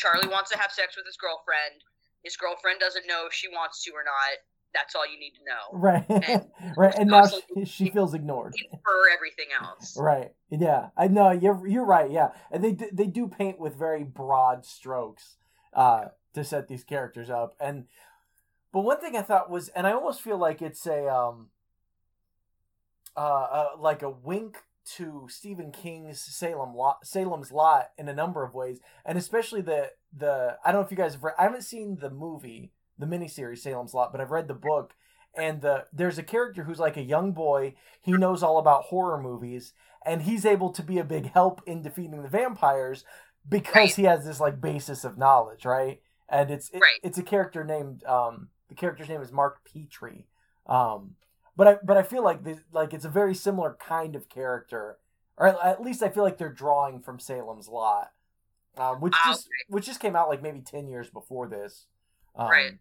Charlie 0.00 0.28
wants 0.28 0.50
to 0.50 0.58
have 0.58 0.72
sex 0.72 0.96
with 0.96 1.04
his 1.04 1.16
girlfriend. 1.16 1.84
His 2.24 2.36
girlfriend 2.36 2.80
doesn't 2.80 3.06
know 3.06 3.26
if 3.26 3.34
she 3.34 3.48
wants 3.48 3.84
to 3.84 3.90
or 3.92 4.02
not. 4.04 4.38
That's 4.72 4.94
all 4.94 5.04
you 5.06 5.18
need 5.18 5.32
to 5.32 5.44
know. 5.44 5.78
Right. 5.78 6.04
And 6.08 6.46
right. 6.76 6.94
And 6.96 7.10
now 7.10 7.26
she, 7.26 7.64
she 7.64 7.90
feels 7.90 8.14
ignored. 8.14 8.54
For 8.54 9.10
everything 9.12 9.48
else. 9.60 9.96
Right. 9.98 10.32
Yeah. 10.48 10.88
I 10.96 11.08
know 11.08 11.32
you're 11.32 11.66
you're 11.66 11.84
right. 11.84 12.10
Yeah. 12.10 12.30
And 12.50 12.64
they 12.64 12.76
they 12.92 13.06
do 13.06 13.26
paint 13.28 13.58
with 13.58 13.76
very 13.76 14.04
broad 14.04 14.64
strokes 14.64 15.36
uh 15.74 16.06
to 16.34 16.44
set 16.44 16.68
these 16.68 16.84
characters 16.84 17.30
up. 17.30 17.56
And 17.60 17.86
but 18.72 18.82
one 18.82 19.00
thing 19.00 19.16
I 19.16 19.22
thought 19.22 19.50
was 19.50 19.68
and 19.70 19.86
I 19.86 19.92
almost 19.92 20.20
feel 20.20 20.38
like 20.38 20.62
it's 20.62 20.86
a 20.86 21.08
um 21.08 21.48
uh, 23.16 23.20
uh 23.20 23.68
like 23.78 24.02
a 24.02 24.10
wink 24.10 24.58
to 24.96 25.26
Stephen 25.30 25.70
King's 25.72 26.20
Salem 26.20 26.74
Lot 26.74 27.06
Salem's 27.06 27.52
Lot 27.52 27.90
in 27.98 28.08
a 28.08 28.14
number 28.14 28.42
of 28.44 28.54
ways. 28.54 28.80
And 29.04 29.16
especially 29.18 29.60
the 29.60 29.90
the 30.16 30.56
I 30.64 30.72
don't 30.72 30.80
know 30.80 30.84
if 30.84 30.90
you 30.90 30.96
guys 30.96 31.12
have 31.14 31.22
read 31.24 31.34
I 31.38 31.42
haven't 31.44 31.62
seen 31.62 31.98
the 32.00 32.10
movie, 32.10 32.72
the 32.98 33.06
miniseries 33.06 33.58
Salem's 33.58 33.94
Lot, 33.94 34.12
but 34.12 34.20
I've 34.20 34.30
read 34.30 34.48
the 34.48 34.54
book 34.54 34.94
and 35.36 35.60
the 35.62 35.84
there's 35.92 36.18
a 36.18 36.22
character 36.24 36.64
who's 36.64 36.80
like 36.80 36.96
a 36.96 37.02
young 37.02 37.32
boy 37.32 37.74
he 38.02 38.12
knows 38.12 38.42
all 38.42 38.58
about 38.58 38.84
horror 38.84 39.20
movies 39.20 39.72
and 40.04 40.22
he's 40.22 40.44
able 40.44 40.70
to 40.70 40.82
be 40.82 40.98
a 40.98 41.04
big 41.04 41.30
help 41.32 41.62
in 41.66 41.82
defeating 41.82 42.22
the 42.22 42.28
vampires 42.28 43.04
because 43.48 43.74
Right. 43.76 43.94
he 43.94 44.02
has 44.04 44.24
this 44.24 44.40
like 44.40 44.60
basis 44.60 45.04
of 45.04 45.16
knowledge 45.16 45.64
right 45.64 46.00
and 46.28 46.50
it's 46.50 46.68
it, 46.70 46.80
Right. 46.80 46.98
it's 47.04 47.16
a 47.16 47.22
character 47.22 47.62
named 47.62 48.02
um 48.04 48.48
the 48.68 48.74
character's 48.74 49.08
name 49.08 49.22
is 49.22 49.30
mark 49.30 49.60
petrie 49.64 50.26
um 50.66 51.14
but 51.60 51.68
i 51.68 51.76
but 51.84 51.96
i 51.98 52.02
feel 52.02 52.24
like 52.24 52.42
this, 52.42 52.60
like 52.72 52.94
it's 52.94 53.04
a 53.04 53.10
very 53.10 53.34
similar 53.34 53.76
kind 53.78 54.16
of 54.16 54.30
character 54.30 54.96
or 55.36 55.46
at, 55.62 55.82
least 55.82 56.02
i 56.02 56.08
feel 56.08 56.22
like 56.24 56.38
they're 56.38 56.48
drawing 56.64 57.00
from 57.00 57.18
salem's 57.18 57.68
lot 57.68 58.12
um 58.78 58.98
which 59.02 59.12
Ah, 59.16 59.28
just 59.32 59.48
which 59.68 59.84
just 59.84 60.00
came 60.00 60.16
out 60.16 60.30
like 60.30 60.40
maybe 60.42 60.60
10 60.60 60.88
years 60.88 61.10
before 61.10 61.46
this 61.48 61.84
um, 62.34 62.48
Right. 62.48 62.78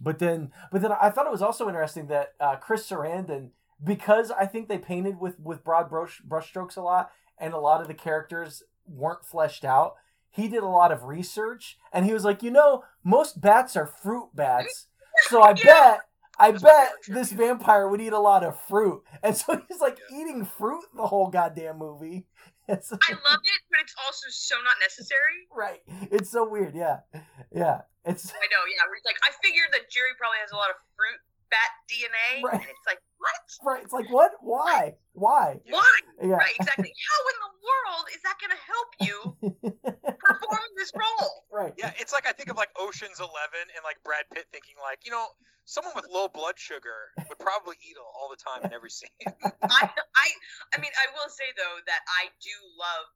but 0.00 0.18
then 0.20 0.50
but 0.72 0.80
then 0.80 0.92
i 0.92 1.10
thought 1.10 1.26
it 1.26 1.32
was 1.32 1.42
also 1.42 1.68
interesting 1.68 2.06
that 2.06 2.32
uh, 2.40 2.56
chris 2.56 2.88
sarandon 2.88 3.50
because 3.92 4.30
i 4.30 4.46
think 4.46 4.68
they 4.68 4.78
painted 4.78 5.20
with 5.20 5.38
with 5.38 5.62
broad 5.62 5.90
brush 5.90 6.22
brushstrokes 6.26 6.78
a 6.78 6.80
lot 6.80 7.10
and 7.36 7.52
a 7.52 7.58
lot 7.58 7.82
of 7.82 7.88
the 7.88 7.94
characters 8.06 8.62
weren't 8.86 9.26
fleshed 9.26 9.66
out 9.66 9.96
he 10.30 10.48
did 10.48 10.62
a 10.62 10.66
lot 10.80 10.90
of 10.92 11.04
research 11.04 11.76
and 11.92 12.06
he 12.06 12.14
was 12.14 12.24
like 12.24 12.42
you 12.42 12.50
know 12.50 12.84
most 13.02 13.40
bats 13.42 13.76
are 13.76 13.86
fruit 13.86 14.30
bats 14.34 14.86
so 15.28 15.42
i 15.42 15.50
Yeah. 15.50 15.64
bet 15.64 16.00
i 16.38 16.50
bet 16.50 16.92
this 17.08 17.32
vampire 17.32 17.88
would 17.88 18.00
eat 18.00 18.12
a 18.12 18.18
lot 18.18 18.42
of 18.44 18.58
fruit. 18.68 19.02
And 19.22 19.36
so 19.36 19.60
he's 19.68 19.80
like 19.80 19.98
eating 20.12 20.44
fruit 20.44 20.84
the 20.94 21.06
whole 21.06 21.28
goddamn 21.28 21.78
movie. 21.78 22.26
It's, 22.66 22.88
I 22.88 23.12
love 23.12 23.44
it, 23.44 23.60
but 23.68 23.76
it's 23.84 23.92
also 24.08 24.24
so 24.32 24.56
not 24.64 24.80
necessary. 24.80 25.44
right. 25.52 25.84
It's 26.08 26.32
so 26.32 26.48
weird. 26.48 26.72
Yeah. 26.74 27.04
Yeah. 27.52 27.84
It's 28.08 28.24
I 28.32 28.48
know, 28.48 28.64
yeah. 28.64 28.88
Where 28.88 28.96
he's 28.96 29.04
like, 29.04 29.20
I 29.20 29.36
figured 29.44 29.68
that 29.76 29.92
Jerry 29.92 30.16
probably 30.16 30.40
has 30.40 30.48
a 30.48 30.56
lot 30.56 30.72
of 30.72 30.80
fruit 30.96 31.20
bat 31.52 31.70
DNA, 31.92 32.40
Right. 32.40 32.64
and 32.64 32.64
it's 32.64 32.86
like, 32.88 33.04
what? 33.24 33.72
right 33.72 33.82
it's 33.84 33.92
like 33.92 34.10
what 34.12 34.32
why 34.40 34.94
why 35.14 35.60
Why? 35.70 35.94
yeah 36.22 36.34
Right, 36.42 36.54
exactly. 36.58 36.90
How 36.90 37.20
in 37.30 37.36
the 37.38 37.52
world 37.62 38.06
is 38.10 38.20
that 38.26 38.36
going 38.42 38.50
to 38.50 38.62
help 38.66 38.90
you 38.98 39.16
perform 40.18 40.68
this 40.76 40.90
role? 40.90 41.46
right 41.54 41.72
Yeah, 41.78 41.94
it's 42.02 42.12
like 42.12 42.26
I 42.26 42.32
think 42.34 42.50
of 42.50 42.56
like 42.58 42.70
Ocean's 42.74 43.22
Eleven 43.22 43.64
and 43.70 43.82
like 43.86 44.02
Brad 44.02 44.26
Pitt 44.34 44.50
thinking 44.50 44.74
like, 44.82 45.06
you 45.06 45.14
know, 45.14 45.30
someone 45.64 45.94
with 45.94 46.10
low 46.10 46.26
blood 46.26 46.58
sugar 46.58 47.14
would 47.30 47.38
probably 47.38 47.78
eat 47.86 47.94
all, 47.94 48.10
all 48.10 48.28
the 48.28 48.40
time 48.42 48.66
in 48.66 48.74
every 48.74 48.90
scene. 48.90 49.14
I, 49.62 49.86
I, 49.86 50.26
I 50.74 50.76
mean, 50.82 50.92
I 50.98 51.06
will 51.14 51.30
say 51.30 51.46
though 51.54 51.78
that 51.86 52.02
I 52.10 52.34
do 52.42 52.54
love 52.74 53.06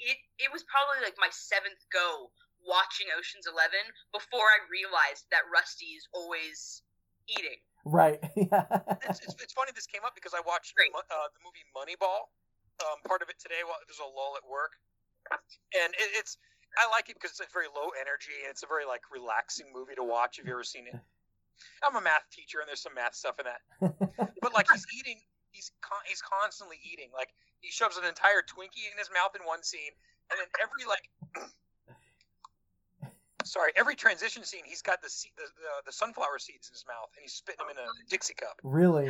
it. 0.00 0.18
It 0.40 0.50
was 0.50 0.64
probably 0.66 1.04
like 1.04 1.20
my 1.20 1.30
seventh 1.30 1.84
go 1.92 2.32
watching 2.64 3.12
Ocean's 3.12 3.46
Eleven 3.46 3.82
before 4.10 4.48
I 4.48 4.64
realized 4.72 5.28
that 5.30 5.44
Rusty 5.52 5.94
is 5.98 6.08
always 6.16 6.82
eating. 7.28 7.60
Right 7.84 8.22
yeah 8.36 8.64
it's, 9.08 9.20
it's, 9.26 9.36
it's 9.42 9.54
funny 9.54 9.72
this 9.74 9.86
came 9.86 10.02
up 10.06 10.14
because 10.14 10.34
I 10.34 10.42
watched 10.46 10.74
uh, 10.78 11.28
the 11.34 11.40
movie 11.42 11.66
Moneyball, 11.74 12.30
um, 12.86 13.02
part 13.06 13.22
of 13.22 13.28
it 13.28 13.38
today 13.42 13.62
while 13.66 13.78
there's 13.86 14.00
a 14.02 14.06
lull 14.06 14.38
at 14.38 14.46
work, 14.46 14.78
and 15.74 15.90
it, 15.94 16.08
it's 16.18 16.38
I 16.78 16.88
like 16.88 17.12
it 17.12 17.20
because 17.20 17.36
it's 17.36 17.44
a 17.44 17.50
very 17.52 17.68
low 17.68 17.92
energy 18.00 18.32
and 18.44 18.48
it's 18.48 18.64
a 18.64 18.70
very 18.70 18.88
like 18.88 19.04
relaxing 19.12 19.68
movie 19.74 19.92
to 19.96 20.04
watch. 20.04 20.40
Have 20.40 20.46
you 20.48 20.56
ever 20.56 20.64
seen 20.64 20.88
it, 20.88 20.96
I'm 21.84 21.96
a 21.96 22.04
math 22.04 22.26
teacher 22.32 22.62
and 22.62 22.68
there's 22.68 22.82
some 22.82 22.94
math 22.94 23.14
stuff 23.14 23.36
in 23.38 23.46
that, 23.46 23.62
but 24.42 24.54
like 24.54 24.70
he's 24.70 24.86
eating, 24.96 25.20
he's 25.50 25.70
con- 25.82 26.06
he's 26.06 26.22
constantly 26.22 26.78
eating. 26.80 27.10
Like 27.12 27.30
he 27.60 27.70
shoves 27.70 27.98
an 27.98 28.04
entire 28.04 28.40
Twinkie 28.42 28.88
in 28.88 28.96
his 28.96 29.10
mouth 29.12 29.34
in 29.36 29.42
one 29.44 29.62
scene, 29.62 29.92
and 30.30 30.38
then 30.40 30.48
every 30.62 30.86
like. 30.88 31.06
Sorry, 33.44 33.72
every 33.76 33.94
transition 33.94 34.44
scene, 34.44 34.62
he's 34.64 34.82
got 34.82 35.02
the, 35.02 35.08
se- 35.10 35.32
the 35.36 35.44
the 35.44 35.72
the 35.86 35.92
sunflower 35.92 36.38
seeds 36.38 36.68
in 36.68 36.74
his 36.74 36.84
mouth, 36.88 37.10
and 37.16 37.22
he's 37.22 37.32
spitting 37.34 37.66
them 37.66 37.70
in 37.76 37.78
a 37.82 37.86
Dixie 38.08 38.34
cup. 38.34 38.60
really 38.62 39.08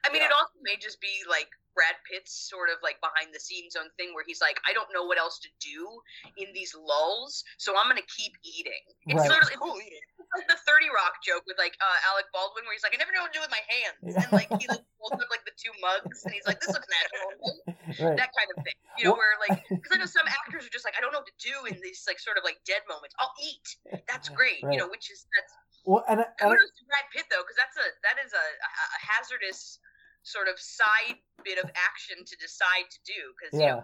I 0.00 0.08
mean, 0.08 0.22
Yeah. 0.24 0.32
it 0.32 0.32
also 0.32 0.56
may 0.64 0.80
just 0.80 0.96
be 1.02 1.12
like 1.28 1.50
Brad 1.76 1.92
Pitt's 2.08 2.32
sort 2.32 2.70
of 2.72 2.80
like 2.82 2.96
behind 3.04 3.34
the 3.36 3.40
scenes 3.42 3.76
own 3.76 3.90
thing 4.00 4.14
where 4.16 4.24
he's 4.24 4.40
like, 4.40 4.56
I 4.64 4.72
don't 4.72 4.88
know 4.96 5.04
what 5.04 5.18
else 5.20 5.36
to 5.44 5.50
do 5.60 6.00
in 6.40 6.48
these 6.56 6.72
lulls, 6.72 7.44
so 7.58 7.76
I'm 7.76 7.84
gonna 7.90 8.06
keep 8.08 8.32
eating. 8.40 8.80
It's 9.12 9.20
Right. 9.20 9.28
sort 9.28 9.42
of 9.44 9.50
It's 9.52 9.58
cool 9.60 9.76
eating. 9.76 10.00
like 10.32 10.48
the 10.48 10.56
Thirty 10.64 10.88
Rock 10.88 11.20
joke 11.20 11.44
with 11.44 11.58
like 11.60 11.76
uh, 11.84 12.08
Alec 12.08 12.32
Baldwin, 12.32 12.64
where 12.64 12.72
he's 12.72 12.82
like, 12.86 12.94
I 12.94 12.98
never 13.02 13.12
know 13.12 13.28
what 13.28 13.34
to 13.34 13.38
do 13.38 13.44
with 13.44 13.52
my 13.52 13.60
hands, 13.68 14.00
Yeah. 14.00 14.24
and 14.24 14.32
like 14.32 14.48
he 14.56 14.64
like 14.72 14.80
holds 14.96 15.20
up 15.20 15.28
like 15.28 15.44
the 15.44 15.52
two 15.60 15.74
mugs, 15.84 16.24
and 16.24 16.32
he's 16.32 16.46
like, 16.48 16.64
this 16.64 16.72
looks 16.72 16.88
natural, 16.88 17.28
right 18.08 18.16
that 18.16 18.32
kind 18.32 18.48
of 18.56 18.64
thing. 18.64 18.78
You 18.96 19.04
know, 19.04 19.18
Well- 19.18 19.20
where 19.20 19.36
like 19.42 19.59
because 19.90 19.98
I 19.98 19.98
know 19.98 20.06
some 20.06 20.28
actors 20.30 20.62
are 20.66 20.70
just 20.72 20.84
like, 20.86 20.94
I 20.96 21.00
don't 21.02 21.10
know 21.12 21.18
what 21.18 21.26
to 21.34 21.40
do 21.42 21.66
in 21.66 21.82
these 21.82 22.06
like 22.06 22.18
sort 22.22 22.38
of 22.38 22.44
like 22.46 22.62
dead 22.62 22.86
moments. 22.88 23.14
I'll 23.18 23.34
eat. 23.42 23.66
That's 24.06 24.28
great. 24.30 24.62
Right. 24.62 24.74
You 24.74 24.78
know, 24.78 24.88
which 24.88 25.10
is 25.10 25.26
that's 25.34 25.52
well 25.84 26.04
and, 26.08 26.20
I- 26.22 26.30
and 26.40 26.54
I- 26.54 26.70
Brad 26.86 27.06
Pitt 27.10 27.26
though, 27.30 27.42
because 27.42 27.58
that's 27.58 27.74
a 27.76 27.86
that 28.06 28.16
is 28.24 28.30
a, 28.32 28.38
a, 28.38 28.84
hazardous 29.02 29.78
sort 30.22 30.46
of 30.48 30.60
side 30.60 31.16
bit 31.42 31.58
of 31.58 31.66
action 31.74 32.22
to 32.24 32.34
decide 32.38 32.86
to 32.90 32.98
do 33.08 33.20
because 33.34 33.58
you 33.58 33.66
know 33.66 33.82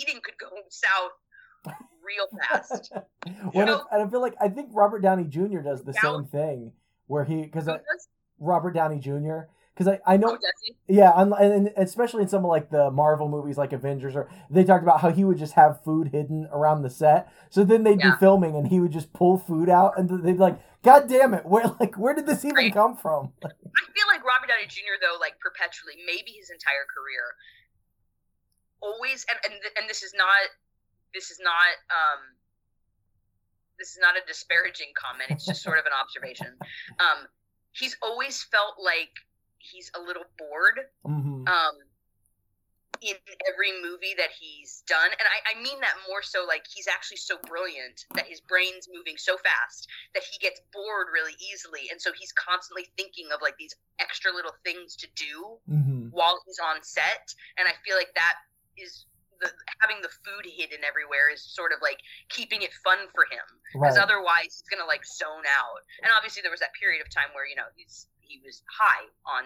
eating 0.00 0.18
could 0.24 0.34
go 0.40 0.48
south 0.70 1.14
real 2.02 2.26
fast. 2.42 2.92
Well, 3.54 3.66
know- 3.66 3.84
and 3.90 4.02
I 4.02 4.06
feel 4.10 4.20
like 4.20 4.34
I 4.40 4.48
think 4.48 4.70
Robert 4.72 5.00
Downey 5.00 5.24
Jr. 5.24 5.58
does 5.58 5.82
the 5.82 5.92
Down- 5.92 6.24
same 6.24 6.30
thing 6.30 6.72
where 7.06 7.24
he 7.24 7.42
because? 7.42 7.68
Robert 8.38 8.72
Downey 8.72 8.98
Jr. 9.00 9.48
because 9.76 9.88
I, 10.06 10.14
I 10.14 10.16
know 10.16 10.30
Oh, 10.30 10.74
yeah 10.88 11.10
on, 11.10 11.32
and 11.34 11.70
especially 11.76 12.22
in 12.22 12.28
some 12.28 12.44
of 12.44 12.48
like 12.48 12.70
the 12.70 12.90
Marvel 12.90 13.28
movies 13.28 13.58
like 13.58 13.72
Avengers 13.74 14.16
or 14.16 14.28
they 14.48 14.64
talked 14.64 14.82
about 14.82 15.00
how 15.00 15.10
he 15.10 15.22
would 15.24 15.36
just 15.38 15.52
have 15.52 15.82
food 15.84 16.08
hidden 16.08 16.48
around 16.50 16.82
the 16.82 16.88
set 16.90 17.30
so 17.50 17.62
then 17.62 17.82
they'd 17.84 18.00
Yeah. 18.00 18.12
be 18.12 18.16
filming 18.18 18.56
and 18.56 18.68
he 18.68 18.80
would 18.80 18.92
just 18.92 19.12
pull 19.12 19.36
food 19.36 19.68
out 19.68 19.98
and 19.98 20.08
they'd 20.08 20.32
be 20.32 20.38
like 20.38 20.58
God 20.82 21.08
damn 21.08 21.34
it 21.34 21.44
where 21.44 21.64
like 21.78 21.96
where 21.98 22.14
did 22.14 22.26
this 22.26 22.44
even 22.44 22.56
Right. 22.56 22.72
come 22.72 22.96
from 22.96 23.32
I 23.44 23.48
feel 23.92 24.06
like 24.08 24.24
Robert 24.24 24.48
Downey 24.48 24.66
Jr. 24.68 24.96
though, 25.02 25.18
like 25.20 25.38
perpetually, 25.40 25.94
maybe 26.06 26.30
his 26.32 26.48
entire 26.48 26.86
career, 26.88 27.36
always 28.80 29.24
and 29.28 29.38
and, 29.44 29.54
and 29.78 29.84
this 29.90 30.02
is 30.02 30.12
not 30.16 30.48
this 31.14 31.30
is 31.30 31.38
not 31.42 31.76
um 31.92 32.20
this 33.78 33.90
is 33.90 33.98
not 34.00 34.16
a 34.16 34.24
disparaging 34.26 34.88
comment. 34.96 35.28
It's 35.30 35.44
just 35.44 35.62
sort 35.62 35.78
of 35.78 35.84
an 35.84 35.92
observation. 35.92 36.56
Um, 37.00 37.28
he's 37.72 37.94
always 38.02 38.42
felt 38.44 38.76
like 38.82 39.12
he's 39.70 39.90
a 39.94 40.00
little 40.00 40.24
bored 40.38 40.80
hmm 41.04 41.44
um, 41.46 41.76
in 43.02 43.16
every 43.44 43.72
movie 43.84 44.16
that 44.16 44.32
he's 44.32 44.82
done. 44.88 45.12
And 45.12 45.26
I, 45.28 45.52
I 45.52 45.54
mean 45.60 45.80
that 45.80 45.94
more 46.08 46.22
so 46.22 46.48
like 46.48 46.64
he's 46.64 46.88
actually 46.88 47.20
so 47.20 47.36
brilliant 47.44 48.08
that 48.16 48.26
his 48.26 48.40
brain's 48.40 48.88
moving 48.88 49.20
so 49.20 49.36
fast 49.36 49.88
that 50.14 50.24
he 50.24 50.38
gets 50.40 50.60
bored 50.72 51.12
really 51.12 51.36
easily. 51.52 51.92
And 51.92 52.00
so 52.00 52.10
he's 52.16 52.32
constantly 52.32 52.88
thinking 52.96 53.28
of 53.34 53.44
like 53.44 53.56
these 53.60 53.74
extra 54.00 54.32
little 54.32 54.54
things 54.64 54.96
to 54.96 55.08
do 55.14 55.60
hmm 55.68 56.08
while 56.10 56.40
he's 56.46 56.60
on 56.62 56.80
set. 56.82 57.28
And 57.58 57.68
I 57.68 57.74
feel 57.84 57.96
like 57.96 58.14
that 58.14 58.40
is 58.78 59.04
the 59.40 59.52
having 59.84 60.00
the 60.00 60.12
food 60.24 60.48
hidden 60.48 60.80
everywhere 60.80 61.28
is 61.28 61.44
sort 61.44 61.76
of 61.76 61.84
like 61.84 62.00
keeping 62.32 62.62
it 62.64 62.72
fun 62.80 63.04
for 63.12 63.28
him 63.28 63.44
Right. 63.76 63.92
because 63.92 64.00
otherwise 64.00 64.56
he's 64.56 64.70
gonna 64.72 64.88
like 64.88 65.04
zone 65.04 65.44
out. 65.44 65.84
And 66.00 66.08
obviously 66.16 66.40
there 66.40 66.54
was 66.54 66.64
that 66.64 66.72
period 66.80 67.04
of 67.04 67.12
time 67.12 67.28
where 67.36 67.44
you 67.44 67.56
know 67.56 67.68
he's 67.76 68.08
he 68.26 68.40
was 68.44 68.62
high 68.78 69.06
on 69.26 69.44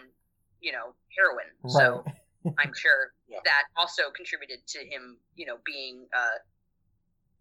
you 0.60 0.72
know 0.72 0.94
heroin, 1.16 1.50
so 1.68 2.04
I'm 2.58 2.72
sure 2.74 3.12
Yeah. 3.28 3.38
that 3.44 3.64
also 3.76 4.10
contributed 4.14 4.66
to 4.68 4.78
him 4.80 5.18
you 5.36 5.46
know 5.46 5.58
being 5.64 6.06
uh 6.16 6.38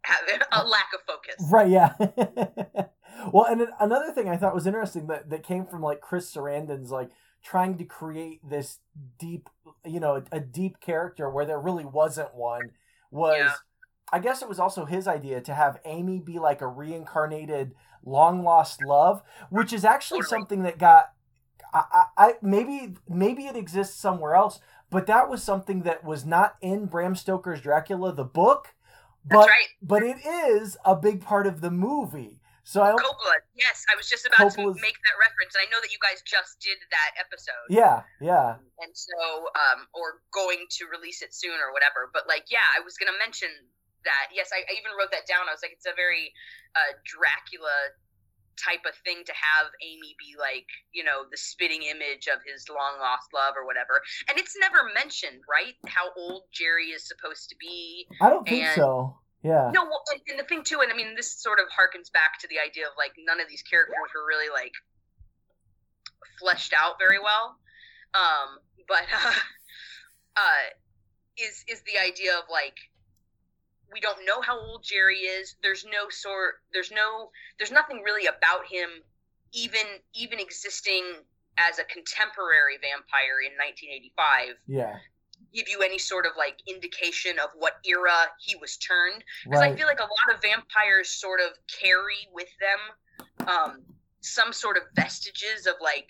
having 0.04 0.42
a 0.52 0.66
lack 0.66 0.88
of 0.94 1.02
focus. 1.06 1.36
Right, 1.52 1.70
yeah. 1.70 1.94
well, 3.34 3.46
and 3.46 3.68
another 3.80 4.12
thing 4.12 4.30
I 4.30 4.38
thought 4.38 4.56
was 4.56 4.68
interesting 4.68 5.08
that, 5.08 5.30
that 5.30 5.44
came 5.44 5.66
from 5.66 5.82
like 5.82 6.02
Chris 6.02 6.34
Sarandon's 6.34 6.92
like 6.92 7.10
trying 7.44 7.78
to 7.78 7.84
create 7.86 8.40
this 8.48 8.80
deep, 9.18 9.50
you 9.86 10.00
know, 10.00 10.24
a, 10.32 10.40
deep 10.40 10.80
character 10.80 11.30
where 11.30 11.46
there 11.46 11.60
really 11.60 11.86
wasn't 11.86 12.34
one 12.36 12.72
was 13.12 13.38
Yeah. 13.40 13.54
I 14.12 14.20
guess 14.20 14.42
it 14.42 14.50
was 14.50 14.60
also 14.60 14.86
his 14.86 15.08
idea 15.08 15.42
to 15.42 15.54
have 15.54 15.80
Amy 15.86 16.20
be 16.20 16.40
like 16.40 16.62
a 16.62 16.68
reincarnated 16.68 17.76
long 18.04 18.44
lost 18.44 18.84
love, 18.84 19.22
which 19.50 19.72
is 19.72 19.86
actually 19.86 20.24
something 20.24 20.64
that 20.64 20.80
got 20.80 21.12
I, 21.74 22.04
I, 22.18 22.34
maybe 22.42 22.96
maybe 23.08 23.46
it 23.48 23.56
exists 23.56 23.96
somewhere 24.00 24.36
else, 24.36 24.60
but 24.90 25.06
that 25.08 25.30
was 25.30 25.44
something 25.44 25.84
that 25.84 26.04
was 26.04 26.26
not 26.26 26.56
in 26.62 26.86
Bram 26.88 27.16
Stoker's 27.16 27.62
Dracula 27.62 28.12
the 28.14 28.24
book. 28.24 28.74
That's 29.26 29.38
But 29.46 29.50
right. 29.50 29.68
but 29.82 30.02
it 30.04 30.18
is 30.26 30.78
a 30.86 30.96
big 30.96 31.22
part 31.22 31.46
of 31.46 31.62
the 31.62 31.70
movie. 31.72 32.42
So 32.64 32.82
I 32.84 32.92
Coppola. 32.94 33.42
Yes, 33.58 33.84
I 33.92 33.98
was 33.98 34.08
just 34.08 34.26
about 34.28 34.38
Coppola's- 34.54 34.78
to 34.78 34.82
make 34.82 34.94
that 34.94 35.18
reference. 35.18 35.56
and 35.58 35.66
I 35.66 35.70
know 35.74 35.82
that 35.82 35.92
you 35.92 35.98
guys 36.02 36.22
just 36.22 36.60
did 36.62 36.78
that 36.94 37.12
episode. 37.18 37.66
yeah, 37.70 38.04
yeah, 38.22 38.56
and 38.80 38.92
so 38.94 39.50
um 39.58 39.88
or 39.94 40.22
going 40.32 40.66
to 40.78 40.86
release 40.86 41.22
it 41.22 41.34
soon 41.34 41.58
or 41.60 41.74
whatever 41.74 42.10
but 42.14 42.28
like 42.30 42.46
yeah 42.54 42.66
i 42.78 42.80
was 42.86 42.94
gonna 42.98 43.18
mention 43.18 43.50
that 44.06 44.30
yes 44.32 44.50
i, 44.54 44.62
I 44.70 44.74
even 44.78 44.94
wrote 44.98 45.10
that 45.12 45.26
down 45.28 45.50
i 45.50 45.52
was 45.52 45.60
like 45.66 45.74
it's 45.74 45.86
a 45.90 45.96
very 45.98 46.32
uh 46.78 46.94
dracula 47.04 47.74
type 48.60 48.84
of 48.86 48.96
thing 49.06 49.24
to 49.26 49.34
have 49.34 49.68
amy 49.82 50.16
be 50.20 50.36
like 50.38 50.68
you 50.92 51.04
know 51.04 51.24
the 51.32 51.38
spitting 51.38 51.84
image 51.84 52.28
of 52.28 52.40
his 52.46 52.68
long 52.70 53.00
lost 53.00 53.32
love 53.34 53.56
or 53.56 53.66
whatever. 53.66 54.02
And 54.28 54.38
it's 54.38 54.56
never 54.60 54.92
mentioned 54.94 55.42
right 55.50 55.76
how 55.88 56.12
old 56.18 56.44
jerry 56.52 56.92
is 56.92 57.08
supposed 57.08 57.50
to 57.50 57.56
be. 57.60 58.06
I 58.22 58.30
don't 58.30 58.48
think 58.48 58.66
And- 58.66 58.76
so. 58.76 59.18
Yeah, 59.42 59.72
no 59.74 59.86
well, 59.86 60.04
and, 60.12 60.20
and 60.28 60.38
the 60.38 60.44
thing 60.44 60.66
too 60.66 60.82
and 60.84 60.92
i 60.92 60.96
mean 60.98 61.16
this 61.16 61.32
sort 61.42 61.60
of 61.64 61.68
harkens 61.72 62.12
back 62.12 62.40
to 62.44 62.48
the 62.50 62.60
idea 62.60 62.84
of 62.88 62.92
like 62.98 63.14
none 63.18 63.40
of 63.40 63.48
these 63.48 63.62
characters 63.64 63.96
were 64.14 64.28
really 64.28 64.52
like 64.52 64.74
fleshed 66.40 66.74
out 66.74 66.96
very 67.00 67.20
well. 67.20 67.56
Um 68.14 68.60
but 68.88 69.04
uh, 69.14 69.32
uh 70.36 70.66
is 71.38 71.64
is 71.68 71.82
the 71.84 71.98
idea 72.00 72.36
of 72.38 72.44
like 72.52 72.76
we 73.92 74.00
don't 74.00 74.26
know 74.26 74.42
how 74.42 74.60
old 74.60 74.84
jerry 74.84 75.20
is. 75.20 75.56
There's 75.62 75.86
no 75.86 76.10
sort 76.10 76.62
there's 76.74 76.92
no 76.92 77.32
there's 77.58 77.72
nothing 77.72 78.02
really 78.04 78.28
about 78.28 78.66
him 78.70 78.90
even 79.54 79.86
even 80.14 80.40
existing 80.40 81.04
as 81.58 81.80
a 81.80 81.84
contemporary 81.84 82.78
vampire 82.78 83.42
in 83.44 83.52
1985 83.58 84.56
yeah, 84.68 84.96
give 85.54 85.68
you 85.68 85.82
any 85.82 85.98
sort 85.98 86.26
of 86.26 86.34
like 86.38 86.58
indication 86.68 87.40
of 87.40 87.50
what 87.58 87.78
era 87.86 88.28
he 88.40 88.56
was 88.56 88.78
turned. 88.78 89.24
Because 89.44 89.62
I 89.62 89.76
feel 89.76 89.88
like 89.88 90.00
a 90.00 90.04
lot 90.04 90.36
of 90.36 90.42
vampires 90.42 91.10
sort 91.10 91.40
of 91.40 91.58
carry 91.68 92.28
with 92.34 92.50
them 92.60 93.48
um, 93.48 93.82
some 94.22 94.54
sort 94.54 94.78
of 94.78 94.84
vestiges 94.96 95.66
of 95.66 95.76
like 95.82 96.10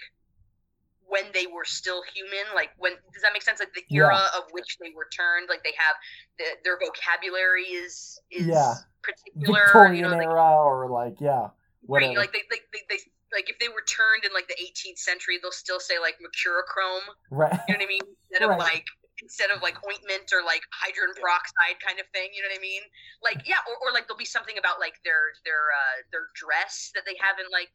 when 1.10 1.26
they 1.34 1.46
were 1.48 1.66
still 1.66 2.02
human. 2.14 2.46
Like 2.56 2.70
when 2.78 2.94
does 3.14 3.22
that 3.24 3.34
make 3.34 3.42
sense? 3.42 3.60
Like 3.60 3.74
the 3.74 3.84
era 3.94 4.22
of 4.38 4.44
which 4.52 4.78
they 4.80 4.92
were 4.96 5.10
turned. 5.12 5.50
Like 5.50 5.64
they 5.64 5.74
have 5.78 5.96
the, 6.38 6.46
their 6.64 6.78
vocabulary 6.80 7.66
is 7.66 8.22
is 8.32 8.48
Yeah. 8.48 8.76
particular. 9.02 9.66
Victorian 9.66 9.96
you 9.96 10.02
know, 10.04 10.16
like, 10.16 10.28
era 10.28 10.64
or 10.64 10.90
like 10.90 11.20
yeah, 11.20 11.50
right, 11.50 11.52
whatever. 11.86 12.14
like 12.20 12.32
they, 12.34 12.46
they, 12.50 12.62
they, 12.72 12.82
they 12.90 13.00
like 13.34 13.50
if 13.50 13.58
they 13.60 13.70
were 13.70 13.86
turned 13.86 14.26
in 14.26 14.34
like 14.34 14.48
the 14.48 14.58
18th 14.58 14.98
century, 14.98 15.38
they'll 15.42 15.52
still 15.52 15.80
say 15.80 16.00
like 16.00 16.18
mercurochrome. 16.22 17.06
right. 17.30 17.60
You 17.68 17.78
know 17.78 17.82
what 17.82 17.86
I 17.86 17.90
mean? 17.90 18.06
Instead 18.30 18.50
of 18.50 18.58
like 18.58 18.86
instead 19.22 19.52
of 19.52 19.62
like 19.62 19.76
ointment 19.84 20.32
or 20.32 20.42
like 20.46 20.64
hydrogen 20.72 21.12
peroxide 21.20 21.78
kind 21.84 22.00
of 22.00 22.08
thing. 22.16 22.32
You 22.32 22.42
know 22.42 22.50
what 22.54 22.60
I 22.60 22.64
mean? 22.64 22.84
Like 23.24 23.40
yeah, 23.46 23.60
or, 23.68 23.76
or 23.84 23.90
like 23.94 24.08
there'll 24.08 24.20
be 24.20 24.30
something 24.30 24.58
about 24.58 24.80
like 24.80 24.98
their 25.04 25.34
their 25.46 25.70
uh 25.74 25.96
their 26.12 26.32
dress 26.36 26.92
that 26.96 27.04
they 27.04 27.18
haven't 27.20 27.52
like 27.52 27.72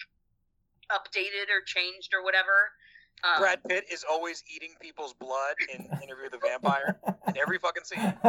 updated 0.92 1.48
or 1.48 1.64
changed 1.64 2.12
or 2.12 2.24
whatever. 2.24 2.72
Um, 3.22 3.40
Brad 3.40 3.60
Pitt 3.64 3.84
is 3.90 4.04
always 4.08 4.42
eating 4.54 4.70
people's 4.80 5.14
blood 5.14 5.54
in 5.72 5.80
Interview 6.02 6.24
with 6.24 6.32
the 6.32 6.38
Vampire 6.38 6.98
in 7.28 7.36
every 7.40 7.58
fucking 7.58 7.84
scene. 7.84 8.14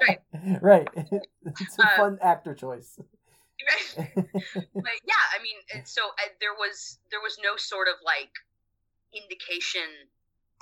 right. 0.00 0.18
right. 0.60 0.88
It's 1.60 1.78
a 1.78 1.82
Uh, 1.82 1.96
fun 1.96 2.18
actor 2.22 2.54
choice. 2.54 2.98
but 3.96 4.98
yeah, 5.04 5.24
I 5.34 5.42
mean, 5.42 5.58
and 5.74 5.86
so 5.86 6.02
uh, 6.02 6.30
there 6.40 6.54
was 6.54 6.98
there 7.10 7.20
was 7.20 7.38
no 7.42 7.56
sort 7.56 7.88
of 7.88 7.94
like 8.04 8.30
indication 9.14 9.86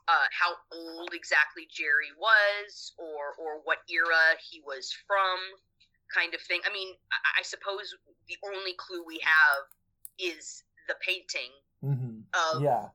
uh, 0.09 0.27
how 0.33 0.57
old 0.73 1.13
exactly 1.15 1.69
Jerry 1.71 2.13
was 2.19 2.93
or 2.99 3.37
or 3.39 3.61
what 3.65 3.79
era 3.89 4.37
he 4.51 4.61
was 4.67 4.93
from, 5.07 5.39
kind 6.15 6.35
of 6.35 6.41
thing. 6.41 6.61
I 6.69 6.73
mean, 6.73 6.95
I, 7.13 7.41
I 7.41 7.43
suppose 7.43 7.95
the 8.29 8.37
only 8.45 8.75
clue 8.77 9.05
we 9.07 9.21
have 9.23 9.69
is 10.19 10.65
the 10.89 10.95
painting 11.01 11.53
hmm 11.81 12.21
of 12.35 12.63
Yeah. 12.63 12.89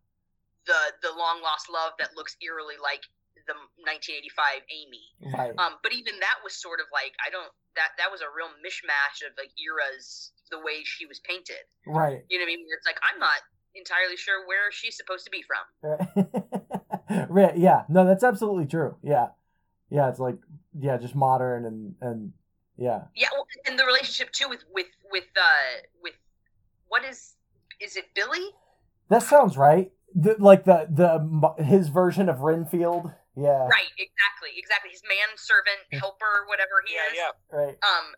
The 0.66 0.82
the 1.02 1.14
long 1.14 1.42
lost 1.42 1.70
love 1.70 1.94
that 2.00 2.16
looks 2.16 2.36
eerily 2.42 2.76
like 2.82 3.02
the 3.48 3.54
1985 3.86 4.66
Amy. 4.74 5.06
Right. 5.22 5.54
Um, 5.58 5.78
but 5.86 5.94
even 5.94 6.18
that 6.20 6.42
was 6.44 6.58
sort 6.58 6.80
of 6.80 6.88
like 6.92 7.14
I 7.22 7.30
don't 7.30 7.50
that 7.78 7.94
that 7.98 8.10
was 8.10 8.22
a 8.22 8.30
real 8.34 8.50
mishmash 8.66 9.22
of 9.26 9.38
like 9.38 9.54
eras 9.62 10.34
the 10.50 10.60
way 10.60 10.82
she 10.84 11.06
was 11.06 11.20
painted. 11.22 11.66
right. 11.86 12.26
You 12.30 12.40
know 12.40 12.46
what 12.46 12.54
I 12.54 12.58
mean? 12.58 12.66
It's 12.74 12.86
like 12.86 13.00
I'm 13.06 13.20
not 13.20 13.42
entirely 13.76 14.18
sure 14.18 14.48
where 14.48 14.72
she's 14.72 14.98
supposed 14.98 15.26
to 15.26 15.32
be 15.32 15.44
from. 15.44 15.66
Right. 17.30 17.56
Yeah. 17.56 17.84
No, 17.88 18.04
that's 18.04 18.24
absolutely 18.24 18.66
true. 18.66 18.96
Yeah. 19.04 19.28
Yeah. 19.92 20.10
It's 20.10 20.20
like 20.20 20.38
yeah, 20.78 20.98
just 20.98 21.16
modern 21.16 21.66
and 21.66 21.96
and 22.02 22.34
yeah. 22.78 23.04
Yeah, 23.16 23.30
well, 23.32 23.48
and 23.66 23.80
the 23.80 23.86
relationship 23.86 24.32
too 24.34 24.50
with 24.50 24.64
with 24.74 24.88
with 25.12 25.26
uh 25.38 25.82
with 26.02 26.16
what 26.88 27.04
is 27.06 27.36
is 27.80 27.96
it 27.96 28.06
Billy? 28.16 28.46
That 29.10 29.24
sounds 29.24 29.56
right. 29.56 29.92
The, 30.16 30.36
like 30.40 30.64
the 30.64 30.88
the 30.88 31.20
his 31.64 31.90
version 31.90 32.30
of 32.30 32.40
Renfield. 32.40 33.12
Yeah. 33.36 33.68
Right, 33.68 33.92
exactly, 34.00 34.56
exactly. 34.56 34.96
His 34.96 35.04
manservant, 35.04 35.84
helper, 35.92 36.48
whatever 36.48 36.80
he 36.88 36.96
Yeah, 36.96 37.12
is. 37.12 37.20
yeah. 37.20 37.32
Right. 37.52 37.76
Um, 37.84 38.16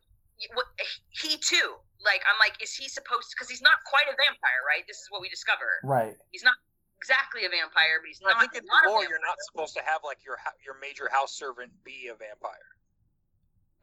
what 0.53 0.69
he 1.09 1.41
too. 1.41 1.81
Like 2.05 2.21
I'm 2.29 2.37
like, 2.37 2.61
is 2.61 2.69
he 2.77 2.85
supposed? 2.85 3.33
Because 3.33 3.49
he's 3.49 3.65
not 3.65 3.81
quite 3.89 4.05
a 4.05 4.13
vampire, 4.13 4.61
right? 4.61 4.85
This 4.85 5.01
is 5.01 5.09
what 5.09 5.25
we 5.25 5.29
discover. 5.29 5.81
Right. 5.81 6.13
He's 6.29 6.45
not 6.45 6.53
exactly 7.01 7.45
a 7.45 7.49
vampire, 7.49 7.97
but 7.97 8.07
he's 8.13 8.21
not. 8.21 8.37
I 8.37 8.45
think 8.45 8.61
in 8.61 8.69
not 8.69 8.85
the 8.85 8.93
lore, 8.93 9.01
you're 9.09 9.17
not 9.25 9.41
supposed 9.49 9.73
to 9.77 9.81
have 9.81 10.05
like 10.05 10.21
your 10.21 10.37
your 10.61 10.77
major 10.77 11.09
house 11.09 11.33
servant 11.33 11.73
be 11.81 12.13
a 12.13 12.15
vampire 12.15 12.69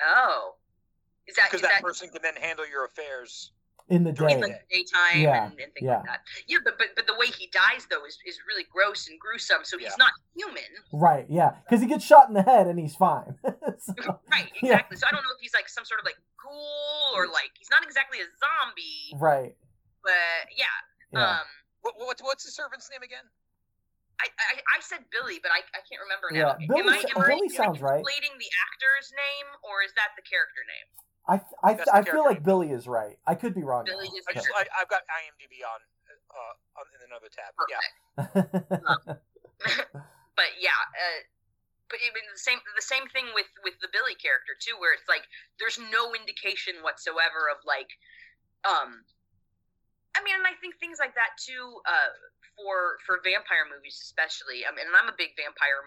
Oh, 0.02 0.54
is 1.26 1.34
that 1.34 1.50
because 1.50 1.62
that, 1.62 1.78
that 1.78 1.82
person 1.82 2.08
can 2.10 2.22
then 2.22 2.38
handle 2.38 2.66
your 2.66 2.86
affairs. 2.86 3.50
In 3.92 4.02
the 4.02 4.12
During 4.12 4.36
in 4.36 4.40
like 4.40 4.64
daytime 4.72 5.20
Yeah, 5.20 5.44
and, 5.44 5.60
and 5.60 5.72
things 5.76 5.84
yeah. 5.84 5.96
like 6.00 6.06
that? 6.06 6.20
Yeah, 6.48 6.58
but 6.64 6.78
but 6.78 6.96
but 6.96 7.06
the 7.06 7.12
way 7.20 7.26
he 7.26 7.48
dies 7.52 7.84
though 7.92 8.00
is, 8.08 8.16
is 8.24 8.40
really 8.48 8.64
gross 8.72 9.08
and 9.12 9.20
gruesome. 9.20 9.60
So 9.62 9.76
he's 9.76 9.92
Yeah. 9.92 10.00
not 10.08 10.12
human, 10.34 10.64
Right. 10.92 11.26
Yeah. 11.28 11.52
Because 11.68 11.82
he 11.84 11.86
gets 11.86 12.00
shot 12.04 12.28
in 12.28 12.34
the 12.34 12.42
head 12.42 12.66
and 12.66 12.78
he's 12.80 12.96
fine. 12.96 13.36
So, 13.76 13.92
right? 14.32 14.48
Yeah. 14.64 14.80
Exactly. 14.80 14.96
So 14.96 15.04
I 15.06 15.12
don't 15.12 15.20
know 15.20 15.34
if 15.36 15.40
he's 15.44 15.52
like 15.52 15.68
some 15.68 15.84
sort 15.84 16.00
of 16.00 16.06
like 16.08 16.16
ghoul 16.40 17.12
or 17.12 17.26
like 17.28 17.52
he's 17.60 17.68
not 17.68 17.84
exactly 17.84 18.24
a 18.24 18.28
zombie, 18.40 19.12
right. 19.20 19.52
but 20.02 20.48
yeah. 20.56 20.64
Yeah. 21.12 21.44
Um, 21.44 21.46
What, 21.84 21.94
what's 22.00 22.22
what's 22.24 22.44
the 22.48 22.54
servant's 22.56 22.88
name 22.88 23.04
again? 23.04 23.28
I, 24.16 24.32
I 24.32 24.54
I 24.64 24.78
said 24.80 25.04
Billy, 25.12 25.42
but 25.44 25.52
I, 25.52 25.60
I 25.76 25.84
can't 25.84 26.00
remember 26.00 26.32
Yeah, 26.32 26.56
now. 26.56 26.56
am 26.56 26.86
Billy 26.88 26.96
I, 26.96 27.02
sa- 27.04 27.12
am 27.12 27.20
I, 27.20 27.28
Billy 27.36 27.50
am 27.52 27.52
I 27.52 27.60
sounds 27.60 27.80
right. 27.84 28.00
conflating 28.00 28.32
the 28.40 28.48
actor's 28.64 29.12
name 29.12 29.48
or 29.60 29.84
is 29.84 29.92
that 30.00 30.16
the 30.16 30.24
character 30.24 30.64
name? 30.64 30.88
I 31.26 31.40
I, 31.62 31.78
I 31.92 32.02
feel 32.02 32.24
like. 32.24 32.42
Billy 32.42 32.70
is 32.70 32.86
right. 32.86 33.16
I 33.26 33.34
could 33.34 33.54
be 33.54 33.62
wrong. 33.62 33.84
Billy 33.84 34.06
is 34.06 34.24
I 34.28 34.34
the 34.34 34.40
just 34.40 34.48
I, 34.54 34.66
I've 34.80 34.88
got 34.88 35.02
IMDb 35.08 35.64
on 35.64 35.80
uh 36.30 36.80
on 36.80 36.84
in 36.92 37.00
another 37.08 37.30
tab. 37.32 37.52
Yeah, 37.64 37.84
Perfect. 38.84 39.20
but 40.36 40.50
yeah, 40.60 40.76
uh, 40.76 41.20
but 41.88 41.98
I 42.02 42.12
mean 42.12 42.28
the 42.28 42.42
same 42.42 42.60
the 42.76 42.84
same 42.84 43.08
thing 43.08 43.32
with 43.32 43.48
with 43.64 43.78
the 43.80 43.88
Billy 43.88 44.18
character 44.18 44.52
too, 44.58 44.76
where 44.76 44.92
it's 44.92 45.08
like 45.08 45.24
there's 45.56 45.78
no 45.78 46.12
indication 46.12 46.84
whatsoever 46.84 47.48
of 47.48 47.62
like, 47.64 47.88
um, 48.68 49.00
I 50.12 50.20
mean, 50.20 50.36
and 50.36 50.44
I 50.44 50.58
think 50.60 50.76
things 50.76 51.00
like 51.00 51.16
that 51.16 51.40
too, 51.40 51.80
uh, 51.88 52.12
for 52.58 53.00
for 53.08 53.24
vampire 53.24 53.64
movies 53.64 53.96
especially. 54.02 54.68
I 54.68 54.76
mean, 54.76 54.84
and 54.84 54.96
I'm 54.96 55.08
a 55.08 55.16
big 55.16 55.32
vampire 55.40 55.80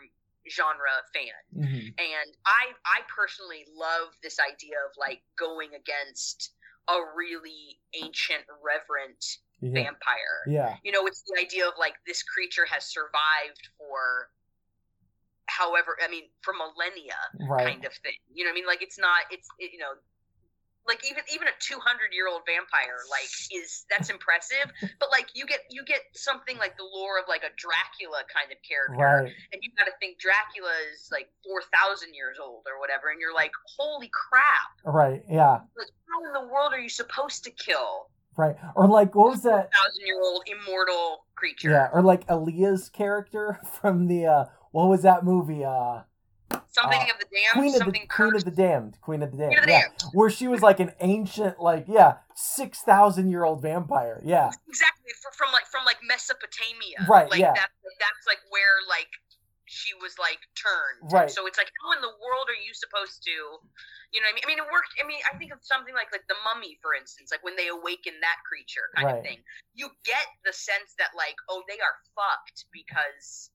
genre 0.50 1.04
fan, 1.14 1.44
Mhm. 1.56 1.94
and 1.98 2.38
I 2.46 2.74
I 2.86 3.02
personally 3.14 3.66
love 3.74 4.14
this 4.24 4.40
idea 4.40 4.78
of 4.86 4.92
like 4.98 5.22
going 5.38 5.74
against 5.76 6.52
a 6.90 6.98
really 7.16 7.80
ancient, 7.94 8.46
reverent 8.64 9.40
Yeah. 9.60 9.74
vampire 9.74 10.46
Yeah. 10.48 10.78
you 10.84 10.92
know 10.92 11.08
it's 11.08 11.24
the 11.24 11.40
idea 11.42 11.68
of 11.68 11.74
like 11.80 11.96
this 12.06 12.22
creature 12.24 12.66
has 12.66 12.86
survived 12.86 13.70
for 13.78 14.30
however 15.48 15.98
I 16.04 16.08
mean 16.08 16.30
for 16.42 16.54
millennia 16.54 17.16
right. 17.40 17.66
kind 17.68 17.86
of 17.86 17.94
thing. 18.04 18.14
You 18.34 18.44
know 18.44 18.50
what 18.50 18.54
I 18.54 18.60
mean? 18.60 18.68
Like 18.68 18.82
it's 18.84 19.00
not 19.00 19.22
it's 19.32 19.48
it, 19.60 19.72
you 19.74 19.80
know 19.80 19.94
like 20.88 21.04
even 21.06 21.24
even 21.34 21.48
a 21.48 21.56
200 21.60 22.16
year 22.16 22.28
old 22.28 22.42
vampire 22.48 23.04
like 23.12 23.28
is 23.52 23.86
that's 23.92 24.10
impressive 24.10 24.72
but 25.00 25.10
like 25.12 25.28
you 25.36 25.46
get 25.46 25.62
you 25.70 25.84
get 25.84 26.02
something 26.16 26.58
like 26.58 26.78
the 26.78 26.84
lore 26.88 27.20
of 27.20 27.26
like 27.28 27.44
a 27.44 27.52
dracula 27.60 28.24
kind 28.32 28.52
of 28.52 28.58
character 28.64 28.96
Right. 29.28 29.34
and 29.52 29.60
you 29.62 29.70
got 29.78 29.86
to 29.86 29.96
think 30.00 30.18
dracula 30.20 30.72
is 30.94 31.10
like 31.12 31.28
4000 31.44 32.16
years 32.16 32.38
old 32.42 32.64
or 32.66 32.80
whatever 32.80 33.10
and 33.12 33.20
you're 33.20 33.36
like 33.36 33.52
holy 33.78 34.10
crap 34.14 34.72
Right. 34.86 35.24
Yeah. 35.30 35.60
like 35.76 35.92
how 36.08 36.24
in 36.26 36.34
the 36.34 36.48
world 36.52 36.72
are 36.74 36.80
you 36.80 36.90
supposed 36.90 37.44
to 37.44 37.52
kill 37.52 38.08
Right. 38.38 38.56
Or 38.76 38.88
like 38.88 39.16
what 39.16 39.32
was 39.32 39.42
that? 39.44 39.74
thousand 39.74 40.06
year 40.06 40.22
old 40.22 40.44
immortal 40.48 41.26
creature 41.36 41.72
Yeah. 41.72 41.90
Or 41.92 42.04
like 42.04 42.26
Aaliyah's 42.28 42.88
character 42.90 43.60
from 43.82 44.08
the 44.08 44.26
uh 44.28 44.46
what 44.72 44.88
was 44.90 45.02
that 45.02 45.24
movie? 45.26 45.66
Uh 45.66 46.02
something 46.78 47.00
uh, 47.00 47.14
of 47.14 47.18
the 47.20 47.26
damned 47.34 47.54
Queen 47.58 47.68
of 47.68 47.74
the 47.74 47.78
something 47.80 48.08
Queen 48.08 48.36
of 48.36 48.44
the 48.46 48.52
Damned. 48.52 48.98
Queen 49.02 49.22
of 49.24 49.32
the 49.32 49.38
Damned. 49.38 49.50
Queen 49.56 49.60
of 49.60 49.66
the 49.66 49.72
yeah. 49.72 49.82
Damned. 49.82 50.04
Where 50.14 50.30
she 50.30 50.48
was 50.48 50.62
like 50.62 50.80
an 50.80 50.92
ancient, 51.02 51.60
like 51.60 51.86
yeah, 51.88 52.18
six 52.36 52.82
thousand 52.82 53.30
year 53.32 53.44
old 53.44 53.62
vampire. 53.62 54.22
Yeah. 54.24 54.50
exactly 54.70 55.12
fr- 55.22 55.34
from 55.36 55.52
like 55.54 55.66
from 55.68 55.84
like 55.86 55.98
mesopotamia 56.08 57.04
Right, 57.10 57.30
like 57.30 57.40
yeah. 57.40 57.54
that, 57.54 57.70
that's 58.00 58.24
like 58.28 58.40
where 58.54 58.78
like 58.90 59.10
she 59.70 59.92
was 60.00 60.16
like 60.18 60.40
turned 60.56 61.12
Right. 61.12 61.28
so 61.30 61.44
it's 61.46 61.58
like 61.58 61.68
how 61.84 61.92
in 61.92 62.00
the 62.02 62.16
world 62.24 62.48
are 62.48 62.56
you 62.56 62.72
supposed 62.72 63.20
to 63.28 63.36
you 64.16 64.20
know 64.24 64.32
what 64.32 64.32
i 64.32 64.36
mean 64.40 64.44
i 64.44 64.48
mean 64.48 64.60
it 64.64 64.70
worked 64.72 64.96
i 64.96 65.04
mean 65.04 65.20
i 65.28 65.36
think 65.36 65.52
of 65.52 65.60
something 65.60 65.92
like 65.92 66.08
like 66.16 66.24
the 66.32 66.40
mummy 66.48 66.80
for 66.80 66.96
instance 66.96 67.36
like 67.36 67.44
when 67.44 67.60
they 67.60 67.68
awaken 67.68 68.16
that 68.24 68.40
creature 68.48 68.88
kind 68.96 69.12
Right. 69.12 69.20
of 69.20 69.28
thing 69.28 69.44
you 69.76 69.92
get 70.08 70.24
the 70.48 70.56
sense 70.56 70.96
that 71.04 71.12
like 71.20 71.36
oh 71.52 71.68
they 71.68 71.76
are 71.84 71.96
fucked 72.16 72.64
because 72.72 73.52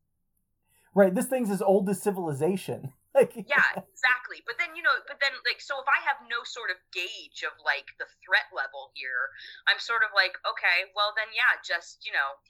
Right. 0.94 1.14
This 1.14 1.24
thing's 1.32 1.48
as 1.50 1.62
old 1.62 1.88
as 1.88 2.02
civilization. 2.02 2.92
Like 3.18 3.36
yeah 3.36 3.76
exactly 3.76 4.40
but 4.48 4.56
then 4.56 4.72
you 4.72 4.80
know 4.80 4.96
but 5.04 5.20
then 5.20 5.36
like 5.44 5.60
so 5.60 5.76
if 5.76 5.84
i 5.84 6.00
have 6.08 6.24
no 6.32 6.40
sort 6.48 6.72
of 6.72 6.80
gauge 6.96 7.44
of 7.44 7.52
like 7.60 7.84
the 8.00 8.08
threat 8.24 8.48
level 8.56 8.88
here 8.96 9.28
i'm 9.68 9.76
sort 9.76 10.00
of 10.00 10.16
like 10.16 10.32
okay 10.48 10.88
well 10.96 11.12
then 11.12 11.28
yeah 11.36 11.60
just 11.60 12.08
you 12.08 12.12
know 12.16 12.40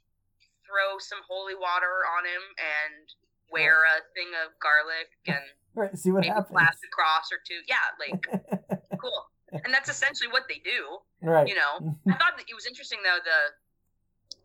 throw 0.63 1.03
some 1.03 1.19
holy 1.27 1.59
water 1.59 2.07
on 2.15 2.23
him 2.23 2.45
and 2.63 3.11
wear 3.51 3.83
a 3.91 4.07
thing 4.15 4.31
of 4.39 4.55
garlic 4.63 5.11
and 5.27 5.43
Right. 5.75 5.91
See 5.97 6.13
what 6.13 6.23
maybe 6.23 6.37
happens. 6.37 6.53
blast 6.53 6.85
a 6.85 6.91
cross 6.95 7.33
or 7.35 7.43
two 7.43 7.59
yeah 7.67 7.83
like 7.99 8.23
cool 9.03 9.33
and 9.51 9.75
that's 9.75 9.91
essentially 9.91 10.31
what 10.31 10.47
they 10.47 10.63
do 10.63 11.03
right. 11.27 11.49
you 11.49 11.59
know 11.59 11.99
i 12.07 12.15
thought 12.15 12.39
that 12.39 12.47
it 12.47 12.55
was 12.55 12.71
interesting 12.71 13.03
though 13.03 13.19
the 13.25 13.41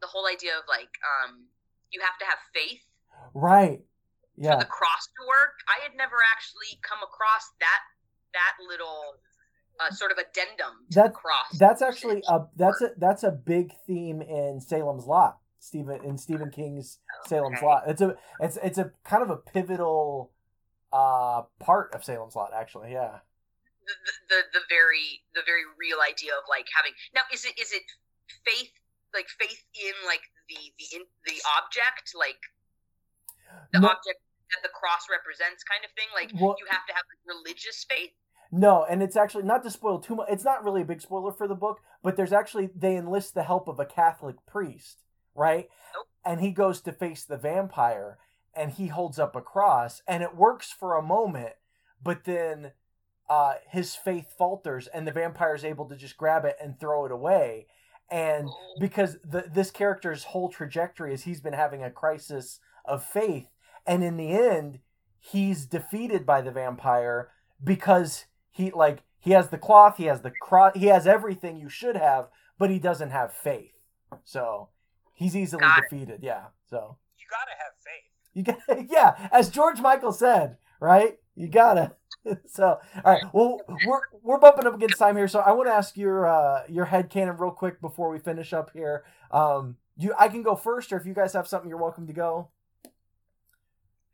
the 0.01 0.07
whole 0.09 0.25
idea 0.25 0.57
of 0.57 0.65
like 0.65 0.89
um 1.05 1.45
you 1.93 2.01
have 2.01 2.17
to 2.17 2.25
have 2.25 2.41
faith 2.57 2.81
right. 3.33 3.81
For 4.37 4.57
the 4.59 4.65
cross 4.65 5.07
to 5.07 5.21
work. 5.27 5.53
I 5.67 5.81
had 5.83 5.95
never 5.97 6.17
actually 6.23 6.79
come 6.81 6.99
across 7.03 7.49
that 7.59 7.81
that 8.33 8.53
little 8.67 9.15
uh, 9.79 9.91
sort 9.91 10.11
of 10.11 10.17
addendum 10.17 10.85
to 10.91 10.95
That- 10.95 11.07
the 11.07 11.11
cross. 11.13 11.57
That's 11.57 11.81
actually 11.81 12.21
a 12.27 12.45
that's 12.55 12.81
a 12.81 12.89
that's 12.97 13.23
a 13.23 13.31
big 13.31 13.73
theme 13.85 14.21
in 14.21 14.59
Salem's 14.61 15.05
Lot. 15.05 15.37
Stephen 15.59 15.99
in 16.05 16.17
Stephen 16.17 16.51
King's 16.51 16.99
Salem's 17.25 17.57
Okay. 17.57 17.65
Lot. 17.65 17.83
It's 17.87 18.01
a 18.01 18.15
it's 18.39 18.57
it's 18.63 18.77
a 18.77 18.91
kind 19.03 19.23
of 19.23 19.29
a 19.29 19.37
pivotal 19.37 20.31
uh 20.93 21.41
part 21.59 21.93
of 21.93 22.03
Salem's 22.03 22.35
Lot 22.35 22.51
actually. 22.55 22.91
Yeah. 22.93 23.19
the, 23.87 23.93
the, 24.05 24.13
the 24.29 24.39
the 24.59 24.63
very 24.69 25.23
the 25.35 25.41
very 25.45 25.63
real 25.79 25.97
idea 26.07 26.33
of 26.33 26.43
like 26.49 26.67
having 26.75 26.91
now 27.15 27.21
is 27.33 27.43
it 27.43 27.57
is 27.59 27.71
it 27.73 27.83
faith 28.45 28.69
like 29.13 29.27
faith 29.39 29.63
in 29.75 29.93
like 30.05 30.21
the 30.49 30.55
the 30.77 30.95
in, 30.95 31.01
the 31.25 31.41
object 31.57 32.13
like 32.15 32.39
the 33.73 33.79
No- 33.79 33.87
object 33.89 34.19
that 34.51 34.63
the 34.63 34.69
cross 34.73 35.07
represents 35.09 35.63
kind 35.63 35.83
of 35.83 35.91
thing 35.91 36.07
like 36.13 36.31
Well- 36.39 36.55
you 36.59 36.65
have 36.69 36.85
to 36.87 36.93
have 36.93 37.03
religious 37.25 37.83
faith 37.89 38.11
No, 38.51 38.85
and 38.85 39.03
it's 39.03 39.17
actually 39.17 39.43
not 39.43 39.61
to 39.63 39.69
spoil 39.71 39.99
too 39.99 40.15
much. 40.15 40.29
It's 40.29 40.45
not 40.45 40.63
really 40.63 40.81
a 40.81 40.85
big 40.85 41.01
spoiler 41.01 41.33
for 41.33 41.47
the 41.49 41.55
book, 41.55 41.81
but 42.01 42.15
there's 42.15 42.31
actually 42.31 42.69
they 42.75 42.95
enlist 42.95 43.33
the 43.33 43.43
help 43.43 43.67
of 43.67 43.77
a 43.79 43.85
Catholic 43.85 44.37
priest, 44.45 45.03
right? 45.35 45.67
Nope. 45.93 46.07
And 46.23 46.39
he 46.39 46.51
goes 46.51 46.79
to 46.81 46.93
face 46.93 47.25
the 47.25 47.35
vampire, 47.37 48.17
and 48.55 48.71
he 48.71 48.87
holds 48.87 49.19
up 49.19 49.35
a 49.35 49.41
cross, 49.41 50.01
and 50.07 50.23
it 50.23 50.33
works 50.35 50.71
for 50.71 50.95
a 50.95 51.01
moment, 51.01 51.55
but 52.01 52.23
then 52.23 52.71
uh, 53.29 53.55
his 53.69 53.95
faith 53.95 54.33
falters, 54.37 54.87
and 54.87 55.05
the 55.05 55.11
vampire 55.11 55.53
is 55.53 55.65
able 55.65 55.83
to 55.89 55.97
just 55.97 56.15
grab 56.15 56.45
it 56.45 56.55
and 56.61 56.79
throw 56.79 57.03
it 57.05 57.11
away. 57.11 57.67
And 58.09 58.47
Oh. 58.47 58.75
because 58.79 59.17
the, 59.25 59.43
this 59.53 59.71
character's 59.71 60.23
whole 60.23 60.47
trajectory 60.47 61.13
is 61.13 61.23
he's 61.23 61.41
been 61.41 61.51
having 61.51 61.83
a 61.83 61.91
crisis 61.91 62.61
of 62.85 63.03
faith, 63.03 63.49
and 63.87 64.03
in 64.03 64.17
the 64.17 64.31
end, 64.31 64.79
he's 65.19 65.65
defeated 65.65 66.25
by 66.25 66.41
the 66.41 66.51
vampire 66.51 67.29
because 67.63 68.25
he 68.51 68.71
like 68.71 69.03
he 69.19 69.31
has 69.31 69.49
the 69.49 69.57
cloth, 69.57 69.97
he 69.97 70.05
has 70.05 70.21
the 70.21 70.31
cross, 70.31 70.73
he 70.75 70.85
has 70.87 71.07
everything 71.07 71.57
you 71.57 71.69
should 71.69 71.95
have, 71.95 72.27
but 72.59 72.69
he 72.69 72.79
doesn't 72.79 73.11
have 73.11 73.33
faith. 73.33 73.73
So 74.23 74.69
he's 75.13 75.35
easily 75.35 75.61
Got 75.61 75.79
it. 75.79 75.89
defeated. 75.89 76.19
Yeah. 76.23 76.45
So 76.69 76.97
You 77.17 77.25
gotta 77.29 77.51
have 77.57 77.73
faith. 77.79 78.67
you 78.67 78.77
got 78.77 78.89
yeah, 78.91 79.29
as 79.31 79.49
George 79.49 79.79
Michael 79.79 80.11
said, 80.13 80.57
right? 80.79 81.17
You 81.35 81.47
gotta. 81.47 81.95
so 82.47 82.79
all 83.05 83.13
right, 83.13 83.23
well 83.33 83.59
we're 83.85 84.01
we're 84.21 84.39
bumping 84.39 84.65
up 84.67 84.75
against 84.75 84.99
time 84.99 85.15
here, 85.15 85.27
so 85.27 85.39
I 85.39 85.51
want 85.51 85.67
to 85.69 85.73
ask 85.73 85.95
your 85.97 86.27
uh 86.27 86.63
your 86.67 86.85
head 86.85 87.09
canon 87.09 87.37
real 87.37 87.51
quick 87.51 87.79
before 87.81 88.09
we 88.09 88.19
finish 88.19 88.53
up 88.53 88.71
here. 88.73 89.03
Um, 89.31 89.77
you 89.97 90.13
I 90.19 90.27
can 90.27 90.43
go 90.43 90.55
first, 90.55 90.91
or 90.93 90.97
if 90.97 91.05
you 91.05 91.13
guys 91.13 91.33
have 91.33 91.47
something, 91.47 91.69
you're 91.69 91.79
welcome 91.81 92.05
to 92.07 92.13
go. 92.13 92.49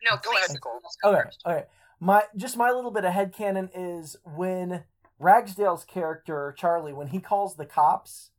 No 0.04 0.18
Go 0.24 0.32
ahead, 0.32 0.52
Nicole. 0.52 0.80
Okay, 1.04 1.22
first. 1.24 1.42
okay. 1.46 1.64
My 2.00 2.24
just 2.36 2.58
my 2.58 2.72
little 2.72 2.92
bit 2.92 3.06
of 3.06 3.14
head 3.14 3.34
headcanon 3.34 3.70
is 3.74 4.18
when 4.24 4.84
Ragsdale's 5.20 5.86
character 5.86 6.54
Charlie, 6.58 6.94
when 6.94 7.08
he 7.08 7.20
calls 7.20 7.56
the 7.56 7.66
cops 7.66 8.32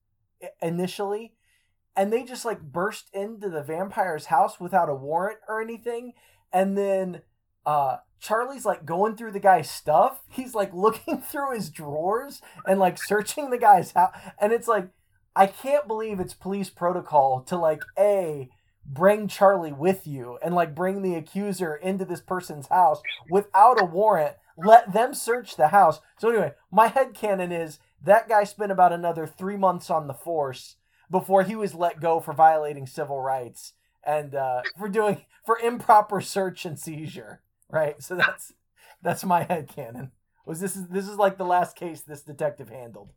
initially, 0.61 1.35
and 1.97 2.13
they 2.13 2.25
just 2.25 2.45
like 2.45 2.61
burst 2.61 3.09
into 3.15 3.49
the 3.49 3.63
vampire's 3.63 4.27
house 4.27 4.61
without 4.61 4.89
a 4.91 4.95
warrant 4.95 5.39
or 5.49 5.63
anything, 5.63 6.13
and 6.53 6.77
then 6.77 7.23
uh 7.65 7.99
Charlie's 8.21 8.65
like 8.65 8.87
going 8.87 9.17
through 9.17 9.33
the 9.33 9.41
guy's 9.41 9.71
stuff. 9.71 10.23
He's 10.29 10.55
like 10.55 10.73
looking 10.75 11.21
through 11.21 11.55
his 11.55 11.71
drawers 11.71 12.43
and 12.67 12.79
like 12.81 12.99
searching 12.99 13.51
the 13.51 13.59
guy's 13.59 13.93
house, 13.93 14.15
and 14.41 14.53
it's 14.53 14.69
like 14.69 14.89
I 15.37 15.47
can't 15.47 15.87
believe 15.87 16.21
it's 16.21 16.35
police 16.35 16.71
protocol 16.71 17.41
to 17.43 17.57
like 17.57 17.83
a 17.99 18.49
bring 18.87 19.29
Charlie 19.29 19.73
with 19.73 20.07
you 20.07 20.39
and 20.43 20.55
like 20.55 20.75
bring 20.75 21.03
the 21.03 21.15
accuser 21.15 21.75
into 21.75 22.05
this 22.05 22.21
person's 22.21 22.69
house 22.69 23.03
without 23.31 23.81
a 23.81 23.85
warrant. 23.85 24.37
Let 24.57 24.93
them 24.93 25.15
search 25.15 25.57
the 25.57 25.69
house. 25.69 26.01
So 26.19 26.29
anyway, 26.29 26.53
my 26.71 26.89
head 26.89 27.15
canon 27.15 27.51
is 27.51 27.79
that 28.03 28.29
guy 28.29 28.45
spent 28.45 28.71
about 28.71 28.93
another 28.93 29.27
three 29.27 29.57
months 29.57 29.91
on 29.91 30.07
the 30.07 30.15
force 30.15 30.77
before 31.11 31.43
he 31.43 31.57
was 31.57 31.75
let 31.75 32.01
go 32.01 32.21
for 32.21 32.33
violating 32.33 32.87
civil 32.87 33.21
rights 33.21 33.73
and 34.07 34.35
uh, 34.35 34.63
for 34.79 34.89
doing 34.89 35.23
for 35.45 35.59
improper 35.59 36.21
search 36.21 36.65
and 36.65 36.79
seizure. 36.79 37.41
Right. 37.71 38.01
So 38.03 38.15
that's 38.15 38.53
that's 39.03 39.25
my 39.25 39.45
head 39.45 39.69
canon. 39.69 40.13
Was 40.47 40.61
this 40.61 40.77
is 40.77 40.89
this 40.89 41.09
is 41.09 41.17
like 41.17 41.39
the 41.39 41.45
last 41.45 41.77
case 41.77 42.03
this 42.03 42.23
detective 42.23 42.69
handled. 42.69 43.13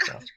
So. 0.00 0.18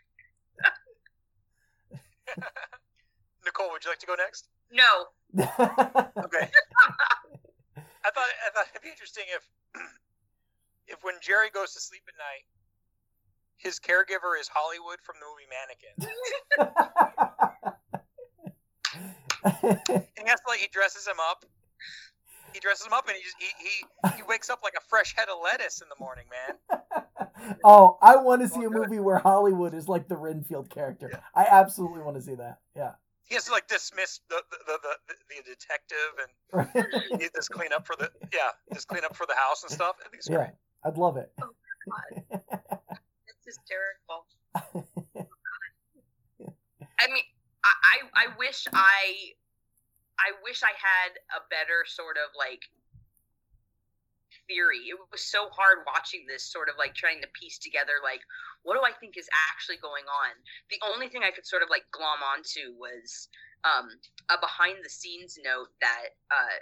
Nicole, 3.45 3.71
would 3.71 3.83
you 3.83 3.91
like 3.91 3.99
to 3.99 4.05
go 4.05 4.15
next? 4.15 4.47
No 4.75 5.07
Okay. 5.37 6.49
I 8.05 8.11
thought 8.11 8.29
I 8.45 8.49
thought 8.53 8.65
it'd 8.71 8.83
be 8.83 8.89
interesting 8.89 9.23
if 9.35 9.43
if 10.87 11.03
when 11.03 11.15
Jerry 11.21 11.49
goes 11.53 11.73
to 11.73 11.81
sleep 11.81 12.03
at 12.07 12.13
night, 12.17 12.45
his 13.57 13.79
caregiver 13.79 14.39
is 14.39 14.47
Hollywood 14.47 14.99
from 15.03 15.15
the 15.19 15.25
movie 15.25 15.47
Mannequin. 15.49 15.95
And 20.17 20.25
that's 20.25 20.41
like 20.47 20.59
he 20.59 20.67
dresses 20.71 21.05
him 21.07 21.17
up. 21.29 21.45
He 22.53 22.59
dresses 22.59 22.85
him 22.87 22.93
up 22.93 23.07
and 23.07 23.15
he 23.17 23.23
just 23.23 23.35
he, 23.37 23.47
he 23.59 24.15
he 24.17 24.23
wakes 24.27 24.49
up 24.49 24.61
like 24.63 24.73
a 24.77 24.81
fresh 24.87 25.13
head 25.15 25.27
of 25.29 25.37
lettuce 25.43 25.81
in 25.81 25.87
the 25.89 25.95
morning, 26.03 26.25
man. 26.31 27.57
oh, 27.63 27.97
I 28.01 28.15
want 28.15 28.41
to 28.41 28.47
see 28.47 28.61
Oh, 28.63 28.67
a 28.67 28.69
good. 28.69 28.89
movie 28.89 28.99
where 28.99 29.17
Hollywood 29.19 29.73
is 29.73 29.87
like 29.87 30.07
the 30.07 30.15
Renfield 30.17 30.69
character. 30.69 31.09
Yeah. 31.11 31.19
I 31.35 31.45
absolutely 31.49 32.01
want 32.01 32.15
to 32.15 32.21
see 32.21 32.35
that. 32.35 32.59
Yeah. 32.75 32.93
He 33.25 33.35
has 33.35 33.45
to 33.45 33.51
like 33.51 33.67
dismiss 33.67 34.21
the 34.29 34.41
the, 34.51 34.57
the, 34.67 34.79
the, 34.83 35.15
the 35.29 35.55
detective 35.55 36.13
and 36.21 37.21
he 37.21 37.27
just 37.35 37.49
clean 37.49 37.73
up 37.73 37.85
for 37.85 37.95
the 37.97 38.11
yeah, 38.33 38.51
just 38.73 38.87
clean 38.87 39.03
up 39.03 39.15
for 39.15 39.25
the 39.25 39.35
house 39.35 39.63
and 39.63 39.71
stuff. 39.71 39.95
I 39.99 40.09
think 40.09 40.19
it's 40.19 40.29
yeah, 40.29 40.37
great. 40.37 40.49
I'd 40.83 40.97
love 40.97 41.17
it. 41.17 41.31
Oh 41.41 41.49
it's 43.27 43.45
hysterical 43.45 44.25
I 46.99 47.07
mean, 47.11 47.23
I, 47.63 47.73
I 47.83 47.97
I 48.15 48.25
wish 48.39 48.65
I 48.73 49.35
I 50.17 50.31
wish 50.43 50.63
I 50.63 50.71
had 50.71 51.11
a 51.35 51.41
better 51.49 51.83
sort 51.85 52.17
of 52.17 52.31
like 52.37 52.63
theory. 54.47 54.87
It 54.87 54.97
was 55.11 55.21
so 55.21 55.49
hard 55.51 55.79
watching 55.85 56.25
this 56.27 56.43
sort 56.43 56.69
of 56.69 56.75
like 56.77 56.95
trying 56.95 57.21
to 57.21 57.27
piece 57.33 57.59
together 57.59 57.99
like 58.03 58.21
what 58.65 58.73
do 58.73 58.81
I 58.81 58.91
think 58.97 59.13
is 59.15 59.29
actually 59.53 59.77
going 59.77 60.09
on. 60.09 60.33
The 60.73 60.81
only 60.89 61.07
thing 61.07 61.21
I 61.21 61.29
could 61.29 61.45
sort 61.45 61.61
of 61.61 61.69
like 61.69 61.85
glom 61.93 62.25
onto 62.25 62.73
was 62.81 63.29
um, 63.61 63.93
a 64.33 64.41
behind 64.41 64.81
the 64.81 64.89
scenes 64.89 65.37
note 65.37 65.69
that 65.85 66.17
uh, 66.33 66.57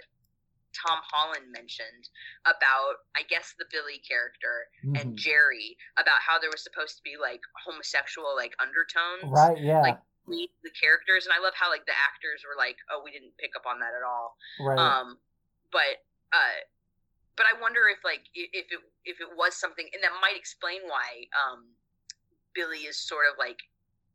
Tom 0.76 1.00
Holland 1.00 1.48
mentioned 1.48 2.12
about, 2.44 3.08
I 3.16 3.24
guess, 3.24 3.56
the 3.56 3.64
Billy 3.72 4.04
character 4.04 4.68
and 5.00 5.16
Mhm. 5.16 5.16
Jerry 5.16 5.76
about 5.96 6.20
how 6.20 6.38
there 6.38 6.52
was 6.52 6.62
supposed 6.62 7.00
to 7.00 7.02
be 7.02 7.16
like 7.16 7.40
homosexual 7.64 8.36
like 8.36 8.52
undertones 8.60 9.32
Right, 9.32 9.56
yeah. 9.56 9.80
like 9.80 10.00
the 10.28 10.72
characters, 10.80 11.24
and 11.24 11.32
I 11.32 11.40
love 11.40 11.52
how 11.56 11.68
like 11.68 11.84
the 11.84 11.96
actors 11.96 12.44
were 12.44 12.56
like, 12.56 12.76
"Oh, 12.90 13.02
we 13.04 13.12
didn't 13.12 13.36
pick 13.36 13.56
up 13.56 13.66
on 13.66 13.80
that 13.80 13.92
at 13.92 14.04
all." 14.04 14.36
right. 14.60 14.78
Um, 14.78 15.20
but 15.72 16.04
uh, 16.32 16.64
but 17.36 17.46
I 17.46 17.60
wonder 17.60 17.88
if 17.88 18.02
like 18.04 18.24
if 18.34 18.72
it 18.72 18.80
if 19.04 19.20
it 19.20 19.28
was 19.36 19.56
something, 19.56 19.88
and 19.92 20.02
that 20.02 20.12
might 20.20 20.36
explain 20.36 20.80
why 20.88 21.28
um, 21.36 21.76
Billy 22.54 22.86
is 22.88 22.96
sort 22.96 23.24
of 23.30 23.38
like 23.38 23.58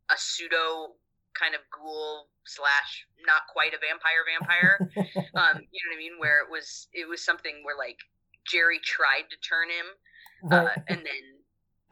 a 0.10 0.16
pseudo 0.18 0.96
kind 1.34 1.54
of 1.56 1.62
ghoul 1.72 2.28
slash 2.46 3.06
not 3.26 3.42
quite 3.52 3.74
a 3.74 3.80
vampire 3.80 4.26
vampire. 4.26 4.76
um, 5.36 5.62
you 5.72 5.80
know 5.84 5.90
what 5.92 5.96
I 5.96 6.00
mean? 6.00 6.18
Where 6.18 6.40
it 6.42 6.50
was 6.50 6.88
it 6.94 7.08
was 7.08 7.24
something 7.24 7.62
where 7.64 7.78
like 7.78 7.98
Jerry 8.46 8.80
tried 8.84 9.30
to 9.30 9.38
turn 9.40 9.70
him, 9.70 9.88
uh, 10.52 10.66
right. 10.66 10.84
and 10.90 11.00
then 11.00 11.24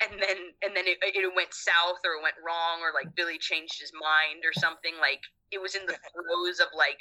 and 0.01 0.11
then 0.21 0.37
and 0.63 0.75
then 0.75 0.85
it, 0.87 0.97
it 1.01 1.35
went 1.35 1.53
south 1.53 2.01
or 2.03 2.19
it 2.19 2.23
went 2.23 2.35
wrong 2.45 2.81
or 2.81 2.91
like 2.93 3.15
Billy 3.15 3.37
changed 3.37 3.79
his 3.79 3.91
mind 3.93 4.43
or 4.43 4.53
something. 4.53 4.93
Like 4.99 5.21
it 5.51 5.61
was 5.61 5.75
in 5.75 5.85
the 5.85 5.93
throes 6.11 6.59
of 6.59 6.67
like 6.75 6.99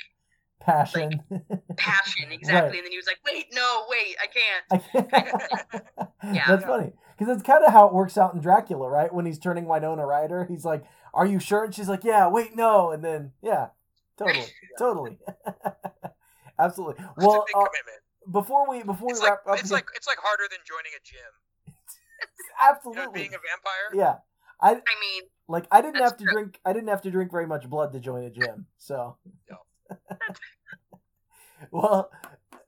Passion. 0.59 1.21
passion 1.77 2.33
exactly, 2.33 2.71
Right. 2.71 2.77
and 2.79 2.85
then 2.87 2.91
he 2.91 2.97
was 2.97 3.07
like, 3.07 3.19
"Wait, 3.27 3.45
no, 3.53 3.85
wait, 3.91 4.17
I 4.17 4.27
can't." 4.27 4.65
I 4.73 4.79
can't. 4.79 6.35
Yeah. 6.35 6.47
That's 6.49 6.65
funny 6.65 6.93
because 7.17 7.33
that's 7.35 7.47
kind 7.47 7.65
of 7.65 7.73
how 7.73 7.87
it 7.87 7.95
works 7.95 8.19
out 8.19 8.35
in 8.35 8.41
Dracula, 8.41 8.89
right? 8.89 9.13
When 9.13 9.27
he's 9.27 9.39
turning 9.39 9.67
Winona 9.67 10.05
Ryder, 10.07 10.45
he's 10.45 10.65
like, 10.65 10.85
"Are 11.15 11.27
you 11.27 11.39
sure?" 11.39 11.65
And 11.65 11.75
she's 11.75 11.89
like, 11.89 12.05
"Yeah." 12.05 12.29
Wait, 12.29 12.55
no. 12.57 12.91
And 12.91 13.03
then, 13.05 13.33
yeah, 13.43 13.69
totally, 14.19 14.47
totally, 14.79 15.19
absolutely. 16.59 17.03
It's 17.05 17.25
Well, 17.25 17.43
a 17.43 17.45
big 17.47 17.57
uh, 17.57 17.65
commitment. 17.67 18.03
before 18.33 18.69
we 18.69 18.83
before 18.83 19.11
It's 19.11 19.21
we 19.21 19.27
like 19.27 19.31
wrap 19.47 19.55
up, 19.55 19.59
it's 19.61 19.69
here- 19.71 19.77
like 19.77 19.87
it's 19.95 20.07
like 20.07 20.19
harder 20.19 20.45
than 20.51 20.59
joining 20.67 20.93
a 20.97 21.03
gym. 21.05 21.33
You 22.57 22.73
absolutely, 22.73 23.03
know, 23.05 23.13
being 23.13 23.35
a 23.35 23.39
vampire. 23.39 23.91
yeah. 23.95 24.17
I 24.61 24.71
I 24.71 24.75
mean, 24.75 25.23
like 25.49 25.67
I 25.71 25.83
didn't 25.83 26.01
have 26.01 26.17
to 26.17 26.25
true. 26.25 26.33
drink. 26.33 26.61
I 26.65 26.73
didn't 26.73 26.89
have 26.89 27.03
to 27.03 27.11
drink 27.11 27.31
very 27.31 27.47
much 27.47 27.69
blood 27.69 27.93
to 27.93 28.01
join 28.01 28.25
a 28.25 28.31
gym. 28.31 28.67
So, 28.79 29.19
No. 29.51 29.59
well, 31.71 32.11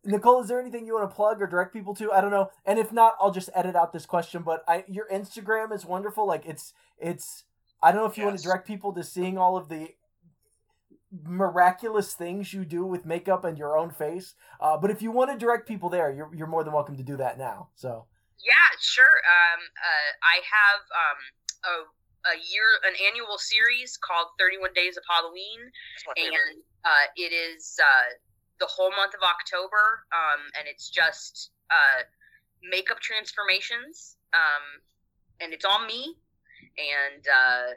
Nicole, 0.09 0.41
is 0.41 0.49
there 0.49 0.61
anything 0.61 0.87
you 0.87 0.95
want 0.95 1.09
to 1.09 1.15
plug 1.15 1.43
or 1.43 1.47
direct 1.47 1.73
people 1.73 1.95
to? 1.97 2.11
I 2.11 2.21
don't 2.21 2.31
know. 2.31 2.51
And 2.65 2.79
if 2.79 2.93
not, 2.93 3.15
I'll 3.21 3.31
just 3.31 3.51
edit 3.55 3.77
out 3.77 3.93
this 3.93 4.07
question. 4.07 4.43
But 4.43 4.65
I, 4.67 4.85
your 4.89 5.07
Instagram 5.13 5.73
is 5.73 5.85
wonderful. 5.85 6.27
Like 6.27 6.47
it's 6.47 6.73
it's. 6.99 7.45
I 7.83 7.93
don't 7.93 8.01
know 8.01 8.09
if 8.09 8.19
you 8.19 8.25
want 8.25 8.39
to 8.39 8.43
direct 8.43 8.67
people 8.67 8.93
to 8.95 9.05
seeing 9.05 9.39
all 9.39 9.57
of 9.57 9.69
the 9.69 9.91
miraculous 11.25 12.15
things 12.15 12.53
you 12.53 12.65
do 12.65 12.85
with 12.85 13.07
makeup 13.07 13.45
and 13.45 13.57
your 13.57 13.79
own 13.79 13.91
face. 13.91 14.35
Uh, 14.61 14.77
but 14.77 14.91
if 14.91 15.01
you 15.01 15.11
want 15.11 15.31
to 15.31 15.39
direct 15.39 15.69
people 15.69 15.89
there, 15.89 16.11
you're 16.11 16.31
you're 16.35 16.49
more 16.49 16.65
than 16.65 16.73
welcome 16.73 16.97
to 16.97 17.05
do 17.05 17.17
that 17.19 17.39
now. 17.39 17.69
So. 17.75 18.07
yeah, 18.45 18.69
sure. 18.81 19.05
Um, 19.05 19.61
uh, 19.77 20.11
I 20.25 20.41
have 20.41 20.81
um 20.97 21.21
a 21.65 22.33
a 22.33 22.37
year 22.51 22.67
an 22.85 22.95
annual 23.09 23.39
series 23.39 23.97
called 23.97 24.29
31 24.39 24.73
Days 24.75 24.97
of 24.97 25.05
Halloween. 25.09 25.71
That's 26.07 26.19
my 26.19 26.25
and 26.25 26.63
uh, 26.85 27.07
it 27.17 27.33
is 27.33 27.79
uh, 27.79 28.09
the 28.61 28.67
whole 28.67 28.91
month 28.91 29.15
of 29.15 29.23
October, 29.23 30.05
um, 30.13 30.41
and 30.59 30.67
it's 30.69 30.91
just 30.91 31.51
uh, 31.71 32.03
makeup 32.63 33.01
transformations, 33.01 34.17
um, 34.35 34.83
and 35.41 35.53
it's 35.53 35.65
all 35.65 35.85
me, 35.85 36.15
and 36.79 37.25
uh, 37.27 37.75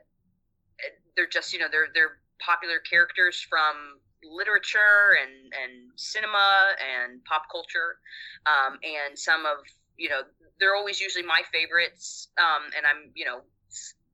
they're 1.15 1.27
just 1.27 1.53
you 1.53 1.59
know 1.59 1.67
they're 1.71 1.89
they're 1.93 2.17
popular 2.39 2.79
characters 2.79 3.45
from 3.47 3.99
literature 4.23 5.17
and 5.21 5.53
and 5.53 5.91
cinema 5.95 6.73
and 6.81 7.23
pop 7.25 7.43
culture, 7.51 7.97
um, 8.45 8.77
and 8.83 9.17
some 9.17 9.45
of 9.45 9.57
you 9.97 10.09
know 10.09 10.21
they're 10.59 10.75
always 10.75 10.99
usually 10.99 11.25
my 11.25 11.41
favorites, 11.51 12.29
um, 12.39 12.69
and 12.75 12.85
I'm 12.85 13.11
you 13.13 13.25
know 13.25 13.41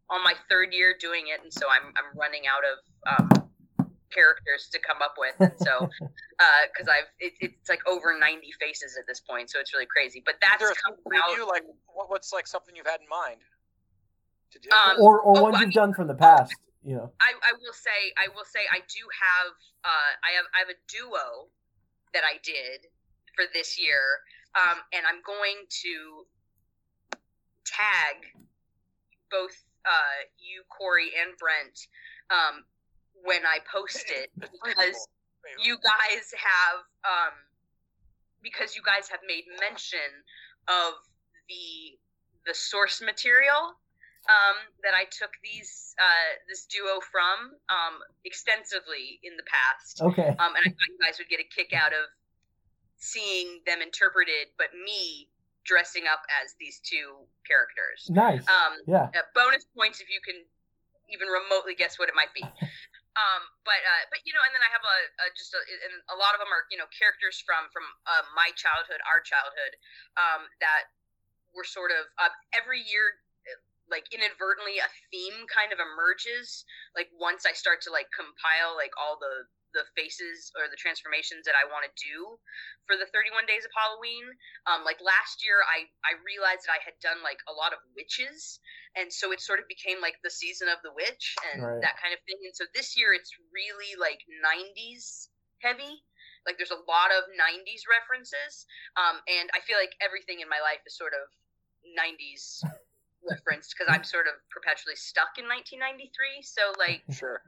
on 0.09 0.23
my 0.23 0.33
third 0.49 0.73
year 0.73 0.95
doing 0.99 1.25
it, 1.27 1.43
and 1.43 1.51
so 1.51 1.67
I'm 1.69 1.93
I'm 1.95 2.17
running 2.17 2.43
out 2.47 2.63
of 2.63 2.77
um, 3.07 3.46
characters 4.17 4.67
to 4.73 4.79
come 4.81 4.97
up 5.05 5.13
with, 5.21 5.35
and 5.39 5.53
so 5.61 5.85
because 6.73 6.89
I've 6.89 7.05
it, 7.19 7.33
it's 7.39 7.69
like 7.69 7.85
over 7.87 8.17
ninety 8.17 8.49
faces 8.59 8.97
at 8.97 9.05
this 9.05 9.19
point, 9.21 9.49
so 9.49 9.59
it's 9.59 9.73
really 9.73 9.85
crazy. 9.85 10.23
But 10.25 10.35
that's 10.41 10.57
there 10.57 10.71
a 10.71 10.75
come 10.75 10.97
preview? 11.05 11.45
Like, 11.47 11.63
what, 11.93 12.09
what's 12.09 12.33
like 12.33 12.47
something 12.47 12.75
you've 12.75 12.89
had 12.89 13.01
in 13.01 13.09
mind 13.09 13.41
to 14.51 14.59
do? 14.59 14.69
Um, 14.73 14.97
Or 14.99 15.21
or 15.21 15.37
oh, 15.37 15.43
ones 15.43 15.57
I 15.57 15.59
you've 15.61 15.69
mean- 15.69 15.75
done 15.75 15.93
from 15.93 16.07
the 16.07 16.15
past. 16.17 16.53
You 16.83 16.95
know. 16.95 17.11
I, 17.19 17.35
I 17.43 17.51
will 17.59 17.73
say 17.75 17.99
I 18.17 18.31
will 18.33 18.47
say 18.47 18.63
I 18.71 18.79
do 18.79 19.03
have 19.11 19.51
uh, 19.85 20.11
I 20.23 20.31
have 20.39 20.47
I 20.55 20.59
have 20.65 20.71
a 20.71 20.79
duo 20.87 21.51
that 22.13 22.23
I 22.23 22.39
did 22.41 22.87
for 23.35 23.43
this 23.53 23.77
year, 23.77 24.23
um, 24.55 24.79
and 24.95 25.03
I'm 25.05 25.19
going 25.21 25.67
to 25.83 26.23
tag 27.67 28.31
both 29.29 29.51
uh, 29.83 30.23
you, 30.39 30.63
Corey, 30.71 31.11
and 31.19 31.35
Brent 31.37 31.75
um, 32.31 32.63
when 33.23 33.45
I 33.45 33.59
post 33.71 34.05
it 34.09 34.29
because 34.37 35.07
you 35.63 35.77
guys 35.77 36.33
have 36.35 36.79
um 37.05 37.33
because 38.43 38.75
you 38.75 38.81
guys 38.85 39.07
have 39.09 39.21
made 39.27 39.43
mention 39.59 40.03
of 40.67 40.93
the 41.49 41.97
the 42.45 42.53
source 42.53 43.01
material 43.01 43.75
um 44.27 44.57
that 44.83 44.93
I 44.93 45.05
took 45.09 45.31
these 45.43 45.95
uh 45.99 46.35
this 46.49 46.65
duo 46.65 46.99
from 46.99 47.55
um 47.69 47.95
extensively 48.25 49.19
in 49.23 49.37
the 49.37 49.43
past 49.47 50.01
Okay. 50.01 50.29
um 50.37 50.53
and 50.55 50.63
I 50.65 50.69
thought 50.69 50.91
you 50.91 50.99
guys 51.01 51.17
would 51.17 51.29
get 51.29 51.39
a 51.39 51.47
kick 51.47 51.73
out 51.73 51.93
of 51.93 52.05
seeing 52.97 53.61
them 53.65 53.81
interpreted 53.81 54.51
but 54.57 54.67
me 54.73 55.29
dressing 55.65 56.03
up 56.11 56.21
as 56.43 56.55
these 56.59 56.79
two 56.83 57.23
characters 57.47 58.07
Nice. 58.09 58.45
um 58.47 58.73
Yeah. 58.85 59.09
uh, 59.15 59.25
bonus 59.33 59.65
points 59.75 60.01
if 60.01 60.09
you 60.09 60.19
can 60.23 60.43
even 61.09 61.27
remotely 61.27 61.73
guess 61.73 61.97
what 61.97 62.09
it 62.09 62.15
might 62.15 62.33
be. 62.35 62.43
Um, 63.17 63.41
but 63.65 63.81
uh, 63.81 64.03
but 64.13 64.21
you 64.29 64.31
know, 64.37 64.45
and 64.45 64.53
then 64.53 64.61
I 64.61 64.69
have 64.69 64.85
a, 64.85 64.97
a 65.25 65.33
just 65.33 65.49
a, 65.57 65.59
and 65.89 65.95
a 66.13 66.17
lot 66.21 66.37
of 66.37 66.39
them 66.39 66.53
are 66.53 66.69
you 66.69 66.77
know 66.77 66.85
characters 66.93 67.41
from 67.41 67.65
from 67.73 67.83
uh, 68.05 68.23
my 68.37 68.53
childhood, 68.53 69.01
our 69.09 69.19
childhood, 69.25 69.73
um, 70.21 70.45
that 70.61 70.93
were 71.57 71.65
sort 71.65 71.89
of 71.89 72.05
uh, 72.21 72.29
every 72.53 72.85
year. 72.85 73.17
uh, 73.49 73.57
Like 73.89 74.05
inadvertently, 74.13 74.77
a 74.83 74.89
theme 75.11 75.47
kind 75.47 75.71
of 75.73 75.79
emerges. 75.79 76.67
Like 76.93 77.09
once 77.15 77.47
I 77.47 77.55
start 77.55 77.79
to 77.87 77.91
like 77.91 78.11
compile 78.13 78.75
like 78.75 78.93
all 78.99 79.15
the 79.17 79.47
the 79.77 79.85
faces 79.93 80.49
or 80.57 80.65
the 80.73 80.79
transformations 80.81 81.45
that 81.45 81.53
I 81.53 81.69
want 81.69 81.85
to 81.85 81.93
do 82.01 82.41
for 82.89 82.97
the 82.97 83.05
31 83.13 83.45
days 83.45 83.61
of 83.61 83.69
Halloween. 83.77 84.25
Um, 84.65 84.81
like 84.81 84.97
last 85.05 85.45
year, 85.45 85.61
I 85.61 85.85
I 86.01 86.17
realized 86.25 86.65
that 86.65 86.73
I 86.73 86.81
had 86.81 86.97
done 86.97 87.21
like 87.21 87.37
a 87.45 87.53
lot 87.53 87.77
of 87.77 87.79
witches, 87.93 88.57
and 88.97 89.13
so 89.13 89.29
it 89.29 89.39
sort 89.45 89.61
of 89.61 89.69
became 89.69 90.01
like 90.01 90.17
the 90.25 90.33
season 90.33 90.65
of 90.67 90.81
the 90.81 90.89
witch 90.97 91.37
and 91.53 91.61
Right. 91.61 91.81
that 91.85 92.01
kind 92.01 92.17
of 92.17 92.19
thing. 92.25 92.41
And 92.41 92.55
so 92.57 92.65
this 92.73 92.97
year, 92.97 93.13
it's 93.13 93.29
really 93.53 93.93
like 94.01 94.25
90s 94.41 95.29
heavy. 95.61 96.01
Like 96.49 96.57
there's 96.57 96.73
a 96.73 96.81
lot 96.89 97.11
of 97.13 97.27
90s 97.37 97.85
references, 97.85 98.65
um, 98.97 99.21
and 99.29 99.51
I 99.53 99.61
feel 99.61 99.77
like 99.77 99.93
everything 100.01 100.39
in 100.41 100.49
my 100.49 100.59
life 100.63 100.81
is 100.87 100.97
sort 100.97 101.13
of 101.13 101.29
90s 101.85 102.63
referenced 103.29 103.75
because 103.75 103.91
I'm 103.93 104.03
sort 104.03 104.27
of 104.27 104.33
perpetually 104.49 104.95
stuck 104.95 105.35
in 105.37 105.45
1993. 105.45 106.41
So 106.43 106.73
like 106.79 107.03
Sure. 107.11 107.43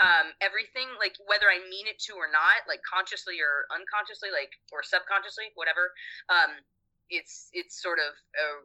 Um, 0.00 0.32
everything, 0.40 0.88
like 0.96 1.16
whether 1.26 1.48
I 1.48 1.60
mean 1.68 1.86
it 1.86 2.00
to 2.08 2.16
or 2.16 2.30
not, 2.30 2.64
like 2.66 2.80
consciously 2.86 3.40
or 3.40 3.68
unconsciously, 3.70 4.32
like 4.32 4.52
or 4.72 4.80
subconsciously, 4.80 5.52
whatever. 5.54 5.92
Um, 6.32 6.60
it's 7.10 7.50
it's 7.52 7.82
sort 7.82 7.98
of 7.98 8.14
uh, 8.38 8.64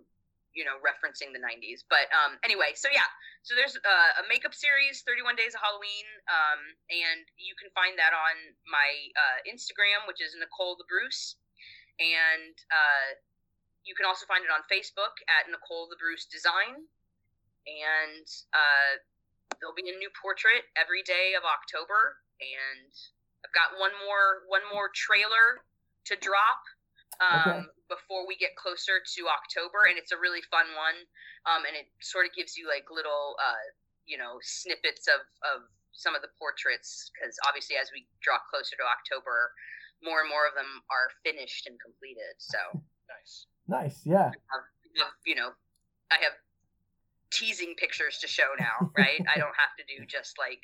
you 0.56 0.64
know 0.64 0.80
referencing 0.80 1.36
the 1.36 1.44
90s. 1.44 1.84
But 1.92 2.08
um, 2.16 2.40
anyway, 2.42 2.74
so 2.74 2.88
yeah, 2.90 3.06
so 3.44 3.54
there's 3.54 3.76
uh, 3.76 4.12
a 4.22 4.26
makeup 4.32 4.56
series, 4.56 5.04
31 5.04 5.36
Days 5.36 5.54
of 5.54 5.62
Halloween, 5.62 6.08
um, 6.32 6.62
and 6.90 7.28
you 7.36 7.54
can 7.60 7.70
find 7.76 8.00
that 8.00 8.16
on 8.16 8.36
my 8.66 8.90
uh, 9.14 9.38
Instagram, 9.46 10.08
which 10.08 10.24
is 10.24 10.34
Nicole 10.40 10.80
the 10.80 10.88
Bruce, 10.88 11.36
and 12.00 12.56
uh, 12.72 13.20
you 13.84 13.94
can 13.94 14.08
also 14.08 14.26
find 14.26 14.42
it 14.42 14.50
on 14.50 14.64
Facebook 14.72 15.14
at 15.28 15.52
Nicole 15.52 15.92
the 15.92 16.00
Bruce 16.00 16.26
Design, 16.26 16.88
and 17.68 18.28
uh, 18.56 19.04
there'll 19.60 19.76
be 19.78 19.88
a 19.90 19.98
new 19.98 20.10
portrait 20.20 20.66
every 20.76 21.04
day 21.04 21.34
of 21.38 21.44
October, 21.46 22.20
and 22.42 22.92
I've 23.44 23.54
got 23.56 23.78
one 23.80 23.94
more 24.06 24.46
one 24.48 24.66
more 24.72 24.90
trailer 24.94 25.64
to 26.12 26.14
drop 26.20 26.62
um, 27.24 27.42
Okay. 27.42 27.62
before 27.88 28.28
we 28.28 28.36
get 28.36 28.56
closer 28.60 29.00
to 29.00 29.22
October, 29.32 29.88
and 29.88 29.98
it's 29.98 30.12
a 30.12 30.20
really 30.20 30.42
fun 30.52 30.68
one, 30.76 30.98
um, 31.48 31.64
and 31.66 31.74
it 31.78 31.88
sort 32.04 32.26
of 32.28 32.34
gives 32.36 32.58
you 32.58 32.68
like 32.68 32.90
little 32.92 33.36
uh, 33.40 33.66
you 34.06 34.18
know 34.18 34.38
snippets 34.44 35.08
of 35.08 35.24
of 35.56 35.66
some 35.96 36.12
of 36.14 36.22
the 36.22 36.32
portraits 36.36 37.10
because 37.16 37.34
obviously 37.48 37.80
as 37.80 37.88
we 37.96 38.04
draw 38.20 38.36
closer 38.52 38.76
to 38.76 38.84
October, 38.84 39.56
more 40.04 40.20
and 40.20 40.30
more 40.30 40.44
of 40.44 40.52
them 40.60 40.84
are 40.92 41.08
finished 41.24 41.68
and 41.72 41.80
completed. 41.80 42.36
So 42.38 42.60
Nice. 43.08 43.48
Nice. 43.68 43.98
Yeah. 44.06 44.34
have, 44.52 44.66
have, 44.98 45.14
you 45.26 45.36
know, 45.36 45.52
I 46.12 46.16
have 46.22 46.34
teasing 47.36 47.76
pictures 47.78 48.18
to 48.20 48.28
show 48.28 48.48
now, 48.60 48.92
right? 48.98 49.22
I 49.34 49.38
don't 49.38 49.54
have 49.58 49.76
to 49.78 49.84
do 49.98 50.06
just 50.08 50.38
like 50.40 50.62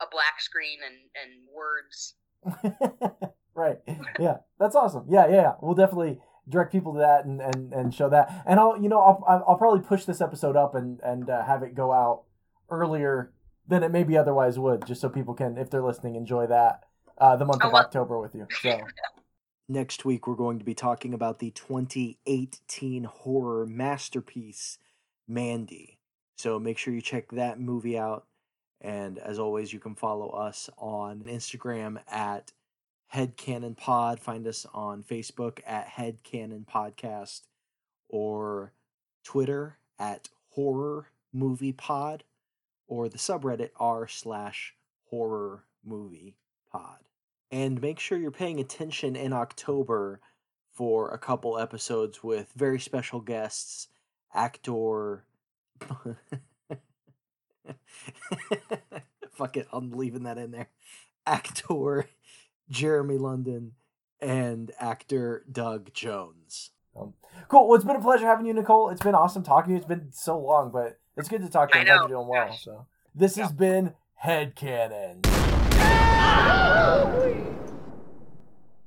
a 0.00 0.06
black 0.10 0.40
screen 0.40 0.78
and 0.84 0.96
and 1.22 1.48
words. 1.54 2.14
right. 3.54 3.78
Yeah, 4.20 4.38
that's 4.60 4.76
awesome. 4.76 5.06
Yeah, 5.08 5.26
yeah, 5.28 5.34
yeah. 5.34 5.52
We'll 5.60 5.74
definitely 5.74 6.18
direct 6.48 6.70
people 6.72 6.92
to 6.94 6.98
that 7.00 7.24
and, 7.24 7.40
and, 7.40 7.72
and 7.72 7.94
show 7.94 8.08
that. 8.10 8.42
And 8.46 8.60
I'll 8.60 8.80
you 8.80 8.88
know 8.88 9.00
I'll 9.00 9.44
I'll 9.48 9.56
probably 9.58 9.80
push 9.80 10.04
this 10.04 10.20
episode 10.20 10.56
up 10.56 10.74
and 10.74 11.00
and 11.02 11.28
uh, 11.30 11.44
have 11.44 11.62
it 11.62 11.74
go 11.74 11.92
out 11.92 12.24
earlier 12.70 13.32
than 13.66 13.82
it 13.82 13.90
maybe 13.90 14.16
otherwise 14.16 14.58
would, 14.58 14.86
just 14.86 15.00
so 15.00 15.08
people 15.08 15.32
can, 15.34 15.56
if 15.56 15.70
they're 15.70 15.82
listening, 15.82 16.16
enjoy 16.16 16.46
that 16.46 16.82
uh, 17.18 17.34
the 17.36 17.44
month 17.46 17.62
Oh, 17.64 17.68
of 17.68 17.72
well- 17.72 17.82
October 17.82 18.18
with 18.20 18.34
you. 18.34 18.46
So. 18.62 18.78
Next 19.66 20.04
week, 20.04 20.26
we're 20.26 20.34
going 20.34 20.58
to 20.58 20.64
be 20.64 20.74
talking 20.74 21.14
about 21.14 21.38
the 21.38 21.50
2018 21.52 23.04
horror 23.04 23.64
masterpiece, 23.66 24.76
Mandy. 25.26 25.98
So 26.36 26.58
make 26.58 26.78
sure 26.78 26.92
you 26.92 27.00
check 27.00 27.30
that 27.32 27.60
movie 27.60 27.98
out. 27.98 28.26
And 28.80 29.18
as 29.18 29.38
always, 29.38 29.72
you 29.72 29.78
can 29.78 29.94
follow 29.94 30.28
us 30.28 30.68
on 30.76 31.24
Instagram 31.24 32.00
at 32.10 32.52
Headcanon 33.14 33.76
Pod. 33.76 34.20
Find 34.20 34.46
us 34.46 34.66
on 34.74 35.02
Facebook 35.02 35.60
at 35.66 35.88
Headcanon 35.88 36.66
Podcast 36.66 37.42
or 38.08 38.72
Twitter 39.22 39.78
at 39.98 40.28
Horror 40.50 41.08
Movie 41.32 41.72
Pod 41.72 42.24
or 42.86 43.08
the 43.08 43.18
subreddit 43.18 43.70
r 43.76 44.06
slash 44.06 44.74
horror 45.08 45.64
movie 45.84 46.36
pod. 46.70 46.98
And 47.50 47.80
make 47.80 47.98
sure 47.98 48.18
you're 48.18 48.30
paying 48.30 48.60
attention 48.60 49.16
in 49.16 49.32
October 49.32 50.20
for 50.72 51.10
a 51.10 51.18
couple 51.18 51.58
episodes 51.58 52.22
with 52.22 52.52
very 52.56 52.80
special 52.80 53.20
guests, 53.20 53.88
actor. 54.34 55.24
Fuck 59.32 59.56
it, 59.56 59.66
I'm 59.72 59.92
leaving 59.92 60.24
that 60.24 60.38
in 60.38 60.50
there. 60.50 60.68
Actor 61.26 62.08
Jeremy 62.68 63.18
London 63.18 63.72
and 64.20 64.72
actor 64.78 65.44
Doug 65.50 65.92
Jones. 65.94 66.70
Um, 66.96 67.14
cool. 67.48 67.68
Well, 67.68 67.76
it's 67.76 67.84
been 67.84 67.96
a 67.96 68.00
pleasure 68.00 68.26
having 68.26 68.46
you, 68.46 68.54
Nicole. 68.54 68.90
It's 68.90 69.02
been 69.02 69.14
awesome 69.14 69.42
talking 69.42 69.68
to 69.68 69.72
you. 69.72 69.76
It's 69.78 69.86
been 69.86 70.12
so 70.12 70.38
long, 70.38 70.70
but 70.70 70.98
it's 71.16 71.28
good 71.28 71.42
to 71.42 71.48
talk 71.48 71.72
to 71.72 71.78
you. 71.78 71.80
I 71.80 71.82
I'm 71.82 71.86
glad 71.86 71.94
know. 71.96 72.00
you're 72.02 72.18
doing 72.18 72.28
well. 72.28 72.48
Gosh. 72.48 72.64
So 72.64 72.86
this 73.14 73.36
has 73.36 73.52
been 73.52 73.94
Headcanon. 74.22 75.26
Ow! 75.76 77.53